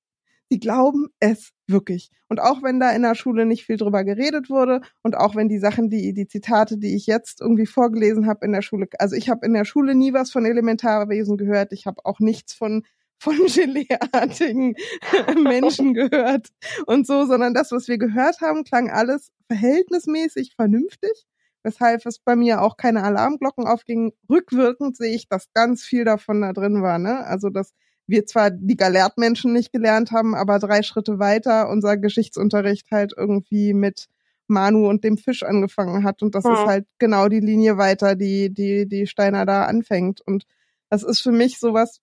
Sie 0.50 0.60
glauben 0.60 1.08
es 1.20 1.52
wirklich. 1.68 2.10
Und 2.30 2.40
auch 2.40 2.64
wenn 2.64 2.80
da 2.80 2.92
in 2.92 3.02
der 3.02 3.16
Schule 3.16 3.46
nicht 3.46 3.66
viel 3.66 3.78
drüber 3.78 4.04
geredet 4.04 4.50
wurde 4.50 4.82
und 5.04 5.18
auch 5.18 5.36
wenn 5.36 5.50
die 5.50 5.60
Sachen, 5.60 5.90
die 5.90 6.14
die 6.14 6.28
Zitate, 6.28 6.78
die 6.78 6.96
ich 6.96 7.06
jetzt 7.06 7.42
irgendwie 7.42 7.66
vorgelesen 7.66 8.28
habe 8.28 8.46
in 8.46 8.54
der 8.54 8.62
Schule, 8.62 8.88
also 9.00 9.16
ich 9.16 9.30
habe 9.30 9.46
in 9.46 9.54
der 9.54 9.66
Schule 9.66 9.94
nie 9.96 10.14
was 10.14 10.32
von 10.32 10.46
Elementarwesen 10.46 11.38
gehört. 11.38 11.74
Ich 11.74 11.86
habe 11.86 12.06
auch 12.06 12.20
nichts 12.20 12.54
von 12.54 12.84
von 13.20 13.36
Geleeartigen 13.48 14.76
Menschen 15.44 15.94
gehört 15.94 16.50
und 16.86 17.08
so, 17.08 17.26
sondern 17.26 17.54
das, 17.54 17.72
was 17.72 17.88
wir 17.88 17.98
gehört 17.98 18.42
haben, 18.42 18.64
klang 18.64 18.90
alles 18.90 19.32
verhältnismäßig 19.48 20.54
vernünftig, 20.56 21.26
weshalb 21.64 22.06
es 22.06 22.20
bei 22.20 22.36
mir 22.36 22.62
auch 22.62 22.78
keine 22.78 23.04
Alarmglocken 23.04 23.66
aufgingen. 23.66 24.12
Rückwirkend 24.30 24.96
sehe 24.98 25.16
ich, 25.16 25.28
dass 25.28 25.52
ganz 25.54 25.84
viel 25.84 26.06
davon 26.06 26.42
da 26.42 26.54
drin 26.54 26.82
war, 26.82 27.00
ne? 27.00 27.26
Also 27.26 27.50
das 27.50 27.74
wir 28.08 28.26
zwar 28.26 28.52
die 28.52 28.78
Gelehrtmenschen 28.78 29.54
nicht 29.54 29.72
gelernt 29.72 30.12
haben, 30.12 30.34
aber 30.34 30.60
drei 30.60 30.82
Schritte 30.82 31.20
weiter 31.20 31.70
unser 31.70 31.98
Geschichtsunterricht 31.98 32.90
halt 32.92 33.14
irgendwie 33.16 33.74
mit 33.74 34.08
Manu 34.48 34.88
und 34.90 35.04
dem 35.04 35.18
Fisch 35.18 35.44
angefangen 35.44 36.04
hat. 36.04 36.24
Und 36.24 36.34
das 36.34 36.46
Hm. 36.46 36.54
ist 36.54 36.66
halt 36.66 36.86
genau 37.00 37.28
die 37.28 37.42
Linie 37.42 37.78
weiter, 37.78 38.16
die, 38.16 38.54
die, 38.54 38.88
die 38.88 39.08
Steiner 39.08 39.46
da 39.46 39.66
anfängt. 39.66 40.22
Und 40.22 40.46
das 40.90 41.04
ist 41.04 41.20
für 41.20 41.34
mich 41.34 41.60
sowas, 41.60 42.00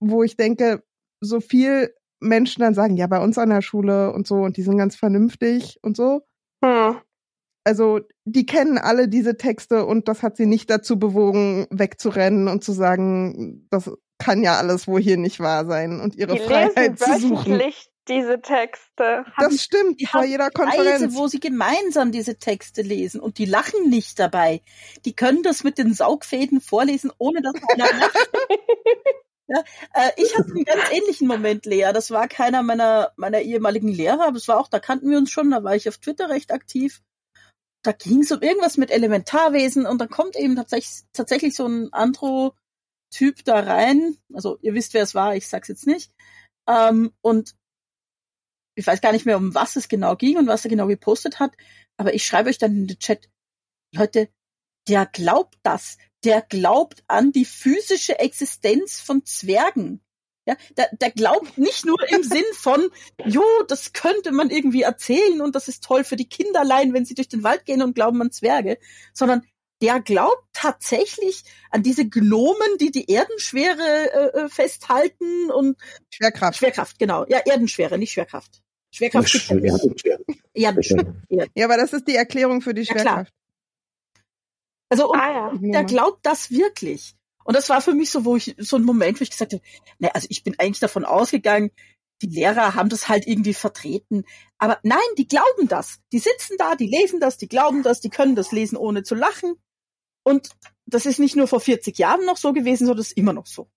wo 0.00 0.22
ich 0.22 0.36
denke, 0.36 0.82
so 1.20 1.40
viel 1.40 1.94
Menschen 2.20 2.60
dann 2.60 2.74
sagen, 2.74 2.96
ja, 2.96 3.06
bei 3.06 3.20
uns 3.20 3.38
an 3.38 3.50
der 3.50 3.62
Schule 3.62 4.12
und 4.12 4.26
so, 4.26 4.36
und 4.36 4.56
die 4.56 4.62
sind 4.62 4.78
ganz 4.78 4.96
vernünftig 4.96 5.78
und 5.82 5.96
so. 5.96 6.22
Hm. 6.64 6.96
Also, 7.64 8.00
die 8.24 8.46
kennen 8.46 8.78
alle 8.78 9.08
diese 9.08 9.36
Texte 9.36 9.86
und 9.86 10.08
das 10.08 10.22
hat 10.22 10.36
sie 10.36 10.46
nicht 10.46 10.70
dazu 10.70 10.98
bewogen, 10.98 11.66
wegzurennen 11.70 12.46
und 12.48 12.62
zu 12.62 12.72
sagen, 12.72 13.66
das 13.70 13.90
kann 14.18 14.42
ja 14.42 14.56
alles 14.56 14.86
wohl 14.88 15.00
hier 15.00 15.16
nicht 15.16 15.40
wahr 15.40 15.66
sein 15.66 16.00
und 16.00 16.14
ihre 16.16 16.32
Die 16.34 16.38
lesen 16.38 16.50
Freiheit 16.50 16.98
zu 16.98 17.18
suchen. 17.18 17.60
diese 18.08 18.40
Texte. 18.40 19.24
Das 19.38 19.62
stimmt, 19.62 20.00
Die 20.00 20.06
vor 20.06 20.22
haben 20.22 20.28
jeder 20.28 20.50
Konferenz. 20.50 21.14
wo 21.16 21.26
sie 21.28 21.40
gemeinsam 21.40 22.12
diese 22.12 22.38
Texte 22.38 22.82
lesen 22.82 23.20
und 23.20 23.38
die 23.38 23.44
lachen 23.46 23.88
nicht 23.90 24.18
dabei. 24.18 24.62
Die 25.04 25.14
können 25.14 25.42
das 25.42 25.64
mit 25.64 25.78
den 25.78 25.92
Saugfäden 25.92 26.60
vorlesen, 26.60 27.12
ohne 27.18 27.42
dass 27.42 27.54
einer 27.72 27.84
lacht. 28.00 28.30
Ja, 29.48 29.60
äh, 29.94 30.10
ich 30.16 30.36
hatte 30.36 30.50
einen 30.50 30.64
ganz 30.64 30.90
ähnlichen 30.90 31.28
Moment, 31.28 31.66
Lea. 31.66 31.90
Das 31.92 32.10
war 32.10 32.26
keiner 32.26 32.62
meiner, 32.64 33.12
meiner 33.16 33.40
ehemaligen 33.42 33.88
Lehrer, 33.88 34.26
aber 34.26 34.36
es 34.38 34.48
war 34.48 34.58
auch, 34.58 34.66
da 34.68 34.80
kannten 34.80 35.08
wir 35.10 35.18
uns 35.18 35.30
schon, 35.30 35.50
da 35.52 35.62
war 35.62 35.76
ich 35.76 35.88
auf 35.88 35.98
Twitter 35.98 36.28
recht 36.28 36.52
aktiv. 36.52 37.00
Da 37.82 37.92
ging 37.92 38.22
es 38.22 38.32
um 38.32 38.42
irgendwas 38.42 38.76
mit 38.76 38.90
Elementarwesen 38.90 39.86
und 39.86 40.00
dann 40.00 40.08
kommt 40.10 40.34
eben 40.34 40.56
tatsächlich, 40.56 41.04
tatsächlich 41.12 41.54
so 41.54 41.66
ein 41.66 41.92
Andro-Typ 43.16 43.44
da 43.44 43.60
rein. 43.60 44.16
Also 44.32 44.58
ihr 44.62 44.74
wisst, 44.74 44.94
wer 44.94 45.02
es 45.02 45.14
war, 45.14 45.36
ich 45.36 45.48
sag's 45.48 45.68
jetzt 45.68 45.86
nicht. 45.86 46.12
Ähm, 46.68 47.12
und 47.20 47.54
ich 48.74 48.86
weiß 48.86 49.00
gar 49.00 49.12
nicht 49.12 49.26
mehr, 49.26 49.36
um 49.36 49.54
was 49.54 49.76
es 49.76 49.88
genau 49.88 50.16
ging 50.16 50.36
und 50.36 50.46
was 50.46 50.64
er 50.64 50.70
genau 50.70 50.86
gepostet 50.86 51.40
hat, 51.40 51.56
aber 51.96 52.12
ich 52.12 52.26
schreibe 52.26 52.50
euch 52.50 52.58
dann 52.58 52.76
in 52.76 52.86
den 52.86 52.98
Chat, 52.98 53.30
Leute, 53.94 54.28
der 54.88 55.06
glaubt 55.06 55.56
das. 55.62 55.96
Der 56.24 56.42
glaubt 56.42 57.02
an 57.06 57.32
die 57.32 57.44
physische 57.44 58.18
Existenz 58.18 59.00
von 59.00 59.24
Zwergen. 59.24 60.02
Ja, 60.48 60.56
der, 60.76 60.90
der 61.00 61.10
glaubt 61.10 61.58
nicht 61.58 61.84
nur 61.86 61.98
im 62.10 62.22
Sinn 62.22 62.44
von, 62.52 62.88
jo, 63.24 63.42
das 63.66 63.92
könnte 63.92 64.30
man 64.30 64.50
irgendwie 64.50 64.82
erzählen 64.82 65.40
und 65.40 65.56
das 65.56 65.68
ist 65.68 65.82
toll 65.82 66.04
für 66.04 66.16
die 66.16 66.28
Kinderlein, 66.28 66.92
wenn 66.92 67.04
sie 67.04 67.14
durch 67.14 67.28
den 67.28 67.42
Wald 67.42 67.64
gehen 67.64 67.82
und 67.82 67.94
glauben 67.94 68.20
an 68.20 68.30
Zwerge, 68.30 68.78
sondern 69.12 69.42
der 69.82 70.00
glaubt 70.00 70.42
tatsächlich 70.52 71.44
an 71.70 71.82
diese 71.82 72.08
Gnomen, 72.08 72.78
die 72.80 72.90
die 72.90 73.10
Erdenschwere 73.10 73.82
äh, 73.82 74.40
äh, 74.40 74.48
festhalten 74.48 75.50
und 75.50 75.76
Schwerkraft. 76.10 76.58
Schwerkraft, 76.58 76.98
genau. 76.98 77.26
Ja, 77.28 77.38
Erdenschwere, 77.38 77.98
nicht 77.98 78.12
Schwerkraft. 78.12 78.62
Schwerkraft 78.90 79.30
gibt's 79.30 79.48
ja 80.54 80.72
nicht. 80.72 80.94
Ja, 81.54 81.64
aber 81.66 81.76
das 81.76 81.92
ist 81.92 82.08
die 82.08 82.16
Erklärung 82.16 82.62
für 82.62 82.72
die 82.72 82.82
Ja, 82.82 82.94
klar. 82.94 83.04
Schwerkraft. 83.04 83.32
Also 84.88 85.10
und 85.10 85.18
Ah 85.18 85.52
ja. 85.52 85.72
der 85.72 85.84
glaubt 85.84 86.24
das 86.24 86.50
wirklich. 86.50 87.14
Und 87.44 87.54
das 87.54 87.68
war 87.68 87.80
für 87.80 87.92
mich 87.94 88.10
so, 88.10 88.24
wo 88.24 88.36
ich 88.36 88.54
so 88.58 88.76
ein 88.76 88.82
Moment, 88.84 89.20
wo 89.20 89.22
ich 89.22 89.30
gesagt 89.30 89.52
habe, 89.52 89.62
ne, 89.98 90.14
also 90.14 90.26
ich 90.30 90.42
bin 90.42 90.58
eigentlich 90.58 90.80
davon 90.80 91.04
ausgegangen, 91.04 91.70
die 92.22 92.28
Lehrer 92.28 92.74
haben 92.74 92.88
das 92.88 93.08
halt 93.08 93.26
irgendwie 93.26 93.54
vertreten. 93.54 94.24
Aber 94.58 94.78
nein, 94.82 94.98
die 95.18 95.28
glauben 95.28 95.68
das. 95.68 96.00
Die 96.12 96.18
sitzen 96.18 96.56
da, 96.58 96.74
die 96.74 96.86
lesen 96.86 97.20
das, 97.20 97.36
die 97.36 97.48
glauben 97.48 97.82
das, 97.82 98.00
die 98.00 98.08
können 98.10 98.34
das 98.34 98.52
lesen, 98.52 98.76
ohne 98.76 99.02
zu 99.02 99.14
lachen. 99.14 99.56
Und 100.26 100.48
das 100.86 101.06
ist 101.06 101.20
nicht 101.20 101.36
nur 101.36 101.46
vor 101.46 101.60
40 101.60 101.96
Jahren 101.98 102.26
noch 102.26 102.36
so 102.36 102.52
gewesen, 102.52 102.86
sondern 102.86 102.98
das 102.98 103.12
ist 103.12 103.16
immer 103.16 103.32
noch 103.32 103.46
so. 103.46 103.68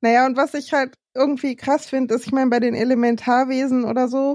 Naja, 0.00 0.26
und 0.26 0.36
was 0.36 0.54
ich 0.54 0.72
halt 0.72 0.94
irgendwie 1.14 1.54
krass 1.54 1.86
finde, 1.86 2.16
ist, 2.16 2.26
ich 2.26 2.32
meine, 2.32 2.50
bei 2.50 2.58
den 2.58 2.74
Elementarwesen 2.74 3.84
oder 3.84 4.08
so, 4.08 4.34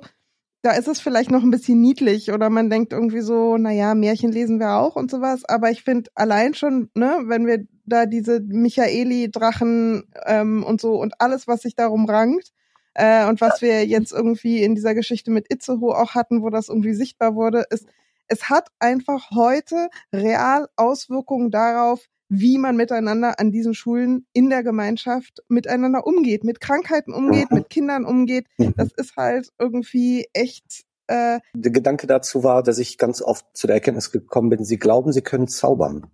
da 0.62 0.72
ist 0.72 0.88
es 0.88 1.02
vielleicht 1.02 1.30
noch 1.30 1.44
ein 1.44 1.52
bisschen 1.52 1.82
niedlich 1.82 2.32
oder 2.32 2.50
man 2.50 2.70
denkt 2.70 2.94
irgendwie 2.94 3.20
so, 3.20 3.58
naja, 3.58 3.94
Märchen 3.94 4.32
lesen 4.32 4.58
wir 4.62 4.78
auch 4.78 4.96
und 4.96 5.12
sowas, 5.12 5.44
aber 5.44 5.70
ich 5.70 5.84
finde 5.84 6.10
allein 6.16 6.54
schon, 6.54 6.90
ne, 6.96 7.24
wenn 7.26 7.46
wir 7.46 7.66
da 7.86 8.06
diese 8.06 8.40
Michaeli-Drachen 8.40 10.04
ähm, 10.26 10.64
und 10.64 10.80
so 10.80 10.94
und 10.94 11.20
alles, 11.20 11.46
was 11.46 11.64
sich 11.64 11.76
darum 11.76 12.06
rankt, 12.06 12.54
äh, 12.94 13.28
und 13.28 13.42
was 13.42 13.62
wir 13.62 13.86
jetzt 13.86 14.14
irgendwie 14.14 14.64
in 14.64 14.76
dieser 14.76 14.96
Geschichte 14.96 15.30
mit 15.30 15.52
Itzehoe 15.52 15.94
auch 15.94 16.16
hatten, 16.16 16.42
wo 16.42 16.50
das 16.50 16.70
irgendwie 16.70 16.94
sichtbar 16.94 17.36
wurde, 17.36 17.66
ist, 17.70 17.86
es 18.28 18.50
hat 18.50 18.70
einfach 18.80 19.32
heute 19.32 19.90
real 20.14 20.68
Auswirkungen 20.76 21.52
darauf, 21.52 22.06
wie 22.30 22.58
man 22.58 22.78
miteinander 22.78 23.40
an 23.40 23.52
diesen 23.52 23.74
Schulen 23.74 24.26
in 24.32 24.50
der 24.50 24.64
Gemeinschaft 24.64 25.44
miteinander 25.50 26.08
umgeht, 26.08 26.46
mit 26.46 26.62
Krankheiten 26.62 27.14
umgeht, 27.14 27.52
mit 27.52 27.70
Kindern 27.70 28.06
umgeht. 28.06 28.48
Das 28.78 28.90
ist 28.96 29.18
halt 29.18 29.50
irgendwie 29.60 30.28
echt 30.32 30.86
äh, 31.08 31.40
Der 31.54 31.72
Gedanke 31.72 32.08
dazu 32.08 32.44
war, 32.44 32.64
dass 32.64 32.78
ich 32.78 32.98
ganz 32.98 33.22
oft 33.22 33.46
zu 33.54 33.68
der 33.68 33.76
Erkenntnis 33.76 34.12
gekommen 34.12 34.50
bin, 34.50 34.64
sie 34.64 34.78
glauben, 34.78 35.12
sie 35.12 35.22
können 35.22 35.50
zaubern. 35.50 36.08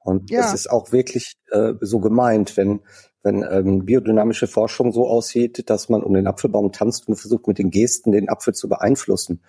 Und 0.00 0.30
Ja. 0.30 0.40
es 0.40 0.52
ist 0.52 0.70
auch 0.70 0.92
wirklich 0.92 1.36
äh, 1.50 1.74
so 1.80 2.00
gemeint, 2.00 2.56
wenn, 2.56 2.80
wenn 3.22 3.42
ähm, 3.48 3.86
biodynamische 3.86 4.46
Forschung 4.46 4.92
so 4.92 5.08
aussieht, 5.08 5.70
dass 5.70 5.88
man 5.88 6.02
um 6.02 6.12
den 6.14 6.26
Apfelbaum 6.26 6.72
tanzt 6.72 7.08
und 7.08 7.16
versucht 7.16 7.46
mit 7.46 7.58
den 7.58 7.70
Gesten 7.70 8.12
den 8.12 8.28
Apfel 8.28 8.54
zu 8.54 8.68
beeinflussen, 8.68 9.40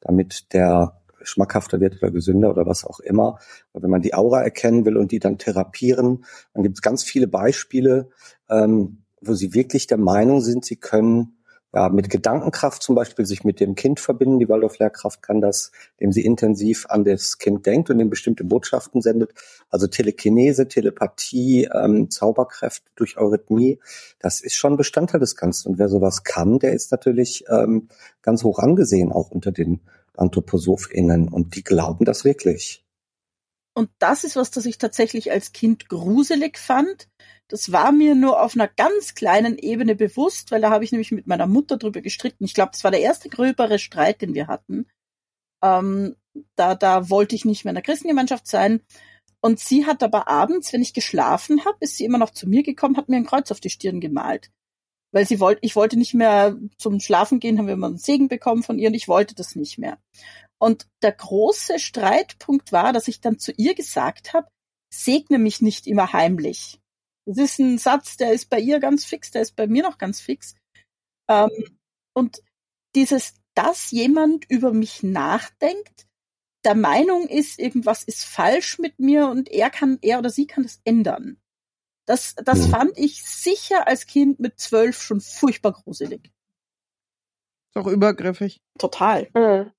damit 0.00 0.52
der 0.52 0.99
schmackhafter 1.22 1.80
wird 1.80 2.02
oder 2.02 2.10
gesünder 2.10 2.50
oder 2.50 2.66
was 2.66 2.84
auch 2.84 3.00
immer. 3.00 3.38
Aber 3.72 3.82
wenn 3.82 3.90
man 3.90 4.02
die 4.02 4.14
Aura 4.14 4.42
erkennen 4.42 4.84
will 4.84 4.96
und 4.96 5.12
die 5.12 5.18
dann 5.18 5.38
therapieren, 5.38 6.24
dann 6.54 6.62
gibt 6.62 6.76
es 6.76 6.82
ganz 6.82 7.02
viele 7.02 7.28
Beispiele, 7.28 8.10
ähm, 8.48 9.02
wo 9.20 9.34
sie 9.34 9.54
wirklich 9.54 9.86
der 9.86 9.98
Meinung 9.98 10.40
sind, 10.40 10.64
sie 10.64 10.76
können 10.76 11.36
ja, 11.72 11.88
mit 11.88 12.10
Gedankenkraft 12.10 12.82
zum 12.82 12.96
Beispiel 12.96 13.24
sich 13.26 13.44
mit 13.44 13.60
dem 13.60 13.74
Kind 13.74 14.00
verbinden. 14.00 14.40
Die 14.40 14.48
Waldorf-Lehrkraft 14.48 15.22
kann 15.22 15.40
das, 15.40 15.70
indem 15.98 16.12
sie 16.12 16.24
intensiv 16.24 16.86
an 16.88 17.04
das 17.04 17.38
Kind 17.38 17.64
denkt 17.64 17.90
und 17.90 18.00
ihm 18.00 18.10
bestimmte 18.10 18.44
Botschaften 18.44 19.02
sendet. 19.02 19.32
Also 19.68 19.86
Telekinese, 19.86 20.66
Telepathie, 20.66 21.68
ähm, 21.72 22.10
Zauberkräfte 22.10 22.90
durch 22.96 23.18
Eurythmie, 23.18 23.78
das 24.18 24.40
ist 24.40 24.56
schon 24.56 24.76
Bestandteil 24.76 25.20
des 25.20 25.36
Ganzen. 25.36 25.68
Und 25.68 25.78
wer 25.78 25.88
sowas 25.88 26.24
kann, 26.24 26.58
der 26.58 26.72
ist 26.72 26.90
natürlich 26.90 27.44
ähm, 27.48 27.88
ganz 28.22 28.42
hoch 28.42 28.58
angesehen, 28.58 29.12
auch 29.12 29.30
unter 29.30 29.52
den 29.52 29.80
AnthroposophInnen. 30.16 31.28
Und 31.28 31.56
die 31.56 31.64
glauben 31.64 32.04
das 32.04 32.24
wirklich. 32.24 32.84
Und 33.74 33.90
das 33.98 34.24
ist 34.24 34.36
was, 34.36 34.50
das 34.50 34.66
ich 34.66 34.78
tatsächlich 34.78 35.30
als 35.30 35.52
Kind 35.52 35.88
gruselig 35.88 36.58
fand. 36.58 37.08
Das 37.48 37.72
war 37.72 37.92
mir 37.92 38.14
nur 38.14 38.42
auf 38.42 38.54
einer 38.54 38.68
ganz 38.68 39.14
kleinen 39.14 39.58
Ebene 39.58 39.94
bewusst, 39.94 40.50
weil 40.50 40.60
da 40.60 40.70
habe 40.70 40.84
ich 40.84 40.92
nämlich 40.92 41.12
mit 41.12 41.26
meiner 41.26 41.46
Mutter 41.46 41.78
drüber 41.78 42.00
gestritten. 42.00 42.44
Ich 42.44 42.54
glaube, 42.54 42.72
das 42.72 42.84
war 42.84 42.90
der 42.90 43.00
erste 43.00 43.28
gröbere 43.28 43.78
Streit, 43.78 44.22
den 44.22 44.34
wir 44.34 44.48
hatten. 44.48 44.86
Ähm, 45.62 46.16
da, 46.56 46.74
da 46.74 47.10
wollte 47.10 47.34
ich 47.34 47.44
nicht 47.44 47.64
mehr 47.64 47.70
in 47.70 47.76
der 47.76 47.82
Christengemeinschaft 47.82 48.46
sein. 48.46 48.82
Und 49.40 49.58
sie 49.58 49.86
hat 49.86 50.02
aber 50.02 50.28
abends, 50.28 50.72
wenn 50.72 50.82
ich 50.82 50.92
geschlafen 50.92 51.64
habe, 51.64 51.78
ist 51.80 51.96
sie 51.96 52.04
immer 52.04 52.18
noch 52.18 52.30
zu 52.30 52.48
mir 52.48 52.62
gekommen, 52.62 52.96
hat 52.96 53.08
mir 53.08 53.16
ein 53.16 53.26
Kreuz 53.26 53.50
auf 53.50 53.60
die 53.60 53.70
Stirn 53.70 54.00
gemalt. 54.00 54.50
Weil 55.12 55.26
sie 55.26 55.40
wollte, 55.40 55.60
ich 55.62 55.74
wollte 55.76 55.96
nicht 55.96 56.14
mehr 56.14 56.56
zum 56.78 57.00
Schlafen 57.00 57.40
gehen, 57.40 57.58
haben 57.58 57.66
wir 57.66 57.74
immer 57.74 57.88
einen 57.88 57.98
Segen 57.98 58.28
bekommen 58.28 58.62
von 58.62 58.78
ihr 58.78 58.88
und 58.88 58.94
ich 58.94 59.08
wollte 59.08 59.34
das 59.34 59.56
nicht 59.56 59.78
mehr. 59.78 59.98
Und 60.58 60.86
der 61.02 61.12
große 61.12 61.78
Streitpunkt 61.78 62.70
war, 62.70 62.92
dass 62.92 63.08
ich 63.08 63.20
dann 63.20 63.38
zu 63.38 63.52
ihr 63.52 63.74
gesagt 63.74 64.34
habe, 64.34 64.48
segne 64.92 65.38
mich 65.38 65.62
nicht 65.62 65.86
immer 65.86 66.12
heimlich. 66.12 66.80
Das 67.26 67.38
ist 67.38 67.58
ein 67.58 67.78
Satz, 67.78 68.16
der 68.16 68.32
ist 68.32 68.50
bei 68.50 68.60
ihr 68.60 68.80
ganz 68.80 69.04
fix, 69.04 69.30
der 69.30 69.42
ist 69.42 69.56
bei 69.56 69.66
mir 69.66 69.82
noch 69.82 69.98
ganz 69.98 70.20
fix. 70.20 70.54
Ähm, 71.28 71.50
und 72.14 72.42
dieses, 72.94 73.34
dass 73.54 73.90
jemand 73.90 74.44
über 74.50 74.72
mich 74.72 75.02
nachdenkt, 75.02 76.06
der 76.64 76.74
Meinung 76.74 77.26
ist, 77.28 77.58
irgendwas 77.58 78.02
ist 78.02 78.24
falsch 78.24 78.78
mit 78.78 78.98
mir 78.98 79.28
und 79.28 79.48
er 79.48 79.70
kann, 79.70 79.98
er 80.02 80.18
oder 80.18 80.30
sie 80.30 80.46
kann 80.46 80.64
das 80.64 80.80
ändern. 80.84 81.38
Das, 82.06 82.34
das 82.44 82.66
Mhm. 82.66 82.70
fand 82.70 82.98
ich 82.98 83.22
sicher 83.24 83.86
als 83.86 84.06
Kind 84.06 84.40
mit 84.40 84.58
zwölf 84.58 85.00
schon 85.02 85.20
furchtbar 85.20 85.72
gruselig. 85.72 86.30
ist 87.72 87.76
auch 87.76 87.86
übergriffig. 87.86 88.60
Total. 88.78 89.28
Mhm. 89.34 89.70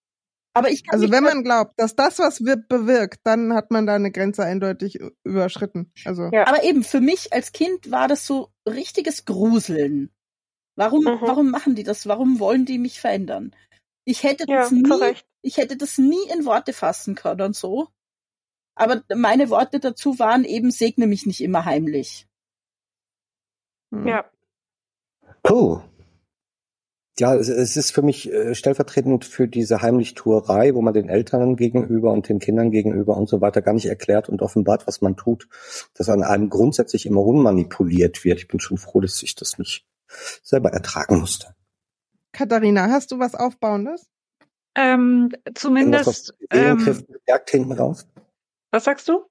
Aber 0.54 0.70
ich 0.70 0.84
kann 0.86 0.94
Also 1.00 1.12
wenn 1.12 1.24
man 1.24 1.44
glaubt, 1.44 1.74
dass 1.78 1.96
das 1.96 2.20
was 2.20 2.44
wird 2.46 2.68
bewirkt, 2.68 3.20
dann 3.24 3.54
hat 3.54 3.72
man 3.72 3.86
da 3.86 3.96
eine 3.96 4.12
Grenze 4.12 4.44
eindeutig 4.44 5.00
überschritten. 5.24 5.92
Also 6.06 6.30
Ja. 6.32 6.48
Aber 6.48 6.64
eben, 6.64 6.84
für 6.84 7.02
mich 7.02 7.34
als 7.34 7.52
Kind 7.52 7.92
war 7.92 8.08
das 8.08 8.26
so 8.26 8.50
richtiges 8.68 9.26
Gruseln. 9.26 10.10
Warum, 10.78 11.04
Mhm. 11.04 11.20
warum 11.22 11.52
machen 11.52 11.76
die 11.76 11.84
das? 11.84 12.06
Warum 12.08 12.40
wollen 12.40 12.66
die 12.66 12.78
mich 12.80 13.00
verändern? 13.02 13.54
Ich 14.06 14.24
hätte 14.24 14.46
Ja, 14.48 14.62
das 14.62 14.72
nie, 14.72 15.16
ich 15.42 15.58
hätte 15.58 15.78
das 15.78 15.98
nie 15.98 16.30
in 16.34 16.46
Worte 16.46 16.74
fassen 16.74 17.16
können 17.16 17.42
und 17.42 17.56
so. 17.56 17.90
Aber 18.76 19.04
meine 19.16 19.50
Worte 19.50 19.80
dazu 19.80 20.18
waren 20.20 20.44
eben, 20.44 20.72
segne 20.72 21.08
mich 21.08 21.26
nicht 21.26 21.42
immer 21.42 21.66
heimlich. 21.66 22.28
hm. 23.92 24.08
Ja. 24.08 24.26
Puh. 25.44 25.82
Ja, 27.20 27.36
es, 27.36 27.50
es 27.50 27.76
ist 27.78 27.92
für 27.92 28.02
mich 28.02 28.32
äh, 28.32 28.56
stellvertretend 28.56 29.26
für 29.26 29.48
diese 29.48 29.82
Heimlichtuerei, 29.82 30.74
wo 30.74 30.82
man 30.82 30.94
den 30.94 31.10
Eltern 31.10 31.56
gegenüber 31.56 32.12
und 32.12 32.30
den 32.30 32.40
Kindern 32.40 32.72
gegenüber 32.72 33.18
und 33.18 33.28
so 33.28 33.42
weiter 33.42 33.62
gar 33.62 33.74
nicht 33.74 33.86
erklärt 33.86 34.30
und 34.30 34.42
offenbart, 34.42 34.88
was 34.88 35.02
man 35.02 35.18
tut, 35.18 35.48
dass 35.94 36.10
an 36.10 36.24
einem 36.24 36.50
grundsätzlich 36.50 37.06
immer 37.06 37.22
unmanipuliert 37.22 38.24
wird. 38.24 38.40
Ich 38.40 38.48
bin 38.48 38.60
schon 38.60 38.78
froh, 38.78 39.02
dass 39.02 39.22
ich 39.22 39.36
das 39.36 39.60
nicht 39.60 39.86
selber 40.42 40.72
ertragen 40.72 41.20
musste. 41.20 41.54
Katharina, 42.32 42.90
hast 42.90 43.12
du 43.12 43.20
was 43.20 43.36
Aufbauendes? 43.36 44.10
Ähm, 44.74 45.32
Irgendwas, 45.46 46.08
was 46.08 46.24
zumindest, 46.24 46.34
die 46.40 46.58
Seelenkräfte 46.58 47.14
ähm, 47.28 47.40
hinten 47.50 47.72
raus? 47.74 48.08
Was 48.72 48.86
sagst 48.86 49.08
du? 49.08 49.26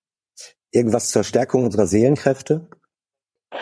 Irgendwas 0.70 1.10
zur 1.10 1.24
Stärkung 1.24 1.64
unserer 1.64 1.86
Seelenkräfte? 1.86 2.68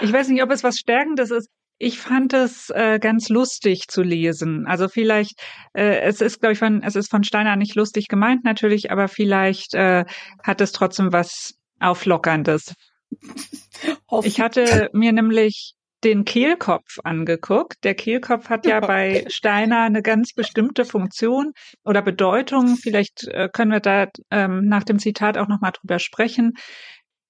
Ich 0.02 0.12
weiß 0.12 0.28
nicht, 0.28 0.42
ob 0.42 0.50
es 0.50 0.62
was 0.62 0.76
Stärkendes 0.76 1.30
ist. 1.30 1.48
Ich 1.78 1.98
fand 1.98 2.34
es 2.34 2.70
äh, 2.70 2.98
ganz 2.98 3.28
lustig 3.28 3.86
zu 3.88 4.02
lesen. 4.02 4.66
Also 4.66 4.88
vielleicht, 4.88 5.40
äh, 5.74 6.00
es 6.00 6.20
ist, 6.20 6.40
glaube 6.40 6.55
ich, 6.55 6.59
von, 6.59 6.82
es 6.82 6.96
ist 6.96 7.09
von 7.09 7.22
Steiner 7.22 7.55
nicht 7.56 7.76
lustig 7.76 8.09
gemeint 8.09 8.44
natürlich, 8.44 8.90
aber 8.90 9.06
vielleicht 9.06 9.74
äh, 9.74 10.05
hat 10.42 10.60
es 10.60 10.72
trotzdem 10.72 11.12
was 11.12 11.55
Auflockerndes. 11.80 12.74
Ich 14.24 14.40
hatte 14.40 14.90
mir 14.92 15.12
nämlich 15.12 15.74
den 16.04 16.24
Kehlkopf 16.24 16.98
angeguckt. 17.04 17.82
Der 17.84 17.94
Kehlkopf 17.94 18.48
hat 18.48 18.66
ja 18.66 18.80
bei 18.80 19.24
Steiner 19.28 19.82
eine 19.82 20.02
ganz 20.02 20.32
bestimmte 20.32 20.84
Funktion 20.84 21.52
oder 21.84 22.02
Bedeutung. 22.02 22.76
Vielleicht 22.76 23.24
äh, 23.28 23.48
können 23.52 23.72
wir 23.72 23.80
da 23.80 24.06
ähm, 24.30 24.66
nach 24.66 24.84
dem 24.84 24.98
Zitat 24.98 25.36
auch 25.38 25.48
nochmal 25.48 25.72
drüber 25.72 25.98
sprechen. 25.98 26.54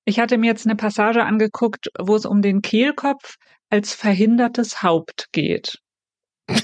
Ich 0.04 0.18
hatte 0.20 0.38
mir 0.38 0.46
jetzt 0.46 0.66
eine 0.66 0.76
Passage 0.76 1.24
angeguckt, 1.24 1.88
wo 1.98 2.16
es 2.16 2.26
um 2.26 2.42
den 2.42 2.62
Kehlkopf 2.62 3.36
als 3.70 3.94
verhindertes 3.94 4.82
Haupt 4.82 5.26
geht. 5.32 5.78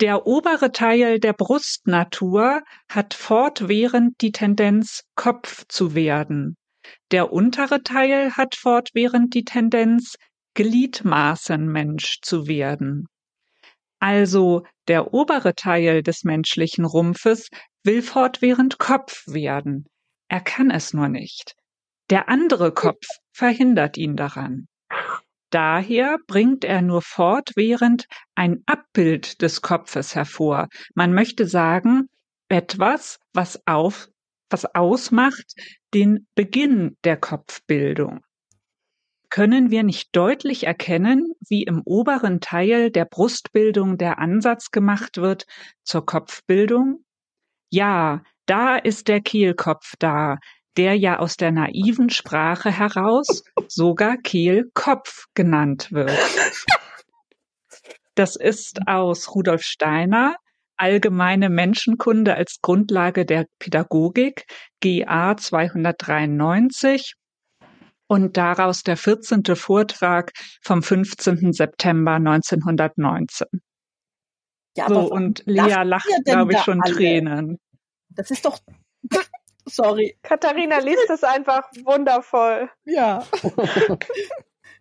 Der 0.00 0.26
obere 0.26 0.72
Teil 0.72 1.20
der 1.20 1.32
Brustnatur 1.32 2.62
hat 2.90 3.14
fortwährend 3.14 4.20
die 4.20 4.32
Tendenz, 4.32 5.04
Kopf 5.14 5.64
zu 5.68 5.94
werden. 5.94 6.56
Der 7.10 7.32
untere 7.32 7.82
Teil 7.82 8.32
hat 8.36 8.54
fortwährend 8.54 9.34
die 9.34 9.44
Tendenz, 9.44 10.16
Gliedmaßenmensch 10.54 12.20
zu 12.22 12.46
werden. 12.46 13.06
Also 13.98 14.64
der 14.86 15.14
obere 15.14 15.54
Teil 15.54 16.02
des 16.02 16.24
menschlichen 16.24 16.84
Rumpfes 16.84 17.48
will 17.82 18.02
fortwährend 18.02 18.78
Kopf 18.78 19.26
werden. 19.26 19.86
Er 20.28 20.40
kann 20.40 20.70
es 20.70 20.92
nur 20.92 21.08
nicht. 21.08 21.54
Der 22.10 22.28
andere 22.28 22.72
Kopf 22.72 23.06
verhindert 23.32 23.96
ihn 23.96 24.16
daran. 24.16 24.68
Daher 25.50 26.18
bringt 26.26 26.64
er 26.64 26.82
nur 26.82 27.00
fortwährend 27.00 28.06
ein 28.34 28.62
Abbild 28.66 29.40
des 29.40 29.62
Kopfes 29.62 30.14
hervor. 30.14 30.68
Man 30.94 31.14
möchte 31.14 31.46
sagen, 31.46 32.08
etwas, 32.48 33.18
was 33.32 33.60
auf, 33.66 34.08
was 34.50 34.64
ausmacht 34.74 35.54
den 35.94 36.26
Beginn 36.34 36.96
der 37.04 37.16
Kopfbildung. 37.16 38.24
Können 39.30 39.70
wir 39.70 39.82
nicht 39.82 40.14
deutlich 40.14 40.64
erkennen, 40.64 41.32
wie 41.48 41.62
im 41.62 41.82
oberen 41.84 42.40
Teil 42.40 42.90
der 42.90 43.04
Brustbildung 43.04 43.98
der 43.98 44.18
Ansatz 44.18 44.70
gemacht 44.70 45.16
wird 45.16 45.46
zur 45.82 46.04
Kopfbildung? 46.04 47.04
Ja, 47.70 48.22
da 48.46 48.76
ist 48.76 49.08
der 49.08 49.20
Kehlkopf 49.20 49.94
da, 49.98 50.38
der 50.76 50.96
ja 50.96 51.18
aus 51.18 51.36
der 51.36 51.52
naiven 51.52 52.10
Sprache 52.10 52.70
heraus 52.70 53.44
sogar 53.68 54.18
Kehlkopf 54.18 55.26
genannt 55.34 55.90
wird. 55.90 56.12
Das 58.14 58.36
ist 58.36 58.86
aus 58.86 59.34
Rudolf 59.34 59.62
Steiner, 59.62 60.36
Allgemeine 60.76 61.50
Menschenkunde 61.50 62.34
als 62.34 62.58
Grundlage 62.60 63.24
der 63.24 63.46
Pädagogik, 63.58 64.44
GA 64.80 65.36
293 65.36 67.14
und 68.06 68.36
daraus 68.36 68.82
der 68.82 68.96
14. 68.96 69.44
Vortrag 69.56 70.32
vom 70.62 70.82
15. 70.82 71.52
September 71.52 72.14
1919. 72.14 73.46
Ja, 74.76 74.88
so, 74.88 74.94
aber 74.94 75.04
warum 75.04 75.12
und 75.12 75.42
Lea 75.46 75.82
lacht 75.84 76.08
glaube 76.24 76.52
ich, 76.52 76.58
schon 76.60 76.80
alle? 76.82 76.94
Tränen. 76.94 77.58
Das 78.10 78.30
ist 78.30 78.44
doch. 78.44 78.58
Sorry. 79.66 80.18
Katharina 80.22 80.78
liest 80.78 81.08
es 81.08 81.24
einfach 81.24 81.64
wundervoll. 81.84 82.68
Ja. 82.84 83.24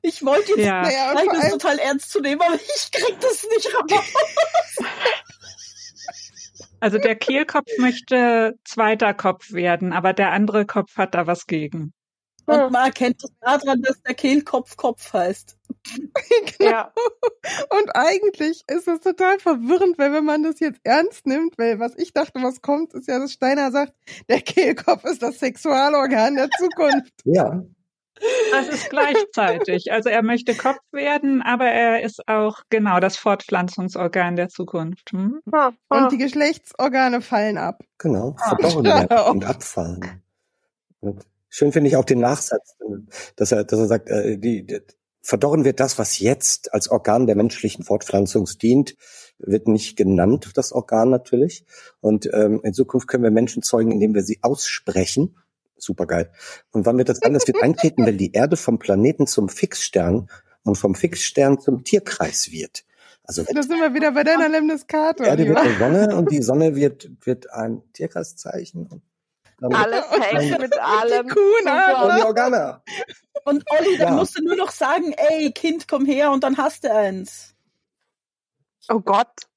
Ich 0.05 0.25
wollte 0.25 0.49
jetzt 0.49 0.65
Ja. 0.65 0.81
Ist 0.81 1.29
allem, 1.29 1.51
total 1.51 1.79
ernst 1.79 2.11
zu 2.11 2.19
nehmen, 2.19 2.41
aber 2.41 2.55
ich 2.55 2.91
krieg 2.91 3.17
das 3.21 3.47
nicht 3.49 3.73
raus. 3.73 4.03
Also 6.83 6.97
der 6.97 7.15
Kehlkopf 7.15 7.69
möchte 7.77 8.59
zweiter 8.65 9.13
Kopf 9.13 9.53
werden, 9.53 9.93
aber 9.93 10.11
der 10.11 10.33
andere 10.33 10.65
Kopf 10.65 10.97
hat 10.97 11.15
da 11.15 11.27
was 11.27 11.47
gegen. 11.47 11.93
Und 12.45 12.73
man 12.73 12.87
erkennt 12.87 13.23
es 13.23 13.31
daran, 13.39 13.81
dass 13.81 14.01
der 14.01 14.15
Kehlkopf 14.15 14.75
Kopf 14.75 15.13
heißt. 15.13 15.57
Ja. 16.59 16.93
und 17.77 17.95
eigentlich 17.95 18.63
ist 18.67 18.87
es 18.87 19.01
total 19.01 19.39
verwirrend, 19.39 19.97
weil 19.97 20.13
wenn 20.13 20.23
man 20.23 20.43
das 20.43 20.59
jetzt 20.61 20.79
ernst 20.83 21.25
nimmt, 21.25 21.57
weil 21.57 21.79
was 21.79 21.93
ich 21.97 22.13
dachte, 22.13 22.41
was 22.41 22.61
kommt, 22.61 22.93
ist 22.93 23.07
ja, 23.07 23.19
dass 23.19 23.33
Steiner 23.33 23.71
sagt, 23.71 23.93
der 24.29 24.39
Kehlkopf 24.41 25.03
ist 25.03 25.21
das 25.21 25.39
Sexualorgan 25.39 26.35
der 26.35 26.49
Zukunft. 26.57 27.13
Ja, 27.25 27.63
Das 28.51 28.67
ist 28.67 28.89
gleichzeitig. 28.89 29.91
Also 29.91 30.09
er 30.09 30.21
möchte 30.21 30.55
Kopf 30.55 30.79
werden, 30.91 31.41
aber 31.41 31.65
er 31.65 32.03
ist 32.03 32.27
auch 32.27 32.61
genau 32.69 32.99
das 32.99 33.17
Fortpflanzungsorgan 33.17 34.35
der 34.35 34.49
Zukunft. 34.49 35.11
Hm? 35.11 35.41
Und 35.89 36.11
die 36.11 36.17
Geschlechtsorgane 36.17 37.21
fallen 37.21 37.57
ab. 37.57 37.81
genau. 37.97 38.35
Ah, 38.39 38.49
Verdorren 38.49 38.85
schau. 38.85 39.09
werden 39.09 39.31
und 39.31 39.45
abfallen. 39.45 40.23
Und 40.99 41.25
schön 41.49 41.71
finde 41.71 41.89
ich 41.89 41.97
auch 41.97 42.05
den 42.05 42.19
Nachsatz, 42.19 42.77
dass 43.35 43.51
er, 43.51 43.63
dass 43.63 43.79
er 43.79 43.87
sagt, 43.87 44.09
äh, 44.09 44.37
die, 44.37 44.65
die, 44.65 44.81
verdorren 45.23 45.63
wird 45.63 45.79
das, 45.79 45.97
was 45.97 46.19
jetzt 46.19 46.73
als 46.73 46.89
Organ 46.89 47.25
der 47.25 47.35
menschlichen 47.35 47.83
Fortpflanzung 47.83 48.45
dient, 48.61 48.95
wird 49.39 49.67
nicht 49.67 49.97
genannt, 49.97 50.51
das 50.55 50.71
Organ 50.71 51.09
natürlich. 51.09 51.65
Und 52.01 52.29
ähm, 52.33 52.61
in 52.63 52.73
Zukunft 52.73 53.07
können 53.07 53.23
wir 53.23 53.31
Menschen 53.31 53.63
zeugen, 53.63 53.91
indem 53.91 54.13
wir 54.13 54.23
sie 54.23 54.39
aussprechen. 54.41 55.37
Supergeil. 55.83 56.31
Und 56.71 56.85
wann 56.85 56.97
wird 56.97 57.09
das 57.09 57.21
an? 57.21 57.33
Das 57.33 57.47
wird 57.47 57.61
eintreten, 57.61 58.05
wenn 58.05 58.17
die 58.17 58.31
Erde 58.33 58.57
vom 58.57 58.79
Planeten 58.79 59.27
zum 59.27 59.49
Fixstern 59.49 60.29
und 60.63 60.75
vom 60.77 60.95
Fixstern 60.95 61.59
zum 61.59 61.83
Tierkreis 61.83 62.51
wird. 62.51 62.83
Also 63.25 63.43
Da 63.43 63.61
sind 63.63 63.79
wir 63.79 63.93
wieder 63.93 64.11
bei 64.11 64.23
deiner 64.23 64.49
Lemniskate. 64.49 65.23
die 65.23 65.29
Erde 65.29 65.47
wird 65.47 65.57
eine 65.57 65.77
Sonne 65.77 66.15
und 66.15 66.31
die 66.31 66.41
Sonne 66.41 66.75
wird, 66.75 67.09
wird 67.25 67.49
ein 67.51 67.81
Tierkreiszeichen. 67.93 69.01
Und 69.61 69.75
Alles 69.75 70.05
hängt 70.11 70.59
mit 70.59 70.77
allem. 70.79 71.27
Kuhn, 71.29 71.39
zusammen. 71.63 72.11
und 72.11 72.17
die 72.17 72.23
Organe. 72.25 72.81
Und 73.45 73.63
Olli, 73.71 73.97
dann 73.97 74.07
Ja. 74.09 74.13
musst 74.15 74.37
du 74.37 74.43
nur 74.43 74.55
noch 74.57 74.71
sagen, 74.71 75.13
ey, 75.29 75.51
Kind, 75.51 75.87
komm 75.87 76.05
her 76.05 76.31
und 76.31 76.43
dann 76.43 76.57
hast 76.57 76.83
du 76.83 76.93
eins. 76.93 77.55
Oh 78.89 78.99
Gott. 78.99 79.47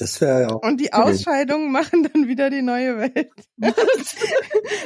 Das 0.00 0.18
wäre 0.22 0.40
ja 0.40 0.48
auch. 0.48 0.62
Und 0.62 0.80
die 0.80 0.94
Ausscheidungen 0.94 1.70
machen 1.70 2.08
dann 2.10 2.26
wieder 2.26 2.48
die 2.48 2.62
neue 2.62 2.96
Welt. 2.96 3.32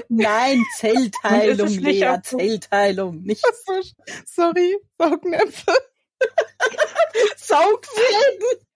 Nein, 0.08 0.64
Zellteilung, 0.76 1.68
Lea, 1.68 2.08
auch 2.08 2.22
Zellteilung, 2.22 3.22
nicht 3.22 3.40
So, 3.64 3.80
sorry, 4.26 4.76
Saugnäpfe. 4.98 5.72
Saugfäden. 7.36 8.66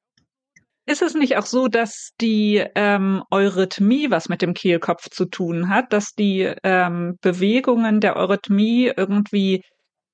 Ist 0.86 1.02
es 1.02 1.15
nicht 1.15 1.36
auch 1.36 1.47
so, 1.47 1.66
dass 1.66 2.10
die 2.20 2.65
ähm, 2.77 3.24
Eurythmie 3.32 4.12
was 4.12 4.28
mit 4.28 4.40
dem 4.40 4.55
Kehlkopf 4.55 5.10
zu 5.10 5.24
tun 5.24 5.69
hat, 5.69 5.93
dass 5.93 6.12
die 6.12 6.55
ähm, 6.62 7.19
Bewegungen 7.20 8.01
der 8.01 8.15
Eurythmie 8.15 8.93
irgendwie 8.97 9.65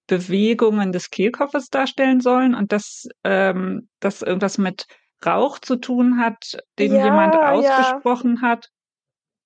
Bewegungen 0.07 0.91
des 0.91 1.11
Kehlkopfes 1.11 1.69
darstellen 1.69 2.21
sollen 2.21 2.55
und 2.55 2.73
dass 2.73 3.09
ähm, 3.25 3.89
das 4.01 4.23
irgendwas 4.23 4.57
mit 4.57 4.87
Rauch 5.27 5.59
zu 5.59 5.77
tun 5.77 6.19
hat, 6.19 6.59
den 6.79 6.95
Ja, 6.95 7.05
jemand 7.05 7.35
ja. 7.35 7.53
ausgesprochen 7.53 8.43
hat? 8.43 8.71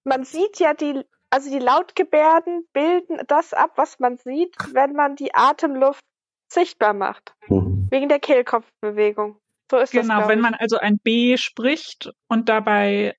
Man 0.05 0.25
sieht 0.25 0.59
ja 0.59 0.75
die, 0.75 1.03
also 1.31 1.51
die 1.51 1.59
Lautgebärden 1.59 2.67
bilden 2.73 3.21
das 3.27 3.53
ab, 3.53 3.73
was 3.77 3.99
man 3.99 4.17
sieht, 4.17 4.57
wenn 4.73 4.95
man 4.95 5.17
die 5.17 5.35
Atemluft 5.35 6.05
sichtbar 6.51 6.95
macht. 6.95 7.35
Hm. 7.47 7.89
Wegen 7.91 8.09
der 8.09 8.21
Kehlkopfbewegung. 8.21 9.39
So 9.71 9.77
ist 9.79 9.95
das. 9.95 10.03
Genau, 10.03 10.19
glaub 10.19 10.29
wenn 10.29 10.39
ich. 10.39 10.43
man 10.43 10.55
also 10.55 10.79
ein 10.79 10.99
B 10.99 11.37
spricht 11.37 12.11
und 12.29 12.49
dabei 12.49 13.17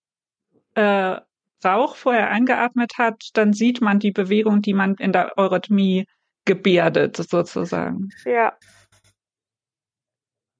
äh, 0.75 1.17
Rauch 1.63 1.95
vorher 1.95 2.29
eingeatmet 2.29 2.93
hat, 2.97 3.29
dann 3.33 3.53
sieht 3.53 3.81
man 3.81 3.99
die 3.99 4.11
Bewegung, 4.11 4.61
die 4.61 4.73
man 4.73 4.95
in 4.95 5.11
der 5.11 5.37
Eurythmie 5.37 6.07
gebärdet, 6.45 7.17
sozusagen. 7.17 8.09
Ja. 8.25 8.53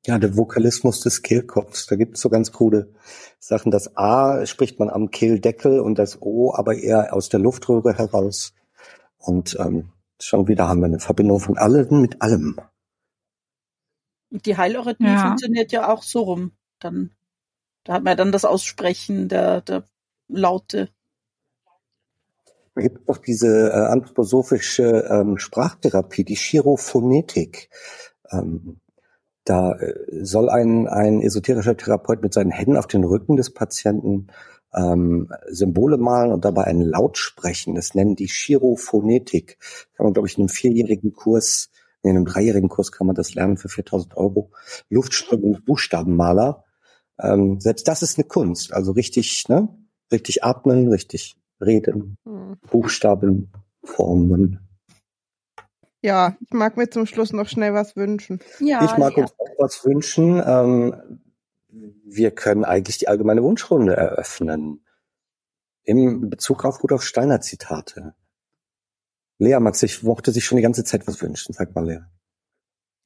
Ja, 0.10 0.18
der 0.18 0.36
Vokalismus 0.36 1.02
des 1.02 1.22
Kehlkopfs. 1.22 1.86
Da 1.86 1.95
gibt 1.95 2.15
es 2.15 2.22
so 2.22 2.30
ganz 2.30 2.52
krude 2.52 2.91
Sachen. 3.38 3.69
Das 3.69 3.95
A 3.95 4.44
spricht 4.48 4.80
man 4.80 4.90
am 4.90 5.11
Kehldeckel 5.11 5.80
und 5.81 5.99
das 5.99 6.19
O 6.19 6.52
aber 6.52 6.73
eher 6.73 7.14
aus 7.14 7.30
der 7.30 7.40
Luftröhre 7.40 7.95
heraus. 7.95 8.56
Und 9.19 9.56
ähm, 9.60 9.90
schon 10.19 10.48
wieder 10.48 10.68
haben 10.68 10.80
wir 10.80 10.88
eine 10.88 10.99
Verbindung 10.99 11.40
von 11.40 11.60
allem 11.60 12.02
mit 12.02 12.23
allem. 12.23 12.60
Die 14.31 14.57
Heilorhythmie 14.57 15.10
Ja. 15.10 15.27
funktioniert 15.27 15.72
ja 15.72 15.94
auch 15.94 16.02
so 16.02 16.22
rum. 16.22 16.53
Dann, 16.80 17.11
da 17.84 17.94
hat 17.94 18.03
man 18.03 18.14
ja 18.14 18.15
dann 18.15 18.31
das 18.31 18.45
Aussprechen 18.45 19.30
der, 19.30 19.61
der 19.61 19.84
Laute. 20.27 20.90
Da 22.73 22.81
gibt 22.81 23.02
es 23.02 23.06
doch 23.06 23.18
diese 23.18 23.69
äh, 23.69 23.73
anthroposophische 23.76 25.07
ähm, 25.07 25.38
Sprachtherapie, 25.38 26.23
die 26.23 26.36
Chirophonetik. 26.36 27.69
Ähm, 28.31 28.80
da 29.49 29.73
äh, 29.73 29.95
soll 30.23 30.49
ein, 30.49 30.88
ein 30.88 31.21
esoterischer 31.21 31.76
Therapeut 31.76 32.21
mit 32.21 32.34
seinen 32.34 32.51
Händen 32.51 32.77
auf 32.77 32.88
den 32.88 33.03
Rücken 33.03 33.35
des 33.35 33.51
Patienten 33.51 34.27
ähm, 34.76 35.31
Symbole 35.47 35.97
malen 35.97 36.31
und 36.31 36.45
dabei 36.45 36.65
einen 36.65 36.84
Laut 36.84 37.17
sprechen. 37.17 37.73
Das 37.73 37.95
nennen 37.95 38.15
die 38.15 38.27
Chirophonetik. 38.27 39.57
Kann 39.95 40.05
man, 40.05 40.13
glaube 40.13 40.27
ich, 40.27 40.38
in 40.38 40.43
einem 40.43 40.49
vierjährigen 40.49 41.13
Kurs, 41.13 41.71
in 42.03 42.11
einem 42.11 42.26
dreijährigen 42.26 42.69
Kurs 42.69 42.91
kann 42.91 43.07
man 43.07 43.15
das 43.15 43.34
lernen 43.34 43.57
für 43.57 43.69
4000 43.69 44.15
Euro. 44.15 44.51
Luftströmung, 44.89 45.63
Buchstabenmaler. 45.65 46.63
Ähm, 47.19 47.59
selbst 47.59 47.88
das 47.88 48.03
ist 48.03 48.17
eine 48.17 48.27
Kunst. 48.27 48.71
Also 48.71 48.91
richtig, 48.91 49.49
ne? 49.49 49.67
Richtig 50.11 50.43
atmen, 50.43 50.89
richtig 50.89 51.38
reden. 51.59 52.17
Hm. 52.26 52.57
Buchstaben 52.69 53.51
formen. 53.84 54.68
Ja, 56.01 56.38
ich 56.39 56.51
mag 56.51 56.77
mir 56.77 56.89
zum 56.89 57.05
Schluss 57.05 57.34
noch 57.34 57.49
schnell 57.49 57.73
was 57.73 57.95
wünschen. 57.95 58.39
Ja, 58.59 58.84
ich 58.85 58.97
mag 58.97 59.17
ja. 59.17 59.23
uns 59.23 59.34
auch 59.38 59.55
was 59.57 59.84
wünschen. 59.85 60.41
Ähm, 60.45 61.21
wir 62.05 62.31
können 62.31 62.63
eigentlich 62.63 62.97
die 62.97 63.07
allgemeine 63.07 63.43
Wunschrunde 63.43 63.95
eröffnen. 63.95 64.85
Im 65.84 66.30
Bezug 66.30 66.65
auf 66.65 66.81
Rudolf 66.84 67.03
Steiner 67.03 67.41
Zitate. 67.41 68.13
Lea 69.39 69.59
Max, 69.59 69.84
ich 69.84 70.03
mochte 70.03 70.31
sich 70.31 70.45
schon 70.45 70.57
die 70.57 70.61
ganze 70.61 70.84
Zeit 70.84 71.07
was 71.07 71.21
wünschen. 71.21 71.53
Sag 71.53 71.76
mal, 71.76 71.85
Lea. 71.85 72.01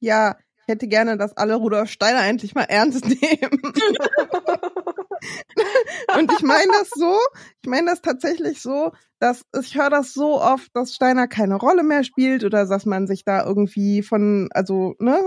Ja, 0.00 0.36
ich 0.60 0.68
hätte 0.68 0.88
gerne, 0.88 1.16
dass 1.16 1.36
alle 1.36 1.56
Rudolf 1.56 1.90
Steiner 1.90 2.24
endlich 2.26 2.54
mal 2.54 2.64
ernst 2.64 3.04
nehmen. 3.06 3.60
Und 6.18 6.32
ich 6.32 6.42
meine 6.42 6.70
das 6.72 6.90
so, 6.90 7.16
ich 7.62 7.68
meine 7.68 7.90
das 7.90 8.02
tatsächlich 8.02 8.60
so, 8.60 8.92
dass 9.18 9.42
ich 9.60 9.76
höre 9.76 9.90
das 9.90 10.12
so 10.12 10.40
oft, 10.40 10.68
dass 10.74 10.94
Steiner 10.94 11.28
keine 11.28 11.56
Rolle 11.56 11.82
mehr 11.82 12.04
spielt 12.04 12.44
oder 12.44 12.66
dass 12.66 12.86
man 12.86 13.06
sich 13.06 13.24
da 13.24 13.44
irgendwie 13.44 14.02
von, 14.02 14.48
also 14.52 14.94
ne, 14.98 15.26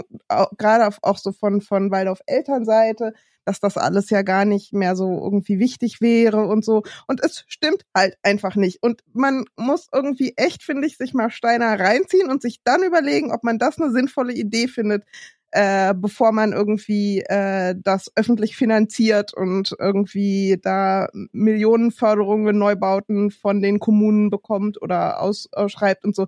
gerade 0.57 0.95
auch 1.01 1.17
so 1.17 1.31
von 1.31 1.61
von 1.61 1.91
Waldorf 1.91 2.19
Elternseite, 2.25 3.13
dass 3.47 3.61
das 3.61 3.77
alles 3.77 4.09
ja 4.09 4.23
gar 4.23 4.43
nicht 4.43 4.73
mehr 4.73 4.97
so 4.97 5.23
irgendwie 5.23 5.57
wichtig 5.57 6.01
wäre 6.01 6.47
und 6.47 6.65
so. 6.65 6.83
Und 7.07 7.23
es 7.23 7.45
stimmt 7.47 7.83
halt 7.95 8.17
einfach 8.21 8.55
nicht. 8.57 8.83
Und 8.83 9.01
man 9.13 9.45
muss 9.55 9.87
irgendwie 9.93 10.33
echt, 10.35 10.63
finde 10.63 10.85
ich, 10.85 10.97
sich 10.97 11.13
mal 11.13 11.31
Steiner 11.31 11.79
reinziehen 11.79 12.29
und 12.29 12.41
sich 12.41 12.59
dann 12.65 12.83
überlegen, 12.83 13.31
ob 13.31 13.45
man 13.45 13.57
das 13.57 13.79
eine 13.79 13.91
sinnvolle 13.91 14.33
Idee 14.33 14.67
findet, 14.67 15.05
äh, 15.51 15.93
bevor 15.93 16.31
man 16.31 16.51
irgendwie 16.51 17.21
äh, 17.21 17.75
das 17.77 18.11
öffentlich 18.15 18.55
finanziert 18.55 19.33
und 19.33 19.75
irgendwie 19.79 20.59
da 20.61 21.07
Millionenförderungen, 21.31 22.57
Neubauten 22.57 23.31
von 23.31 23.61
den 23.61 23.79
Kommunen 23.79 24.29
bekommt 24.29 24.81
oder 24.81 25.21
aus, 25.21 25.47
ausschreibt 25.51 26.03
und 26.03 26.15
so. 26.15 26.27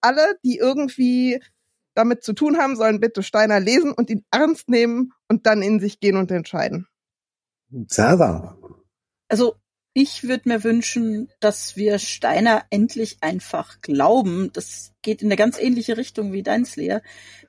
Alle, 0.00 0.36
die 0.44 0.56
irgendwie 0.56 1.40
damit 1.94 2.22
zu 2.22 2.32
tun 2.32 2.58
haben, 2.58 2.76
sollen 2.76 3.00
bitte 3.00 3.22
Steiner 3.22 3.60
lesen 3.60 3.92
und 3.92 4.08
ihn 4.10 4.24
ernst 4.30 4.68
nehmen 4.68 5.12
und 5.28 5.46
dann 5.46 5.62
in 5.62 5.80
sich 5.80 6.00
gehen 6.00 6.16
und 6.16 6.30
entscheiden. 6.30 6.86
Sarah. 7.88 8.56
Also 9.28 9.56
ich 9.94 10.22
würde 10.24 10.48
mir 10.48 10.62
wünschen, 10.64 11.30
dass 11.40 11.76
wir 11.76 11.98
Steiner 11.98 12.64
endlich 12.70 13.18
einfach 13.22 13.80
glauben. 13.80 14.52
Das 14.52 14.92
geht 15.02 15.22
in 15.22 15.28
eine 15.28 15.36
ganz 15.36 15.58
ähnliche 15.58 15.96
Richtung 15.96 16.32
wie 16.32 16.42
deins, 16.42 16.76
Lea. 16.76 16.98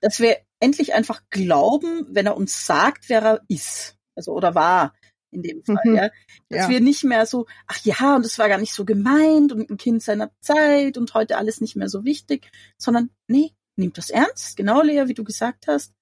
Dass 0.02 0.20
wir 0.20 0.38
endlich 0.60 0.94
einfach 0.94 1.22
glauben, 1.30 2.06
wenn 2.10 2.26
er 2.26 2.38
uns 2.38 2.66
sagt, 2.66 3.10
wer 3.10 3.22
er 3.22 3.42
ist. 3.48 3.96
Also 4.16 4.34
oder 4.34 4.56
war 4.56 4.94
in 5.34 5.44
dem 5.44 5.64
Fall, 5.64 5.78
Mhm. 5.86 5.96
ja. 5.96 6.10
Dass 6.50 6.64
Ja. 6.64 6.70
wir 6.70 6.82
nicht 6.82 7.04
mehr 7.06 7.26
so, 7.26 7.46
ach 7.68 7.80
ja, 7.86 8.16
und 8.18 8.26
das 8.26 8.38
war 8.38 8.50
gar 8.50 8.58
nicht 8.58 8.74
so 8.74 8.84
gemeint 8.86 9.52
und 9.54 9.70
ein 9.70 9.78
Kind 9.78 10.04
seiner 10.04 10.32
Zeit 10.42 10.98
und 10.98 11.14
heute 11.14 11.38
alles 11.38 11.62
nicht 11.62 11.76
mehr 11.78 11.88
so 11.90 12.04
wichtig, 12.04 12.50
sondern 12.78 13.12
nee, 13.28 13.52
nimmt 13.78 13.98
das 13.98 14.10
ernst, 14.10 14.58
genau, 14.58 14.82
Lea, 14.82 15.04
wie 15.08 15.14
du 15.14 15.24
gesagt 15.24 15.68
hast 15.68 15.94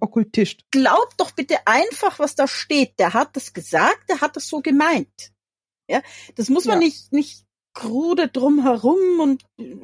Okkultist. 0.00 0.64
glaub 0.70 1.16
doch 1.16 1.30
bitte 1.30 1.56
einfach, 1.66 2.18
was 2.18 2.34
da 2.34 2.46
steht. 2.46 2.98
Der 2.98 3.14
hat 3.14 3.34
das 3.36 3.54
gesagt, 3.54 4.10
der 4.10 4.20
hat 4.20 4.36
das 4.36 4.46
so 4.48 4.60
gemeint. 4.60 5.32
Ja, 5.88 6.02
das 6.36 6.48
muss 6.48 6.66
man 6.66 6.80
Ja. 6.80 6.86
nicht, 6.86 7.12
nicht 7.12 7.44
krude 7.74 8.28
drumherum 8.28 9.20
und 9.20 9.44
äh, 9.58 9.76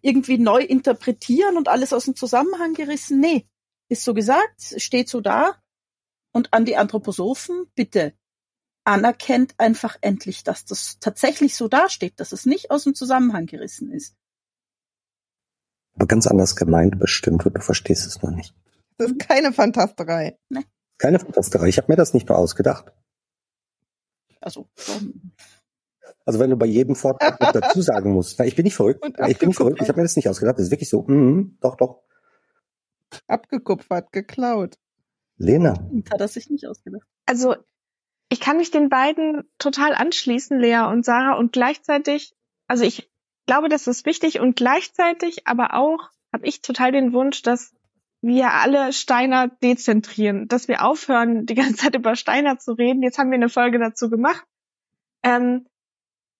irgendwie 0.00 0.38
neu 0.38 0.62
interpretieren 0.62 1.56
und 1.56 1.68
alles 1.68 1.92
aus 1.92 2.04
dem 2.06 2.16
Zusammenhang 2.16 2.74
gerissen. 2.74 3.20
Nee, 3.20 3.46
ist 3.88 4.04
so 4.04 4.14
gesagt, 4.14 4.74
steht 4.78 5.08
so 5.08 5.20
da. 5.20 5.56
Und 6.32 6.52
an 6.52 6.64
die 6.64 6.76
Anthroposophen, 6.76 7.66
bitte 7.76 8.12
anerkennt 8.84 9.54
einfach 9.58 9.96
endlich, 10.00 10.44
dass 10.44 10.64
das 10.64 10.98
tatsächlich 11.00 11.56
so 11.56 11.68
dasteht, 11.68 12.20
dass 12.20 12.32
es 12.32 12.44
nicht 12.44 12.70
aus 12.70 12.84
dem 12.84 12.94
Zusammenhang 12.94 13.46
gerissen 13.46 13.90
ist. 13.92 14.14
Aber 15.94 16.06
ganz 16.06 16.26
anders 16.26 16.56
gemeint 16.56 16.98
bestimmt 16.98 17.46
und 17.46 17.56
du 17.56 17.60
verstehst 17.60 18.06
es 18.06 18.20
noch 18.22 18.30
nicht. 18.30 18.54
Das 18.98 19.10
ist 19.10 19.20
keine 19.20 19.52
Fantasterei. 19.52 20.38
Keine 20.98 21.18
Fantasterei. 21.18 21.68
Ich 21.68 21.78
habe 21.78 21.90
mir 21.90 21.96
das 21.96 22.14
nicht 22.14 22.28
nur 22.28 22.38
ausgedacht. 22.38 22.92
Also, 24.44 24.68
Also 26.26 26.38
wenn 26.38 26.50
du 26.50 26.56
bei 26.56 26.66
jedem 26.66 26.96
Vortrag 26.96 27.40
noch 27.40 27.52
dazu 27.52 27.82
sagen 27.82 28.12
musst, 28.12 28.38
na, 28.38 28.44
ich 28.44 28.56
bin 28.56 28.64
nicht 28.64 28.76
verrückt, 28.76 29.04
ich 29.26 29.38
bin 29.38 29.48
nicht 29.48 29.56
verrückt, 29.56 29.80
ich 29.80 29.88
habe 29.88 29.98
mir 29.98 30.04
das 30.04 30.16
nicht 30.16 30.28
ausgedacht, 30.28 30.58
das 30.58 30.66
ist 30.66 30.70
wirklich 30.70 30.90
so, 30.90 31.02
mhm, 31.02 31.58
doch, 31.60 31.76
doch. 31.76 32.02
Abgekupfert, 33.26 34.12
geklaut. 34.12 34.76
Lena, 35.36 35.74
hat 36.10 36.20
er 36.20 36.28
sich 36.28 36.50
nicht 36.50 36.66
ausgedacht. 36.66 37.06
Also 37.26 37.56
ich 38.28 38.40
kann 38.40 38.56
mich 38.56 38.70
den 38.70 38.88
beiden 38.88 39.44
total 39.58 39.94
anschließen, 39.94 40.58
Lea 40.58 40.86
und 40.90 41.04
Sarah, 41.04 41.36
und 41.36 41.52
gleichzeitig, 41.52 42.34
also 42.66 42.84
ich 42.84 43.10
glaube, 43.46 43.68
das 43.68 43.86
ist 43.86 44.06
wichtig 44.06 44.40
und 44.40 44.56
gleichzeitig 44.56 45.46
aber 45.46 45.74
auch 45.74 46.10
habe 46.32 46.46
ich 46.46 46.62
total 46.62 46.92
den 46.92 47.12
Wunsch, 47.12 47.42
dass 47.42 47.74
wir 48.26 48.52
alle 48.52 48.92
Steiner 48.92 49.48
dezentrieren, 49.62 50.48
dass 50.48 50.66
wir 50.66 50.82
aufhören, 50.84 51.44
die 51.44 51.54
ganze 51.54 51.76
Zeit 51.76 51.94
über 51.94 52.16
Steiner 52.16 52.58
zu 52.58 52.72
reden. 52.72 53.02
Jetzt 53.02 53.18
haben 53.18 53.30
wir 53.30 53.36
eine 53.36 53.50
Folge 53.50 53.78
dazu 53.78 54.08
gemacht. 54.08 54.44
Ähm, 55.22 55.66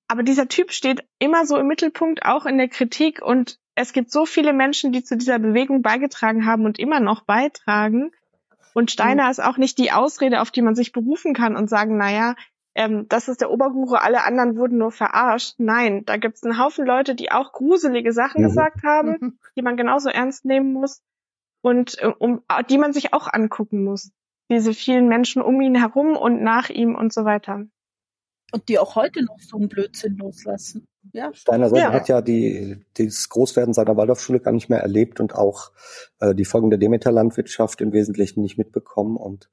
aber 0.09 0.23
dieser 0.23 0.49
Typ 0.49 0.73
steht 0.73 1.05
immer 1.19 1.45
so 1.47 1.59
im 1.59 1.67
Mittelpunkt, 1.67 2.25
auch 2.25 2.47
in 2.47 2.57
der 2.57 2.69
Kritik. 2.69 3.21
Und 3.23 3.59
es 3.75 3.93
gibt 3.93 4.11
so 4.11 4.25
viele 4.25 4.53
Menschen, 4.53 4.93
die 4.93 5.05
zu 5.05 5.17
dieser 5.17 5.39
Bewegung 5.39 5.83
beigetragen 5.83 6.47
haben 6.47 6.65
und 6.65 6.79
immer 6.79 7.01
noch 7.01 7.25
beitragen. 7.25 8.13
Und 8.73 8.91
Steiner 8.91 9.31
ist 9.31 9.43
auch 9.43 9.59
nicht 9.59 9.79
die 9.79 9.93
Ausrede, 9.93 10.41
auf 10.41 10.51
die 10.51 10.63
man 10.63 10.75
sich 10.75 10.93
berufen 10.93 11.35
kann 11.35 11.55
und 11.55 11.69
sagen, 11.69 11.97
naja, 11.97 12.35
ähm, 12.75 13.07
das 13.09 13.29
ist 13.29 13.41
der 13.41 13.51
Oberguru, 13.51 13.95
alle 13.95 14.25
anderen 14.25 14.57
wurden 14.57 14.79
nur 14.79 14.91
verarscht. 14.91 15.55
Nein, 15.59 16.05
da 16.07 16.17
gibt 16.17 16.37
es 16.37 16.43
einen 16.43 16.59
Haufen 16.59 16.85
Leute, 16.87 17.15
die 17.15 17.31
auch 17.31 17.53
gruselige 17.53 18.13
Sachen 18.13 18.43
Mhm. 18.43 18.47
gesagt 18.47 18.83
haben, 18.83 19.17
Mhm. 19.21 19.39
die 19.57 19.63
man 19.63 19.77
genauso 19.77 20.09
ernst 20.09 20.45
nehmen 20.45 20.73
muss 20.73 21.03
und 21.65 21.99
äh, 22.01 22.13
um, 22.19 22.43
die 22.69 22.79
man 22.79 22.93
sich 22.93 23.13
auch 23.15 23.27
angucken 23.33 23.85
muss. 23.85 24.11
Diese 24.51 24.75
vielen 24.75 25.09
Menschen 25.09 25.41
um 25.41 25.61
ihn 25.63 25.75
herum 25.75 26.17
und 26.17 26.43
nach 26.43 26.69
ihm 26.69 26.95
und 26.95 27.13
so 27.13 27.25
weiter. 27.25 27.65
Und 28.53 28.69
die 28.69 28.79
auch 28.79 28.95
heute 28.95 29.25
noch 29.25 29.39
so 29.41 29.57
einen 29.57 29.69
Blödsinn 29.69 30.17
loslassen. 30.19 30.87
Ja. 31.13 31.33
Steiner 31.33 31.71
selber 31.71 31.89
Ja. 31.89 31.93
hat 31.93 32.09
ja 32.09 32.21
die, 32.21 32.85
das 32.97 33.29
Großwerden 33.31 33.73
seiner 33.75 33.97
Waldorfschule 33.97 34.41
gar 34.41 34.53
nicht 34.53 34.69
mehr 34.69 34.81
erlebt 34.81 35.19
und 35.21 35.35
auch 35.35 35.73
äh, 36.21 36.35
die 36.35 36.45
Folgen 36.45 36.71
der 36.71 36.79
Demeter-Landwirtschaft 36.79 37.81
im 37.81 37.93
Wesentlichen 37.93 38.43
nicht 38.43 38.59
mitbekommen. 38.59 39.17
Und 39.17 39.49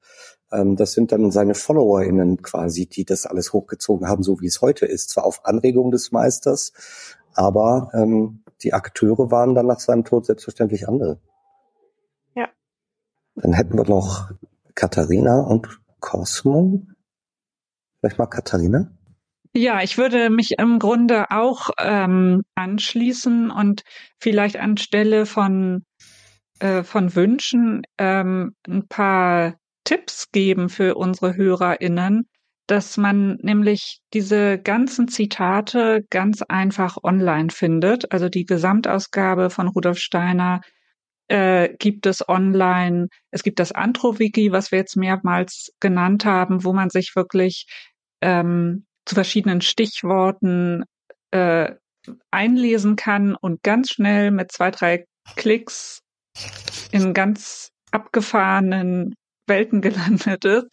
ähm, 0.52 0.76
das 0.76 0.92
sind 0.92 1.12
dann 1.12 1.30
seine 1.30 1.54
FollowerInnen 1.54 2.42
quasi, 2.42 2.86
die 2.86 3.04
das 3.04 3.26
alles 3.26 3.52
hochgezogen 3.54 4.06
haben, 4.08 4.22
so 4.22 4.40
wie 4.40 4.46
es 4.46 4.60
heute 4.60 4.84
ist. 4.86 5.10
Zwar 5.10 5.24
auf 5.24 5.44
Anregung 5.46 5.90
des 5.90 6.12
Meisters, 6.12 6.72
aber 7.34 7.90
ähm, 7.94 8.44
die 8.62 8.74
Akteure 8.74 9.30
waren 9.30 9.54
dann 9.54 9.66
nach 9.66 9.80
seinem 9.80 10.04
Tod 10.04 10.26
selbstverständlich 10.26 10.86
andere. 10.86 11.18
Dann 13.34 13.52
hätten 13.52 13.76
wir 13.76 13.84
noch 13.84 14.30
Katharina 14.74 15.40
und 15.40 15.80
Cosmo. 16.00 16.86
Vielleicht 18.00 18.18
mal 18.18 18.26
Katharina? 18.26 18.90
Ja, 19.54 19.82
ich 19.82 19.98
würde 19.98 20.30
mich 20.30 20.52
im 20.58 20.78
Grunde 20.78 21.30
auch 21.30 21.70
ähm, 21.78 22.42
anschließen 22.54 23.50
und 23.50 23.82
vielleicht 24.18 24.56
anstelle 24.56 25.26
von, 25.26 25.84
äh, 26.58 26.82
von 26.82 27.14
Wünschen 27.14 27.82
ähm, 27.98 28.54
ein 28.66 28.88
paar 28.88 29.54
Tipps 29.84 30.30
geben 30.32 30.70
für 30.70 30.94
unsere 30.94 31.36
HörerInnen, 31.36 32.28
dass 32.66 32.96
man 32.96 33.36
nämlich 33.42 34.00
diese 34.14 34.58
ganzen 34.58 35.08
Zitate 35.08 36.06
ganz 36.08 36.40
einfach 36.42 36.96
online 37.02 37.50
findet. 37.50 38.10
Also 38.10 38.30
die 38.30 38.46
Gesamtausgabe 38.46 39.50
von 39.50 39.68
Rudolf 39.68 39.98
Steiner 39.98 40.62
äh, 41.32 41.74
gibt 41.78 42.04
es 42.04 42.28
online. 42.28 43.08
Es 43.30 43.42
gibt 43.42 43.58
das 43.58 43.72
Antro-Wiki, 43.72 44.52
was 44.52 44.70
wir 44.70 44.78
jetzt 44.78 44.96
mehrmals 44.96 45.72
genannt 45.80 46.26
haben, 46.26 46.62
wo 46.62 46.74
man 46.74 46.90
sich 46.90 47.16
wirklich 47.16 47.66
ähm, 48.20 48.84
zu 49.06 49.14
verschiedenen 49.14 49.62
Stichworten 49.62 50.84
äh, 51.30 51.72
einlesen 52.30 52.96
kann 52.96 53.34
und 53.34 53.62
ganz 53.62 53.92
schnell 53.92 54.30
mit 54.30 54.52
zwei, 54.52 54.70
drei 54.70 55.06
Klicks 55.36 56.00
in 56.90 57.14
ganz 57.14 57.70
abgefahrenen 57.92 59.14
Welten 59.46 59.80
gelandet 59.80 60.44
ist. 60.44 60.66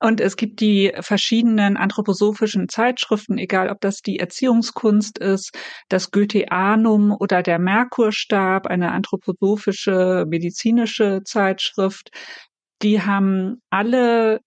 Und 0.00 0.20
es 0.20 0.36
gibt 0.36 0.60
die 0.60 0.92
verschiedenen 1.00 1.76
anthroposophischen 1.76 2.68
Zeitschriften, 2.68 3.36
egal 3.36 3.68
ob 3.68 3.80
das 3.80 4.00
die 4.00 4.18
Erziehungskunst 4.18 5.18
ist, 5.18 5.56
das 5.88 6.10
Goetheanum 6.10 7.12
oder 7.18 7.42
der 7.42 7.58
Merkurstab, 7.58 8.66
eine 8.68 8.92
anthroposophische 8.92 10.24
medizinische 10.28 11.22
Zeitschrift. 11.24 12.10
Die 12.82 13.02
haben 13.02 13.60
alle 13.70 14.40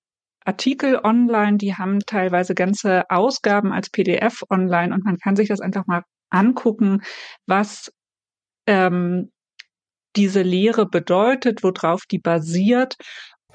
Artikel 0.46 1.00
online, 1.04 1.58
die 1.58 1.76
haben 1.76 2.00
teilweise 2.00 2.56
ganze 2.56 3.10
Ausgaben 3.10 3.74
als 3.74 3.90
PDF 3.90 4.44
online 4.50 4.94
und 4.94 5.04
man 5.04 5.18
kann 5.18 5.36
sich 5.36 5.50
das 5.50 5.60
einfach 5.60 5.86
mal 5.86 6.04
angucken, 6.30 7.02
was 7.46 7.92
ähm, 8.68 9.32
diese 10.16 10.42
Lehre 10.42 10.86
bedeutet, 10.88 11.64
worauf 11.64 12.06
die 12.06 12.20
basiert 12.20 12.96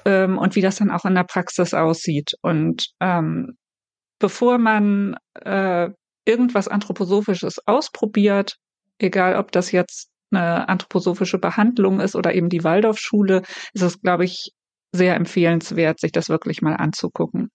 ähm, 0.05 0.37
und 0.37 0.55
wie 0.55 0.61
das 0.61 0.77
dann 0.77 0.91
auch 0.91 1.05
in 1.05 1.15
der 1.15 1.23
Praxis 1.23 1.73
aussieht. 1.73 2.33
Und 2.41 2.87
ähm, 2.99 3.57
bevor 4.19 4.57
man 4.57 5.15
äh, 5.43 5.89
irgendwas 6.25 6.67
Anthroposophisches 6.67 7.59
ausprobiert, 7.65 8.55
egal 8.99 9.35
ob 9.35 9.51
das 9.51 9.71
jetzt 9.71 10.09
eine 10.31 10.67
anthroposophische 10.67 11.39
Behandlung 11.39 11.99
ist 11.99 12.15
oder 12.15 12.33
eben 12.33 12.49
die 12.49 12.63
Waldorfschule, 12.63 13.43
ist 13.73 13.83
es, 13.83 14.01
glaube 14.01 14.25
ich, 14.25 14.51
sehr 14.93 15.15
empfehlenswert, 15.15 15.99
sich 15.99 16.11
das 16.11 16.29
wirklich 16.29 16.61
mal 16.61 16.75
anzugucken. 16.75 17.49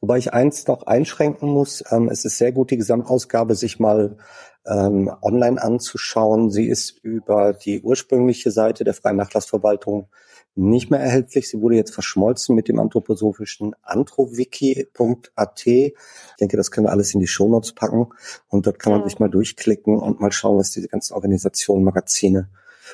Wobei 0.00 0.18
ich 0.18 0.34
eins 0.34 0.66
noch 0.66 0.82
einschränken 0.82 1.48
muss, 1.48 1.82
ähm, 1.90 2.08
es 2.10 2.24
ist 2.26 2.36
sehr 2.36 2.52
gut, 2.52 2.70
die 2.70 2.76
Gesamtausgabe 2.76 3.54
sich 3.54 3.80
mal 3.80 4.18
ähm, 4.66 5.10
online 5.22 5.62
anzuschauen. 5.62 6.50
Sie 6.50 6.66
ist 6.68 6.98
über 7.02 7.54
die 7.54 7.80
ursprüngliche 7.80 8.50
Seite 8.50 8.84
der 8.84 8.94
Freien 8.94 9.16
Nachlassverwaltung 9.16 10.08
nicht 10.56 10.90
mehr 10.90 11.00
erhältlich. 11.00 11.48
Sie 11.48 11.60
wurde 11.60 11.76
jetzt 11.76 11.92
verschmolzen 11.92 12.54
mit 12.54 12.68
dem 12.68 12.78
anthroposophischen 12.78 13.74
anthroviki.at. 13.82 15.66
Ich 15.66 15.94
denke, 16.40 16.56
das 16.56 16.70
können 16.70 16.86
wir 16.86 16.92
alles 16.92 17.12
in 17.14 17.20
die 17.20 17.26
Shownotes 17.26 17.72
packen 17.72 18.08
und 18.48 18.66
dort 18.66 18.78
kann 18.78 18.92
man 18.92 19.04
sich 19.04 19.18
mal 19.18 19.28
durchklicken 19.28 19.98
und 19.98 20.20
mal 20.20 20.32
schauen, 20.32 20.58
was 20.58 20.70
diese 20.70 20.88
ganzen 20.88 21.14
Organisationen, 21.14 21.84
Magazine 21.84 22.50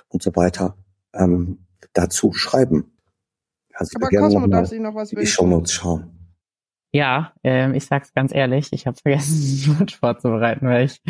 und 0.09 0.23
so 0.23 0.35
weiter 0.37 0.77
ähm, 1.12 1.66
dazu 1.93 2.32
schreiben. 2.32 2.93
Also 3.74 3.97
Aber 3.97 4.09
Cosmo 4.09 4.47
darf 4.47 4.69
sich 4.69 4.81
noch 4.81 4.95
was 4.95 5.12
in 5.12 5.20
die 5.20 5.27
Shownotes 5.27 5.73
schauen. 5.73 6.16
Ja, 6.93 7.32
ähm, 7.45 7.74
ich 7.74 7.87
sag's 7.87 8.12
ganz 8.15 8.35
ehrlich, 8.35 8.73
ich 8.73 8.87
habe 8.87 8.97
vergessen, 9.01 9.78
Wort 9.78 9.93
vorzubereiten, 9.93 10.66
weil 10.66 10.87
ich 10.87 11.01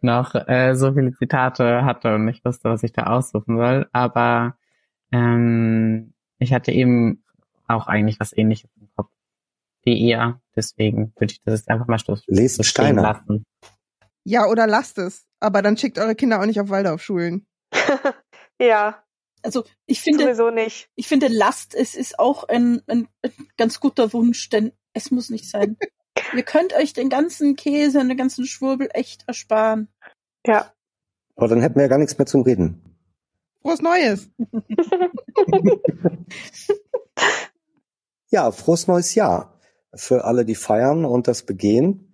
noch 0.00 0.34
äh, 0.34 0.74
so 0.74 0.92
viele 0.92 1.12
Zitate 1.12 1.84
hatte 1.84 2.14
und 2.14 2.24
nicht 2.24 2.44
wusste, 2.44 2.70
was 2.70 2.82
ich 2.82 2.92
da 2.92 3.04
aussuchen 3.04 3.56
soll. 3.56 3.88
Aber 3.92 4.56
ähm, 5.12 6.12
ich 6.38 6.52
hatte 6.52 6.72
eben 6.72 7.22
auch 7.68 7.86
eigentlich 7.86 8.18
was 8.20 8.36
ähnliches 8.36 8.70
im 8.80 8.88
Kopf 8.96 9.10
wie 9.82 9.94
ihr. 9.94 10.40
Deswegen 10.56 11.12
würde 11.16 11.32
ich 11.32 11.40
das 11.42 11.60
jetzt 11.60 11.70
einfach 11.70 11.86
mal 11.86 11.98
stoßen. 11.98 12.24
Lest 12.28 12.64
Steiner. 12.64 13.02
Lassen. 13.02 13.44
Ja, 14.24 14.46
oder 14.46 14.66
lasst 14.66 14.98
es. 14.98 15.26
Aber 15.40 15.62
dann 15.62 15.76
schickt 15.76 15.98
eure 15.98 16.14
Kinder 16.14 16.40
auch 16.40 16.46
nicht 16.46 16.60
auf 16.60 16.68
Waldorfschulen. 16.68 17.46
ja. 18.60 19.02
Also 19.42 19.64
ich 19.86 20.00
finde, 20.02 20.24
Sowieso 20.24 20.50
nicht. 20.50 20.90
ich 20.96 21.08
finde 21.08 21.28
Last, 21.28 21.74
es 21.74 21.94
ist 21.94 22.18
auch 22.18 22.44
ein, 22.44 22.82
ein, 22.86 23.08
ein 23.22 23.32
ganz 23.56 23.80
guter 23.80 24.12
Wunsch, 24.12 24.50
denn 24.50 24.72
es 24.92 25.10
muss 25.10 25.30
nicht 25.30 25.48
sein. 25.48 25.78
Ihr 26.34 26.42
könnt 26.42 26.74
euch 26.74 26.92
den 26.92 27.08
ganzen 27.08 27.56
Käse 27.56 28.00
und 28.00 28.08
den 28.08 28.18
ganzen 28.18 28.44
Schwurbel 28.44 28.90
echt 28.92 29.26
ersparen. 29.26 29.88
Ja. 30.46 30.72
Aber 31.36 31.48
dann 31.48 31.62
hätten 31.62 31.76
wir 31.76 31.82
ja 31.82 31.88
gar 31.88 31.98
nichts 31.98 32.18
mehr 32.18 32.26
zum 32.26 32.42
Reden. 32.42 32.89
Frohes 33.62 33.82
Neues! 33.82 34.30
ja, 38.30 38.50
frohes 38.52 38.86
neues 38.86 39.14
Jahr 39.14 39.60
für 39.94 40.24
alle, 40.24 40.44
die 40.44 40.54
feiern 40.54 41.04
und 41.04 41.28
das 41.28 41.42
begehen. 41.42 42.06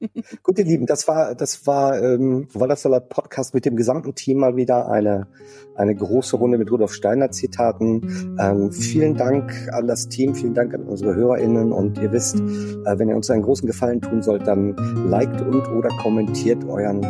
Gut, 0.42 0.58
ihr 0.58 0.64
Lieben, 0.64 0.86
das 0.86 1.06
war, 1.06 1.34
das 1.34 1.66
war, 1.66 2.02
ähm, 2.02 2.48
Wallersalat 2.54 3.08
Podcast 3.08 3.54
mit 3.54 3.66
dem 3.66 3.76
gesamten 3.76 4.14
Team 4.14 4.38
mal 4.38 4.56
wieder 4.56 4.88
eine, 4.88 5.28
eine 5.74 5.94
große 5.94 6.36
Runde 6.36 6.58
mit 6.58 6.70
Rudolf 6.70 6.94
Steiner 6.94 7.30
Zitaten. 7.30 8.36
Ähm, 8.40 8.72
vielen 8.72 9.16
Dank 9.16 9.52
an 9.72 9.86
das 9.86 10.08
Team, 10.08 10.34
vielen 10.34 10.54
Dank 10.54 10.74
an 10.74 10.84
unsere 10.84 11.14
HörerInnen 11.14 11.72
und 11.72 11.98
ihr 11.98 12.10
wisst, 12.10 12.36
äh, 12.36 12.98
wenn 12.98 13.08
ihr 13.08 13.16
uns 13.16 13.30
einen 13.30 13.42
großen 13.42 13.66
Gefallen 13.66 14.00
tun 14.00 14.22
sollt, 14.22 14.46
dann 14.46 14.74
liked 15.08 15.40
und 15.42 15.68
oder 15.68 15.90
kommentiert 15.98 16.64
euren 16.64 17.02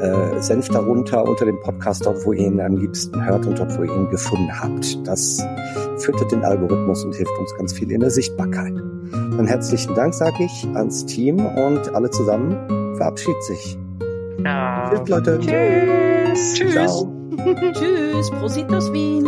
äh, 0.00 0.40
Senf 0.40 0.68
darunter 0.68 1.24
unter 1.24 1.44
dem 1.44 1.60
Podcast 1.60 2.06
dort, 2.06 2.24
wo 2.24 2.32
ihr 2.32 2.46
ihn 2.46 2.60
am 2.60 2.76
liebsten 2.76 3.24
hört 3.24 3.46
und 3.46 3.58
dort, 3.58 3.76
wo 3.78 3.82
ihr 3.82 3.94
ihn 3.94 4.08
gefunden 4.10 4.50
habt. 4.60 5.06
Das 5.06 5.42
füttert 5.98 6.32
den 6.32 6.44
Algorithmus 6.44 7.04
und 7.04 7.14
hilft 7.14 7.36
uns 7.38 7.54
ganz 7.56 7.72
viel 7.72 7.90
in 7.90 8.00
der 8.00 8.10
Sichtbarkeit. 8.10 8.74
Dann 8.76 9.46
herzlichen 9.46 9.94
Dank, 9.94 10.14
sage 10.14 10.44
ich, 10.44 10.66
ans 10.74 11.06
Team 11.06 11.44
und 11.44 11.94
alle 11.94 12.10
zusammen 12.10 12.96
verabschiedet 12.96 13.42
sich. 13.44 13.78
Ja. 14.44 14.90
Tschüss, 14.90 15.08
Leute. 15.08 15.38
Tschüss. 15.38 16.54
Tschüss. 16.54 17.06
Tschüss. 17.72 18.30
Prositos 18.30 18.92
Wien. 18.92 19.26